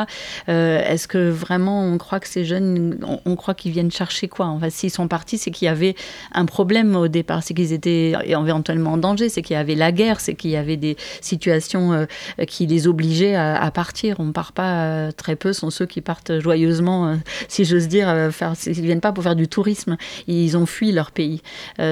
est-ce 0.47 1.09
que 1.09 1.31
vraiment 1.31 1.87
on 1.87 1.97
croit 1.97 2.21
que 2.21 2.29
ces 2.29 2.45
jeunes, 2.45 2.99
on, 3.25 3.37
croit 3.37 3.55
qu'ils 3.55 3.73
viennent 3.73 3.94
chercher 3.95 4.29
quoi 4.29 4.47
En 4.47 4.59
fait, 4.59 4.71
s'ils 4.71 4.91
sont 4.91 5.09
partis, 5.09 5.39
c'est 5.39 5.51
qu'il 5.51 5.67
y 5.67 5.69
avait 5.69 5.95
un 6.33 6.47
problème 6.47 6.97
au 6.97 7.09
départ, 7.09 7.43
c'est 7.43 7.55
qu'ils 7.55 7.73
étaient 7.73 8.15
éventuellement 8.27 8.93
en 8.93 8.97
danger, 8.97 9.29
c'est 9.29 9.43
qu'il 9.43 9.55
y 9.55 9.59
avait 9.59 9.75
la 9.75 9.93
guerre, 9.93 10.21
c'est 10.21 10.35
qu'il 10.35 10.51
y 10.51 10.57
avait 10.57 10.77
des 10.77 10.97
situations 11.21 11.93
euh, 11.93 12.07
qui 12.47 12.67
les 12.67 12.87
obligeaient 12.87 13.35
à, 13.35 13.71
partir. 13.71 14.17
On 14.21 14.25
ne 14.25 14.33
part 14.33 14.53
pas 14.53 14.85
euh, 14.85 15.11
très 15.13 15.37
peu, 15.37 15.53
sont 15.53 15.71
ceux 15.71 15.87
qui 15.87 16.01
partent 16.01 16.39
joyeusement, 16.41 17.09
euh, 17.09 17.15
si 17.49 17.65
j'ose 17.65 17.89
dire, 17.89 18.09
faire, 18.33 18.55
ils 18.67 18.81
viennent 18.83 19.01
pas 19.01 19.13
pour 19.13 19.25
faire 19.25 19.37
du 19.37 19.49
tourisme, 19.49 19.97
ils 20.27 20.57
ont 20.57 20.67
fui 20.67 20.93
leur 20.93 21.11
pays. 21.11 21.43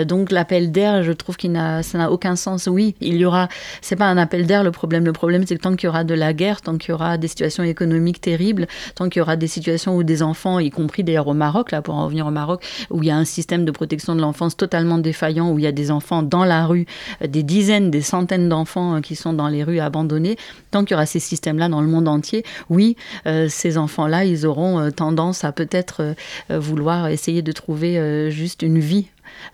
donc 0.06 0.30
l'appel 0.30 0.70
d'air, 0.70 1.02
je 1.02 1.12
trouve 1.12 1.36
qu'il 1.36 1.52
n'a, 1.52 1.82
ça 1.82 1.98
n'a 1.98 2.10
aucun 2.10 2.36
sens. 2.36 2.68
Oui, 2.70 2.94
il 3.00 3.16
y 3.16 3.24
aura, 3.24 3.48
c'est 3.80 3.96
pas 3.96 4.06
un 4.06 4.16
appel 4.18 4.46
d'air 4.46 4.64
le 4.64 4.70
problème. 4.70 5.04
Le 5.04 5.12
problème, 5.12 5.44
c'est 5.46 5.56
que 5.56 5.62
tant 5.62 5.76
qu'il 5.76 5.86
y 5.86 5.88
aura 5.88 6.04
de 6.04 6.14
la 6.14 6.32
guerre, 6.32 6.60
tant 6.60 6.76
qu'il 6.78 6.90
y 6.90 6.92
aura 6.92 7.18
des 7.18 7.28
situations 7.28 7.64
économiques 7.64 8.20
terribles, 8.20 8.66
tant 8.94 9.08
qu'il 9.08 9.20
y 9.20 9.22
aura 9.22 9.36
des 9.36 9.46
situations 9.46 9.96
où 9.96 10.02
des 10.02 10.22
enfants, 10.22 10.58
y 10.58 10.70
compris 10.70 11.04
d'ailleurs 11.04 11.28
au 11.28 11.34
Maroc, 11.34 11.70
là 11.70 11.82
pour 11.82 11.91
en 11.92 12.04
revenir 12.04 12.26
au 12.26 12.30
Maroc, 12.30 12.64
où 12.90 13.02
il 13.02 13.06
y 13.06 13.10
a 13.10 13.16
un 13.16 13.24
système 13.24 13.64
de 13.64 13.70
protection 13.70 14.14
de 14.14 14.20
l'enfance 14.20 14.56
totalement 14.56 14.98
défaillant, 14.98 15.50
où 15.50 15.58
il 15.58 15.62
y 15.62 15.66
a 15.66 15.72
des 15.72 15.90
enfants 15.90 16.22
dans 16.22 16.44
la 16.44 16.66
rue, 16.66 16.86
euh, 17.22 17.26
des 17.26 17.42
dizaines, 17.42 17.90
des 17.90 18.02
centaines 18.02 18.48
d'enfants 18.48 18.96
euh, 18.96 19.00
qui 19.00 19.16
sont 19.16 19.32
dans 19.32 19.48
les 19.48 19.64
rues 19.64 19.80
abandonnés, 19.80 20.36
tant 20.70 20.84
qu'il 20.84 20.92
y 20.92 20.94
aura 20.94 21.06
ces 21.06 21.20
systèmes-là 21.20 21.68
dans 21.68 21.80
le 21.80 21.88
monde 21.88 22.08
entier, 22.08 22.44
oui, 22.70 22.96
euh, 23.26 23.48
ces 23.48 23.78
enfants-là, 23.78 24.24
ils 24.24 24.46
auront 24.46 24.90
tendance 24.90 25.44
à 25.44 25.52
peut-être 25.52 26.14
vouloir 26.48 27.08
essayer 27.08 27.42
de 27.42 27.52
trouver 27.52 28.30
juste 28.30 28.62
une 28.62 28.78
vie, 28.78 29.08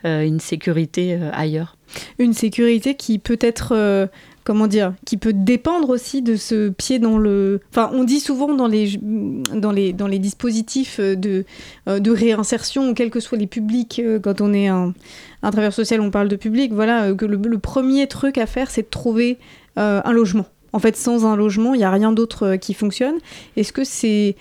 une 0.04 0.40
sécurité 0.40 1.18
ailleurs. 1.32 1.76
Une 2.18 2.34
sécurité 2.34 2.94
qui 2.94 3.18
peut 3.18 3.38
être 3.40 4.08
comment 4.48 4.66
dire, 4.66 4.94
qui 5.04 5.18
peut 5.18 5.34
dépendre 5.34 5.90
aussi 5.90 6.22
de 6.22 6.34
ce 6.34 6.70
pied 6.70 6.98
dans 6.98 7.18
le. 7.18 7.60
Enfin, 7.68 7.90
on 7.92 8.02
dit 8.02 8.18
souvent 8.18 8.54
dans 8.54 8.66
les, 8.66 8.98
dans 8.98 9.72
les, 9.72 9.92
dans 9.92 10.06
les 10.06 10.18
dispositifs 10.18 11.00
de, 11.00 11.44
euh, 11.86 12.00
de 12.00 12.10
réinsertion, 12.10 12.94
quels 12.94 13.10
que 13.10 13.20
soient 13.20 13.36
les 13.36 13.46
publics, 13.46 14.00
euh, 14.02 14.18
quand 14.18 14.40
on 14.40 14.54
est 14.54 14.68
un, 14.68 14.94
un 15.42 15.50
travailleur 15.50 15.74
social, 15.74 16.00
on 16.00 16.10
parle 16.10 16.28
de 16.28 16.36
public, 16.36 16.72
voilà, 16.72 17.08
euh, 17.08 17.14
que 17.14 17.26
le, 17.26 17.36
le 17.36 17.58
premier 17.58 18.06
truc 18.06 18.38
à 18.38 18.46
faire, 18.46 18.70
c'est 18.70 18.80
de 18.80 18.88
trouver 18.88 19.38
un 19.76 20.10
logement. 20.10 20.46
En 20.72 20.78
fait, 20.78 20.96
sans 20.96 21.24
un 21.24 21.36
logement, 21.36 21.74
il 21.74 21.78
n'y 21.78 21.84
a 21.84 21.90
rien 21.90 22.12
d'autre 22.12 22.46
euh, 22.46 22.56
qui 22.56 22.74
fonctionne. 22.74 23.16
Est-ce 23.56 23.72
que 23.72 23.84
c'est 23.84 24.36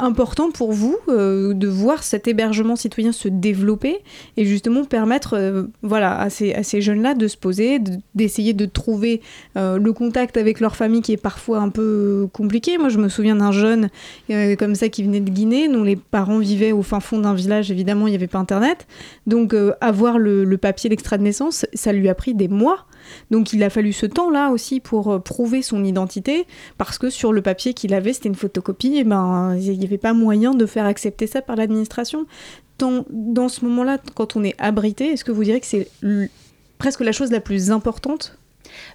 important 0.00 0.50
pour 0.50 0.72
vous 0.72 0.96
euh, 1.08 1.54
de 1.54 1.68
voir 1.68 2.02
cet 2.02 2.26
hébergement 2.26 2.76
citoyen 2.76 3.12
se 3.12 3.28
développer 3.28 3.98
et 4.36 4.44
justement 4.44 4.84
permettre 4.84 5.34
euh, 5.36 5.64
voilà, 5.82 6.18
à 6.20 6.30
ces, 6.30 6.80
jeunes-là 6.80 7.14
de 7.14 7.28
se 7.28 7.36
poser, 7.36 7.80
d'essayer 8.14 8.52
de, 8.52 8.66
trouver 8.66 9.20
le 9.56 9.90
contact 9.92 10.36
avec 10.36 10.60
leur 10.60 10.76
famille 10.76 11.00
qui 11.00 11.12
est 11.12 11.16
parfois 11.16 11.58
un 11.58 11.70
peu 11.70 12.28
compliqué 12.32 12.76
Moi, 12.78 12.88
je 12.88 12.98
me 12.98 13.08
souviens 13.08 13.36
d'un 13.36 13.50
jeune 13.52 13.88
comme 14.58 14.74
ça 14.74 14.88
qui 14.88 15.02
venait 15.02 15.20
de 15.20 15.30
Guinée, 15.30 15.68
dont 15.68 15.82
les 15.82 15.96
parents 15.96 16.38
vivaient 16.38 16.72
au 16.72 16.82
fin 16.82 17.00
fond 17.00 17.18
d'un 17.18 17.34
village, 17.34 17.70
évidemment, 17.70 18.06
il 18.06 18.10
n'y 18.10 18.16
avait 18.16 18.26
pas 18.26 18.38
Internet. 18.38 18.86
Donc, 19.26 19.54
avoir 19.80 20.18
le, 20.18 20.44
le 20.44 20.58
papier 20.58 20.90
d'extrait 20.90 21.18
de 21.18 21.22
naissance, 21.22 21.66
ça 21.72 21.92
lui 21.92 22.08
a 22.08 22.14
pris 22.14 22.34
des 22.34 22.48
mois 22.48 22.86
donc 23.30 23.52
il 23.52 23.62
a 23.62 23.70
fallu 23.70 23.92
ce 23.92 24.06
temps-là 24.06 24.50
aussi 24.50 24.80
pour 24.80 25.12
euh, 25.12 25.18
prouver 25.18 25.62
son 25.62 25.84
identité, 25.84 26.46
parce 26.76 26.98
que 26.98 27.10
sur 27.10 27.32
le 27.32 27.42
papier 27.42 27.74
qu'il 27.74 27.94
avait, 27.94 28.12
c'était 28.12 28.28
une 28.28 28.34
photocopie, 28.34 28.96
et 28.96 29.04
ben 29.04 29.56
il 29.56 29.78
n'y 29.78 29.84
avait 29.84 29.98
pas 29.98 30.12
moyen 30.12 30.52
de 30.52 30.66
faire 30.66 30.86
accepter 30.86 31.26
ça 31.26 31.42
par 31.42 31.56
l'administration. 31.56 32.26
Dans, 32.78 33.04
dans 33.10 33.48
ce 33.48 33.64
moment-là, 33.64 33.98
quand 34.14 34.36
on 34.36 34.44
est 34.44 34.54
abrité, 34.58 35.08
est-ce 35.08 35.24
que 35.24 35.32
vous 35.32 35.44
direz 35.44 35.60
que 35.60 35.66
c'est 35.66 35.88
presque 36.78 37.00
la 37.00 37.12
chose 37.12 37.30
la 37.30 37.40
plus 37.40 37.70
importante 37.70 38.38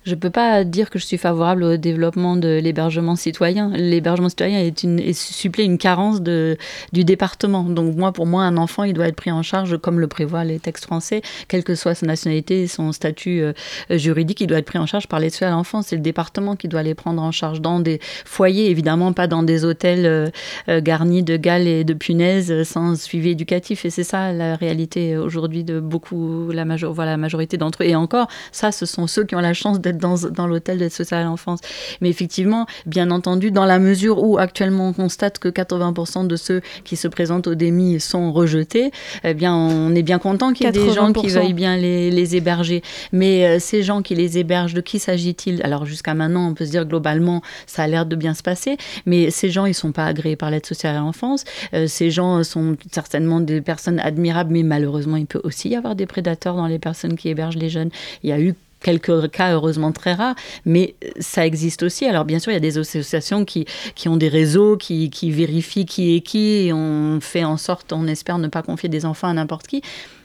je 0.05 0.11
ne 0.11 0.15
peux 0.15 0.29
pas 0.29 0.63
dire 0.63 0.89
que 0.89 0.99
je 0.99 1.05
suis 1.05 1.17
favorable 1.17 1.63
au 1.63 1.77
développement 1.77 2.35
de 2.35 2.59
l'hébergement 2.61 3.15
citoyen. 3.15 3.71
L'hébergement 3.75 4.29
citoyen 4.29 4.59
est 4.59 4.83
une, 4.83 5.13
supplée 5.13 5.63
une 5.63 5.77
carence 5.77 6.21
de, 6.21 6.57
du 6.91 7.03
département. 7.03 7.63
Donc 7.63 7.95
moi, 7.95 8.11
pour 8.11 8.25
moi, 8.25 8.43
un 8.43 8.57
enfant, 8.57 8.83
il 8.83 8.93
doit 8.93 9.07
être 9.07 9.15
pris 9.15 9.31
en 9.31 9.43
charge 9.43 9.77
comme 9.77 9.99
le 9.99 10.07
prévoient 10.07 10.43
les 10.43 10.59
textes 10.59 10.85
français, 10.85 11.21
quelle 11.47 11.63
que 11.63 11.75
soit 11.75 11.95
sa 11.95 12.05
nationalité, 12.05 12.67
son 12.67 12.91
statut 12.91 13.41
euh, 13.41 13.53
juridique, 13.89 14.41
il 14.41 14.47
doit 14.47 14.57
être 14.57 14.65
pris 14.65 14.79
en 14.79 14.85
charge 14.85 15.07
par 15.07 15.19
les 15.19 15.33
à 15.43 15.49
l'enfance. 15.49 15.87
C'est 15.87 15.95
le 15.95 16.01
département 16.01 16.55
qui 16.55 16.67
doit 16.67 16.83
les 16.83 16.93
prendre 16.93 17.21
en 17.21 17.31
charge 17.31 17.61
dans 17.61 17.79
des 17.79 17.99
foyers, 18.25 18.69
évidemment 18.69 19.13
pas 19.13 19.27
dans 19.27 19.41
des 19.41 19.65
hôtels 19.65 20.05
euh, 20.05 20.29
euh, 20.69 20.81
garnis 20.81 21.23
de 21.23 21.37
galles 21.37 21.67
et 21.67 21.83
de 21.83 21.93
punaises 21.93 22.63
sans 22.63 22.99
suivi 22.99 23.29
éducatif. 23.29 23.85
Et 23.85 23.89
c'est 23.89 24.03
ça 24.03 24.31
la 24.31 24.55
réalité 24.55 25.17
aujourd'hui 25.17 25.63
de 25.63 25.79
beaucoup, 25.79 26.51
la, 26.51 26.65
major 26.65 26.93
voilà, 26.93 27.11
la 27.11 27.17
majorité 27.17 27.57
d'entre 27.57 27.83
eux. 27.83 27.87
Et 27.87 27.95
encore, 27.95 28.27
ça, 28.51 28.71
ce 28.71 28.85
sont 28.85 29.07
ceux 29.07 29.23
qui 29.23 29.35
ont 29.35 29.39
la 29.39 29.53
chance 29.53 29.72
d'être 29.79 29.97
dans, 29.97 30.15
dans 30.31 30.47
l'hôtel 30.47 30.77
d'aide 30.77 30.91
sociale 30.91 31.21
à 31.21 31.25
l'enfance. 31.25 31.59
Mais 32.01 32.09
effectivement, 32.09 32.65
bien 32.85 33.11
entendu, 33.11 33.51
dans 33.51 33.65
la 33.65 33.79
mesure 33.79 34.23
où 34.23 34.37
actuellement 34.37 34.89
on 34.89 34.93
constate 34.93 35.39
que 35.39 35.49
80% 35.49 36.27
de 36.27 36.35
ceux 36.35 36.61
qui 36.83 36.95
se 36.95 37.07
présentent 37.07 37.47
au 37.47 37.55
DEMI 37.55 37.99
sont 37.99 38.31
rejetés, 38.31 38.91
eh 39.23 39.33
bien, 39.33 39.55
on 39.55 39.93
est 39.95 40.03
bien 40.03 40.19
content 40.19 40.53
qu'il 40.53 40.65
y 40.65 40.69
ait 40.69 40.71
des 40.71 40.93
gens 40.93 41.13
qui 41.13 41.27
veuillent 41.27 41.53
bien 41.53 41.77
les, 41.77 42.11
les 42.11 42.35
héberger. 42.35 42.81
Mais 43.11 43.45
euh, 43.45 43.59
ces 43.59 43.83
gens 43.83 44.01
qui 44.01 44.15
les 44.15 44.37
hébergent, 44.37 44.73
de 44.73 44.81
qui 44.81 44.99
s'agit-il? 44.99 45.61
Alors 45.63 45.85
jusqu'à 45.85 46.13
maintenant, 46.13 46.49
on 46.49 46.53
peut 46.53 46.65
se 46.65 46.71
dire 46.71 46.85
globalement, 46.85 47.41
ça 47.67 47.83
a 47.83 47.87
l'air 47.87 48.05
de 48.05 48.15
bien 48.15 48.33
se 48.33 48.43
passer, 48.43 48.77
mais 49.05 49.31
ces 49.31 49.49
gens, 49.49 49.65
ils 49.65 49.73
sont 49.73 49.91
pas 49.91 50.05
agréés 50.05 50.35
par 50.35 50.51
l'aide 50.51 50.65
sociale 50.65 50.95
à 50.95 50.99
l'enfance. 50.99 51.43
Euh, 51.73 51.87
ces 51.87 52.11
gens 52.11 52.43
sont 52.43 52.75
certainement 52.91 53.39
des 53.39 53.61
personnes 53.61 53.99
admirables, 53.99 54.51
mais 54.51 54.63
malheureusement, 54.63 55.17
il 55.17 55.25
peut 55.25 55.41
aussi 55.43 55.69
y 55.69 55.75
avoir 55.75 55.95
des 55.95 56.05
prédateurs 56.05 56.55
dans 56.55 56.67
les 56.67 56.79
personnes 56.79 57.15
qui 57.15 57.29
hébergent 57.29 57.57
les 57.57 57.69
jeunes. 57.69 57.89
Il 58.23 58.29
y 58.29 58.33
a 58.33 58.39
eu 58.39 58.55
quelques 58.83 59.31
cas 59.31 59.53
heureusement 59.53 59.91
très 59.91 60.13
rares, 60.13 60.35
mais 60.65 60.95
ça 61.19 61.45
existe 61.45 61.83
aussi. 61.83 62.05
Alors 62.05 62.25
bien 62.25 62.39
sûr, 62.39 62.51
il 62.51 62.55
y 62.55 62.57
a 62.57 62.61
des 62.61 62.77
associations 62.77 63.45
qui, 63.45 63.65
qui 63.95 64.09
ont 64.09 64.17
des 64.17 64.27
réseaux, 64.27 64.77
qui, 64.77 65.09
qui 65.09 65.31
vérifient 65.31 65.85
qui 65.85 66.15
est 66.15 66.21
qui, 66.21 66.67
et 66.67 66.73
on 66.73 67.19
fait 67.21 67.43
en 67.43 67.57
sorte, 67.57 67.91
on 67.93 68.07
espère 68.07 68.37
ne 68.37 68.47
pas 68.47 68.61
confier 68.61 68.89
des 68.89 69.05
enfants 69.05 69.27
à 69.27 69.33
n'importe 69.33 69.67
qui. 69.67 69.81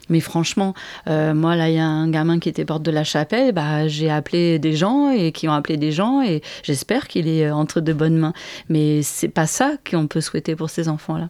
Mais 0.09 0.21
franchement, 0.21 0.75
euh, 1.07 1.35
moi, 1.35 1.55
là, 1.55 1.69
il 1.69 1.75
y 1.75 1.79
a 1.79 1.87
un 1.87 2.11
gamin 2.11 2.39
qui 2.39 2.49
était 2.49 2.65
porte 2.65 2.83
de 2.83 2.91
la 2.91 3.05
chapelle. 3.05 3.53
Bah, 3.53 3.89
j'ai 3.89 4.11
appelé 4.11 4.59
des 4.59 4.73
gens 4.73 5.11
et 5.11 5.33
qui 5.33 5.49
ont 5.49 5.53
appelé 5.53 5.77
des 5.77 5.93
gens 5.93 6.23
et 6.23 6.43
j'espère 6.63 7.09
qu'il 7.09 7.29
est 7.29 7.51
entre 7.51 7.81
de 7.81 7.93
bonnes 7.93 8.17
mains. 8.17 8.33
Mais 8.69 9.03
c'est 9.03 9.29
pas 9.29 9.47
ça 9.47 9.73
qu'on 9.89 10.07
peut 10.07 10.23
souhaiter 10.23 10.57
pour 10.57 10.71
ces 10.71 10.89
enfants-là. 10.89 11.29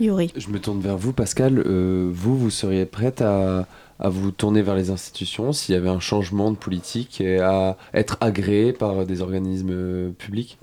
Yuri. 0.00 0.30
Je 0.36 0.48
me 0.48 0.58
tourne 0.58 0.80
vers 0.80 0.96
vous, 0.96 1.12
Pascal. 1.12 1.62
Euh, 1.66 2.10
vous, 2.12 2.36
vous 2.36 2.50
seriez 2.50 2.84
prête 2.84 3.22
à, 3.22 3.66
à 3.98 4.08
vous 4.08 4.30
tourner 4.30 4.62
vers 4.62 4.74
les 4.74 4.90
institutions 4.90 5.52
s'il 5.52 5.74
y 5.74 5.78
avait 5.78 5.88
un 5.88 6.00
changement 6.00 6.50
de 6.50 6.56
politique 6.56 7.20
et 7.20 7.38
à 7.40 7.76
être 7.94 8.18
agréé 8.20 8.72
par 8.72 9.06
des 9.06 9.22
organismes 9.22 9.70
euh, 9.70 10.10
publics? 10.10 10.58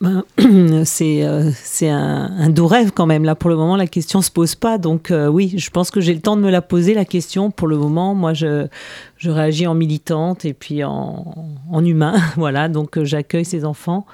Ben, 0.00 0.24
c'est 0.84 1.24
euh, 1.24 1.50
un, 1.82 2.50
doux 2.50 2.66
rêve 2.66 2.92
quand 2.92 3.06
même. 3.06 3.24
Là, 3.24 3.34
pour 3.34 3.48
le 3.48 3.56
moment, 3.56 3.76
la 3.76 3.86
question 3.86 4.20
se 4.20 4.30
pose 4.30 4.54
pas. 4.54 4.78
Donc 4.78 5.10
euh, 5.10 5.26
oui, 5.26 5.54
je 5.56 5.70
pense 5.70 5.90
que 5.90 6.00
j'ai 6.00 6.14
le 6.14 6.20
temps 6.20 6.36
de 6.36 6.42
me 6.42 6.50
la 6.50 6.62
poser, 6.62 6.94
la 6.94 7.06
question. 7.06 7.50
Pour 7.50 7.66
le 7.66 7.78
moment, 7.78 8.14
moi, 8.14 8.34
je, 8.34 8.66
je 9.16 9.30
réagis 9.30 9.66
en 9.66 9.74
militante 9.74 10.44
et 10.44 10.52
puis 10.52 10.84
en, 10.84 11.34
en 11.70 11.84
humain. 11.84 12.20
voilà, 12.36 12.68
donc 12.68 13.02
j'accueille 13.02 13.46
ces 13.46 13.64
enfants. 13.64 14.06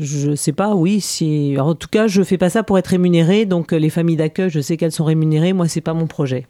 Je 0.00 0.34
sais 0.34 0.52
pas, 0.52 0.74
oui. 0.74 1.00
Si... 1.00 1.56
en 1.58 1.74
tout 1.74 1.88
cas, 1.88 2.06
je 2.06 2.22
fais 2.22 2.38
pas 2.38 2.50
ça 2.50 2.62
pour 2.62 2.78
être 2.78 2.88
rémunéré. 2.88 3.46
Donc, 3.46 3.72
euh, 3.72 3.76
les 3.76 3.90
familles 3.90 4.16
d'accueil, 4.16 4.50
je 4.50 4.60
sais 4.60 4.76
qu'elles 4.76 4.92
sont 4.92 5.04
rémunérées. 5.04 5.52
Moi, 5.52 5.68
c'est 5.68 5.80
pas 5.80 5.94
mon 5.94 6.06
projet. 6.06 6.46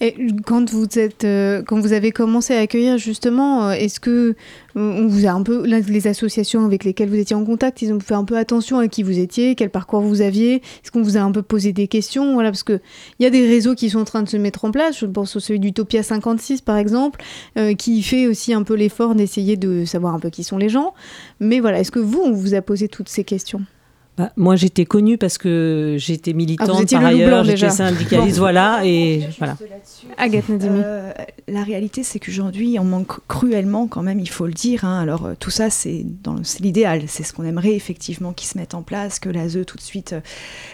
Et 0.00 0.14
quand 0.44 0.70
vous 0.70 0.86
êtes, 0.98 1.24
euh, 1.24 1.62
quand 1.62 1.80
vous 1.80 1.92
avez 1.92 2.12
commencé 2.12 2.54
à 2.54 2.60
accueillir 2.60 2.98
justement, 2.98 3.68
euh, 3.68 3.72
est-ce 3.72 4.00
que 4.00 4.34
vous 4.74 5.26
a 5.26 5.30
un 5.30 5.42
peu 5.42 5.64
les 5.64 6.06
associations 6.06 6.66
avec 6.66 6.84
lesquelles 6.84 7.08
vous 7.08 7.16
étiez 7.16 7.34
en 7.34 7.46
contact, 7.46 7.80
ils 7.80 7.94
ont 7.94 8.00
fait 8.00 8.12
un 8.12 8.24
peu 8.24 8.36
attention 8.36 8.78
à 8.78 8.88
qui 8.88 9.02
vous 9.02 9.18
étiez, 9.18 9.54
quel 9.54 9.70
parcours 9.70 10.02
vous 10.02 10.20
aviez, 10.20 10.56
est-ce 10.56 10.90
qu'on 10.90 11.00
vous 11.00 11.16
a 11.16 11.20
un 11.20 11.32
peu 11.32 11.40
posé 11.40 11.72
des 11.72 11.88
questions, 11.88 12.34
voilà, 12.34 12.50
parce 12.50 12.62
que 12.62 12.80
il 13.18 13.22
y 13.22 13.26
a 13.26 13.30
des 13.30 13.46
réseaux 13.46 13.74
qui 13.74 13.88
sont 13.88 14.00
en 14.00 14.04
train 14.04 14.22
de 14.22 14.28
se 14.28 14.36
mettre 14.36 14.66
en 14.66 14.70
place. 14.70 14.98
Je 14.98 15.06
pense 15.06 15.34
au 15.36 15.40
celui 15.40 15.60
d'Utopia 15.60 16.02
56 16.02 16.60
par 16.60 16.76
exemple, 16.76 17.22
euh, 17.56 17.74
qui 17.74 18.02
fait 18.02 18.26
aussi 18.26 18.52
un 18.52 18.62
peu 18.62 18.74
l'effort 18.74 19.14
d'essayer 19.14 19.56
de 19.56 19.84
savoir 19.86 20.14
un 20.14 20.18
peu 20.18 20.28
qui 20.28 20.44
sont 20.44 20.58
les 20.58 20.68
gens. 20.68 20.92
Mais 21.40 21.60
voilà, 21.60 21.80
est-ce 21.80 21.90
que 21.90 21.98
vous 21.98 22.20
on 22.22 22.32
vous 22.32 22.54
a 22.54 22.60
posé 22.60 22.88
toutes 22.88 23.08
ces 23.08 23.24
questions? 23.24 23.62
Bah, 24.16 24.32
moi, 24.36 24.56
j'étais 24.56 24.86
connue 24.86 25.18
parce 25.18 25.36
que 25.36 25.96
j'étais 25.98 26.32
militante 26.32 26.84
ah, 26.90 26.96
par 26.98 27.04
ailleurs, 27.04 27.44
j'étais 27.44 27.68
syndicaliste, 27.68 28.38
voilà, 28.38 28.80
et 28.82 29.28
voilà. 29.38 29.56
Agathe 30.16 30.48
Nadimi. 30.48 30.80
Euh, 30.82 31.12
la 31.48 31.62
réalité, 31.62 32.02
c'est 32.02 32.18
qu'aujourd'hui, 32.18 32.78
on 32.80 32.84
manque 32.84 33.20
cruellement, 33.28 33.86
quand 33.86 34.02
même, 34.02 34.18
il 34.18 34.30
faut 34.30 34.46
le 34.46 34.54
dire. 34.54 34.86
Hein. 34.86 35.00
Alors, 35.00 35.26
euh, 35.26 35.34
tout 35.38 35.50
ça, 35.50 35.68
c'est 35.68 36.06
l'idéal, 36.60 37.02
c'est 37.08 37.24
ce 37.24 37.34
qu'on 37.34 37.44
aimerait 37.44 37.74
effectivement 37.74 38.32
qu'ils 38.32 38.48
se 38.48 38.56
mettent 38.56 38.74
en 38.74 38.82
place, 38.82 39.18
que 39.18 39.28
l'ASE 39.28 39.58
tout 39.66 39.76
de 39.76 39.82
suite 39.82 40.14
euh, 40.14 40.20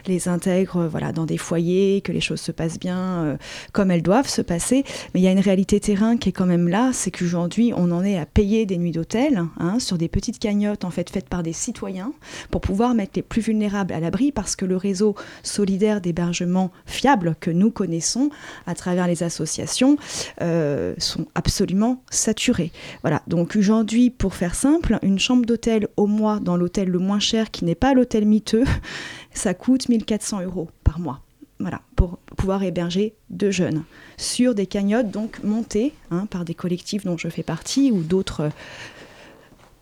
les 0.07 0.29
intègre, 0.29 0.87
voilà, 0.87 1.11
dans 1.11 1.27
des 1.27 1.37
foyers, 1.37 2.01
que 2.01 2.13
les 2.13 2.21
choses 2.21 2.41
se 2.41 2.53
passent 2.53 2.79
bien 2.79 3.37
comme 3.73 3.91
elles 3.91 4.03
doivent 4.03 4.29
se 4.29 4.43
passer. 4.43 4.85
Mais 5.15 5.21
il 5.21 5.25
y 5.25 5.29
a 5.29 5.33
une 5.33 5.41
réalité 5.41 5.81
terrain 5.81 6.17
qui 6.17 6.29
est 6.29 6.33
quand 6.33 6.47
même 6.47 6.69
là, 6.69 6.91
c'est 6.93 7.11
qu'aujourd'hui, 7.11 7.73
on 7.77 7.91
en 7.91 8.05
est 8.05 8.19
à 8.19 8.27
payer 8.27 8.67
des 8.67 8.79
nuits 8.79 8.93
d'hôtel 8.93 9.45
hein, 9.59 9.79
sur 9.81 9.99
des 9.99 10.09
petites 10.09 10.39
cagnottes 10.39 10.85
en 10.85 10.91
fait 10.91 11.11
faites 11.11 11.29
par 11.29 11.43
des 11.43 11.53
citoyens 11.53 12.13
pour 12.51 12.61
pouvoir 12.61 12.95
mettre 12.95 13.13
les 13.17 13.23
plus 13.33 13.41
vulnérables 13.41 13.95
à 13.95 14.01
l'abri 14.01 14.31
parce 14.31 14.57
que 14.57 14.67
le 14.67 14.77
réseau 14.77 15.15
solidaire 15.43 16.03
d'hébergement 16.03 16.71
fiable 16.85 17.35
que 17.41 17.51
nous 17.51 17.71
connaissons 17.71 18.29
à 18.67 18.75
travers 18.75 19.07
les 19.07 19.23
associations 19.23 19.97
euh, 20.43 20.95
sont 20.99 21.25
absolument 21.35 22.03
saturés. 22.11 22.73
Voilà, 23.01 23.23
donc 23.29 23.57
aujourd'hui, 23.57 24.11
pour 24.11 24.35
faire 24.35 24.55
simple, 24.55 24.99
une 25.01 25.19
chambre 25.19 25.47
d'hôtel 25.47 25.89
au 25.97 26.07
mois 26.07 26.41
dans 26.41 26.59
l'hôtel 26.59 26.91
le 26.91 26.99
moins 26.99 27.21
cher 27.21 27.51
qui 27.51 27.65
n'est 27.65 27.75
pas 27.75 27.95
l'hôtel 27.95 28.27
miteux, 28.27 28.65
ça 29.33 29.55
coûte 29.55 29.89
1400 29.89 30.43
euros 30.43 30.69
par 30.85 31.01
mois. 31.01 31.23
Voilà, 31.59 31.81
pour 31.97 32.19
pouvoir 32.37 32.63
héberger 32.65 33.15
deux 33.31 33.51
jeunes 33.51 33.85
sur 34.19 34.55
des 34.55 34.67
cagnottes 34.67 35.11
donc 35.11 35.43
montées 35.43 35.95
hein, 36.11 36.27
par 36.27 36.45
des 36.45 36.55
collectifs 36.55 37.05
dont 37.05 37.17
je 37.17 37.29
fais 37.29 37.45
partie 37.45 37.93
ou 37.93 38.03
d'autres 38.03 38.51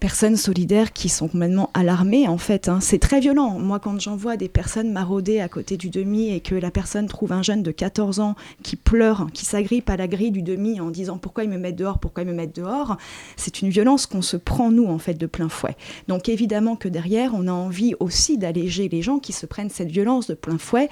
personnes 0.00 0.36
solidaires 0.36 0.92
qui 0.92 1.08
sont 1.08 1.28
complètement 1.28 1.70
alarmées 1.74 2.26
en 2.26 2.38
fait. 2.38 2.68
Hein. 2.68 2.78
C'est 2.80 2.98
très 2.98 3.20
violent. 3.20 3.58
Moi 3.58 3.78
quand 3.78 4.00
j'envoie 4.00 4.36
des 4.36 4.48
personnes 4.48 4.90
marauder 4.90 5.40
à 5.40 5.48
côté 5.48 5.76
du 5.76 5.90
demi 5.90 6.30
et 6.30 6.40
que 6.40 6.54
la 6.54 6.70
personne 6.70 7.06
trouve 7.06 7.32
un 7.32 7.42
jeune 7.42 7.62
de 7.62 7.70
14 7.70 8.18
ans 8.20 8.34
qui 8.62 8.76
pleure, 8.76 9.28
qui 9.32 9.44
s'agrippe 9.44 9.90
à 9.90 9.96
la 9.96 10.08
grille 10.08 10.30
du 10.30 10.42
demi 10.42 10.80
en 10.80 10.90
disant 10.90 11.18
pourquoi 11.18 11.44
ils 11.44 11.50
me 11.50 11.58
mettent 11.58 11.76
dehors, 11.76 11.98
pourquoi 11.98 12.22
ils 12.22 12.28
me 12.28 12.32
mettent 12.32 12.56
dehors, 12.56 12.96
c'est 13.36 13.60
une 13.60 13.68
violence 13.68 14.06
qu'on 14.06 14.22
se 14.22 14.38
prend 14.38 14.70
nous 14.70 14.86
en 14.86 14.98
fait 14.98 15.14
de 15.14 15.26
plein 15.26 15.48
fouet. 15.48 15.76
Donc 16.08 16.28
évidemment 16.28 16.76
que 16.76 16.88
derrière 16.88 17.32
on 17.34 17.46
a 17.46 17.52
envie 17.52 17.94
aussi 18.00 18.38
d'alléger 18.38 18.88
les 18.88 19.02
gens 19.02 19.18
qui 19.18 19.32
se 19.32 19.44
prennent 19.46 19.70
cette 19.70 19.90
violence 19.90 20.26
de 20.26 20.34
plein 20.34 20.58
fouet 20.58 20.88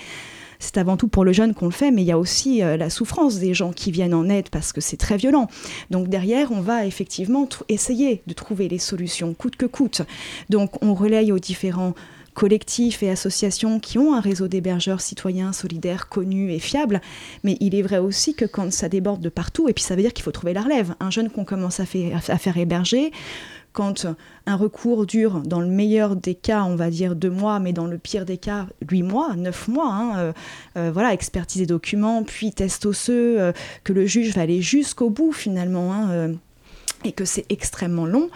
c'est 0.59 0.79
avant 0.79 0.97
tout 0.97 1.09
pour 1.09 1.25
le 1.25 1.33
jeune 1.33 1.55
qu'on 1.55 1.67
le 1.67 1.73
fait, 1.73 1.91
mais 1.91 2.03
il 2.03 2.07
y 2.07 2.13
a 2.13 2.19
aussi 2.19 2.63
euh, 2.63 2.77
la 2.77 2.91
souffrance 2.91 3.39
des 3.39 3.55
gens 3.55 3.73
qui 3.73 3.91
viennent 3.91 4.15
en 4.15 4.29
aide 4.29 4.49
parce 4.51 4.73
que 4.73 4.81
c'est 4.81 4.97
très 4.97 5.17
violent. 5.17 5.49
Donc 5.91 6.09
derrière, 6.09 6.53
on 6.53 6.61
va 6.61 6.87
effectivement 6.87 7.49
essayer 7.69 8.23
de 8.27 8.33
trouver 8.33 8.69
les 8.69 8.79
solutions, 8.79 9.35
coûte 9.35 9.57
que 9.57 9.67
coûte. 9.67 10.03
Donc 10.51 10.83
on 10.83 10.95
relaye 10.95 11.33
aux 11.33 11.39
différents 11.39 11.95
collectifs 12.39 13.03
et 13.03 13.11
associations 13.11 13.81
qui 13.81 13.99
ont 13.99 14.15
un 14.15 14.21
réseau 14.21 14.47
d'hébergeurs 14.47 15.01
citoyens 15.01 15.53
solidaires 15.53 16.09
connus 16.09 16.53
et 16.53 16.61
fiables. 16.61 17.01
Mais 17.43 17.57
il 17.59 17.75
est 17.75 17.83
vrai 17.83 17.99
aussi 17.99 18.35
que 18.35 18.45
quand 18.45 18.73
ça 18.73 18.89
déborde 18.89 19.21
de 19.21 19.29
partout, 19.29 19.69
et 19.69 19.73
puis 19.73 19.83
ça 19.83 19.97
veut 19.97 20.03
dire 20.03 20.13
qu'il 20.13 20.23
faut 20.23 20.31
trouver 20.31 20.53
la 20.53 20.63
relève. 20.63 20.95
Un 21.01 21.11
jeune 21.11 21.31
qu'on 21.31 21.45
commence 21.45 21.81
à, 21.81 21.83
à 21.83 22.39
faire 22.39 22.57
héberger, 22.57 23.11
quand 23.79 24.07
un 24.47 24.57
recours 24.57 25.07
dure, 25.07 25.41
dans 25.43 25.61
le 25.61 25.69
meilleur 25.69 26.17
des 26.17 26.35
cas, 26.35 26.65
on 26.65 26.75
va 26.75 26.91
dire 26.91 27.15
deux 27.15 27.31
mois, 27.31 27.61
mais 27.61 27.73
dans 27.73 27.87
le 27.87 27.97
pire 27.97 28.25
des 28.25 28.37
cas, 28.37 28.67
huit 28.91 29.05
mois, 29.05 29.37
neuf 29.37 29.69
mois, 29.69 29.93
hein, 29.93 30.19
euh, 30.19 30.33
euh, 30.77 30.91
voilà, 30.93 31.13
expertise 31.13 31.61
des 31.61 31.67
documents, 31.67 32.25
puis 32.25 32.51
test 32.51 32.87
osseux, 32.87 33.41
euh, 33.41 33.53
que 33.85 33.93
le 33.93 34.05
juge 34.05 34.35
va 34.35 34.43
aller 34.43 34.63
jusqu'au 34.63 35.11
bout 35.11 35.31
finalement. 35.31 35.93
Hein, 35.95 36.33
et 37.05 37.13
que 37.13 37.25
c'est 37.25 37.47
extrêmement 37.49 38.07
long, 38.07 38.29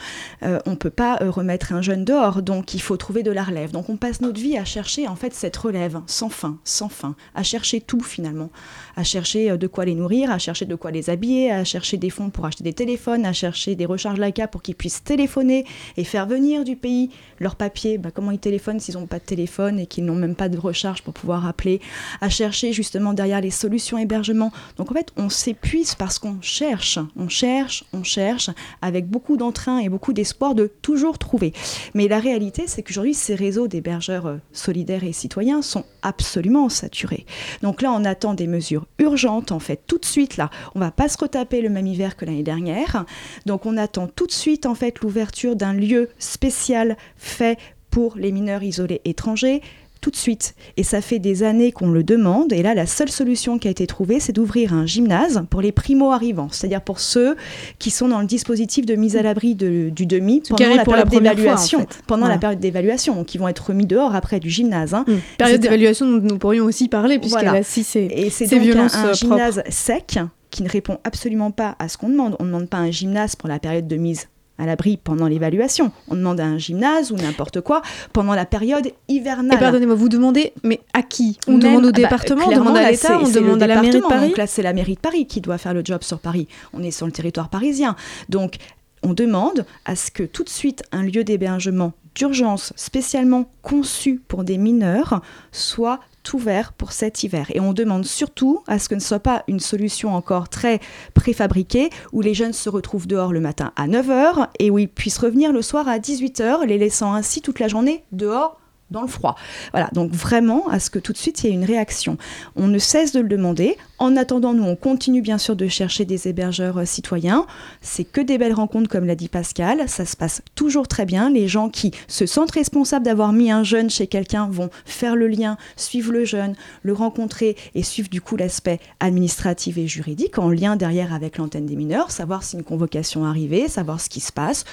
euh, 0.43 0.61
on 0.67 0.71
ne 0.71 0.77
peut 0.77 0.91
pas 0.91 1.19
euh, 1.21 1.31
remettre 1.31 1.73
un 1.73 1.83
jeune 1.83 2.05
dehors, 2.05 2.43
donc 2.43 2.75
il 2.75 2.81
faut 2.81 2.97
trouver 2.97 3.23
de 3.23 3.31
la 3.31 3.43
relève. 3.43 3.73
Donc 3.73 3.89
on 3.89 3.97
passe 3.97 4.21
notre 4.21 4.41
vie 4.41 4.57
à 4.57 4.65
chercher 4.65 5.09
en 5.09 5.17
fait 5.17 5.35
cette 5.35 5.57
relève 5.57 6.01
sans 6.07 6.29
fin, 6.29 6.59
sans 6.65 6.89
fin, 6.89 7.17
à 7.35 7.43
chercher 7.43 7.81
tout 7.81 8.01
finalement, 8.01 8.51
à 8.97 9.05
chercher 9.05 9.51
euh, 9.51 9.57
de 9.57 9.67
quoi 9.67 9.85
les 9.85 9.95
nourrir, 9.95 10.31
à 10.31 10.39
chercher 10.39 10.65
de 10.65 10.75
quoi 10.75 10.91
les 10.91 11.11
habiller, 11.11 11.51
à 11.51 11.65
chercher 11.65 11.97
des 11.97 12.11
fonds 12.11 12.31
pour 12.31 12.47
acheter 12.47 12.63
des 12.63 12.73
téléphones, 12.73 13.27
à 13.27 13.33
chercher 13.33 13.75
des 13.75 13.87
recharges 13.87 14.19
Laika 14.19 14.47
pour 14.47 14.63
qu'ils 14.63 14.77
puissent 14.77 15.03
téléphoner 15.03 15.65
et 15.97 16.05
faire 16.05 16.27
venir 16.27 16.65
du 16.65 16.77
pays 16.77 17.11
leurs 17.41 17.57
papiers. 17.57 17.99
Bah, 17.99 18.11
comment 18.15 18.31
ils 18.31 18.39
téléphonent 18.39 18.79
s'ils 18.79 18.95
n'ont 18.95 19.07
pas 19.07 19.19
de 19.19 19.25
téléphone 19.25 19.81
et 19.81 19.87
qu'ils 19.87 20.05
n'ont 20.05 20.15
même 20.15 20.37
pas 20.37 20.49
de 20.49 20.59
recharge 20.59 21.03
pour 21.03 21.15
pouvoir 21.15 21.47
appeler, 21.47 21.81
à 22.21 22.29
chercher 22.29 22.73
justement 22.73 23.13
derrière 23.13 23.41
les 23.41 23.51
solutions 23.51 23.99
hébergement. 23.99 24.53
Donc 24.77 24.91
en 24.93 24.95
fait 24.95 25.11
on 25.17 25.29
s'épuise 25.29 25.95
parce 25.97 26.19
qu'on 26.19 26.41
cherche, 26.41 26.99
on 27.17 27.29
cherche, 27.29 27.85
on 27.93 28.05
cherche 28.05 28.52
avec 28.81 29.09
beaucoup 29.09 29.37
d'entrain 29.37 29.79
et 29.79 29.89
beaucoup 29.89 30.13
d'espoir 30.13 30.55
de 30.55 30.71
toujours 30.83 31.19
trouver. 31.19 31.53
Mais 31.95 32.09
la 32.09 32.19
réalité, 32.19 32.65
c'est 32.67 32.83
qu'aujourd'hui, 32.83 33.15
ces 33.15 33.35
réseaux 33.35 33.69
d'hébergeurs 33.69 34.27
euh, 34.27 34.37
solidaires 34.53 35.05
et 35.05 35.13
citoyens 35.13 35.63
sont 35.63 35.85
absolument 36.03 36.69
saturés. 36.69 37.27
Donc 37.63 37.83
là, 37.83 37.93
on 37.93 38.05
attend 38.05 38.35
des 38.35 38.47
mesures 38.47 38.87
urgentes, 38.99 39.53
en 39.53 39.59
fait, 39.59 39.83
tout 39.87 39.99
de 39.99 40.05
suite, 40.05 40.37
là. 40.37 40.51
On 40.75 40.81
va 40.81 40.91
pas 40.91 41.09
se 41.09 41.19
retaper 41.19 41.61
le 41.61 41.69
même 41.69 41.87
hiver 41.87 42.17
que 42.17 42.25
l'année 42.25 42.43
dernière. 42.43 43.05
Donc 43.47 43.67
on 43.67 43.77
attend 43.77 44.07
tout 44.07 44.27
de 44.27 44.33
suite, 44.33 44.67
en 44.67 44.75
fait, 44.75 45.01
l'ouverture 45.01 45.57
d'un 45.57 45.73
lieu 45.73 46.09
spécial 46.19 46.97
fait 47.17 47.59
pour 47.91 48.17
les 48.17 48.33
mineurs 48.33 48.63
isolés 48.63 49.03
étrangers, 49.05 49.61
tout 50.03 50.11
de 50.11 50.17
suite. 50.17 50.55
Et 50.77 50.83
ça 50.83 51.01
fait 51.01 51.21
des 51.21 51.45
années 51.45 51.73
qu'on 51.73 51.89
le 51.89 52.03
demande. 52.03 52.53
Et 52.53 52.63
là, 52.63 52.75
la 52.75 52.87
seule 52.87 53.09
solution 53.09 53.59
qui 53.59 53.69
a 53.69 53.71
été 53.71 53.87
trouvée, 53.87 54.21
c'est 54.21 54.33
d'ouvrir 54.33 54.75
un 54.75 54.85
gymnase 54.85 55.45
pour 55.49 55.63
les 55.63 55.73
primo-arrivants, 55.73 56.49
c'est-à-dire 56.51 56.83
pour 56.83 57.01
ceux 57.01 57.37
qui 57.79 57.91
sont 57.91 58.09
dans 58.09 58.21
le 58.21 58.27
dispositif 58.27 58.85
de 58.85 58.97
mise 58.97 59.17
à 59.17 59.23
l'abri 59.23 59.55
du 59.55 60.07
demi 60.07 60.43
pendant 60.47 60.75
la 60.75 60.85
période 60.85 61.09
d'évaluation. 61.09 61.87
Pendant 62.07 62.27
la 62.27 62.37
période 62.37 62.59
d'évaluation, 62.59 63.25
qui 63.25 63.39
vont 63.39 63.49
être 63.49 63.69
remis 63.69 63.87
dehors 63.87 64.15
après 64.15 64.41
du 64.41 64.51
gymnase. 64.51 64.93
Hein. 64.93 65.05
Mmh. 65.07 65.13
Période 65.39 65.61
d'évaluation 65.61 66.11
dont 66.11 66.21
nous 66.21 66.39
pourrions 66.39 66.65
aussi 66.65 66.89
parler, 66.89 67.19
puisqu'elle 67.19 67.45
voilà. 67.45 67.61
a 67.61 67.63
si 67.63 67.85
ces, 67.85 68.09
Et 68.11 68.29
c'est 68.29 68.49
donc 68.49 68.61
violences 68.61 68.97
un, 68.97 69.11
un 69.11 69.13
gymnase 69.13 69.63
sec 69.69 70.19
qui 70.51 70.65
ne 70.65 70.69
répond 70.69 70.99
absolument 71.05 71.53
pas 71.53 71.77
à 71.79 71.89
ce 71.89 71.97
qu'on 71.97 72.09
demande. 72.09 72.37
On 72.41 72.45
ne 72.45 72.49
demande 72.49 72.69
pas 72.69 72.79
un 72.79 72.91
gymnase 72.91 73.37
pour 73.37 73.49
la 73.49 73.61
période 73.61 73.87
de 73.87 73.97
mise 73.97 74.27
à 74.63 74.67
l'abri 74.67 74.97
pendant 74.97 75.27
l'évaluation. 75.27 75.91
On 76.09 76.15
demande 76.15 76.39
à 76.39 76.45
un 76.45 76.57
gymnase 76.57 77.11
ou 77.11 77.17
n'importe 77.17 77.61
quoi 77.61 77.83
pendant 78.13 78.35
la 78.35 78.47
période 78.47 78.93
hivernale. 79.09 79.57
Et 79.57 79.61
pardonnez-moi, 79.61 79.97
vous 79.97 80.09
demandez, 80.09 80.53
mais 80.63 80.81
à 80.95 81.03
qui? 81.03 81.37
On 81.49 81.59
demande 81.59 81.85
au 81.85 81.89
ah 81.89 81.93
bah, 81.93 82.03
département, 82.03 82.47
on 82.47 82.55
demande 82.55 82.77
à 82.77 82.91
l'État, 82.91 83.19
on 83.19 83.29
demande 83.29 83.61
à 83.63 83.67
la 83.67 83.83
mairie 83.83 83.99
de 83.99 84.01
Paris 84.01 84.29
Donc 84.29 84.39
là, 84.39 84.47
c'est 84.47 84.63
la 84.63 84.73
mairie 84.73 84.95
de 84.95 85.01
Paris 85.01 85.27
qui 85.27 85.41
doit 85.41 85.59
faire 85.59 85.75
le 85.75 85.83
job 85.85 86.05
sur 86.05 86.21
Paris. 86.21 86.47
On 86.73 86.83
est 86.83 86.93
sur 86.93 87.07
le 87.07 87.13
territoire 87.13 87.49
parisien. 87.49 87.97
Donc, 88.29 88.57
on 89.03 89.15
demande 89.15 89.67
à 89.85 89.97
ce 89.97 90.13
que 90.13 90.23
tout 90.23 90.45
de 90.45 90.49
suite 90.49 90.85
un 90.93 91.03
lieu 91.03 91.25
d'hébergement 91.25 91.93
d'urgence 92.15 92.73
spécialement 92.77 93.51
conçu 93.63 94.21
pour 94.29 94.45
des 94.45 94.59
mineurs 94.59 95.23
soit 95.51 95.99
ouvert 96.33 96.73
pour 96.73 96.93
cet 96.93 97.23
hiver. 97.23 97.47
Et 97.55 97.61
on 97.61 97.73
demande 97.73 98.05
surtout 98.05 98.63
à 98.67 98.79
ce 98.79 98.89
que 98.89 98.95
ne 98.95 99.01
soit 99.01 99.21
pas 99.21 99.45
une 99.49 99.61
solution 99.61 100.15
encore 100.15 100.49
très 100.49 100.81
préfabriquée, 101.15 101.91
où 102.13 102.21
les 102.21 102.35
jeunes 102.35 102.53
se 102.53 102.69
retrouvent 102.69 103.07
dehors 103.07 103.33
le 103.33 103.41
matin 103.41 103.73
à 103.77 103.89
9h 103.89 104.49
et 104.59 104.71
où 104.71 104.79
ils 104.79 104.89
puissent 104.89 105.19
revenir 105.19 105.53
le 105.53 105.63
soir 105.63 105.89
à 105.89 105.99
18h, 105.99 106.65
les 106.65 106.79
laissant 106.79 107.15
ainsi 107.15 107.43
toute 107.43 107.59
la 107.59 107.69
journée 107.69 108.05
dehors 108.13 108.62
dans 108.93 109.03
le 109.03 109.09
froid. 109.09 109.37
Voilà, 109.73 109.89
donc 109.93 110.13
vraiment 110.13 110.69
à 110.69 110.79
ce 110.79 110.91
que 110.91 110.99
tout 110.99 111.13
de 111.13 111.19
suite 111.19 111.43
il 111.43 111.47
y 111.49 111.51
ait 111.51 111.55
une 111.55 111.65
réaction. 111.65 112.17
On 112.57 112.69
ne 112.69 112.79
cesse 112.79 113.13
de 113.13 113.21
le 113.21 113.29
demander. 113.29 113.77
En 113.99 114.17
attendant, 114.17 114.53
nous, 114.53 114.65
on 114.65 114.77
continue 114.77 115.23
bien 115.23 115.39
sûr 115.39 115.57
de 115.57 115.69
chercher 115.69 116.05
des 116.05 116.29
hébergeurs 116.29 116.79
euh, 116.79 116.85
citoyens. 116.85 117.47
C'est 117.81 118.05
que 118.05 118.21
des 118.21 118.37
belles 118.37 118.53
rencontres, 118.53 118.89
comme 118.89 119.05
l'a 119.05 119.15
dit 119.15 119.29
Pascal. 119.29 119.89
Ça 119.89 120.05
se 120.05 120.17
passe 120.17 120.43
toujours 120.55 120.89
très 120.89 121.07
bien. 121.07 121.31
Les 121.31 121.49
gens 121.49 121.69
qui 121.69 121.93
se 122.09 122.27
sentent 122.27 122.51
responsables 122.51 123.05
d'avoir 123.05 123.33
mis 123.33 123.51
un 123.51 123.63
jeune 123.63 123.91
chez 123.91 124.07
quelqu'un 124.07 124.49
vont 124.51 124.71
faire 124.85 125.17
le 125.17 125.29
lien, 125.29 125.57
suivre 125.77 126.13
le 126.13 126.25
jeune, 126.25 126.55
le 126.83 126.93
rencontrer 126.93 127.57
et 127.75 127.83
suivre 127.83 128.09
du 128.09 128.21
coup 128.21 128.37
l'aspect 128.37 128.81
administratif 129.01 129.79
et 129.79 129.87
juridique 129.87 130.39
en 130.39 130.51
lien 130.51 130.77
derrière 130.77 131.15
avec 131.15 131.39
l'antenne 131.39 131.67
des 131.67 131.77
mineurs, 131.77 132.11
savoir 132.11 132.43
si 132.43 132.57
une 132.57 132.65
convocation 132.65 133.25
est 133.25 133.29
arrivée, 133.29 133.69
savoir 133.69 134.01
ce 134.01 134.09
qui 134.09 134.21
se 134.21 134.33
passe 134.33 134.65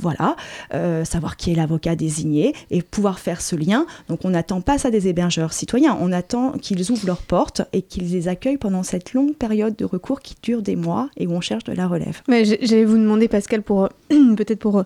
voilà, 0.00 0.36
euh, 0.74 1.04
savoir 1.04 1.36
qui 1.36 1.52
est 1.52 1.54
l'avocat 1.54 1.96
désigné 1.96 2.54
et 2.70 2.82
pouvoir 2.82 3.18
faire 3.18 3.40
ce 3.40 3.56
lien. 3.56 3.86
Donc 4.08 4.24
on 4.24 4.30
n'attend 4.30 4.60
pas 4.60 4.78
ça 4.78 4.90
des 4.90 5.08
hébergeurs 5.08 5.52
citoyens, 5.52 5.96
on 6.00 6.12
attend 6.12 6.52
qu'ils 6.52 6.90
ouvrent 6.90 7.06
leurs 7.06 7.22
portes 7.22 7.62
et 7.72 7.82
qu'ils 7.82 8.10
les 8.10 8.28
accueillent 8.28 8.58
pendant 8.58 8.82
cette 8.82 9.14
longue 9.14 9.34
période 9.34 9.76
de 9.76 9.84
recours 9.84 10.20
qui 10.20 10.34
dure 10.42 10.62
des 10.62 10.76
mois 10.76 11.08
et 11.16 11.26
où 11.26 11.32
on 11.32 11.40
cherche 11.40 11.64
de 11.64 11.72
la 11.72 11.86
relève. 11.86 12.22
Mais 12.28 12.44
j'allais 12.44 12.84
vous 12.84 12.98
demander 12.98 13.28
Pascal 13.28 13.62
pour 13.62 13.88
peut-être 14.08 14.58
pour 14.58 14.84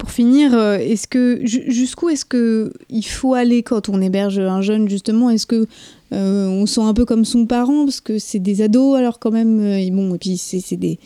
pour 0.00 0.10
finir, 0.10 0.54
euh, 0.54 0.78
est-ce 0.78 1.06
que 1.06 1.40
jusqu'où 1.44 2.08
est-ce 2.08 2.24
que 2.24 2.72
il 2.88 3.02
faut 3.02 3.34
aller 3.34 3.62
quand 3.62 3.90
on 3.90 4.00
héberge 4.00 4.38
un 4.38 4.62
jeune 4.62 4.88
justement? 4.88 5.28
Est-ce 5.28 5.46
que 5.46 5.66
euh, 6.14 6.48
on 6.48 6.64
sent 6.64 6.80
un 6.80 6.94
peu 6.94 7.04
comme 7.04 7.26
son 7.26 7.44
parent? 7.44 7.84
Parce 7.84 8.00
que 8.00 8.18
c'est 8.18 8.38
des 8.38 8.62
ados 8.62 8.96
alors 8.96 9.18
quand 9.18 9.30
même 9.30 9.60
et 9.62 9.90
bon 9.90 10.14
et 10.14 10.18
puis 10.18 10.38
c'est 10.38 10.78
des 10.78 10.98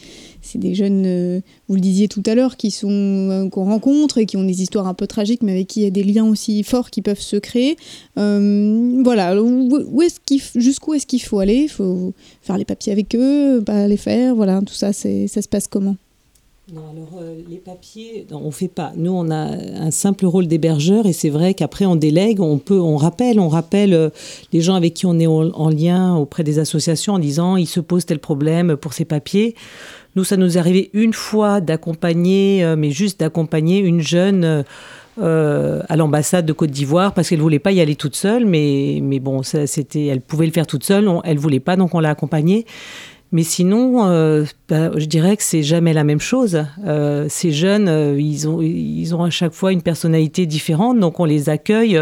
c'est 0.44 0.58
des 0.58 0.74
jeunes, 0.74 1.04
euh, 1.06 1.40
vous 1.68 1.74
le 1.74 1.80
disiez 1.80 2.06
tout 2.06 2.22
à 2.26 2.34
l'heure, 2.34 2.56
qui 2.56 2.70
sont 2.70 2.88
euh, 2.90 3.48
qu'on 3.48 3.64
rencontre 3.64 4.18
et 4.18 4.26
qui 4.26 4.36
ont 4.36 4.44
des 4.44 4.62
histoires 4.62 4.86
un 4.86 4.94
peu 4.94 5.06
tragiques, 5.06 5.42
mais 5.42 5.52
avec 5.52 5.68
qui 5.68 5.80
il 5.80 5.84
y 5.84 5.86
a 5.86 5.90
des 5.90 6.04
liens 6.04 6.26
aussi 6.26 6.62
forts 6.62 6.90
qui 6.90 7.00
peuvent 7.00 7.20
se 7.20 7.36
créer. 7.36 7.76
Euh, 8.18 9.00
voilà, 9.02 9.40
où, 9.42 10.02
est-ce 10.02 10.20
qu'il, 10.24 10.42
jusqu'où 10.54 10.94
est-ce 10.94 11.06
qu'il 11.06 11.22
faut 11.22 11.38
aller? 11.38 11.62
Il 11.64 11.68
faut 11.70 12.12
faire 12.42 12.58
les 12.58 12.66
papiers 12.66 12.92
avec 12.92 13.14
eux, 13.14 13.62
pas 13.64 13.88
les 13.88 13.96
faire. 13.96 14.34
Voilà, 14.34 14.60
tout 14.60 14.74
ça, 14.74 14.92
c'est, 14.92 15.28
ça 15.28 15.40
se 15.40 15.48
passe 15.48 15.66
comment? 15.66 15.96
Non, 16.72 16.82
alors 16.92 17.22
les 17.48 17.58
papiers, 17.58 18.26
on 18.30 18.36
on 18.36 18.50
fait 18.50 18.68
pas. 18.68 18.92
Nous, 18.96 19.12
on 19.12 19.30
a 19.30 19.34
un 19.34 19.90
simple 19.90 20.24
rôle 20.24 20.46
d'hébergeur 20.46 21.04
et 21.04 21.12
c'est 21.12 21.28
vrai 21.28 21.52
qu'après 21.52 21.84
on 21.84 21.94
délègue, 21.94 22.40
on 22.40 22.56
peut, 22.56 22.80
on 22.80 22.96
rappelle, 22.96 23.38
on 23.38 23.48
rappelle 23.48 24.10
les 24.50 24.60
gens 24.62 24.74
avec 24.74 24.94
qui 24.94 25.04
on 25.04 25.18
est 25.18 25.26
en, 25.26 25.68
lien 25.68 26.16
auprès 26.16 26.42
des 26.42 26.58
associations 26.58 27.14
en 27.14 27.18
disant 27.18 27.56
il 27.56 27.66
se 27.66 27.80
pose 27.80 28.06
tel 28.06 28.18
problème 28.18 28.76
pour 28.76 28.94
ces 28.94 29.04
papiers. 29.04 29.54
Nous, 30.16 30.24
ça 30.24 30.36
nous 30.36 30.56
est 30.56 30.60
arrivé 30.60 30.90
une 30.92 31.12
fois 31.12 31.60
d'accompagner, 31.60 32.74
mais 32.76 32.90
juste 32.90 33.20
d'accompagner 33.20 33.78
une 33.78 34.00
jeune 34.00 34.64
euh, 35.22 35.80
à 35.88 35.94
l'ambassade 35.94 36.44
de 36.44 36.52
Côte 36.52 36.72
d'Ivoire 36.72 37.14
parce 37.14 37.28
qu'elle 37.28 37.38
voulait 37.38 37.60
pas 37.60 37.70
y 37.70 37.80
aller 37.80 37.94
toute 37.94 38.16
seule, 38.16 38.46
mais, 38.46 38.98
mais 39.00 39.20
bon, 39.20 39.44
c'était, 39.44 40.06
elle 40.06 40.20
pouvait 40.20 40.46
le 40.46 40.50
faire 40.50 40.66
toute 40.66 40.82
seule, 40.82 41.06
on, 41.06 41.22
elle 41.22 41.38
voulait 41.38 41.60
pas, 41.60 41.76
donc 41.76 41.94
on 41.94 42.00
l'a 42.00 42.10
accompagnée. 42.10 42.66
Mais 43.30 43.44
sinon, 43.44 44.08
euh, 44.08 44.44
bah, 44.68 44.90
je 44.96 45.04
dirais 45.04 45.36
que 45.36 45.44
c'est 45.44 45.62
jamais 45.62 45.92
la 45.92 46.02
même 46.02 46.18
chose. 46.18 46.64
Euh, 46.84 47.26
ces 47.28 47.52
jeunes, 47.52 48.16
ils, 48.18 48.48
ont, 48.48 48.60
ils 48.60 49.14
ont 49.14 49.22
à 49.22 49.30
chaque 49.30 49.52
fois 49.52 49.70
une 49.70 49.82
personnalité 49.82 50.46
différente, 50.46 50.98
donc 50.98 51.20
on 51.20 51.24
les 51.24 51.48
accueille 51.48 52.00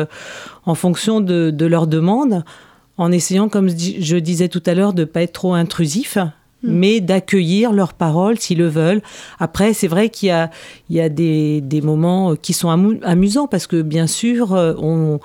en 0.64 0.74
fonction 0.74 1.20
de, 1.20 1.50
de 1.50 1.66
leurs 1.66 1.86
demandes, 1.86 2.44
en 2.96 3.12
essayant, 3.12 3.50
comme 3.50 3.68
je 3.68 4.16
disais 4.16 4.48
tout 4.48 4.62
à 4.64 4.72
l'heure, 4.72 4.94
de 4.94 5.04
pas 5.04 5.20
être 5.20 5.32
trop 5.32 5.52
intrusif. 5.52 6.16
Mm. 6.62 6.70
mais 6.70 7.00
d'accueillir 7.00 7.72
leurs 7.72 7.94
paroles 7.94 8.38
s'ils 8.38 8.58
le 8.58 8.68
veulent. 8.68 9.02
Après, 9.38 9.74
c'est 9.74 9.88
vrai 9.88 10.10
qu'il 10.10 10.28
y 10.28 10.32
a, 10.32 10.50
il 10.90 10.96
y 10.96 11.00
a 11.00 11.08
des, 11.08 11.60
des 11.60 11.80
moments 11.80 12.36
qui 12.36 12.52
sont 12.52 12.70
amusants 12.70 13.48
parce 13.48 13.66
que 13.66 13.82
bien 13.82 14.06
sûr, 14.06 14.54
euh, 14.54 14.74
on, 14.78 15.18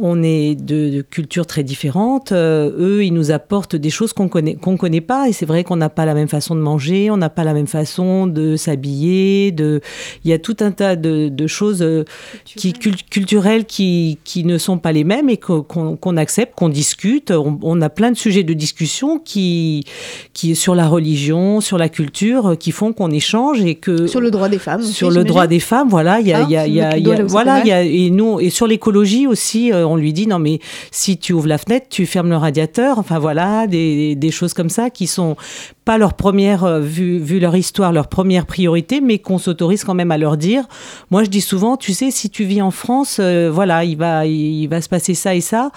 on 0.00 0.22
est 0.22 0.54
de, 0.54 0.90
de 0.90 1.02
cultures 1.02 1.44
très 1.44 1.64
différentes. 1.64 2.30
Euh, 2.30 2.70
eux, 2.78 3.04
ils 3.04 3.12
nous 3.12 3.32
apportent 3.32 3.74
des 3.74 3.90
choses 3.90 4.12
qu'on 4.12 4.28
connaît 4.28 4.54
qu'on 4.54 4.76
connaît 4.76 5.00
pas. 5.00 5.28
Et 5.28 5.32
c'est 5.32 5.44
vrai 5.44 5.64
qu'on 5.64 5.74
n'a 5.74 5.88
pas 5.88 6.06
la 6.06 6.14
même 6.14 6.28
façon 6.28 6.54
de 6.54 6.60
manger, 6.60 7.10
on 7.10 7.16
n'a 7.16 7.30
pas 7.30 7.42
la 7.42 7.52
même 7.52 7.66
façon 7.66 8.28
de 8.28 8.54
s'habiller. 8.54 9.50
De, 9.50 9.80
il 10.24 10.30
y 10.30 10.32
a 10.32 10.38
tout 10.38 10.56
un 10.60 10.70
tas 10.70 10.94
de, 10.94 11.28
de 11.28 11.46
choses 11.48 11.82
euh, 11.82 12.04
qui 12.44 12.72
culturelles 12.72 13.64
qui, 13.64 14.18
qui 14.22 14.44
ne 14.44 14.56
sont 14.56 14.78
pas 14.78 14.92
les 14.92 15.02
mêmes 15.02 15.28
et 15.28 15.36
qu'on 15.36 16.16
accepte, 16.16 16.54
qu'on 16.54 16.68
discute. 16.68 17.32
On, 17.32 17.80
a 17.82 17.88
plein 17.88 18.12
de 18.12 18.16
sujets 18.16 18.44
de 18.44 18.54
discussion 18.54 19.18
qui 19.18 19.84
qui 20.32 20.54
sur 20.54 20.76
la 20.76 20.86
religion, 20.86 21.60
sur 21.60 21.76
la 21.76 21.88
culture, 21.88 22.56
qui 22.58 22.70
font 22.70 22.92
qu'on 22.92 23.10
échange 23.10 23.64
et 23.64 23.74
que 23.74 24.06
sur 24.06 24.20
le 24.20 24.30
droit 24.30 24.48
des 24.48 24.58
femmes. 24.58 24.82
Sur 24.82 25.10
le 25.10 25.24
droit 25.24 25.48
des 25.48 25.60
femmes, 25.60 25.88
voilà. 25.88 26.20
Il 26.20 26.28
y 26.28 26.32
a, 26.32 26.42
il 26.42 26.50
y 26.50 26.56
a, 26.56 26.66
il 26.66 26.74
y 26.74 26.80
a, 26.80 27.24
voilà, 27.24 27.60
il 27.60 27.66
y 27.66 27.72
a 27.72 27.82
et 27.82 28.10
nous 28.10 28.38
et 28.38 28.50
sur 28.50 28.68
l'écologie 28.68 29.26
aussi. 29.26 29.72
Euh, 29.72 29.87
on 29.88 29.96
lui 29.96 30.12
dit 30.12 30.26
non 30.26 30.38
mais 30.38 30.60
si 30.90 31.18
tu 31.18 31.32
ouvres 31.32 31.48
la 31.48 31.58
fenêtre, 31.58 31.86
tu 31.90 32.06
fermes 32.06 32.30
le 32.30 32.36
radiateur. 32.36 32.98
Enfin 32.98 33.18
voilà, 33.18 33.66
des, 33.66 34.30
choses 34.30 34.52
comme 34.52 34.68
ça 34.68 34.90
qui 34.90 35.06
sont 35.06 35.36
pas 35.84 35.96
leur 35.96 36.14
première, 36.14 36.64
euh, 36.64 36.80
vu, 36.80 37.18
vu 37.18 37.40
leur 37.40 37.56
histoire, 37.56 37.92
leur 37.92 38.08
première 38.08 38.44
priorité, 38.44 39.00
mais 39.00 39.18
qu'on 39.18 39.38
s'autorise 39.38 39.84
quand 39.84 39.94
même 39.94 40.10
à 40.10 40.18
leur 40.18 40.36
dire. 40.36 40.64
Moi, 41.10 41.24
je 41.24 41.30
dis 41.30 41.40
souvent, 41.40 41.78
tu 41.78 41.94
sais, 41.94 42.10
si 42.10 42.28
tu 42.28 42.44
vis 42.44 42.60
en 42.60 42.70
France, 42.70 43.18
euh, 43.20 43.50
voilà, 43.50 43.84
il 43.84 43.96
va, 43.96 44.26
il, 44.26 44.66
va 44.68 44.82
se 44.82 44.88
passer 44.90 45.14
ça 45.14 45.34
et 45.34 45.40
ça 45.40 45.70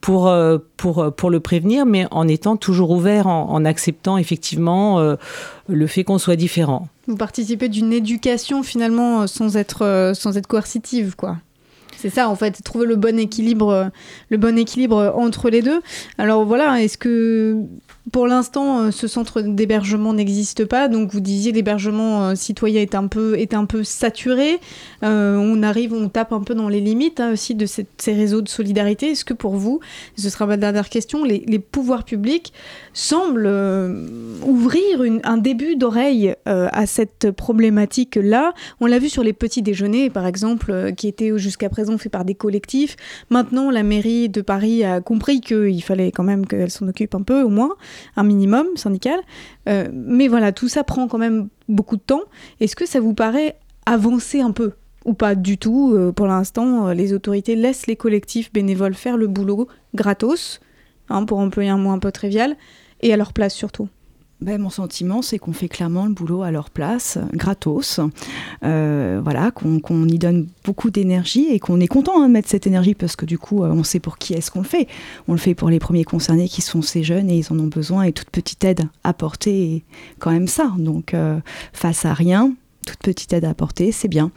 pour, 0.00 0.28
euh, 0.28 0.58
pour, 0.76 1.12
pour 1.16 1.30
le 1.30 1.40
prévenir, 1.40 1.84
mais 1.84 2.06
en 2.12 2.28
étant 2.28 2.56
toujours 2.56 2.92
ouvert, 2.92 3.26
en, 3.26 3.50
en 3.50 3.64
acceptant 3.64 4.18
effectivement 4.18 5.16
le 5.68 5.86
fait 5.86 6.04
qu'on 6.04 6.18
soit 6.18 6.36
différent. 6.36 6.88
Vous 7.08 7.16
participez 7.16 7.68
d'une 7.68 7.92
éducation 7.92 8.62
finalement 8.62 9.26
sans 9.26 9.56
être, 9.56 10.12
sans 10.14 10.36
être 10.36 10.46
coercitive, 10.46 11.16
quoi. 11.16 11.38
C'est 11.96 12.10
ça, 12.10 12.28
en 12.28 12.36
fait, 12.36 12.62
trouver 12.62 12.86
le 12.86 12.96
bon 12.96 13.18
équilibre, 13.18 13.90
le 14.28 14.36
bon 14.36 14.58
équilibre 14.58 15.12
entre 15.16 15.50
les 15.50 15.62
deux. 15.62 15.80
Alors 16.18 16.44
voilà, 16.44 16.82
est-ce 16.82 16.98
que 16.98 17.56
pour 18.12 18.28
l'instant, 18.28 18.80
euh, 18.80 18.90
ce 18.92 19.08
centre 19.08 19.42
d'hébergement 19.42 20.12
n'existe 20.12 20.64
pas, 20.64 20.88
donc 20.88 21.10
vous 21.10 21.20
disiez 21.20 21.50
l'hébergement 21.50 22.28
euh, 22.28 22.34
citoyen 22.36 22.80
est 22.80 22.94
un 22.94 23.08
peu, 23.08 23.36
est 23.36 23.52
un 23.52 23.64
peu 23.64 23.82
saturé. 23.82 24.60
Euh, 25.02 25.36
on 25.36 25.62
arrive, 25.64 25.92
on 25.92 26.08
tape 26.08 26.32
un 26.32 26.40
peu 26.40 26.54
dans 26.54 26.68
les 26.68 26.80
limites 26.80 27.18
hein, 27.18 27.32
aussi 27.32 27.56
de 27.56 27.66
ces 27.66 27.86
réseaux 28.06 28.42
de 28.42 28.48
solidarité. 28.48 29.10
Est-ce 29.10 29.24
que 29.24 29.34
pour 29.34 29.56
vous, 29.56 29.80
ce 30.16 30.30
sera 30.30 30.46
ma 30.46 30.56
dernière 30.56 30.88
question, 30.88 31.24
les, 31.24 31.58
pouvoirs 31.58 32.04
publics 32.04 32.52
semblent 32.92 33.50
ouvrir 34.46 35.02
un 35.24 35.36
début 35.36 35.76
d'oreille 35.76 36.34
à 36.44 36.86
cette 36.86 37.30
problématique-là? 37.30 38.52
On 38.80 38.86
l'a 38.86 38.98
vu 38.98 39.08
sur 39.08 39.22
les 39.22 39.32
petits 39.32 39.62
déjeuners, 39.62 40.10
par 40.10 40.26
exemple, 40.26 40.92
qui 40.96 41.08
étaient 41.08 41.36
jusqu'à 41.38 41.68
présent 41.68 41.96
faits 41.98 42.12
par 42.12 42.24
des 42.24 42.34
collectifs. 42.34 42.96
Maintenant, 43.30 43.70
la 43.70 43.82
mairie 43.82 44.28
de 44.28 44.42
Paris 44.42 44.84
a 44.84 45.00
compris 45.00 45.40
qu'il 45.40 45.82
fallait 45.82 46.12
quand 46.12 46.24
même 46.24 46.46
qu'elle 46.46 46.70
s'en 46.70 46.86
occupe 46.88 47.14
un 47.14 47.22
peu, 47.22 47.42
au 47.42 47.48
moins 47.48 47.74
un 48.16 48.22
minimum 48.22 48.66
syndical. 48.76 49.18
Euh, 49.68 49.88
mais 49.92 50.28
voilà, 50.28 50.52
tout 50.52 50.68
ça 50.68 50.84
prend 50.84 51.08
quand 51.08 51.18
même 51.18 51.48
beaucoup 51.68 51.96
de 51.96 52.02
temps. 52.02 52.22
Est-ce 52.60 52.76
que 52.76 52.86
ça 52.86 53.00
vous 53.00 53.14
paraît 53.14 53.56
avancer 53.86 54.40
un 54.40 54.52
peu 54.52 54.72
ou 55.04 55.14
pas 55.14 55.34
du 55.34 55.56
tout 55.56 55.92
euh, 55.94 56.12
Pour 56.12 56.26
l'instant, 56.26 56.88
euh, 56.88 56.94
les 56.94 57.12
autorités 57.12 57.56
laissent 57.56 57.86
les 57.86 57.96
collectifs 57.96 58.52
bénévoles 58.52 58.94
faire 58.94 59.16
le 59.16 59.28
boulot 59.28 59.68
gratos, 59.94 60.60
hein, 61.08 61.24
pour 61.24 61.38
employer 61.38 61.70
un 61.70 61.78
mot 61.78 61.90
un 61.90 61.98
peu 61.98 62.12
trivial, 62.12 62.56
et 63.00 63.12
à 63.12 63.16
leur 63.16 63.32
place 63.32 63.54
surtout? 63.54 63.88
Ben, 64.42 64.60
mon 64.60 64.68
sentiment, 64.68 65.22
c'est 65.22 65.38
qu'on 65.38 65.54
fait 65.54 65.68
clairement 65.68 66.04
le 66.04 66.12
boulot 66.12 66.42
à 66.42 66.50
leur 66.50 66.68
place, 66.68 67.18
gratos. 67.32 68.00
Euh, 68.64 69.18
voilà, 69.24 69.50
qu'on 69.50 70.08
y 70.08 70.18
donne 70.18 70.46
beaucoup 70.62 70.90
d'énergie 70.90 71.46
et 71.50 71.58
qu'on 71.58 71.80
est 71.80 71.86
content 71.86 72.20
hein, 72.20 72.28
de 72.28 72.32
mettre 72.34 72.50
cette 72.50 72.66
énergie 72.66 72.94
parce 72.94 73.16
que 73.16 73.24
du 73.24 73.38
coup, 73.38 73.64
euh, 73.64 73.70
on 73.70 73.82
sait 73.82 73.98
pour 73.98 74.18
qui 74.18 74.34
est-ce 74.34 74.50
qu'on 74.50 74.60
le 74.60 74.66
fait. 74.66 74.88
On 75.26 75.32
le 75.32 75.38
fait 75.38 75.54
pour 75.54 75.70
les 75.70 75.78
premiers 75.78 76.04
concernés 76.04 76.48
qui 76.48 76.60
sont 76.60 76.82
ces 76.82 77.02
jeunes 77.02 77.30
et 77.30 77.38
ils 77.38 77.50
en 77.50 77.58
ont 77.58 77.66
besoin 77.66 78.02
et 78.02 78.12
toute 78.12 78.28
petite 78.28 78.62
aide 78.64 78.88
apportée 79.04 79.84
quand 80.18 80.32
même 80.32 80.48
ça. 80.48 80.70
Donc, 80.76 81.14
euh, 81.14 81.40
face 81.72 82.04
à 82.04 82.12
rien, 82.12 82.52
toute 82.86 83.00
petite 83.00 83.32
aide 83.34 83.44
à 83.44 83.50
apporter, 83.50 83.92
c'est 83.92 84.08
bien. 84.08 84.30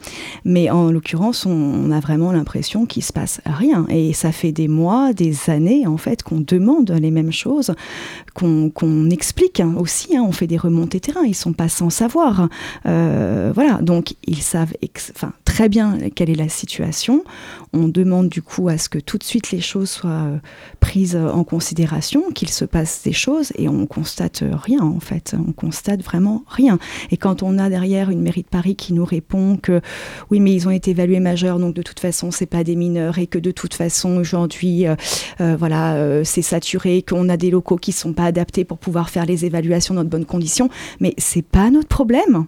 Mais 0.44 0.68
en 0.68 0.90
l'occurrence, 0.90 1.46
on, 1.46 1.90
a 1.90 2.00
vraiment 2.00 2.32
l'impression 2.32 2.84
qu'il 2.84 3.02
se 3.02 3.12
passe 3.12 3.40
rien. 3.46 3.86
Et 3.88 4.12
ça 4.12 4.32
fait 4.32 4.52
des 4.52 4.68
mois, 4.68 5.14
des 5.14 5.48
années, 5.48 5.86
en 5.86 5.96
fait, 5.96 6.22
qu'on 6.22 6.40
demande 6.40 6.90
les 6.90 7.10
mêmes 7.10 7.32
choses, 7.32 7.74
qu'on 8.34 9.10
explique 9.10 9.62
aussi. 9.78 10.16
Hein. 10.16 10.24
on 10.26 10.32
fait 10.32 10.46
des 10.46 10.58
remontées 10.58 11.00
terrain. 11.00 11.22
Ils 11.24 11.34
sont 11.34 11.54
pas 11.54 11.68
sans 11.68 11.88
savoir. 11.88 12.48
Euh, 12.86 13.52
voilà. 13.54 13.78
Donc, 13.80 14.14
ils 14.26 14.42
savent 14.42 14.74
très 15.50 15.68
bien 15.68 15.98
quelle 16.14 16.30
est 16.30 16.36
la 16.36 16.48
situation. 16.48 17.24
On 17.72 17.88
demande 17.88 18.28
du 18.28 18.40
coup 18.40 18.68
à 18.68 18.78
ce 18.78 18.88
que 18.88 18.98
tout 18.98 19.18
de 19.18 19.24
suite 19.24 19.50
les 19.50 19.60
choses 19.60 19.90
soient 19.90 20.10
euh, 20.10 20.38
prises 20.78 21.16
en 21.16 21.42
considération, 21.42 22.30
qu'il 22.32 22.50
se 22.50 22.64
passe 22.64 23.02
des 23.02 23.12
choses, 23.12 23.52
et 23.56 23.68
on 23.68 23.86
constate 23.86 24.44
rien, 24.64 24.80
en 24.80 25.00
fait. 25.00 25.34
On 25.36 25.52
constate 25.52 26.02
vraiment 26.02 26.44
rien. 26.46 26.78
Et 27.10 27.16
quand 27.16 27.42
on 27.42 27.58
a 27.58 27.68
derrière 27.68 28.10
une 28.10 28.22
mairie 28.22 28.42
de 28.42 28.48
Paris 28.48 28.76
qui 28.76 28.92
nous 28.92 29.04
répond 29.04 29.56
que 29.56 29.80
oui, 30.30 30.38
mais 30.38 30.54
ils 30.54 30.68
ont 30.68 30.70
été 30.70 30.92
évalués 30.92 31.20
majeurs, 31.20 31.58
donc 31.58 31.74
de 31.74 31.82
toute 31.82 31.98
façon, 31.98 32.30
c'est 32.30 32.46
pas 32.46 32.62
des 32.62 32.76
mineurs 32.76 33.18
et 33.18 33.26
que 33.26 33.38
de 33.38 33.50
toute 33.50 33.74
façon, 33.74 34.16
aujourd'hui, 34.18 34.86
euh, 34.86 34.94
euh, 35.40 35.56
voilà, 35.58 35.94
euh, 35.94 36.22
c'est 36.24 36.42
saturé, 36.42 37.02
qu'on 37.02 37.28
a 37.28 37.36
des 37.36 37.50
locaux 37.50 37.76
qui 37.76 37.90
sont 37.90 38.12
pas 38.12 38.24
adaptés 38.24 38.64
pour 38.64 38.78
pouvoir 38.78 39.10
faire 39.10 39.26
les 39.26 39.44
évaluations 39.44 39.94
dans 39.94 40.04
de 40.04 40.08
bonnes 40.08 40.26
conditions. 40.26 40.68
Mais 41.00 41.14
c'est 41.18 41.42
pas 41.42 41.70
notre 41.70 41.88
problème 41.88 42.46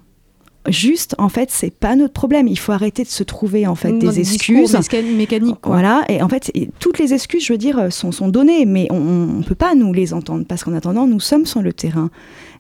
juste 0.69 1.15
en 1.19 1.29
fait 1.29 1.51
c'est 1.51 1.71
pas 1.71 1.97
notre 1.97 2.13
problème. 2.13 2.49
Il 2.49 2.59
faut 2.59 2.73
arrêter 2.73 3.03
de 3.03 3.09
se 3.09 3.23
trouver 3.23 3.67
en 3.67 3.75
fait 3.75 3.93
des 3.93 4.21
excuses. 4.21 4.77
mécaniques 5.17 5.57
voilà. 5.65 6.05
Et 6.09 6.23
en 6.23 6.29
fait 6.29 6.53
toutes 6.79 6.99
les 6.99 7.15
excuses 7.15 7.45
je 7.45 7.53
veux 7.53 7.59
dire 7.59 7.93
sont, 7.93 8.13
sont 8.13 8.29
données 8.29 8.65
mais 8.67 8.87
on, 8.91 9.01
ne 9.01 9.43
peut 9.43 9.55
pas 9.55 9.75
nous 9.75 9.93
les 9.93 10.15
entendre 10.15 10.45
parce 10.47 10.65
qu'en 10.65 10.75
attendant 10.75 11.07
nous 11.07 11.21
sommes 11.21 11.47
sur 11.47 11.63
le 11.63 11.73
terrain. 11.73 12.11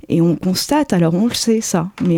Et 0.09 0.21
on 0.21 0.35
constate, 0.35 0.93
alors 0.93 1.15
on 1.15 1.27
le 1.27 1.35
sait 1.35 1.61
ça, 1.61 1.89
mais 2.03 2.17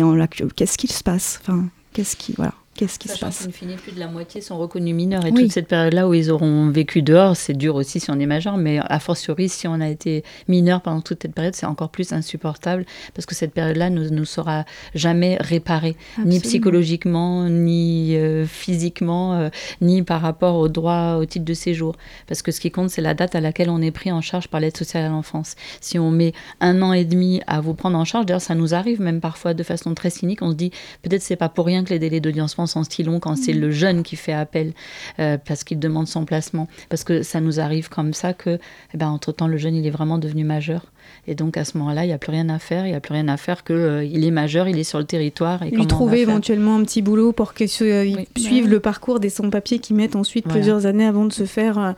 qu'est-ce 0.55 0.77
qu'il 0.77 0.91
se 0.91 1.03
passe? 1.03 1.39
Enfin, 1.43 1.65
Qu'est-ce 1.95 2.17
qui. 2.17 2.33
Voilà. 2.33 2.53
Qu'est-ce 2.75 2.99
qui 2.99 3.07
se 3.07 3.17
passe 3.17 3.47
finit, 3.51 3.75
plus 3.75 3.93
de 3.93 3.99
la 3.99 4.07
moitié 4.07 4.41
sont 4.41 4.57
reconnus 4.57 4.93
mineurs. 4.93 5.25
Et 5.25 5.31
toute 5.31 5.51
cette 5.51 5.69
période-là 5.69 6.09
où 6.09 6.13
ils 6.13 6.29
auront 6.29 6.69
vécu 6.69 7.01
dehors, 7.01 7.37
c'est 7.37 7.53
dur 7.53 7.75
aussi 7.75 8.01
si 8.01 8.11
on 8.11 8.19
est 8.19 8.25
majeur, 8.25 8.57
mais 8.57 8.79
a 8.79 8.99
fortiori, 8.99 9.47
si 9.47 9.65
on 9.65 9.79
a 9.79 9.87
été 9.87 10.25
mineur 10.49 10.81
pendant 10.81 10.99
toute 10.99 11.21
cette 11.21 11.33
période, 11.33 11.55
c'est 11.55 11.65
encore 11.65 11.89
plus 11.89 12.11
insupportable 12.11 12.85
parce 13.13 13.25
que 13.25 13.33
cette 13.33 13.53
période-là 13.53 13.89
ne 13.89 14.09
nous, 14.09 14.25
sera 14.25 14.65
jamais 14.93 15.37
réparée, 15.39 15.95
ni 16.25 16.41
psychologiquement, 16.41 17.47
ni 17.47 18.17
euh, 18.17 18.45
physiquement, 18.45 19.35
euh, 19.35 19.49
ni 19.79 20.03
par 20.03 20.19
rapport 20.19 20.57
au 20.57 20.67
droit 20.67 21.15
au 21.15 21.23
titre 21.23 21.45
de 21.45 21.53
séjour. 21.53 21.95
Parce 22.27 22.41
que 22.41 22.51
ce 22.51 22.59
qui 22.59 22.71
compte, 22.71 22.89
c'est 22.89 23.01
la 23.01 23.13
date 23.13 23.35
à 23.35 23.39
laquelle 23.39 23.69
on 23.69 23.81
est 23.81 23.91
pris 23.91 24.11
en 24.11 24.19
charge 24.19 24.49
par 24.49 24.59
l'aide 24.59 24.75
sociale 24.75 25.05
à 25.05 25.09
l'enfance. 25.09 25.55
Si 25.79 25.97
on 25.97 26.11
met 26.11 26.33
un 26.59 26.81
an 26.81 26.91
et 26.91 27.05
demi 27.05 27.41
à 27.47 27.61
vous 27.61 27.73
prendre 27.73 27.97
en 27.97 28.03
charge, 28.03 28.25
d'ailleurs, 28.25 28.41
ça 28.41 28.53
nous 28.53 28.73
arrive 28.73 28.99
même 28.99 29.21
parfois 29.21 29.53
de 29.53 29.63
façon 29.63 29.93
très 29.93 30.09
cynique, 30.09 30.41
on 30.41 30.51
se 30.51 30.55
dit 30.55 30.71
peut-être 31.03 31.21
c'est 31.21 31.37
pas 31.37 31.47
pour 31.47 31.65
rien 31.65 31.85
que 31.85 31.91
les 31.91 31.99
délais 31.99 32.19
d'audience 32.19 32.53
en 32.75 32.83
style 32.83 33.05
long 33.07 33.19
quand 33.19 33.35
c'est 33.35 33.53
mm. 33.53 33.59
le 33.59 33.71
jeune 33.71 34.03
qui 34.03 34.15
fait 34.15 34.33
appel 34.33 34.73
euh, 35.19 35.37
parce 35.37 35.63
qu'il 35.63 35.79
demande 35.79 36.07
son 36.07 36.25
placement. 36.25 36.67
Parce 36.89 37.03
que 37.03 37.21
ça 37.21 37.41
nous 37.41 37.59
arrive 37.59 37.89
comme 37.89 38.13
ça 38.13 38.33
que, 38.33 38.59
eh 38.93 38.97
ben, 38.97 39.07
entre-temps, 39.07 39.47
le 39.47 39.57
jeune, 39.57 39.75
il 39.75 39.85
est 39.85 39.91
vraiment 39.91 40.17
devenu 40.17 40.43
majeur. 40.43 40.91
Et 41.27 41.35
donc 41.35 41.57
à 41.57 41.65
ce 41.65 41.77
moment-là, 41.77 42.03
il 42.03 42.07
n'y 42.07 42.13
a 42.13 42.17
plus 42.17 42.31
rien 42.31 42.49
à 42.49 42.59
faire. 42.59 42.85
Il 42.85 42.89
n'y 42.89 42.95
a 42.95 42.99
plus 42.99 43.13
rien 43.13 43.27
à 43.27 43.37
faire 43.37 43.63
qu'il 43.63 43.75
euh, 43.75 44.03
il 44.03 44.25
est 44.25 44.31
majeur, 44.31 44.67
il 44.67 44.77
est 44.77 44.83
sur 44.83 44.99
le 44.99 45.05
territoire. 45.05 45.63
Et 45.63 45.71
Lui 45.71 45.87
trouver 45.87 46.21
éventuellement 46.21 46.75
un 46.75 46.83
petit 46.83 47.01
boulot 47.01 47.31
pour 47.31 47.53
qu'il 47.53 47.69
suive 47.69 48.67
le 48.67 48.79
parcours 48.79 49.19
des 49.19 49.29
sans-papiers 49.29 49.79
qui 49.79 49.93
mettent 49.93 50.15
ensuite 50.15 50.47
plusieurs 50.47 50.85
années 50.85 51.05
avant 51.05 51.25
de 51.25 51.33
se 51.33 51.45
faire, 51.45 51.79
euh, 51.79 51.91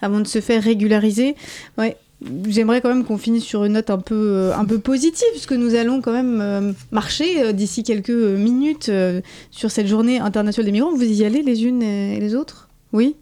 avant 0.00 0.20
de 0.20 0.26
se 0.26 0.40
faire 0.40 0.62
régulariser. 0.62 1.36
Ouais. 1.78 1.96
J'aimerais 2.48 2.80
quand 2.80 2.88
même 2.88 3.04
qu'on 3.04 3.18
finisse 3.18 3.44
sur 3.44 3.64
une 3.64 3.72
note 3.74 3.90
un 3.90 3.98
peu, 3.98 4.50
un 4.56 4.64
peu 4.64 4.78
positive, 4.78 5.28
puisque 5.32 5.52
nous 5.52 5.74
allons 5.74 6.00
quand 6.00 6.12
même 6.12 6.74
marcher 6.90 7.52
d'ici 7.52 7.82
quelques 7.82 8.10
minutes 8.10 8.90
sur 9.50 9.70
cette 9.70 9.86
journée 9.86 10.18
internationale 10.18 10.66
des 10.66 10.72
migrants. 10.72 10.94
Vous 10.94 11.02
y 11.02 11.24
allez 11.24 11.42
les 11.42 11.64
unes 11.64 11.82
et 11.82 12.20
les 12.20 12.34
autres? 12.34 12.68
Oui? 12.92 13.16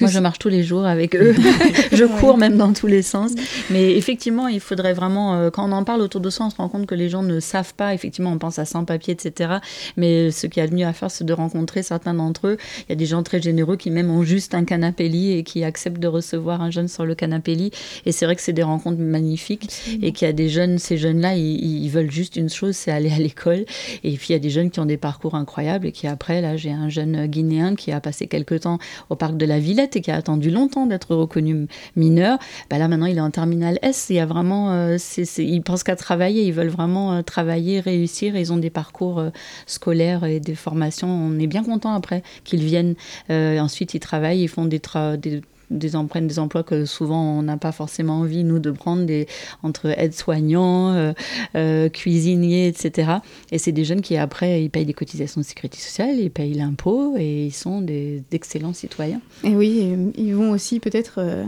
Moi, 0.00 0.10
je 0.10 0.18
marche 0.18 0.38
tous 0.38 0.48
les 0.48 0.62
jours 0.62 0.84
avec 0.84 1.16
eux. 1.16 1.34
je 1.92 2.04
cours 2.04 2.36
même 2.36 2.56
dans 2.56 2.72
tous 2.72 2.86
les 2.86 3.02
sens. 3.02 3.32
Mais 3.70 3.96
effectivement, 3.96 4.46
il 4.48 4.60
faudrait 4.60 4.92
vraiment, 4.92 5.34
euh, 5.34 5.50
quand 5.50 5.68
on 5.68 5.72
en 5.72 5.84
parle 5.84 6.02
autour 6.02 6.20
de 6.20 6.30
soi, 6.30 6.46
on 6.46 6.50
se 6.50 6.56
rend 6.56 6.68
compte 6.68 6.86
que 6.86 6.94
les 6.94 7.08
gens 7.08 7.22
ne 7.22 7.40
savent 7.40 7.74
pas. 7.74 7.94
Effectivement, 7.94 8.30
on 8.32 8.38
pense 8.38 8.58
à 8.58 8.64
sans-papier, 8.64 9.14
etc. 9.14 9.54
Mais 9.96 10.30
ce 10.30 10.46
qui 10.46 10.60
a 10.60 10.66
le 10.66 10.74
mieux 10.74 10.86
à 10.86 10.92
faire, 10.92 11.10
c'est 11.10 11.24
de 11.24 11.32
rencontrer 11.32 11.82
certains 11.82 12.14
d'entre 12.14 12.48
eux. 12.48 12.56
Il 12.80 12.90
y 12.90 12.92
a 12.92 12.96
des 12.96 13.06
gens 13.06 13.22
très 13.22 13.40
généreux 13.40 13.76
qui 13.76 13.90
même 13.90 14.10
ont 14.10 14.22
juste 14.22 14.54
un 14.54 14.64
canapé 14.64 15.08
lit 15.08 15.32
et 15.32 15.42
qui 15.42 15.64
acceptent 15.64 16.00
de 16.00 16.08
recevoir 16.08 16.60
un 16.60 16.70
jeune 16.70 16.88
sur 16.88 17.06
le 17.06 17.14
canapé 17.14 17.54
lit. 17.54 17.70
Et 18.04 18.12
c'est 18.12 18.26
vrai 18.26 18.36
que 18.36 18.42
c'est 18.42 18.52
des 18.52 18.62
rencontres 18.62 19.00
magnifiques 19.00 19.68
et 20.02 20.12
qu'il 20.12 20.26
y 20.26 20.28
a 20.28 20.34
des 20.34 20.48
jeunes, 20.48 20.78
ces 20.78 20.98
jeunes-là, 20.98 21.34
ils, 21.34 21.84
ils, 21.84 21.88
veulent 21.88 22.10
juste 22.10 22.36
une 22.36 22.50
chose, 22.50 22.76
c'est 22.76 22.90
aller 22.90 23.10
à 23.10 23.18
l'école. 23.18 23.64
Et 24.04 24.16
puis 24.16 24.28
il 24.30 24.32
y 24.32 24.36
a 24.36 24.38
des 24.38 24.50
jeunes 24.50 24.70
qui 24.70 24.80
ont 24.80 24.86
des 24.86 24.96
parcours 24.96 25.34
incroyables 25.34 25.86
et 25.86 25.92
qui 25.92 26.06
après, 26.06 26.40
là, 26.40 26.56
j'ai 26.56 26.70
un 26.70 26.88
jeune 26.88 27.26
Guinéen 27.26 27.74
qui 27.74 27.92
a 27.92 28.00
passé 28.00 28.26
quelques 28.26 28.60
temps 28.60 28.78
au 29.08 29.16
parc 29.16 29.36
de 29.36 29.46
la 29.46 29.58
Et 29.80 30.00
qui 30.00 30.10
a 30.10 30.16
attendu 30.16 30.50
longtemps 30.50 30.86
d'être 30.86 31.14
reconnu 31.14 31.68
mineur, 31.94 32.38
bah 32.68 32.78
là 32.78 32.88
maintenant 32.88 33.06
il 33.06 33.16
est 33.16 33.20
en 33.20 33.30
terminale 33.30 33.78
S. 33.82 34.08
Il 34.10 34.16
y 34.16 34.18
a 34.18 34.26
vraiment, 34.26 34.72
euh, 34.72 34.96
ils 35.38 35.62
pensent 35.62 35.84
qu'à 35.84 35.94
travailler, 35.94 36.42
ils 36.42 36.52
veulent 36.52 36.66
vraiment 36.66 37.12
euh, 37.12 37.22
travailler, 37.22 37.78
réussir. 37.78 38.34
ils 38.36 38.52
ont 38.52 38.56
des 38.56 38.70
parcours 38.70 39.20
euh, 39.20 39.30
scolaires 39.66 40.24
et 40.24 40.40
des 40.40 40.56
formations. 40.56 41.08
On 41.08 41.38
est 41.38 41.46
bien 41.46 41.62
content 41.62 41.94
après 41.94 42.24
qu'ils 42.42 42.64
viennent. 42.64 42.96
ensuite 43.28 43.94
ils 43.94 44.00
travaillent, 44.00 44.42
ils 44.42 44.48
font 44.48 44.64
des, 44.64 44.80
des 45.18 45.42
des 45.70 45.96
empreintes, 45.96 46.26
des 46.26 46.38
emplois 46.38 46.62
que 46.62 46.84
souvent 46.84 47.38
on 47.38 47.42
n'a 47.42 47.56
pas 47.56 47.72
forcément 47.72 48.20
envie, 48.20 48.44
nous, 48.44 48.58
de 48.58 48.70
prendre, 48.70 49.04
des, 49.04 49.26
entre 49.62 49.86
aides-soignants, 49.86 50.94
euh, 50.94 51.12
euh, 51.56 51.88
cuisiniers, 51.88 52.68
etc. 52.68 53.12
Et 53.52 53.58
c'est 53.58 53.72
des 53.72 53.84
jeunes 53.84 54.00
qui, 54.00 54.16
après, 54.16 54.62
ils 54.62 54.70
payent 54.70 54.86
des 54.86 54.94
cotisations 54.94 55.40
de 55.40 55.46
sécurité 55.46 55.78
sociale, 55.78 56.16
ils 56.18 56.30
payent 56.30 56.54
l'impôt 56.54 57.14
et 57.16 57.46
ils 57.46 57.54
sont 57.54 57.80
d'excellents 57.80 58.72
citoyens. 58.72 59.20
Et 59.44 59.54
oui, 59.54 59.96
ils 60.16 60.34
vont 60.34 60.50
aussi 60.50 60.80
peut-être 60.80 61.16
euh, 61.18 61.44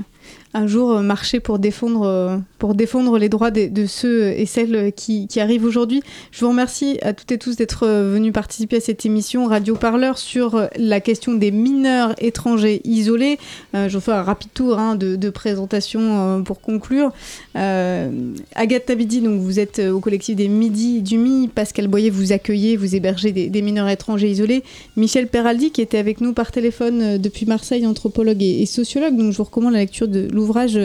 un 0.52 0.66
jour 0.66 0.92
euh, 0.92 1.02
marcher 1.02 1.40
pour 1.40 1.59
défendre, 1.59 2.02
euh, 2.06 2.36
pour 2.59 2.74
défendre 2.74 3.18
les 3.18 3.28
droits 3.28 3.51
de, 3.51 3.86
ceux 3.86 4.28
et 4.28 4.47
celles 4.47 4.92
qui, 4.92 5.28
arrivent 5.36 5.64
aujourd'hui. 5.64 6.02
Je 6.32 6.40
vous 6.40 6.48
remercie 6.48 6.98
à 7.02 7.12
toutes 7.12 7.30
et 7.32 7.38
tous 7.38 7.56
d'être 7.56 7.86
euh, 7.86 8.12
venus 8.12 8.32
participer 8.32 8.76
à 8.76 8.80
cette 8.80 9.06
émission 9.06 9.47
Radio 9.47 9.74
Parleur 9.76 10.18
sur 10.18 10.68
la 10.76 11.01
question 11.01 11.34
des 11.34 11.51
mineurs 11.51 12.14
étrangers 12.18 12.80
isolés. 12.84 13.38
je 13.74 13.88
vous 13.88 14.01
fais 14.01 14.12
un 14.12 14.22
rapide 14.22 14.51
tour 14.52 14.78
hein, 14.78 14.97
de, 14.97 15.30
présentation 15.30 16.42
pour 16.44 16.60
conclure. 16.60 17.12
Agathe 17.55 18.86
Tabidi, 18.86 19.20
donc 19.20 19.40
vous 19.40 19.60
êtes 19.60 19.78
au 19.78 20.01
collectif 20.01 20.36
des 20.36 20.48
Midi 20.48 21.02
du 21.02 21.18
Mi. 21.18 21.48
Pascal 21.48 21.88
Boyer, 21.88 22.10
vous 22.10 22.32
accueillez, 22.32 22.76
vous 22.76 22.94
hébergez 22.94 23.32
des, 23.32 23.48
des, 23.48 23.62
mineurs 23.62 23.88
étrangers 23.88 24.28
isolés. 24.28 24.64
Michel 24.97 25.28
Peraldi, 25.28 25.70
qui 25.70 25.80
était 25.80 25.98
avec 25.98 26.20
nous 26.20 26.32
par 26.32 26.51
téléphone 26.51 27.18
depuis 27.18 27.47
Marseille, 27.47 27.86
anthropologue 27.86 28.42
et, 28.42 28.62
et 28.62 28.66
sociologue. 28.66 29.16
Donc 29.16 29.32
je 29.32 29.36
vous 29.36 29.44
recommande 29.44 29.74
la 29.74 29.80
lecture 29.80 30.09
de 30.11 30.28
l'ouvrage 30.32 30.78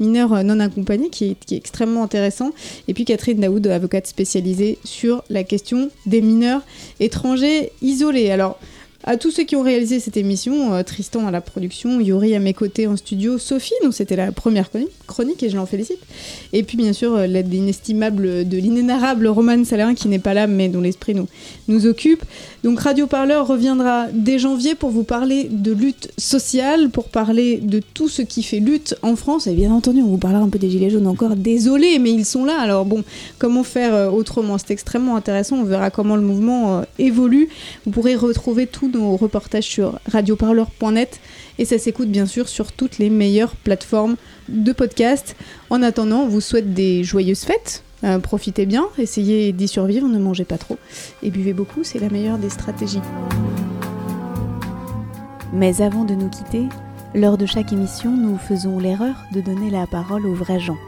Mineur 0.00 0.44
non 0.44 0.60
accompagné 0.60 1.08
qui 1.08 1.36
est, 1.50 1.52
extrêmement 1.52 2.02
intéressant. 2.02 2.50
Et 2.88 2.94
puis 2.94 3.04
Catherine 3.04 3.40
Daoud, 3.40 3.66
avocate 3.66 4.06
spécialisée 4.06 4.78
sur 4.84 5.22
la 5.30 5.44
question 5.44 5.90
des 6.06 6.20
mineurs 6.20 6.62
étrangers 7.00 7.72
isolés. 7.80 8.30
Alors, 8.30 8.58
à 9.04 9.16
tous 9.16 9.32
ceux 9.32 9.42
qui 9.42 9.56
ont 9.56 9.62
réalisé 9.62 9.98
cette 9.98 10.16
émission, 10.16 10.74
euh, 10.74 10.84
Tristan 10.84 11.26
à 11.26 11.32
la 11.32 11.40
production, 11.40 12.00
Yuri 12.00 12.36
à 12.36 12.38
mes 12.38 12.54
côtés 12.54 12.86
en 12.86 12.96
studio, 12.96 13.36
Sophie, 13.36 13.74
donc 13.82 13.94
c'était 13.94 14.14
la 14.14 14.30
première 14.30 14.70
chronique 15.08 15.42
et 15.42 15.50
je 15.50 15.56
l'en 15.56 15.66
félicite. 15.66 15.98
Et 16.52 16.62
puis 16.62 16.76
bien 16.76 16.92
sûr 16.92 17.16
euh, 17.16 17.26
l'aide 17.26 17.52
inestimable 17.52 18.48
de 18.48 18.56
l'inénarrable 18.58 19.26
Roman 19.26 19.64
Salérin 19.64 19.96
qui 19.96 20.06
n'est 20.06 20.20
pas 20.20 20.34
là 20.34 20.46
mais 20.46 20.68
dont 20.68 20.80
l'esprit 20.80 21.16
nous, 21.16 21.26
nous 21.66 21.86
occupe. 21.86 22.22
Donc 22.62 22.78
Radio 22.78 23.08
Parleur 23.08 23.48
reviendra 23.48 24.06
dès 24.12 24.38
janvier 24.38 24.76
pour 24.76 24.90
vous 24.90 25.02
parler 25.02 25.48
de 25.50 25.72
lutte 25.72 26.12
sociale, 26.16 26.90
pour 26.90 27.08
parler 27.08 27.56
de 27.56 27.80
tout 27.80 28.08
ce 28.08 28.22
qui 28.22 28.44
fait 28.44 28.60
lutte 28.60 28.94
en 29.02 29.16
France. 29.16 29.48
Et 29.48 29.54
bien 29.54 29.72
entendu, 29.72 30.00
on 30.00 30.06
vous 30.06 30.18
parlera 30.18 30.44
un 30.44 30.48
peu 30.48 30.60
des 30.60 30.70
Gilets 30.70 30.90
jaunes 30.90 31.08
encore. 31.08 31.34
Désolé, 31.34 31.98
mais 31.98 32.12
ils 32.12 32.24
sont 32.24 32.44
là. 32.44 32.60
Alors 32.60 32.84
bon, 32.84 33.02
comment 33.38 33.64
faire 33.64 33.94
euh, 33.94 34.10
autrement? 34.10 34.58
C'est 34.58 34.70
extrêmement 34.70 35.16
intéressant. 35.16 35.56
On 35.56 35.64
verra 35.64 35.90
comment 35.90 36.14
le 36.14 36.22
mouvement 36.22 36.84
évolue. 37.00 37.48
Vous 37.84 37.90
pourrez 37.90 38.14
retrouver 38.14 38.68
tous 38.68 38.88
nos 38.88 39.16
reportages 39.16 39.64
sur 39.64 39.98
radioparleur.net 40.12 41.18
et 41.58 41.64
ça 41.64 41.78
s'écoute 41.78 42.08
bien 42.08 42.26
sûr 42.26 42.48
sur 42.48 42.70
toutes 42.70 42.98
les 42.98 43.10
meilleures 43.10 43.56
plateformes 43.56 44.14
de 44.48 44.72
podcast. 44.72 45.34
En 45.68 45.82
attendant, 45.82 46.22
on 46.22 46.28
vous 46.28 46.40
souhaite 46.40 46.72
des 46.74 47.02
joyeuses 47.02 47.42
fêtes. 47.42 47.82
Euh, 48.04 48.18
profitez 48.18 48.66
bien, 48.66 48.86
essayez 48.98 49.52
d'y 49.52 49.68
survivre, 49.68 50.08
ne 50.08 50.18
mangez 50.18 50.44
pas 50.44 50.58
trop 50.58 50.78
et 51.22 51.30
buvez 51.30 51.52
beaucoup, 51.52 51.84
c'est 51.84 51.98
la 51.98 52.08
meilleure 52.08 52.38
des 52.38 52.50
stratégies. 52.50 53.00
Mais 55.52 55.82
avant 55.82 56.04
de 56.04 56.14
nous 56.14 56.28
quitter, 56.28 56.68
lors 57.14 57.36
de 57.36 57.46
chaque 57.46 57.72
émission, 57.72 58.10
nous 58.10 58.38
faisons 58.38 58.78
l'erreur 58.78 59.14
de 59.32 59.40
donner 59.40 59.70
la 59.70 59.86
parole 59.86 60.26
aux 60.26 60.34
vrais 60.34 60.60
gens, 60.60 60.78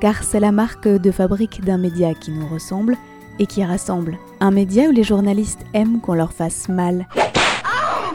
car 0.00 0.24
c'est 0.24 0.40
la 0.40 0.52
marque 0.52 0.88
de 0.88 1.10
fabrique 1.10 1.64
d'un 1.64 1.78
média 1.78 2.14
qui 2.14 2.32
nous 2.32 2.46
ressemble 2.48 2.96
et 3.38 3.46
qui 3.46 3.64
rassemble. 3.64 4.18
Un 4.40 4.50
média 4.50 4.88
où 4.88 4.90
les 4.90 5.04
journalistes 5.04 5.64
aiment 5.74 6.00
qu'on 6.00 6.14
leur 6.14 6.32
fasse 6.32 6.68
mal. 6.68 7.06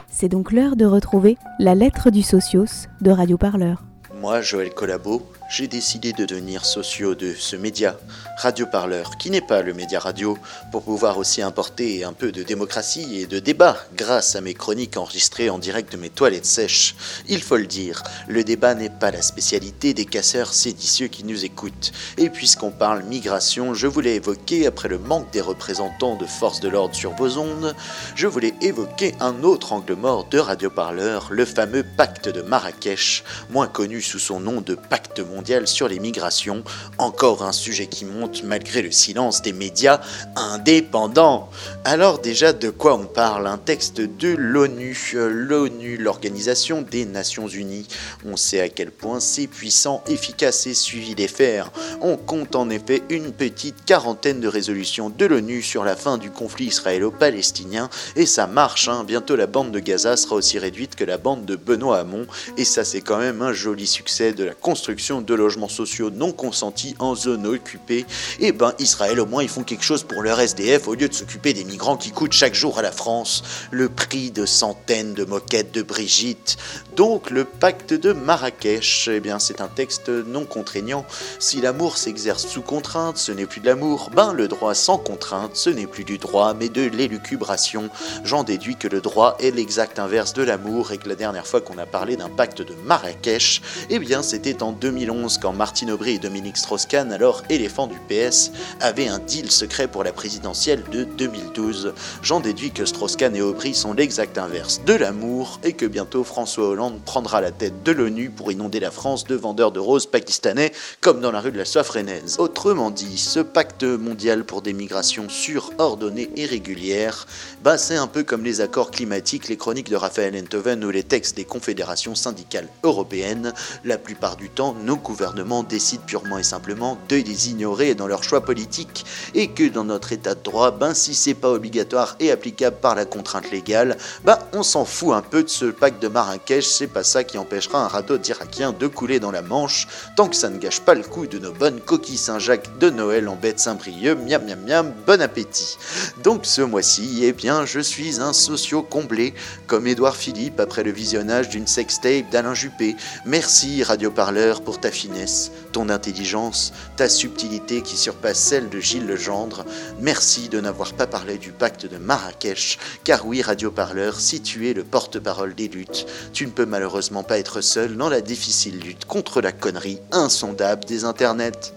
C'est 0.09 0.27
donc 0.29 0.51
l'heure 0.51 0.75
de 0.75 0.85
retrouver 0.85 1.37
la 1.57 1.73
lettre 1.73 2.11
du 2.11 2.21
socios 2.21 2.87
de 3.01 3.11
Radio 3.11 3.37
Parleur. 3.37 3.83
Moi, 4.21 4.41
Joël 4.41 4.73
Collabo, 4.73 5.23
j'ai 5.53 5.67
décidé 5.67 6.13
de 6.13 6.25
devenir 6.25 6.65
socio 6.65 7.13
de 7.13 7.35
ce 7.37 7.55
média, 7.55 7.95
Radio 8.39 8.65
Parleur, 8.65 9.19
qui 9.19 9.29
n'est 9.29 9.39
pas 9.39 9.61
le 9.61 9.75
média 9.75 9.99
radio, 9.99 10.35
pour 10.71 10.81
pouvoir 10.81 11.19
aussi 11.19 11.43
importer 11.43 12.03
un 12.03 12.11
peu 12.11 12.31
de 12.31 12.41
démocratie 12.41 13.19
et 13.19 13.27
de 13.27 13.37
débat 13.37 13.77
grâce 13.95 14.35
à 14.35 14.41
mes 14.41 14.55
chroniques 14.55 14.97
enregistrées 14.97 15.51
en 15.51 15.59
direct 15.59 15.91
de 15.91 15.97
mes 15.97 16.09
toilettes 16.09 16.47
sèches. 16.47 16.95
Il 17.29 17.39
faut 17.43 17.57
le 17.57 17.67
dire, 17.67 18.01
le 18.27 18.43
débat 18.43 18.73
n'est 18.73 18.89
pas 18.89 19.11
la 19.11 19.21
spécialité 19.21 19.93
des 19.93 20.05
casseurs 20.05 20.55
séditieux 20.55 21.07
qui 21.07 21.23
nous 21.23 21.45
écoutent. 21.45 21.91
Et 22.17 22.31
puisqu'on 22.31 22.71
parle 22.71 23.03
migration, 23.03 23.75
je 23.75 23.85
voulais 23.85 24.15
évoquer, 24.15 24.65
après 24.65 24.89
le 24.89 24.97
manque 24.97 25.31
des 25.31 25.41
représentants 25.41 26.15
de 26.15 26.25
forces 26.25 26.61
de 26.61 26.69
l'ordre 26.69 26.95
sur 26.95 27.11
vos 27.11 27.37
ondes, 27.37 27.75
je 28.15 28.25
voulais 28.25 28.55
évoquer 28.61 29.13
un 29.19 29.43
autre 29.43 29.71
angle 29.73 29.93
mort 29.93 30.25
de 30.29 30.39
Radio 30.39 30.71
Parleur, 30.71 31.27
le 31.29 31.45
fameux 31.45 31.85
pacte 31.95 32.27
de 32.27 32.41
Marrakech, 32.41 33.23
moins 33.51 33.67
connu 33.67 34.01
sous 34.01 34.17
son 34.17 34.39
nom 34.39 34.59
de 34.59 34.73
pacte 34.73 35.19
mondial 35.19 35.42
sur 35.65 35.89
les 35.89 35.99
migrations, 35.99 36.63
encore 36.97 37.43
un 37.43 37.51
sujet 37.51 37.87
qui 37.87 38.05
monte 38.05 38.43
malgré 38.43 38.81
le 38.81 38.91
silence 38.91 39.41
des 39.41 39.51
médias 39.51 39.99
indépendants. 40.35 41.49
Alors 41.83 42.19
déjà 42.19 42.53
de 42.53 42.69
quoi 42.69 42.95
on 42.95 43.05
parle? 43.05 43.47
Un 43.47 43.57
texte 43.57 43.99
de 43.99 44.29
l'ONU, 44.37 44.97
l'ONU, 45.13 45.97
l'Organisation 45.97 46.81
des 46.81 47.05
Nations 47.05 47.47
Unies. 47.47 47.87
On 48.25 48.37
sait 48.37 48.61
à 48.61 48.69
quel 48.69 48.89
point 48.91 49.19
c'est 49.19 49.47
puissant, 49.47 50.01
efficace 50.07 50.65
et 50.65 50.73
suivi 50.73 51.13
des 51.13 51.27
fers. 51.27 51.71
On 52.01 52.15
compte 52.15 52.55
en 52.55 52.69
effet 52.69 53.03
une 53.09 53.33
petite 53.33 53.83
quarantaine 53.85 54.39
de 54.39 54.47
résolutions 54.47 55.09
de 55.09 55.25
l'ONU 55.25 55.61
sur 55.61 55.83
la 55.83 55.97
fin 55.97 56.17
du 56.17 56.31
conflit 56.31 56.67
israélo-palestinien 56.67 57.89
et 58.15 58.25
ça 58.25 58.47
marche, 58.47 58.87
hein. 58.87 59.03
bientôt 59.05 59.35
la 59.35 59.47
bande 59.47 59.71
de 59.71 59.79
Gaza 59.79 60.15
sera 60.15 60.35
aussi 60.35 60.57
réduite 60.57 60.95
que 60.95 61.03
la 61.03 61.17
bande 61.17 61.45
de 61.45 61.57
Benoît 61.57 61.99
Hamon 61.99 62.27
et 62.57 62.63
ça 62.63 62.85
c'est 62.85 63.01
quand 63.01 63.17
même 63.17 63.41
un 63.41 63.51
joli 63.51 63.87
succès 63.87 64.31
de 64.31 64.45
la 64.45 64.53
construction 64.53 65.21
de 65.25 65.33
logements 65.33 65.67
sociaux 65.67 66.09
non 66.09 66.31
consentis 66.31 66.95
en 66.99 67.15
zone 67.15 67.47
occupée, 67.47 68.05
eh 68.39 68.51
ben 68.51 68.73
Israël 68.79 69.19
au 69.19 69.25
moins 69.25 69.43
ils 69.43 69.49
font 69.49 69.63
quelque 69.63 69.83
chose 69.83 70.03
pour 70.03 70.21
leur 70.21 70.39
SDF 70.39 70.87
au 70.87 70.95
lieu 70.95 71.07
de 71.07 71.13
s'occuper 71.13 71.53
des 71.53 71.63
migrants 71.63 71.97
qui 71.97 72.11
coûtent 72.11 72.33
chaque 72.33 72.55
jour 72.55 72.79
à 72.79 72.81
la 72.81 72.91
France 72.91 73.43
le 73.71 73.89
prix 73.89 74.31
de 74.31 74.45
centaines 74.45 75.13
de 75.13 75.25
moquettes 75.25 75.73
de 75.73 75.81
Brigitte. 75.81 76.57
Donc 76.95 77.29
le 77.29 77.43
pacte 77.45 77.93
de 77.93 78.13
Marrakech, 78.13 79.09
eh 79.11 79.19
bien 79.19 79.39
c'est 79.39 79.61
un 79.61 79.67
texte 79.67 80.09
non 80.09 80.45
contraignant. 80.45 81.05
Si 81.39 81.61
l'amour 81.61 81.97
s'exerce 81.97 82.47
sous 82.47 82.61
contrainte, 82.61 83.17
ce 83.17 83.31
n'est 83.31 83.45
plus 83.45 83.61
de 83.61 83.65
l'amour. 83.67 84.09
Ben 84.15 84.33
le 84.33 84.47
droit 84.47 84.75
sans 84.75 84.97
contrainte, 84.97 85.55
ce 85.55 85.69
n'est 85.69 85.87
plus 85.87 86.03
du 86.03 86.17
droit, 86.17 86.53
mais 86.53 86.69
de 86.69 86.83
l'élucubration. 86.83 87.89
J'en 88.23 88.43
déduis 88.43 88.75
que 88.75 88.87
le 88.87 89.01
droit 89.01 89.35
est 89.39 89.51
l'exact 89.51 89.99
inverse 89.99 90.33
de 90.33 90.43
l'amour 90.43 90.91
et 90.91 90.97
que 90.97 91.09
la 91.09 91.15
dernière 91.15 91.47
fois 91.47 91.61
qu'on 91.61 91.77
a 91.77 91.85
parlé 91.85 92.15
d'un 92.15 92.29
pacte 92.29 92.61
de 92.61 92.73
Marrakech, 92.85 93.61
eh 93.89 93.99
bien 93.99 94.21
c'était 94.21 94.63
en 94.63 94.71
2011 94.71 95.12
quand 95.41 95.53
Martine 95.53 95.91
Aubry 95.91 96.15
et 96.15 96.19
Dominique 96.19 96.57
Strauss-Kahn, 96.57 97.11
alors 97.11 97.43
éléphants 97.49 97.85
du 97.85 97.99
PS, 98.09 98.51
avaient 98.81 99.07
un 99.07 99.19
deal 99.19 99.51
secret 99.51 99.87
pour 99.87 100.03
la 100.03 100.11
présidentielle 100.11 100.83
de 100.91 101.03
2012. 101.03 101.93
J'en 102.23 102.39
déduis 102.39 102.71
que 102.71 102.85
Strauss-Kahn 102.85 103.35
et 103.35 103.41
Aubry 103.41 103.75
sont 103.75 103.93
l'exact 103.93 104.39
inverse 104.39 104.81
de 104.85 104.93
l'amour 104.93 105.59
et 105.63 105.73
que 105.73 105.85
bientôt 105.85 106.23
François 106.23 106.67
Hollande 106.67 106.99
prendra 107.05 107.41
la 107.41 107.51
tête 107.51 107.83
de 107.83 107.91
l'ONU 107.91 108.31
pour 108.31 108.51
inonder 108.51 108.79
la 108.79 108.89
France 108.89 109.25
de 109.25 109.35
vendeurs 109.35 109.71
de 109.71 109.79
roses 109.79 110.07
pakistanais 110.07 110.71
comme 110.99 111.21
dans 111.21 111.31
la 111.31 111.41
rue 111.41 111.51
de 111.51 111.59
la 111.59 111.65
Soifrenaise. 111.65 112.37
Autrement 112.39 112.89
dit, 112.89 113.19
ce 113.19 113.39
pacte 113.39 113.83
mondial 113.83 114.45
pour 114.45 114.63
des 114.63 114.73
migrations 114.73 115.29
sûres, 115.29 115.71
ordonnées 115.77 116.31
et 116.35 116.47
régulières, 116.47 117.27
bah 117.63 117.77
c'est 117.77 117.97
un 117.97 118.07
peu 118.07 118.23
comme 118.23 118.43
les 118.43 118.61
accords 118.61 118.89
climatiques, 118.89 119.47
les 119.47 119.57
chroniques 119.57 119.91
de 119.91 119.95
Raphaël 119.95 120.35
Enthoven 120.35 120.83
ou 120.83 120.89
les 120.89 121.03
textes 121.03 121.37
des 121.37 121.45
confédérations 121.45 122.15
syndicales 122.15 122.67
européennes. 122.81 123.53
La 123.83 123.99
plupart 123.99 124.37
du 124.37 124.49
temps, 124.49 124.73
nos 124.83 124.97
gouvernements 125.03 125.61
décident 125.61 126.03
purement 126.05 126.39
et 126.39 126.43
simplement 126.43 126.97
de 127.09 127.17
les 127.17 127.49
ignorer 127.49 127.93
dans 127.93 128.07
leurs 128.07 128.23
choix 128.23 128.41
politiques 128.41 129.05
et 129.35 129.49
que 129.49 129.69
dans 129.69 129.83
notre 129.83 130.13
état 130.13 130.33
de 130.33 130.41
droit, 130.41 130.71
ben 130.71 130.93
si 130.93 131.13
c'est 131.13 131.33
pas 131.33 131.51
obligatoire 131.51 132.15
et 132.19 132.31
applicable 132.31 132.77
par 132.81 132.95
la 132.95 133.05
contrainte 133.05 133.51
légale, 133.51 133.97
ben 134.23 134.39
on 134.53 134.63
s'en 134.63 134.85
fout 134.85 135.13
un 135.13 135.21
peu 135.21 135.43
de 135.43 135.49
ce 135.49 135.65
pacte 135.65 136.01
de 136.01 136.07
Marrakech, 136.07 136.65
c'est 136.65 136.87
pas 136.87 137.03
ça 137.03 137.23
qui 137.23 137.37
empêchera 137.37 137.83
un 137.83 137.87
radeau 137.87 138.17
irakien 138.17 138.71
de 138.71 138.87
couler 138.87 139.19
dans 139.19 139.31
la 139.31 139.41
Manche, 139.41 139.87
tant 140.15 140.29
que 140.29 140.35
ça 140.35 140.49
ne 140.49 140.57
gâche 140.57 140.79
pas 140.79 140.95
le 140.95 141.03
coup 141.03 141.27
de 141.27 141.37
nos 141.37 141.51
bonnes 141.51 141.81
coquilles 141.81 142.17
Saint-Jacques 142.17 142.79
de 142.79 142.89
Noël 142.89 143.27
en 143.27 143.35
bête 143.35 143.59
Saint-Brieuc, 143.59 144.17
miam 144.17 144.43
miam 144.45 144.59
miam, 144.65 144.93
bon 145.05 145.21
appétit. 145.21 145.77
Donc 146.23 146.45
ce 146.45 146.61
mois-ci, 146.61 147.19
eh 147.23 147.33
bien 147.33 147.65
je 147.65 147.81
suis 147.81 148.21
un 148.21 148.31
socio 148.31 148.81
comblé, 148.81 149.33
comme 149.67 149.85
Édouard 149.85 150.15
Philippe 150.15 150.59
après 150.59 150.83
le 150.83 150.91
visionnage 150.91 151.49
d'une 151.49 151.67
sextape 151.67 152.29
d'Alain 152.31 152.53
Juppé. 152.53 152.95
Merci 153.25 153.83
Radio 153.83 154.09
Parleur 154.09 154.61
pour 154.61 154.79
ta 154.79 154.91
finesse, 154.93 155.51
ton 155.71 155.89
intelligence, 155.89 156.73
ta 156.95 157.09
subtilité 157.09 157.81
qui 157.81 157.97
surpasse 157.97 158.39
celle 158.39 158.69
de 158.69 158.79
Gilles 158.79 159.07
Legendre. 159.07 159.65
Merci 159.99 160.49
de 160.49 160.61
n'avoir 160.61 160.93
pas 160.93 161.07
parlé 161.07 161.37
du 161.37 161.51
pacte 161.51 161.85
de 161.85 161.97
Marrakech, 161.97 162.77
car 163.03 163.25
oui, 163.25 163.41
Radio 163.41 163.71
Parleur, 163.71 164.19
si 164.19 164.41
tu 164.41 164.69
es 164.69 164.73
le 164.73 164.83
porte-parole 164.83 165.55
des 165.55 165.67
luttes, 165.67 166.05
tu 166.31 166.45
ne 166.45 166.51
peux 166.51 166.65
malheureusement 166.65 167.23
pas 167.23 167.39
être 167.39 167.61
seul 167.61 167.97
dans 167.97 168.09
la 168.09 168.21
difficile 168.21 168.79
lutte 168.79 169.05
contre 169.05 169.41
la 169.41 169.51
connerie 169.51 169.99
insondable 170.11 170.85
des 170.85 171.03
internets. 171.05 171.73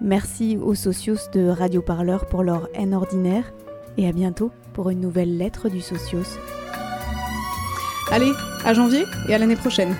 Merci 0.00 0.58
aux 0.60 0.74
socios 0.74 1.16
de 1.32 1.48
Radio 1.48 1.80
Parleur 1.80 2.26
pour 2.26 2.42
leur 2.42 2.68
haine 2.74 2.92
ordinaire 2.94 3.52
et 3.96 4.08
à 4.08 4.12
bientôt 4.12 4.50
pour 4.72 4.90
une 4.90 5.00
nouvelle 5.00 5.36
lettre 5.36 5.68
du 5.68 5.80
socios. 5.80 6.38
Allez, 8.10 8.32
à 8.64 8.74
janvier 8.74 9.04
et 9.28 9.34
à 9.34 9.38
l'année 9.38 9.56
prochaine. 9.56 9.94